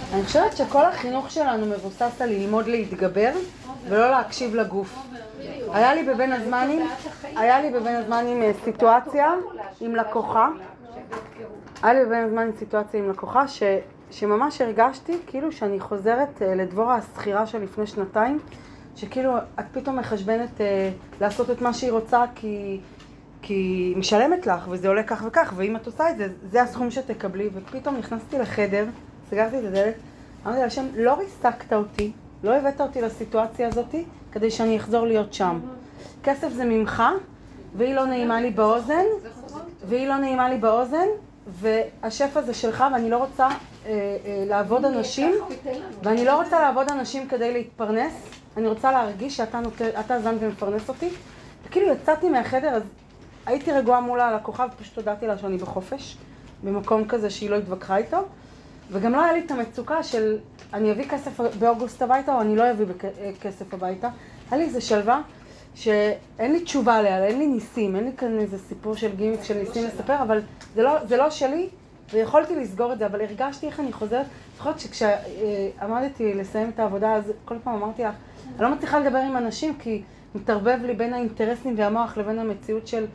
לא 0.02 0.11
אני 0.22 0.26
חושבת 0.26 0.56
שכל 0.56 0.84
החינוך 0.84 1.30
שלנו 1.30 1.66
מבוסס 1.66 2.20
על 2.20 2.28
ללמוד 2.28 2.66
להתגבר 2.66 3.32
ולא 3.88 4.10
להקשיב 4.10 4.54
לגוף. 4.54 4.98
היה 5.72 5.94
לי 5.94 6.02
בבין 6.02 6.32
הזמנים, 6.32 6.86
היה 7.36 7.60
לי 7.60 7.70
בבין 7.70 7.96
הזמנים 7.96 8.42
אה, 8.42 8.50
סיטואציה 8.64 9.32
עם 9.80 9.96
לקוחה, 9.96 10.48
היה 11.82 11.94
לי 11.94 12.04
בבין 12.04 12.24
הזמנים 12.24 12.52
סיטואציה 12.58 13.00
עם 13.00 13.10
לקוחה 13.10 13.48
ש, 13.48 13.62
שממש 14.10 14.60
הרגשתי 14.60 15.18
כאילו 15.26 15.52
שאני 15.52 15.80
חוזרת 15.80 16.42
אה, 16.42 16.54
לדבורה 16.54 16.94
השכירה 16.94 17.46
של 17.46 17.62
לפני 17.62 17.86
שנתיים 17.86 18.38
שכאילו 18.96 19.36
את 19.38 19.64
פתאום 19.72 19.98
מחשבנת 19.98 20.60
אה, 20.60 20.90
לעשות 21.20 21.50
את 21.50 21.62
מה 21.62 21.74
שהיא 21.74 21.92
רוצה 21.92 22.24
כי, 22.34 22.80
כי 23.42 23.54
היא 23.54 23.96
משלמת 23.96 24.46
לך 24.46 24.68
וזה 24.68 24.88
עולה 24.88 25.02
כך 25.02 25.22
וכך 25.26 25.52
ואם 25.56 25.76
את 25.76 25.86
עושה 25.86 26.10
את 26.10 26.16
זה, 26.16 26.28
זה 26.50 26.62
הסכום 26.62 26.90
שתקבלי 26.90 27.50
ופתאום 27.54 27.96
נכנסתי 27.96 28.38
לחדר, 28.38 28.86
סגרתי 29.30 29.58
את 29.58 29.64
הדלת, 29.64 29.94
אמרתי 30.46 30.60
לה, 30.60 30.66
השם, 30.66 30.86
לא 30.96 31.14
ריסקת 31.14 31.72
אותי, 31.72 32.12
לא 32.44 32.54
הבאת 32.54 32.80
אותי 32.80 33.00
לסיטואציה 33.00 33.68
הזאת 33.68 33.94
כדי 34.32 34.50
שאני 34.50 34.76
אחזור 34.76 35.06
להיות 35.06 35.34
שם. 35.34 35.60
כסף 36.22 36.52
זה 36.52 36.64
ממך 36.64 37.02
והיא 37.76 37.94
לא 37.94 38.04
נעימה 38.04 38.40
לי 38.40 38.50
באוזן 38.50 39.04
והיא 39.88 40.08
לא 40.08 40.16
נעימה 40.16 40.48
לי 40.48 40.58
באוזן 40.58 41.06
והשפע 41.46 42.42
זה 42.42 42.54
שלך 42.54 42.84
ואני 42.92 43.10
לא 43.10 43.16
רוצה 43.16 43.46
אה, 43.46 43.52
אה, 43.86 44.44
לעבוד 44.46 44.84
אנשים, 44.84 45.34
ואני 46.02 46.24
לא 46.24 46.36
רוצה 46.36 46.60
לעבוד 46.60 46.90
אנשים 46.90 47.28
כדי 47.28 47.52
להתפרנס, 47.52 48.12
אני 48.56 48.68
רוצה 48.68 48.92
להרגיש 48.92 49.36
שאתה 49.36 50.20
זן 50.20 50.36
ומפרנס 50.40 50.88
אותי. 50.88 51.08
וכאילו 51.66 51.92
יצאתי 51.92 52.28
מהחדר, 52.28 52.68
אז 52.68 52.82
הייתי 53.46 53.72
רגועה 53.72 54.00
מול 54.00 54.20
הלקוחה 54.20 54.66
ופשוט 54.74 54.96
הודעתי 54.96 55.26
לה 55.26 55.38
שאני 55.38 55.56
בחופש, 55.56 56.16
במקום 56.64 57.08
כזה 57.08 57.30
שהיא 57.30 57.50
לא 57.50 57.56
התווכחה 57.56 57.96
איתו. 57.96 58.18
וגם 58.92 59.12
לא 59.12 59.24
היה 59.24 59.32
לי 59.32 59.42
את 59.46 59.50
המצוקה 59.50 60.02
של 60.02 60.38
אני 60.72 60.92
אביא 60.92 61.08
כסף 61.08 61.40
באוגוסט 61.58 62.02
הביתה 62.02 62.34
או 62.34 62.40
אני 62.40 62.56
לא 62.56 62.70
אביא 62.70 62.86
כסף 63.40 63.74
הביתה. 63.74 64.08
היה 64.50 64.58
לי 64.58 64.64
איזה 64.64 64.80
שלווה 64.80 65.20
שאין 65.74 66.52
לי 66.52 66.60
תשובה 66.60 66.96
עליה, 66.96 67.26
אין 67.26 67.38
לי 67.38 67.46
ניסים, 67.46 67.96
אין 67.96 68.04
לי 68.04 68.10
כאן 68.16 68.38
איזה 68.38 68.58
סיפור 68.58 68.96
של 68.96 69.16
גימיק 69.16 69.42
של 69.42 69.58
ניסים 69.58 69.84
לספר, 69.84 70.22
אבל 70.22 70.40
זה 70.74 70.82
לא, 70.82 71.04
זה 71.06 71.16
לא 71.16 71.30
שלי, 71.30 71.68
ויכולתי 72.12 72.56
לסגור 72.56 72.92
את 72.92 72.98
זה, 72.98 73.06
אבל 73.06 73.20
הרגשתי 73.20 73.66
איך 73.66 73.80
אני 73.80 73.92
חוזרת. 73.92 74.26
זוכרת 74.56 74.80
שכשעמדתי 74.80 76.34
לסיים 76.34 76.70
את 76.74 76.80
העבודה, 76.80 77.14
אז 77.14 77.32
כל 77.44 77.54
פעם 77.64 77.74
אמרתי 77.74 78.02
לך, 78.02 78.14
אני 78.54 78.62
לא 78.62 78.74
מצליחה 78.74 78.98
לדבר 78.98 79.18
עם 79.18 79.36
אנשים 79.36 79.74
כי 79.78 80.02
מתערבב 80.34 80.78
לי 80.82 80.94
בין 80.94 81.14
האינטרסים 81.14 81.74
והמוח 81.78 82.18
לבין 82.18 82.38
המציאות 82.38 82.86
של 82.86 83.06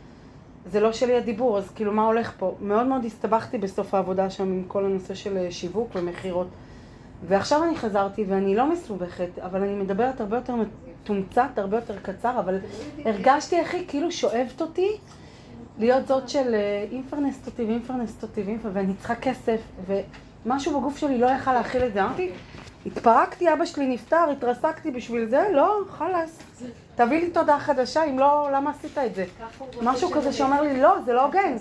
זה 0.72 0.80
לא 0.80 0.92
שלי 0.92 1.18
הדיבור, 1.18 1.58
אז 1.58 1.70
כאילו 1.76 1.92
מה 1.92 2.06
הולך 2.06 2.34
פה? 2.38 2.56
מאוד 2.62 2.88
מאוד 2.88 3.06
הסתבכתי 3.06 3.58
בסוף 3.58 3.94
העבודה 3.94 4.30
שם 4.30 4.44
עם 4.44 4.64
כל 4.68 4.86
הנושא 4.86 5.14
של 5.14 5.38
אה, 5.38 5.52
שיווק 5.52 5.90
ומכירות. 5.96 6.48
ועכשיו 7.28 7.64
אני 7.64 7.76
חזרתי 7.76 8.26
ואני 8.28 8.56
לא 8.56 8.72
מסובכת, 8.72 9.40
אבל 9.40 9.62
אני 9.64 9.76
מדברת 9.76 10.22
הרבה 10.22 10.38
יותר 10.38 10.54
מתומצת, 10.56 11.50
הרבה 11.58 11.78
יותר 11.78 11.96
קצר, 12.02 12.40
אבל 12.40 12.60
הרגשתי 13.06 13.56
היא 13.56 13.88
כאילו 13.88 14.12
שואבת 14.12 14.62
אותי 14.62 14.98
להיות 15.80 16.08
זאת 16.08 16.30
של 16.30 16.54
אה, 16.54 16.86
אינפרנסת 16.92 17.46
אותי 17.48 17.64
ואינפרנסת 17.64 18.24
אותי 18.24 18.44
ואני 18.74 18.94
צריכה 18.94 19.16
כסף, 19.16 19.62
ומשהו 20.46 20.80
בגוף 20.80 20.98
שלי 20.98 21.18
לא 21.18 21.28
יכל 21.28 21.54
להכיל 21.54 21.84
את 21.84 21.94
זה. 21.94 22.04
אמרתי, 22.04 22.30
התפרקתי, 22.88 23.54
אבא 23.54 23.66
שלי 23.66 23.88
נפטר, 23.88 24.26
התרסקתי 24.32 24.92
בשביל 24.92 25.30
זה, 25.30 25.48
לא, 25.54 25.80
חלאס. 25.90 26.40
תביא 26.96 27.22
לי 27.22 27.32
תודה 27.32 27.60
חדשה, 27.60 28.04
אם 28.04 28.20
לא, 28.20 28.50
למה 28.54 28.70
עשית 28.70 28.98
את 28.98 29.16
זה? 29.16 29.26
משהו 29.82 30.12
כזה 30.12 30.34
שאומר 30.34 30.62
לי, 30.62 30.82
לא, 30.82 30.96
זה 31.06 31.14
לא 31.14 31.26
הוגן. 31.26 31.58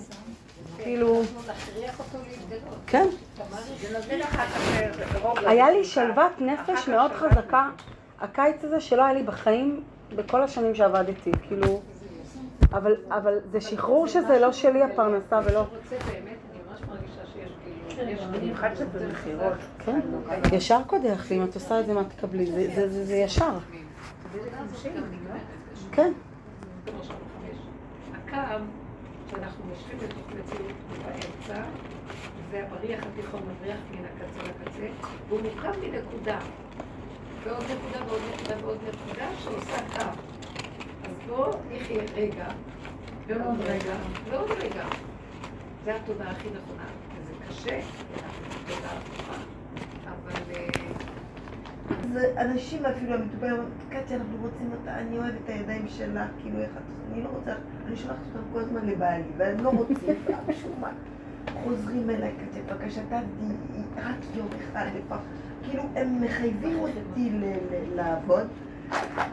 כאילו... 0.77 1.21
כן. 2.87 3.07
היה 5.35 5.71
לי 5.71 5.85
שלוות 5.85 6.41
נפש 6.41 6.87
מאוד 6.87 7.11
חזקה, 7.11 7.69
הקיץ 8.19 8.63
הזה 8.63 8.79
שלא 8.79 9.03
היה 9.03 9.13
לי 9.13 9.23
בחיים 9.23 9.83
בכל 10.15 10.43
השנים 10.43 10.75
שעבדתי, 10.75 11.31
כאילו... 11.47 11.81
אבל, 12.73 12.95
אבל 13.09 13.39
זה 13.51 13.61
שחרור 13.61 14.07
שזה 14.07 14.39
לא 14.39 14.51
שלי 14.51 14.83
הפרנסה 14.83 15.39
ולא... 15.43 15.63
מכירות. 19.11 19.53
כן, 19.85 19.99
ישר 20.53 20.81
קודח 20.87 21.31
לי, 21.31 21.37
אם 21.37 21.43
את 21.43 21.55
עושה 21.55 21.79
את 21.79 21.85
זה 21.85 21.93
מה 21.93 22.03
תקבלי, 22.03 22.45
זה 22.89 23.15
ישר. 23.15 23.57
כן. 25.91 26.11
הקו 28.13 28.63
שאנחנו 29.29 29.63
משווים 29.71 29.97
בתוך 29.97 30.27
מציאות 30.39 30.71
באמצע, 31.05 31.63
זה 32.51 32.63
הבריח 32.63 32.99
התיכון, 33.03 33.41
מבריח 33.41 33.77
מן 33.91 34.05
הקצה 34.05 34.43
לקצה, 34.43 35.07
והוא 35.29 35.41
מורכב 35.41 35.71
מנקודה. 35.81 36.39
ועוד 37.43 37.63
נקודה 37.63 38.05
ועוד 38.07 38.21
נקודה 38.33 38.65
ועוד 38.65 38.77
נקודה 38.87 39.27
שעושה 39.43 39.77
קו. 39.77 40.19
אז 41.03 41.15
בואו 41.27 41.51
נחיה 41.71 42.03
רגע, 42.15 42.47
ועוד 43.27 43.61
רגע, 43.61 43.95
ועוד 44.29 44.51
רגע. 44.51 44.85
זו 45.85 45.91
התודעה 45.91 46.31
הכי 46.31 46.47
נכונה. 46.47 47.06
קשה, 47.49 47.79
אבל... 50.03 50.41
אה, 50.55 50.67
זה 52.13 52.33
אנשים 52.37 52.85
אפילו, 52.85 53.13
המטופלים 53.13 53.51
אומרים, 53.51 53.69
קטיה, 53.89 54.17
אנחנו 54.17 54.37
רוצים 54.41 54.71
אותה, 54.79 54.99
אני 54.99 55.17
אוהבת 55.17 55.33
את 55.45 55.49
הידיים 55.49 55.85
שלה, 55.87 56.27
כאילו 56.41 56.59
איך 56.59 56.69
את... 56.69 57.11
אני 57.11 57.23
לא 57.23 57.29
רוצה, 57.29 57.53
אני 57.87 57.95
שולחת 57.95 58.17
אותם 58.35 58.47
כל 58.53 58.59
הזמן 58.59 58.85
לבעלי, 58.85 59.23
והם 59.37 59.63
לא 59.63 59.69
רוצים, 59.69 59.97
משום 60.49 60.71
מה. 60.81 60.89
חוזרים 61.63 62.09
אליי, 62.09 62.31
קטיה, 62.31 62.63
בבקשה, 62.63 63.01
תעבדי 63.09 63.53
רק 63.97 64.15
יום 64.35 64.47
אחד 64.57 64.85
לפעמים. 64.97 65.25
כאילו, 65.63 65.83
הם 65.95 66.21
מחייבים 66.21 66.79
אותי 66.79 67.31
לעבוד. 67.95 68.47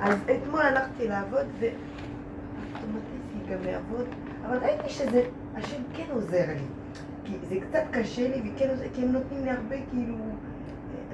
אז 0.01 0.19
אתמול 0.25 0.61
הלכתי 0.61 1.09
לעבוד, 1.09 1.47
ואוטומטיסטי 1.59 3.53
גם 3.53 3.59
לעבוד, 3.65 4.05
אבל 4.47 4.59
ראיתי 4.59 4.89
שזה, 4.89 5.23
השם 5.57 5.83
כן 5.95 6.07
עוזר 6.13 6.47
לי. 6.49 6.84
כי 7.25 7.33
זה 7.49 7.57
קצת 7.69 7.83
קשה 7.91 8.29
לי, 8.29 8.51
וכן 8.51 8.69
כי 8.95 9.03
הם 9.03 9.13
נותנים 9.13 9.45
לי 9.45 9.51
הרבה, 9.51 9.77
כאילו... 9.91 10.15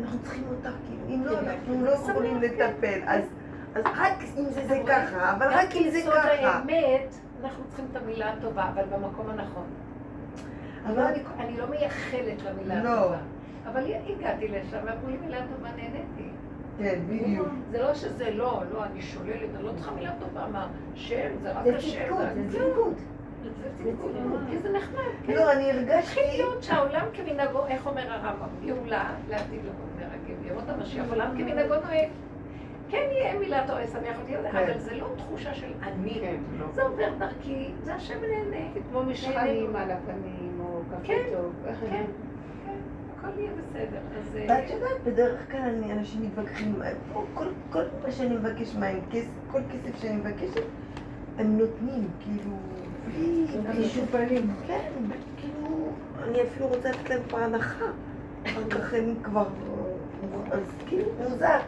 אנחנו 0.01 0.19
צריכים 0.23 0.45
אותך, 0.51 0.70
כאילו, 0.87 1.03
אם 1.09 1.24
לא, 1.24 1.37
כן, 1.37 1.49
אנחנו 1.49 1.85
לא 1.85 1.91
יכולים 1.91 2.41
לטפל. 2.41 3.01
אז 3.07 3.23
רק 3.77 4.19
אם 4.39 4.45
זה 4.45 4.66
זה 4.69 4.81
ככה, 4.87 5.32
אבל 5.37 5.47
רק 5.51 5.77
אם 5.77 5.91
זה 5.91 5.99
ככה. 6.07 6.28
האמת, 6.31 7.15
אנחנו 7.45 7.65
צריכים 7.69 7.87
את 7.91 7.97
המילה 7.97 8.32
הטובה, 8.32 8.69
אבל 8.74 8.82
במקום 8.85 9.31
הנכון. 9.31 9.66
אבל 10.87 11.03
אני 11.39 11.57
לא 11.57 11.66
מייחלת 11.66 12.43
למילה 12.43 12.85
לא. 12.85 12.91
הטובה. 12.91 13.19
אבל 13.66 13.82
הגעתי 14.07 14.49
לשם, 14.49 14.78
ואמרו 14.85 15.09
לי 15.09 15.16
מילה 15.16 15.39
טובה, 15.57 15.69
נהניתי. 15.77 16.31
כן, 16.78 17.01
בדיוק. 17.09 17.49
זה 17.70 17.82
לא 17.82 17.95
שזה 17.95 18.31
לא, 18.31 18.62
לא, 18.73 18.85
אני 18.85 19.03
שוללת, 19.03 19.49
אני 19.55 19.62
לא 19.62 19.73
צריכה 19.77 19.91
מילה 19.91 20.12
טובה, 20.20 20.47
מה, 20.53 20.69
שם, 20.95 21.31
זה 21.43 21.53
רק 21.53 21.66
השם. 21.77 22.16
זה 22.35 22.59
צדקות, 22.59 22.95
כי 22.97 23.03
זה 24.62 24.72
נחמד. 24.72 24.98
כן. 25.26 25.32
לא, 25.32 25.52
אני 25.52 25.70
הרגשתי... 25.70 26.02
צריכים 26.02 26.24
להיות 26.28 26.62
שהעולם 26.62 27.06
כמנהגו, 27.12 27.66
איך 27.66 27.86
אומר 27.86 28.12
הרמב"ם? 28.12 28.48
גאולה 28.66 29.14
לעתיד 29.28 29.60
לבוא 29.64 29.84
מרגל, 29.98 30.50
ימות 30.50 30.68
המשיח, 30.68 31.06
עולם 31.10 31.30
כמנהגו 31.38 31.74
נוהג. 31.74 32.08
כן 32.90 33.08
יהיה 33.10 33.38
מילת 33.38 33.70
אוהב 33.70 33.88
שמח 33.88 34.18
אותי, 34.20 34.32
כן. 34.32 34.56
אבל 34.56 34.78
זה 34.78 34.94
לא 34.94 35.06
תחושה 35.16 35.54
של 35.54 35.72
אני. 35.82 36.14
כן, 36.20 36.36
לא. 36.58 36.66
זה 36.72 36.82
עובר 36.82 37.08
דרכי, 37.18 37.70
זה 37.82 37.94
השם 37.94 38.18
נהנה. 38.20 38.66
כמו 38.90 39.02
משחלים 39.02 39.76
על 39.76 39.90
הפנים, 39.90 40.60
או 40.60 40.82
קפה 40.90 41.12
טוב. 41.32 41.52
כן, 41.64 42.04
כן, 42.66 42.74
הכל 43.18 43.38
יהיה 43.38 43.50
בסדר. 43.52 43.98
ואת 44.32 44.70
יודעת, 44.70 45.04
בדרך 45.04 45.50
כלל 45.50 45.74
אנשים 45.90 46.22
מתווכחים, 46.22 46.80
כל 47.70 47.84
מה 48.02 48.10
שאני 48.10 48.34
מבקש 48.34 48.74
מהם, 48.74 49.00
כל 49.50 49.60
כסף 49.70 50.02
שאני 50.02 50.16
מבקשת, 50.16 50.64
הם 51.38 51.58
נותנים, 51.58 52.08
כאילו... 52.20 52.56
משופלים. 53.81 54.51
כן, 54.66 54.91
כאילו, 55.37 55.89
אני 56.23 56.43
אפילו 56.43 56.66
רוצה 56.66 56.91
לתת 56.91 57.11
להם 57.11 57.20
כבר 57.28 57.39
הנחה. 57.39 57.85
אחר 58.47 58.69
כך 58.70 58.95
הם 58.95 59.15
כבר... 59.23 59.47
אז 60.51 60.61
כאילו, 60.87 61.05
מוזר. 61.31 61.59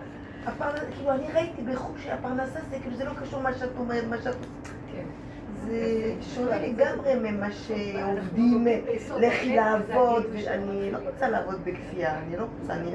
כאילו, 0.96 1.10
אני 1.10 1.26
ראיתי 1.34 1.62
בחוש 1.62 2.04
שהפרנסה 2.04 2.60
זה 2.70 2.76
כאילו, 2.82 2.96
זה 2.96 3.04
לא 3.04 3.10
קשור 3.20 3.40
מה 3.40 3.52
שאת 3.52 3.70
אומרת, 3.78 4.04
מה 4.10 4.16
שאת... 4.22 4.36
כן. 4.92 5.04
זה 5.66 6.14
שונה 6.20 6.58
לגמרי 6.58 7.14
ממה 7.14 7.52
שעובדים, 7.52 8.66
לכי 9.20 9.56
לעבוד, 9.56 10.22
ואני 10.32 10.90
לא 10.90 10.98
רוצה 10.98 11.28
לעבוד 11.28 11.60
בכפייה, 11.64 12.18
אני 12.18 12.36
לא 12.36 12.44
רוצה, 12.60 12.74
אני... 12.74 12.90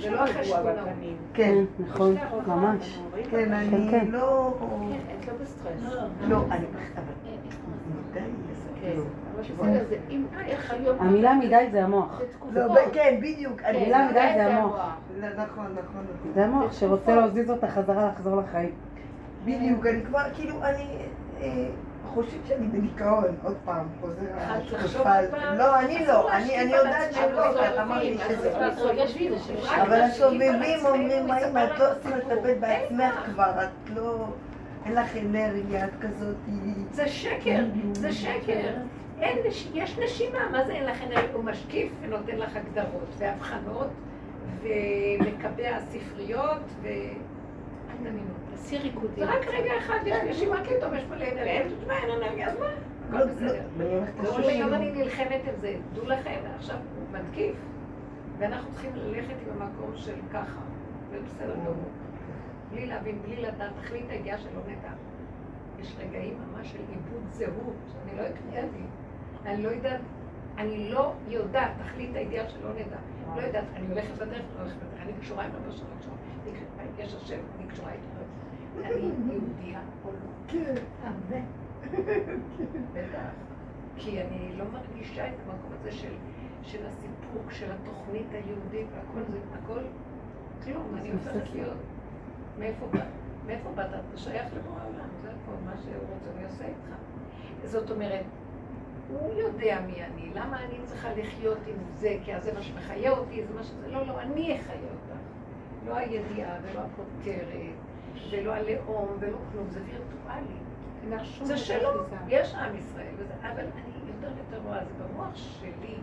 זה 0.00 0.10
לא 0.10 0.24
החשבון 0.24 0.72
כן, 1.34 1.64
נכון, 1.78 2.16
ממש. 2.46 2.98
כן, 3.30 3.52
אני 3.52 3.90
כן, 3.90 4.06
לא... 4.10 4.54
כן, 4.60 5.14
את 5.20 5.28
לא 5.28 5.32
בסטרס. 5.42 5.92
לא, 6.28 6.44
אני... 6.50 6.66
המילה 10.98 11.34
מדי 11.34 11.68
זה 11.72 11.84
המוח. 11.84 12.20
כן, 12.92 13.16
בדיוק. 13.18 13.60
המילה 13.64 14.08
מדי 14.10 14.32
זה 14.34 14.46
המוח. 14.46 14.96
נכון, 15.20 15.66
נכון. 15.72 16.04
זה 16.34 16.44
המוח 16.44 16.72
שרוצה 16.72 17.16
להזיז 17.16 17.50
אותה 17.50 17.68
חזרה 17.68 18.08
לחזור 18.08 18.36
לחיים. 18.36 18.70
בדיוק, 19.44 19.86
אני 19.86 20.04
כבר, 20.04 20.22
כאילו, 20.34 20.62
אני 20.62 20.86
חושבת 22.14 22.46
שאני 22.46 22.66
בדיכאון, 22.66 23.34
עוד 23.44 23.56
פעם, 23.64 23.86
חוזר 24.00 24.20
לא, 25.56 25.80
אני 25.80 26.06
לא, 26.06 26.32
אני 26.32 26.52
יודעת 26.52 27.14
שלא, 27.14 27.50
את 27.50 27.78
אמרת 27.78 28.02
לי 28.02 28.18
שזה... 28.28 28.66
אבל 29.82 30.00
הסובבים 30.00 30.86
אומרים, 30.86 31.26
מה 31.26 31.38
אם 31.38 31.56
את 31.56 31.78
לא 31.78 31.86
צריכה 32.02 32.16
לטפל 32.16 32.54
בעצמך 32.60 33.14
כבר, 33.24 33.50
את 33.64 33.90
לא... 33.94 34.26
אין 34.84 34.94
לך 34.94 35.16
אנרגיה, 35.16 35.84
את 35.84 35.90
כזאת... 36.00 36.36
זה 36.90 37.08
שקר, 37.08 37.64
זה 37.92 38.12
שקר. 38.12 38.74
אין, 39.20 39.38
יש 39.74 39.98
נשימה, 39.98 40.48
מה 40.52 40.64
זה 40.64 40.72
אין 40.72 40.84
לך 40.84 41.02
אנרגיה? 41.02 41.32
הוא 41.32 41.44
משקיף 41.44 41.92
ונותן 42.00 42.36
לך 42.36 42.56
הגדרות 42.56 43.08
והבחנות 43.18 43.88
ומקבע 44.62 45.80
ספריות 45.80 46.62
ו... 46.82 46.88
תעשי 48.50 48.78
ריקודים. 48.78 49.24
זה 49.24 49.24
רק 49.24 49.46
רגע 49.46 49.72
אחד, 49.78 49.98
יש 50.06 50.16
נשימה 50.28 50.64
פתאום, 50.64 50.94
יש 50.94 51.04
מלא 51.10 51.24
אנרגיה, 51.24 51.60
אין 51.90 52.10
אנרגיה, 52.16 52.48
אז 52.48 52.58
מה? 52.58 52.66
הכל 53.08 53.26
בסדר. 53.30 53.62
כל 54.34 54.42
היום 54.42 54.74
אני 54.74 54.90
נלחמת 54.90 55.40
עם 55.48 55.54
זה. 55.60 55.74
דעו 55.94 56.06
לכם, 56.06 56.40
עכשיו 56.56 56.76
הוא 56.76 57.18
מתקיף, 57.18 57.56
ואנחנו 58.38 58.72
צריכים 58.72 58.90
ללכת 58.94 59.34
עם 59.46 59.62
המקום 59.62 59.90
של 59.94 60.14
ככה, 60.32 60.60
זה 61.10 61.18
בסדר 61.24 61.54
גמור. 61.54 61.74
בלי 62.74 62.86
להבין, 62.86 63.22
בלי 63.22 63.36
לדעת, 63.36 63.72
תכלית 63.82 64.10
הידיעה 64.10 64.38
שלא 64.38 64.60
נדע. 64.66 64.92
יש 65.80 65.96
רגעים 65.98 66.38
ממש 66.40 66.72
של 66.72 66.78
איבוד 66.78 67.22
זהות, 67.30 67.76
אני 68.02 68.16
לא 68.16 68.22
הקראתי, 68.22 68.82
אני 69.46 69.62
לא 69.62 69.68
יודעת, 69.68 70.00
אני 70.58 70.90
לא 70.90 71.14
יודעת, 71.30 71.70
תכלית 71.86 72.16
הידיעה 72.16 72.48
שלא 72.48 72.70
נדע. 72.72 72.96
לא 73.36 73.40
יודעת, 73.42 73.64
אני 73.76 73.86
הולכת 73.86 74.14
בדרך, 74.14 74.42
לא 74.56 74.60
הולכת 74.60 74.76
בדרך, 74.76 75.02
אני 75.02 75.12
קשורה 75.20 75.44
עם 75.44 75.50
אבא 75.50 75.70
שלו, 75.70 75.86
יש 76.98 77.14
השם, 77.14 77.40
אני 77.58 77.68
קשורה 77.68 77.92
איתו. 77.92 78.04
אני 78.84 79.32
יהודייה 79.32 79.80
או 80.04 80.10
לא? 80.10 80.18
כן, 80.48 80.74
בטח. 82.92 83.30
כי 83.96 84.22
אני 84.22 84.56
לא 84.56 84.64
מרגישה 84.72 85.28
את 85.28 85.34
המקום 85.46 85.70
הזה 85.80 85.92
של, 85.92 86.12
של 86.62 86.86
הסיפוק, 86.86 87.50
של 87.50 87.72
התוכנית 87.72 88.26
היהודית 88.32 88.86
והכל 88.92 89.32
זה, 89.32 89.38
הכל 89.62 89.80
כלום, 90.64 90.96
אני 90.98 91.12
הופכת 91.12 91.50
להיות. 91.54 91.76
מאיפה 92.58 92.86
באת? 93.74 93.88
אתה 93.88 94.16
שייך 94.16 94.46
לבוא 94.56 94.80
העולם, 94.80 95.08
זה 95.22 95.28
הכל, 95.28 95.64
מה 95.64 95.72
שהוא 95.82 95.94
רוצה, 95.94 96.30
אני 96.36 96.44
עושה 96.44 96.64
איתך. 96.64 96.94
זאת 97.64 97.90
אומרת, 97.90 98.24
הוא 99.08 99.34
יודע 99.34 99.80
מי 99.86 100.04
אני, 100.04 100.30
למה 100.34 100.64
אני 100.64 100.74
צריכה 100.84 101.08
לחיות 101.16 101.58
עם 101.66 101.76
זה, 101.94 102.16
כי 102.24 102.40
זה 102.40 102.52
מה 102.54 102.62
שמחיה 102.62 103.10
אותי, 103.10 103.44
זה 103.46 103.54
מה 103.54 103.62
שזה, 103.62 103.88
לא, 103.88 104.06
לא, 104.06 104.20
אני 104.20 104.60
אחיה 104.60 104.74
אותך. 104.74 105.20
לא 105.86 105.96
הידיעה 105.96 106.56
ולא 106.62 106.80
הכותרת, 106.80 107.74
ולא 108.30 108.52
הלאום 108.54 109.08
ולא 109.18 109.38
כלום, 109.52 109.68
זה 109.70 109.80
וירטואלי. 109.84 110.64
זה 111.42 111.58
שלו, 111.58 111.90
יש 112.28 112.54
עם 112.54 112.76
ישראל, 112.76 113.14
אבל 113.40 113.64
אני 113.74 113.92
יותר 114.06 114.28
ויותר 114.36 114.66
רואה, 114.66 114.84
זה 114.84 115.04
במוח 115.04 115.34
שלי. 115.34 115.96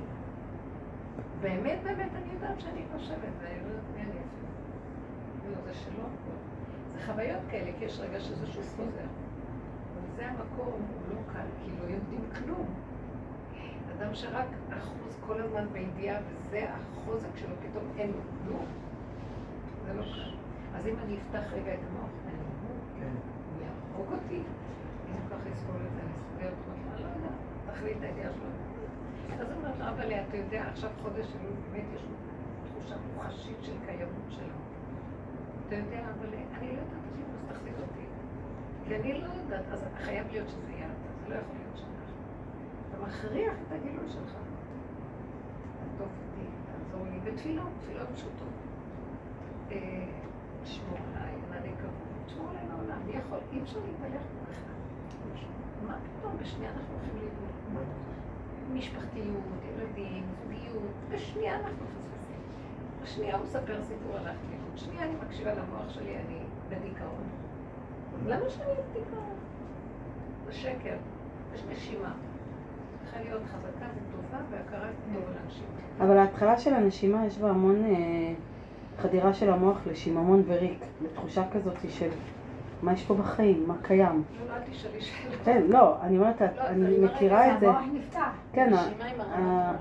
באמת, 1.41 1.79
באמת, 1.83 2.09
אני 2.15 2.33
יודעת 2.33 2.59
שאני 2.59 2.81
חושבת, 2.95 3.33
ואני 3.41 3.55
לא 3.63 3.67
יודעת 3.67 3.83
מי 3.95 4.01
אני 4.01 4.09
אפילו. 4.09 5.51
לא, 5.51 5.61
זה 5.65 5.73
שלו 5.73 6.03
זה 6.20 6.20
חוויות 7.05 7.41
כאלה, 7.51 7.71
כי 7.79 7.85
יש 7.85 7.99
רגע 7.99 8.19
שזה 8.19 8.47
שוב 8.47 8.63
חוזר. 8.77 9.07
וזה 9.95 10.27
המקום, 10.27 10.67
הוא 10.67 11.15
לא 11.15 11.33
קל, 11.33 11.47
כי 11.63 11.71
לא 11.71 11.93
יודעים 11.93 12.21
כלום. 12.37 12.65
אדם 13.97 14.15
שרק 14.15 14.47
אחוז 14.77 15.17
כל 15.27 15.41
הזמן 15.41 15.67
בידיעה, 15.71 16.19
וזה 16.27 16.67
החוזק 16.69 17.35
שלו, 17.35 17.55
פתאום 17.69 17.83
אין 17.97 18.11
לו 18.11 18.21
כלום. 18.43 18.65
זה 19.85 19.93
לא 19.93 20.03
קל. 20.03 20.31
אז 20.75 20.87
אם 20.87 20.95
אני 21.05 21.17
אפתח 21.17 21.53
רגע 21.53 21.73
את 21.73 21.79
המוח, 21.89 22.09
אני 22.25 22.33
כן. 22.99 23.07
הוא 23.07 23.63
יהרוג 23.63 24.13
אותי. 24.13 24.41
אם 25.07 25.13
הוא 25.13 25.29
ככה 25.29 25.49
יסבול 25.49 25.75
את 25.75 25.93
זה, 25.95 26.01
אני 26.01 26.11
אסביר 26.21 26.49
אותו, 26.49 26.71
אני 26.71 27.03
לא 27.03 27.07
יודעת, 27.07 27.75
תחליט 27.75 27.97
את 27.97 28.03
הידיעה 28.03 28.31
שלו. 28.33 28.51
אז 29.39 29.47
לו, 29.79 29.85
אבל 29.89 30.11
אתה 30.13 30.37
יודע, 30.37 30.63
עכשיו 30.71 30.89
חודש 31.01 31.25
אלול, 31.35 31.53
באמת 31.71 31.85
יש 31.95 32.01
לו 32.01 32.15
תחושה 32.69 32.95
מוחשית 33.15 33.57
של 33.61 33.75
קיימות 33.85 34.29
שלו. 34.29 34.60
אתה 35.71 35.79
יודע, 35.79 35.99
אבל 35.99 36.27
אני 36.57 36.67
לא 36.67 36.81
יודעת 36.81 37.03
אפילו, 37.11 37.27
אז 37.33 37.43
תחזיק 37.49 37.73
אותי. 37.79 38.05
כי 38.85 38.95
אני 38.95 39.21
לא 39.21 39.27
יודעת, 39.27 39.65
אז 39.71 39.83
חייב 39.97 40.27
להיות 40.31 40.49
שזה 40.49 40.71
יהיה 40.71 40.85
אתה, 40.85 41.09
זה 41.23 41.29
לא 41.29 41.35
יכול 41.35 41.55
להיות 41.55 41.77
שאנחנו. 41.77 42.15
אתה 42.89 42.97
מכריח 43.07 43.53
את 43.67 43.71
הגילוי 43.71 44.09
שלך. 44.09 44.31
תעטוף 45.79 46.11
אותי, 46.21 46.47
תעזור 46.65 47.05
לי, 47.11 47.19
בתפילות, 47.19 47.69
תפילות 47.81 48.07
פשוטות. 48.15 48.55
אה, 49.71 50.05
תשמור 50.63 50.97
עליי, 51.15 51.35
ענני 51.47 51.73
כבוד, 51.77 52.25
תשמור 52.25 52.49
עליי 52.49 52.63
לעולם, 52.67 53.01
מי 53.05 53.11
יכול? 53.11 53.39
אי 53.51 53.61
אפשר 53.61 53.79
להתהלך 53.79 54.21
כל 54.21 54.51
אחד. 54.51 54.77
מה 55.87 55.97
פתאום, 56.03 56.37
בשנייה 56.37 56.71
אנחנו 56.71 56.93
הולכים 56.93 57.15
לאיבוד. 57.15 57.85
משפחתיות, 58.73 59.43
ילדים, 59.69 60.23
זוגיות, 60.41 60.93
בשנייה 61.09 61.55
אנחנו 61.55 61.85
מפספסים. 61.85 62.20
בשנייה 63.03 63.35
הוא 63.35 63.43
מספר 63.43 63.81
סיפור 63.81 64.17
על 64.17 64.27
האחריות, 64.27 64.75
שנייה 64.75 65.03
אני 65.03 65.13
מקשיבה 65.25 65.51
למוח 65.53 65.89
שלי, 65.89 66.15
אני 66.15 66.37
בדיכאון. 66.69 67.23
למה 68.27 68.49
שאני 68.49 68.73
בדיכאון? 68.89 69.35
זה 70.45 70.53
שקר, 70.53 70.95
יש 71.55 71.61
נשימה. 71.71 72.13
צריכה 73.03 73.19
להיות 73.23 73.41
חזקה 73.43 73.85
וטובה 73.95 74.37
והכרה 74.51 74.87
טוב 75.13 75.23
לאנשים. 75.35 75.65
אבל 75.99 76.17
ההתחלה 76.17 76.59
של 76.59 76.73
הנשימה 76.73 77.25
יש 77.25 77.37
בה 77.37 77.49
המון 77.49 77.83
אה, 77.85 78.33
חדירה 78.97 79.33
של 79.33 79.49
המוח 79.49 79.77
לשיממון 79.85 80.43
וריק, 80.47 80.79
לתחושה 81.01 81.43
כזאת 81.53 81.75
של 81.89 82.09
מה 82.81 82.93
יש 82.93 83.05
פה 83.05 83.13
בחיים, 83.13 83.63
מה 83.67 83.75
קיים. 83.81 84.23
לא, 84.47 84.53
אל 84.55 84.61
תשאלי 84.71 85.01
שאלה. 85.01 85.35
כן, 85.43 85.63
לא, 85.67 86.01
אני 86.01 86.17
אומרת, 86.17 86.41
לא, 86.41 86.67
אני 86.67 86.97
מכירה 86.97 87.53
את 87.53 87.59
זה. 87.59 87.69
המוח 87.69 87.83
נפתח. 87.93 88.29
כן, 88.53 88.73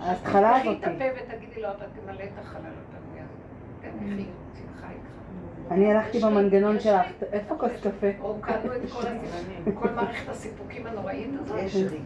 ההתחלה 0.01 0.57
הזאת. 0.57 0.77
תפתחי 0.77 0.93
את 0.93 1.03
הפה 1.03 1.35
ותגידי 1.35 1.63
לו, 1.63 1.69
אתה 1.69 1.85
תמלא 2.01 2.25
את 2.25 2.39
החלל 2.39 2.61
אני 5.71 5.93
הלכתי 5.93 6.21
במנגנון 6.21 6.81
שלך, 6.81 7.07
איפה 7.33 7.57
כוס 7.59 7.73
קפה? 7.83 8.07
רוקדנו 8.19 8.73
את 8.77 9.75
כל 9.75 9.91
מערכת 9.91 10.29
הסיפוקים 10.29 10.87
הנוראית 10.87 11.31
הזאת, 11.41 11.59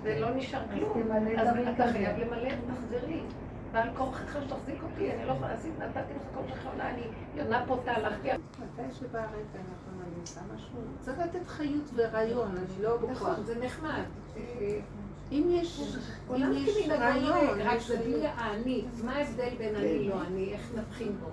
ולא 0.03 0.35
נשאר 0.35 0.61
כלום. 0.75 1.13
אז 1.37 1.49
אתה 1.75 1.93
חייב 1.93 2.19
למלא, 2.19 2.49
תחזרי. 2.49 3.21
ועל 3.73 3.89
כורחך 3.97 4.37
שתחזיק 4.45 4.83
אותי, 4.83 5.13
אני 5.13 5.27
לא 5.27 5.33
יכולה 5.33 5.49
להזיק, 5.49 5.73
נתתי 5.79 6.15
לך 6.17 6.23
כל 6.35 6.55
כך 6.55 6.67
עונה, 6.67 6.91
אני 6.91 7.03
יונה 7.37 7.65
פה 7.67 7.79
הלכתי. 7.87 8.29
מתי 8.29 8.95
שבא 8.95 9.19
הרגע 9.19 9.35
אני 9.55 10.21
עושה 10.21 10.41
משהו, 10.55 10.79
צריך 11.01 11.19
לתת 11.19 11.47
חיות 11.47 11.91
ורעיון, 11.95 12.49
אני 12.57 12.83
לא 12.83 12.97
בטוחה. 12.97 13.11
נכון, 13.11 13.45
זה 13.45 13.55
נחמד. 13.65 14.03
אם 15.33 15.45
יש 15.51 15.97
רעיון, 16.89 17.61
רק 17.61 17.79
זה 17.81 17.97
בלי 17.97 18.27
האני, 18.27 18.85
מה 19.05 19.17
ההבדל 19.17 19.51
בין 19.59 19.77
אני 19.77 20.09
לא 20.09 20.15
אני, 20.27 20.53
איך 20.53 20.73
נבחין 20.77 21.13
בו? 21.21 21.27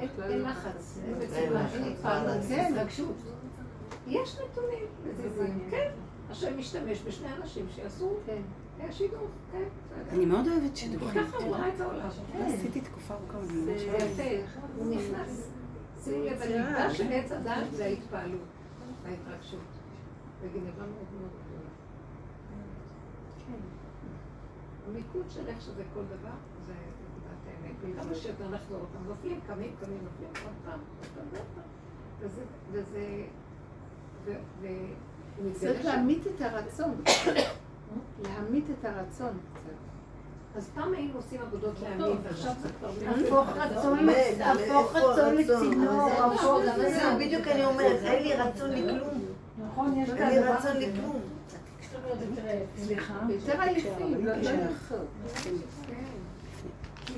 אין 0.00 0.42
לחץ, 0.42 0.98
אין 1.04 1.14
מצוקה, 1.18 1.66
אין 1.74 1.92
התפעלות, 1.92 2.42
כן, 2.48 2.74
רגשות. 2.76 3.16
יש 4.06 4.38
נתונים, 4.44 4.84
כן, 5.70 5.90
השם 6.30 6.58
משתמש 6.58 7.02
בשני 7.02 7.28
אנשים 7.36 7.66
שיעשו 7.74 8.14
כן. 8.26 8.42
כן. 9.52 9.64
אני 10.12 10.26
מאוד 10.26 10.48
אוהבת 10.48 10.76
שידוכים. 10.76 11.24
ככה 11.24 11.36
הוא 11.36 11.56
ראה 11.56 11.74
את 11.74 11.80
העולם. 11.80 12.08
עשיתי 12.46 12.80
תקופה 12.80 13.14
ארוכה. 13.14 13.44
זה 13.44 13.72
יפה, 13.72 14.58
הוא 14.76 14.94
נכנס. 14.94 15.50
שימו 16.04 16.24
לב, 16.24 16.42
הליבה 16.42 16.94
של 16.94 17.12
עץ 17.12 17.32
הדת 17.32 17.70
זה 17.72 17.84
ההתפעלות, 17.84 18.40
ההתרגשות. 19.06 19.60
וגנבה 20.40 20.78
מאוד 20.78 21.08
מאוד 21.20 21.30
גדולה. 21.30 21.70
כן. 23.46 23.52
המיקוד 24.88 25.30
של 25.30 25.46
איך 25.46 25.60
שזה 25.60 25.82
כל 25.94 26.02
דבר. 26.04 26.34
כמה 27.82 28.14
שיותר 28.14 28.48
נחזור 28.48 28.80
אותם, 28.80 29.08
נופלים, 29.08 29.40
קמים, 29.46 29.72
קמים, 29.80 29.98
נופלים, 30.04 30.28
עוד 30.44 30.54
פעם, 30.64 30.80
עוד 31.34 31.42
פעם, 31.54 31.64
וזה... 32.72 33.24
צריך 35.52 35.84
להמית 35.84 36.26
את 36.26 36.40
הרצון. 36.40 37.00
להמית 38.22 38.64
את 38.70 38.84
הרצון. 38.84 39.38
אז 40.56 40.70
פעם 40.74 40.94
היינו 40.94 41.14
עושים 41.16 41.40
עבודות 41.40 41.74
להמית, 41.82 42.26
עכשיו 42.30 42.52
זה 42.62 42.68
כבר... 42.78 42.90
הפוך 43.26 43.48
רצון, 43.48 44.08
הפוך 44.40 44.96
רצון 44.96 45.34
לצינור, 45.34 46.08
זהו, 46.76 47.18
בדיוק 47.18 47.46
אני 47.48 47.64
אומרת, 47.64 48.00
אין 48.02 48.22
לי 48.22 48.34
רצון 48.34 48.70
לכלום. 48.70 49.08
נכון, 49.66 49.96
יש 49.96 50.10
כאן 50.10 50.18
אין 50.18 50.42
לי 50.42 50.48
רצון 50.48 50.76
לכלום. 50.76 51.20
סליחה? 52.76 53.14
יותר 53.28 53.60
עייפים, 53.60 54.26
לא 54.26 54.32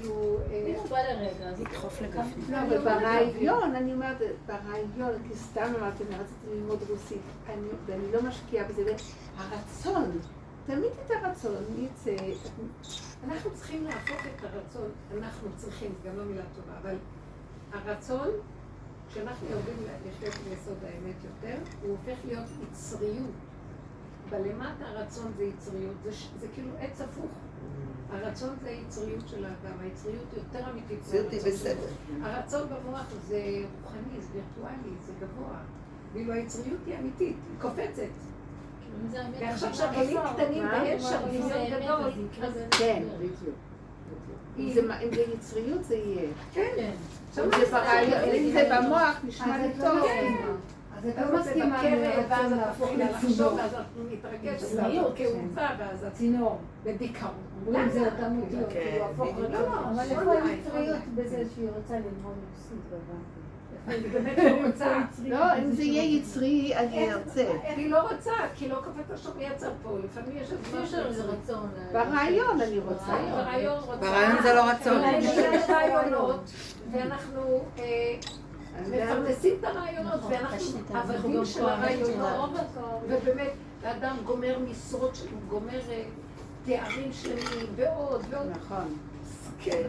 כאילו... 0.00 0.38
לדחוף 1.58 2.02
לגפני. 2.02 2.44
לא, 2.50 2.56
אבל 2.62 2.78
ברעיון, 2.78 3.74
אני 3.74 3.92
אומרת, 3.92 4.16
ברעיון, 4.46 5.12
כי 5.28 5.34
סתם 5.36 5.72
אמרתי, 5.78 6.04
אני 6.04 6.14
רציתי 6.14 6.46
ללמוד 6.54 6.78
רוסית, 6.90 7.22
ואני 7.86 8.12
לא 8.12 8.22
משקיעה 8.22 8.68
בזה, 8.68 8.94
הרצון. 9.36 10.18
תמיד 10.66 10.90
את 11.06 11.10
הרצון, 11.10 11.64
יצא... 11.78 12.16
אנחנו 13.24 13.50
צריכים 13.54 13.84
להפוך 13.84 14.26
את 14.26 14.44
הרצון, 14.44 14.88
אנחנו 15.18 15.48
צריכים, 15.56 15.94
גם 16.06 16.16
לא 16.16 16.24
מילה 16.24 16.42
טובה, 16.56 16.78
אבל 16.82 16.96
הרצון, 17.72 18.28
כשאנחנו 19.10 19.46
יורדים 19.50 19.74
לחיות 20.08 20.34
ביסוד 20.34 20.76
האמת 20.84 21.16
יותר, 21.24 21.56
הוא 21.82 21.90
הופך 21.90 22.18
להיות 22.24 22.44
יצריות. 22.62 23.30
בלמטה 24.30 24.84
הרצון 24.86 25.32
זה 25.36 25.44
יצריות, 25.44 25.94
זה, 26.04 26.10
זה 26.40 26.46
כאילו 26.54 26.70
עץ 26.78 27.00
הפוך. 27.00 27.30
הרצון 28.12 28.56
זה 28.62 28.68
היצריות 28.68 29.28
של 29.28 29.44
האדם, 29.44 29.78
היצריות 29.82 30.24
יותר 30.36 30.70
אמיתית. 30.70 30.98
יצריות 31.06 31.32
היא 31.32 31.40
בסדר. 31.40 31.86
הרצון 32.22 32.68
במוח 32.68 33.06
זה 33.28 33.42
רוחני, 33.84 34.20
זה 34.20 34.28
וירטואלי, 34.32 34.94
זה 35.06 35.12
גבוה. 35.20 35.58
ואילו 36.12 36.32
היצריות 36.32 36.80
היא 36.86 36.98
אמיתית, 36.98 37.36
היא 37.50 37.60
קופצת. 37.60 38.02
ועכשיו 39.40 39.74
שהכלים 39.74 40.18
קטנים 40.34 40.64
ויש 40.82 41.02
שם 41.02 41.18
דמיון 41.28 41.80
גדול. 41.80 42.10
כן, 42.70 43.02
בדיוק. 43.18 43.56
אם 44.58 44.70
זה 45.14 45.22
יצריות 45.34 45.84
זה 45.84 45.94
יהיה. 45.96 46.30
כן. 46.52 46.90
אם 48.34 48.50
זה 48.52 48.70
במוח 48.72 49.20
נשמע 49.24 49.58
לי 49.58 49.72
טוב. 49.80 49.98
אז 51.00 51.08
את 51.08 51.14
לא 51.18 51.40
מסכימה 51.40 51.82
לרצון 51.82 52.58
להפוך 52.58 52.90
לצינור. 52.90 53.54
ואז 53.54 53.74
אנחנו 53.74 54.02
נתרגש, 54.10 54.62
אז 54.62 54.80
כאובה, 55.16 55.68
ואז 55.78 56.04
הצינור. 56.04 56.58
בדיכאון. 56.84 57.30
אומרים 57.66 57.88
זה 57.90 58.06
אותם 58.06 58.38
אותיות, 58.40 58.68
כאילו 58.68 59.04
הפוך 59.04 59.28
רצון. 59.38 59.78
אבל 59.78 60.04
איפה 60.10 60.32
היצריות 60.32 61.02
בזה 61.14 61.42
שהיא 61.54 61.68
רוצה 61.76 61.94
ללמוד 61.94 62.34
רוסית, 62.52 62.80
באמת 64.12 64.38
לא. 64.38 65.38
לא, 65.38 65.58
אם 65.58 65.72
זה 65.72 65.82
יהיה 65.82 66.18
יצרי, 66.18 66.76
אני 66.76 67.12
ארצה. 67.12 67.50
אני 67.74 67.88
לא 67.88 68.00
רוצה, 68.00 68.30
כי 68.54 68.68
לא 68.68 68.76
קפאת 68.76 69.10
השם 69.10 69.30
יצר 69.40 69.70
פה, 69.82 69.98
לפעמים 70.04 70.36
יש 70.36 70.52
איזה 70.94 71.22
רצון. 71.22 71.68
ברעיון 71.92 72.60
אני 72.60 72.78
רוצה. 72.78 73.12
ברעיון 74.00 74.42
זה 74.42 74.54
לא 74.54 74.70
רצון. 74.70 75.02
יש 75.20 75.70
רעיונות, 75.70 76.50
ואנחנו 76.92 77.64
אה, 77.78 77.84
מפרנסים 78.88 79.54
את 79.60 79.64
הרעיונות, 79.64 80.20
ואנחנו 80.30 80.80
עבדים 80.94 81.44
של 81.44 81.64
הרעיונות, 81.68 82.50
ובאמת, 83.08 83.50
האדם 83.84 84.16
גומר 84.24 84.58
משרות 84.70 85.26
גומר 85.48 85.80
אה, 85.90 86.02
תארים 86.64 87.12
שלמים, 87.12 87.66
ועוד 87.76 88.24
ועוד. 88.30 88.46
נכון. 88.50 88.96
כן. 89.60 89.82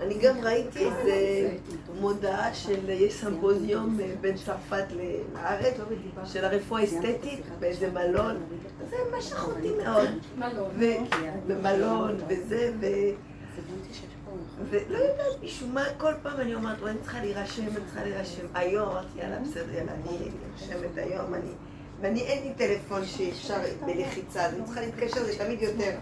אני 0.00 0.18
גם 0.18 0.36
ראיתי 0.42 0.78
איזה 0.78 1.50
מודעה 2.00 2.54
של, 2.54 2.90
יש 2.90 3.20
סמפוזיום 3.20 3.98
בין 4.20 4.36
צרפת 4.36 4.84
לארץ, 4.92 5.74
של 6.24 6.44
הרפואה 6.44 6.80
האסתטית 6.80 7.40
באיזה 7.60 7.90
מלון. 7.90 8.36
זה 8.90 8.96
משך 9.18 9.48
אותי 9.48 9.70
מאוד. 9.84 10.08
במלון 11.46 12.16
וזה, 12.28 12.72
ו... 12.80 12.86
ולא 14.70 14.98
יודעת, 14.98 15.42
משום 15.42 15.74
מה, 15.74 15.84
כל 15.98 16.12
פעם 16.22 16.40
אני 16.40 16.54
אומרת, 16.54 16.82
אני 16.82 16.98
צריכה 17.02 17.20
להירשם, 17.20 17.62
אני 17.62 17.84
צריכה 17.86 18.04
להירשם. 18.04 18.46
היום 18.54 18.88
אמרתי, 18.88 19.18
יאללה, 19.18 19.40
בסדר, 19.40 19.74
יאללה, 19.74 19.92
אני 19.92 20.18
נרשמת 20.50 20.96
היום, 20.96 21.34
אני... 21.34 21.50
ואני, 22.00 22.20
אין 22.20 22.42
לי 22.42 22.54
טלפון 22.54 23.06
שאפשר 23.06 23.56
בלחיצה, 23.86 24.48
אני 24.48 24.64
צריכה 24.64 24.80
להתקשר, 24.80 25.24
זה 25.24 25.38
תמיד 25.38 25.62
יותר. 25.62 25.98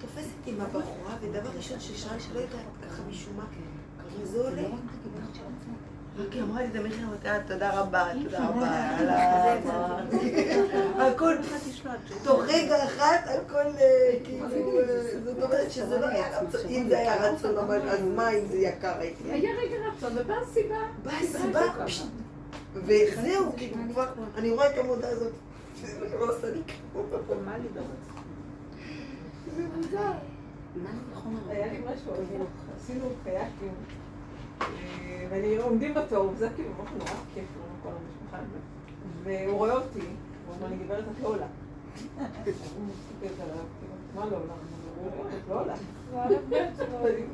תופסת 0.00 0.46
עם 0.46 0.60
הבחורה, 0.60 1.16
ודבר 1.20 1.50
ראשון 1.56 1.80
ששאל 1.80 2.18
שלא 2.18 2.40
יודעת, 2.40 2.64
ככה 2.88 3.02
משום 3.10 3.36
מה, 3.36 3.44
כמה 3.98 4.26
זה 4.26 4.38
עולה. 4.38 4.62
רק 6.18 6.32
היא 6.32 6.42
אמרה 6.42 6.62
לי 6.62 6.68
את 6.68 6.76
המחיר, 6.76 7.06
אמרתי, 7.06 7.28
תודה 7.48 7.80
רבה, 7.80 8.08
תודה 8.24 8.48
רבה, 8.48 8.68
הכל, 11.06 11.34
תוך 12.24 12.42
רגע 12.46 12.84
אחד, 12.84 13.18
על 13.26 13.40
כל, 13.50 13.64
כאילו, 14.24 14.46
זאת 15.24 15.42
אומרת 15.42 15.70
שזה 15.70 16.00
לא 16.00 16.06
היה 16.06 16.40
רצון, 16.40 16.60
אם 16.68 16.86
זה 16.88 16.98
היה 16.98 17.30
רצון, 17.30 17.56
אז 17.88 18.00
מה 18.16 18.30
אם 18.30 18.46
זה 18.46 18.56
יקר 18.56 18.98
הייתי? 18.98 19.22
היה 19.30 19.50
רגע 19.58 19.76
רצון, 19.92 20.12
ובאה 20.18 20.44
סיבה. 20.52 20.76
באה 21.02 21.22
סיבה, 21.22 21.62
וזהו, 22.74 23.52
כאילו 23.56 23.76
כבר, 23.92 24.06
אני 24.36 24.50
רואה 24.50 24.70
את 24.70 24.78
המודעה 24.78 25.10
הזאת, 25.10 25.32
זה 25.82 26.16
לא 26.20 26.36
עושה 26.36 26.50
לי 26.50 26.62
כלום. 26.92 27.06
זה 29.56 29.62
מוזר. 29.76 30.12
היה 31.48 31.72
לי 31.72 31.78
משהו, 31.78 32.12
עשינו 32.76 33.04
קייקים, 33.24 33.74
ואני 35.30 35.56
עומדים 35.56 35.94
בתור, 35.94 36.30
וזה 36.34 36.48
כאילו 36.56 36.70
ממש 36.78 36.88
נורא 36.98 37.10
כיף 37.34 37.44
לנו 37.56 37.74
כל 37.82 37.88
המשפחה, 37.88 38.38
והוא 39.24 39.58
רואה 39.58 39.72
אותי, 39.72 39.98
הוא 39.98 40.54
אומר 40.56 40.68
לי, 40.68 40.84
גברת, 40.84 41.04
את 41.04 41.22
לא 41.22 41.28
עולה. 41.28 41.46
הוא 42.16 42.86
מסתכל 42.86 43.42
עליו, 43.42 43.64
מה 44.14 44.26
לא 44.26 44.36
עולה? 44.36 44.54
את 45.28 45.48
לא 45.48 45.60
עולה. 45.60 45.74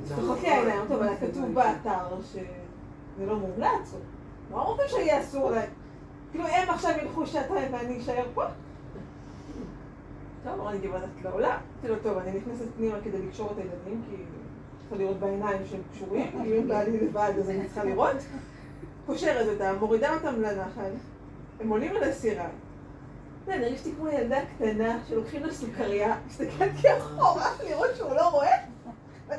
צוחק 0.04 0.42
לי 0.42 0.48
העיניים, 0.48 0.80
טוב, 0.88 1.02
היה 1.02 1.16
כתוב 1.16 1.54
באתר 1.54 2.20
שזה 2.22 3.26
לא 3.26 3.36
מומלץ, 3.36 3.94
מה 4.50 4.60
רוצים 4.60 4.84
שיהיה 4.88 5.20
אסור 5.20 5.50
להם? 5.50 5.70
כאילו 6.30 6.46
הם 6.46 6.70
עכשיו 6.70 6.90
ילכו 7.02 7.26
שעתיים 7.26 7.72
ואני 7.72 8.00
אשאר 8.00 8.24
פה? 8.34 8.44
טוב, 10.44 10.60
אמרה 10.60 10.72
לי 10.72 10.78
גבעת 10.78 11.02
את 11.02 11.24
לעולה. 11.24 11.48
אמרתי 11.48 11.88
לו, 11.88 11.94
טוב, 12.02 12.18
אני 12.18 12.38
נכנסת 12.38 12.64
פנימה 12.76 12.96
כדי 13.04 13.26
לקשור 13.26 13.52
את 13.52 13.58
הילדים, 13.58 14.02
כי 14.10 14.16
צריכה 14.88 15.04
לראות 15.04 15.20
בעיניים 15.20 15.58
שהם 15.70 15.80
קשורים, 15.92 16.30
אם 16.44 16.68
בא 16.68 16.82
לי 16.82 17.00
לבד 17.00 17.32
אז 17.38 17.50
אני 17.50 17.64
צריכה 17.66 17.84
לראות. 17.84 18.16
קושרת 19.06 19.46
אותם, 19.48 19.74
מורידה 19.80 20.14
אותם 20.14 20.42
לנחל, 20.42 20.90
הם 21.60 21.68
עולים 21.68 21.96
על 21.96 22.02
הסירה. 22.02 22.46
אני 23.48 23.66
הרגשתי 23.66 23.92
כמו 23.96 24.08
ילדה 24.08 24.38
קטנה 24.56 24.98
שלוקחים 25.08 25.44
לה 25.44 25.52
סוכריה, 25.52 26.16
הסתכלתי 26.26 26.98
אחורה 26.98 27.50
לראות 27.64 27.96
שהוא 27.96 28.14
לא 28.14 28.28
רואה. 28.28 28.56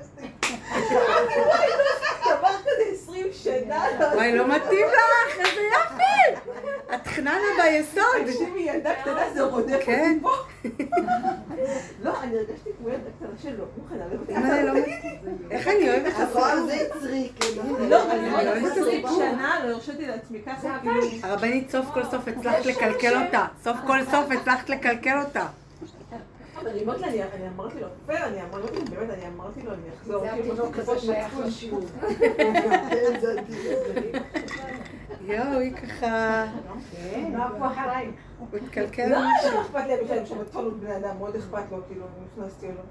דבר 2.26 2.56
כזה 2.62 2.84
עשרים 2.94 3.28
שנה. 3.32 3.86
וואי, 4.14 4.38
לא 4.38 4.48
מתאים 4.48 4.88
לך, 4.88 5.40
איזה 5.40 5.62
יופי! 5.62 6.45
את 6.96 7.08
חננה 7.08 7.38
ביסוד. 7.64 8.04
תקשיבי, 8.26 8.60
ילדה 8.60 8.94
קטנה 9.02 9.34
זה 9.34 9.44
רודף 9.44 9.80
כן. 9.86 10.18
לא, 12.04 12.22
אני 12.22 12.38
הרגשתי 12.38 12.70
כמו 12.78 12.90
ילדה 12.90 13.10
קטנה 13.18 13.30
שלא 13.44 13.66
מוכנה 13.78 14.06
לבטח. 14.14 14.40
לא 14.64 14.74
איך 15.52 15.68
אני 15.68 15.90
אוהבת 15.90 16.08
את 16.16 16.20
הפעם 16.20 16.66
זה 16.66 16.74
יצרי, 16.74 17.30
כאילו. 17.40 17.90
לא, 17.90 18.12
אני 18.12 18.30
לא 18.46 18.72
עשרים 18.72 19.06
שנה, 19.18 19.66
לא 19.66 19.74
הרשיתי 19.74 20.08
לעצמי 20.08 20.40
ככה, 20.46 20.78
כאילו... 20.82 21.02
הרבנית, 21.24 21.70
סוף 21.70 21.86
כל 21.94 22.04
סוף 22.04 22.28
הצלחת 22.28 22.66
לקלקל 22.66 23.24
אותה. 23.26 23.46
סוף 23.64 23.78
כל 23.88 23.98
סוף 24.12 24.32
הצלחת 24.32 24.70
לקלקל 24.70 25.20
אותה. 25.20 25.46
אני 26.68 26.84
אמרתי 26.84 27.02
לה, 27.02 27.26
אני 27.34 27.48
אמרתי 27.48 27.80
לו, 27.80 27.88
פייר, 28.06 28.26
אני 28.26 28.42
אמרתי 28.44 28.80
לו, 28.80 28.86
באמת, 28.86 29.10
אני 29.10 29.28
אמרתי 29.28 29.62
לו, 29.62 29.72
אני 29.72 29.82
אחזור. 30.00 30.20
זה 30.20 30.34
התינוק 30.34 30.76
כזה 30.76 31.00
שייך 31.00 31.40
לשיעור. 31.40 31.86
יואו, 35.22 35.60
היא 35.60 35.74
ככה... 35.74 36.46
הוא 38.40 38.48
התקלקל 38.64 39.08
לא, 39.08 39.18
משהו. 39.18 39.52
לא 39.54 39.62
אכפת 39.62 39.84
לי 39.88 39.94
בשביל 40.04 40.26
שבטון 40.26 40.80
בני 40.80 40.98
אדם, 40.98 41.18
מאוד 41.18 41.36
אכפת 41.36 41.64
לו, 41.72 41.78
כאילו, 41.88 42.06
נכנסתי 42.26 42.68
לו. 42.68 42.82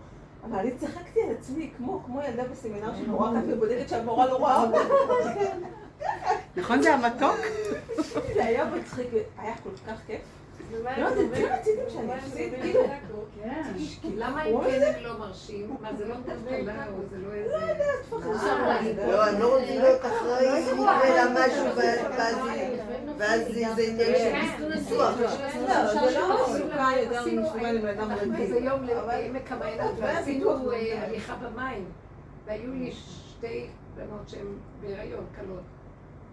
אבל 0.44 0.58
אני 0.58 0.70
צחקתי 0.70 1.20
על 1.22 1.34
עצמי, 1.38 1.70
כמו 1.76 2.20
יילדה 2.20 2.44
בסמינר 2.44 2.96
שנורא 2.96 3.30
ככה 3.30 3.40
ובודקת 3.48 3.88
שהמורה 3.88 4.26
לא 4.26 4.36
רואה 4.36 4.62
אותה. 4.62 4.78
נכון 6.56 6.82
זה 6.82 6.94
המתוק? 6.94 7.36
זה 8.34 8.44
היה 8.44 8.64
מצחיק, 8.64 9.08
היה 9.38 9.54
כל 9.62 9.70
כך 9.86 9.98
כיף. 10.06 10.20
לא, 10.98 11.14
זה 11.14 11.28
די 11.34 11.44
רציתם 11.44 11.82
שאני 11.88 12.18
אפסיד, 12.18 12.52
כאילו. 12.62 12.80
למה 14.16 14.44
אם 14.44 14.60
כן 14.64 15.02
לא 15.02 15.18
מרשים? 15.18 15.76
מה, 15.80 15.94
זה 15.98 16.08
לא 16.08 16.14
טלטלה 16.26 16.86
או 16.88 16.98
זה 17.10 17.16
לא 17.18 17.32
איזה... 17.32 17.56
לא, 19.06 19.24
הם 19.24 19.40
לא 19.40 19.58
רוצים 19.58 19.80
להיות 19.80 20.00
אחראים, 20.00 20.64
יקרה 20.72 21.24
לה 21.24 21.46
משהו 21.46 21.66
ואז 23.18 23.40
זה 23.40 23.82
עניין 23.82 24.16
של 24.56 24.68
ניסוח. 24.74 25.20
לא, 25.20 25.28
זה 25.94 26.18
לא 26.18 26.46
מסוכן 26.46 26.98
יותר 26.98 27.24
מסוכן 27.42 27.74
לבן 27.74 27.88
אדם 27.88 28.12
רגיל. 28.12 28.34
איזה 28.34 28.58
יום 28.58 28.84
לעמק 28.84 29.52
המעיינות 29.52 29.92
ועשינו 29.98 30.70
הליכה 30.72 31.34
במים. 31.34 31.84
והיו 32.46 32.72
לי 32.72 32.92
שתי 32.92 33.66
בנות 33.96 34.28
שהן 34.28 34.46
בהיריון 34.80 35.24
קלות 35.36 35.62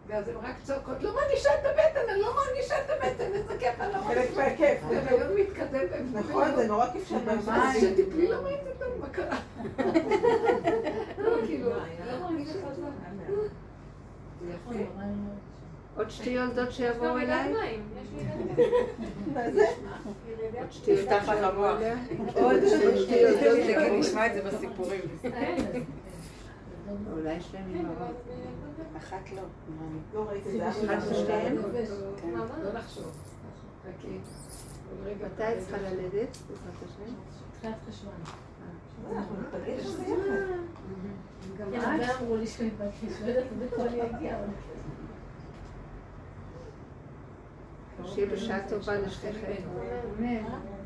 ואז 0.08 0.28
הן 0.28 0.36
רק 0.44 0.56
צועקות, 0.64 1.04
לא 1.04 1.16
מרגישה 1.16 1.50
את 1.60 1.66
הבטן, 1.66 2.10
אני 2.10 2.22
לא 2.22 2.36
מרגישה 2.36 2.76
את 2.86 2.90
הבטן, 2.90 3.34
איזה 3.34 3.58
כיף, 3.60 3.82
אני 3.82 3.94
לא 3.94 4.00
מרגישה. 4.02 4.32
חלק 4.32 4.38
מהכיף. 4.38 4.80
והיום 4.90 5.36
מתקדם 5.36 5.80
נכון, 6.14 6.56
זה 6.56 6.68
נורא 6.68 6.86
כיף 6.94 7.08
שאת 7.08 7.28
אז 7.28 7.78
שתפלי 7.82 8.28
לא 8.28 8.36
ראית 8.36 8.60
אותם, 8.68 9.00
מה 9.00 9.10
קרה? 9.10 9.38
לא, 11.18 11.38
כאילו, 11.46 11.70
לא 11.70 12.30
מרגישה 12.30 12.52
את 12.52 12.76
זה. 12.76 12.82
עוד 15.98 16.10
שתי 16.10 16.30
יולדות 16.30 16.72
שיבואו 16.72 17.18
אליי? 17.18 17.54
מה 19.34 19.52
זה? 19.52 19.66
עוד 20.58 20.72
שתי 20.72 20.92
יולדות 20.92 21.22
שיבואו 21.26 21.78
אליי? 21.78 21.96
עוד 22.34 22.60
שתי 22.98 23.16
יולדות 23.16 23.60
כן, 23.68 24.00
נשמע 24.00 24.28
את 24.28 24.34
זה 24.34 24.42
בסיפורים. 24.42 25.02
אולי 27.12 27.42
שתיהן 27.42 27.64
אימהות. 27.76 28.16
אחת 29.04 29.32
לא. 29.36 29.42
לא 30.14 30.30
ראיתי 30.30 30.50
את 30.50 30.54
זה. 30.54 30.70
אחת 30.70 31.04
ושתיהן? 31.12 31.56
לא 31.56 32.74
לחשוב. 32.74 33.12
חכי. 33.84 34.18
מתי 35.26 35.44
היא 35.44 35.60
צריכה 35.60 35.78
ללדת? 35.78 36.38
בעזרת 36.48 36.74
השם? 36.86 37.14
תחילת 37.60 37.76
זה 39.84 40.04
יחד. 40.04 40.22
כן, 41.58 41.80
הרבה 41.80 42.20
אמרו 42.20 42.36
לי 42.38 42.48
שאני 42.48 42.70
מבקש, 42.70 43.22
לא 43.22 43.28
יודעת 43.28 43.46
איפה 43.62 43.86
אני 43.86 44.02
אגיע, 44.02 44.40
אבל... 44.40 44.48
שיהיה 48.08 48.28
בשעה 48.28 48.70
טובה 48.70 48.96
לשתיכם. 49.00 49.62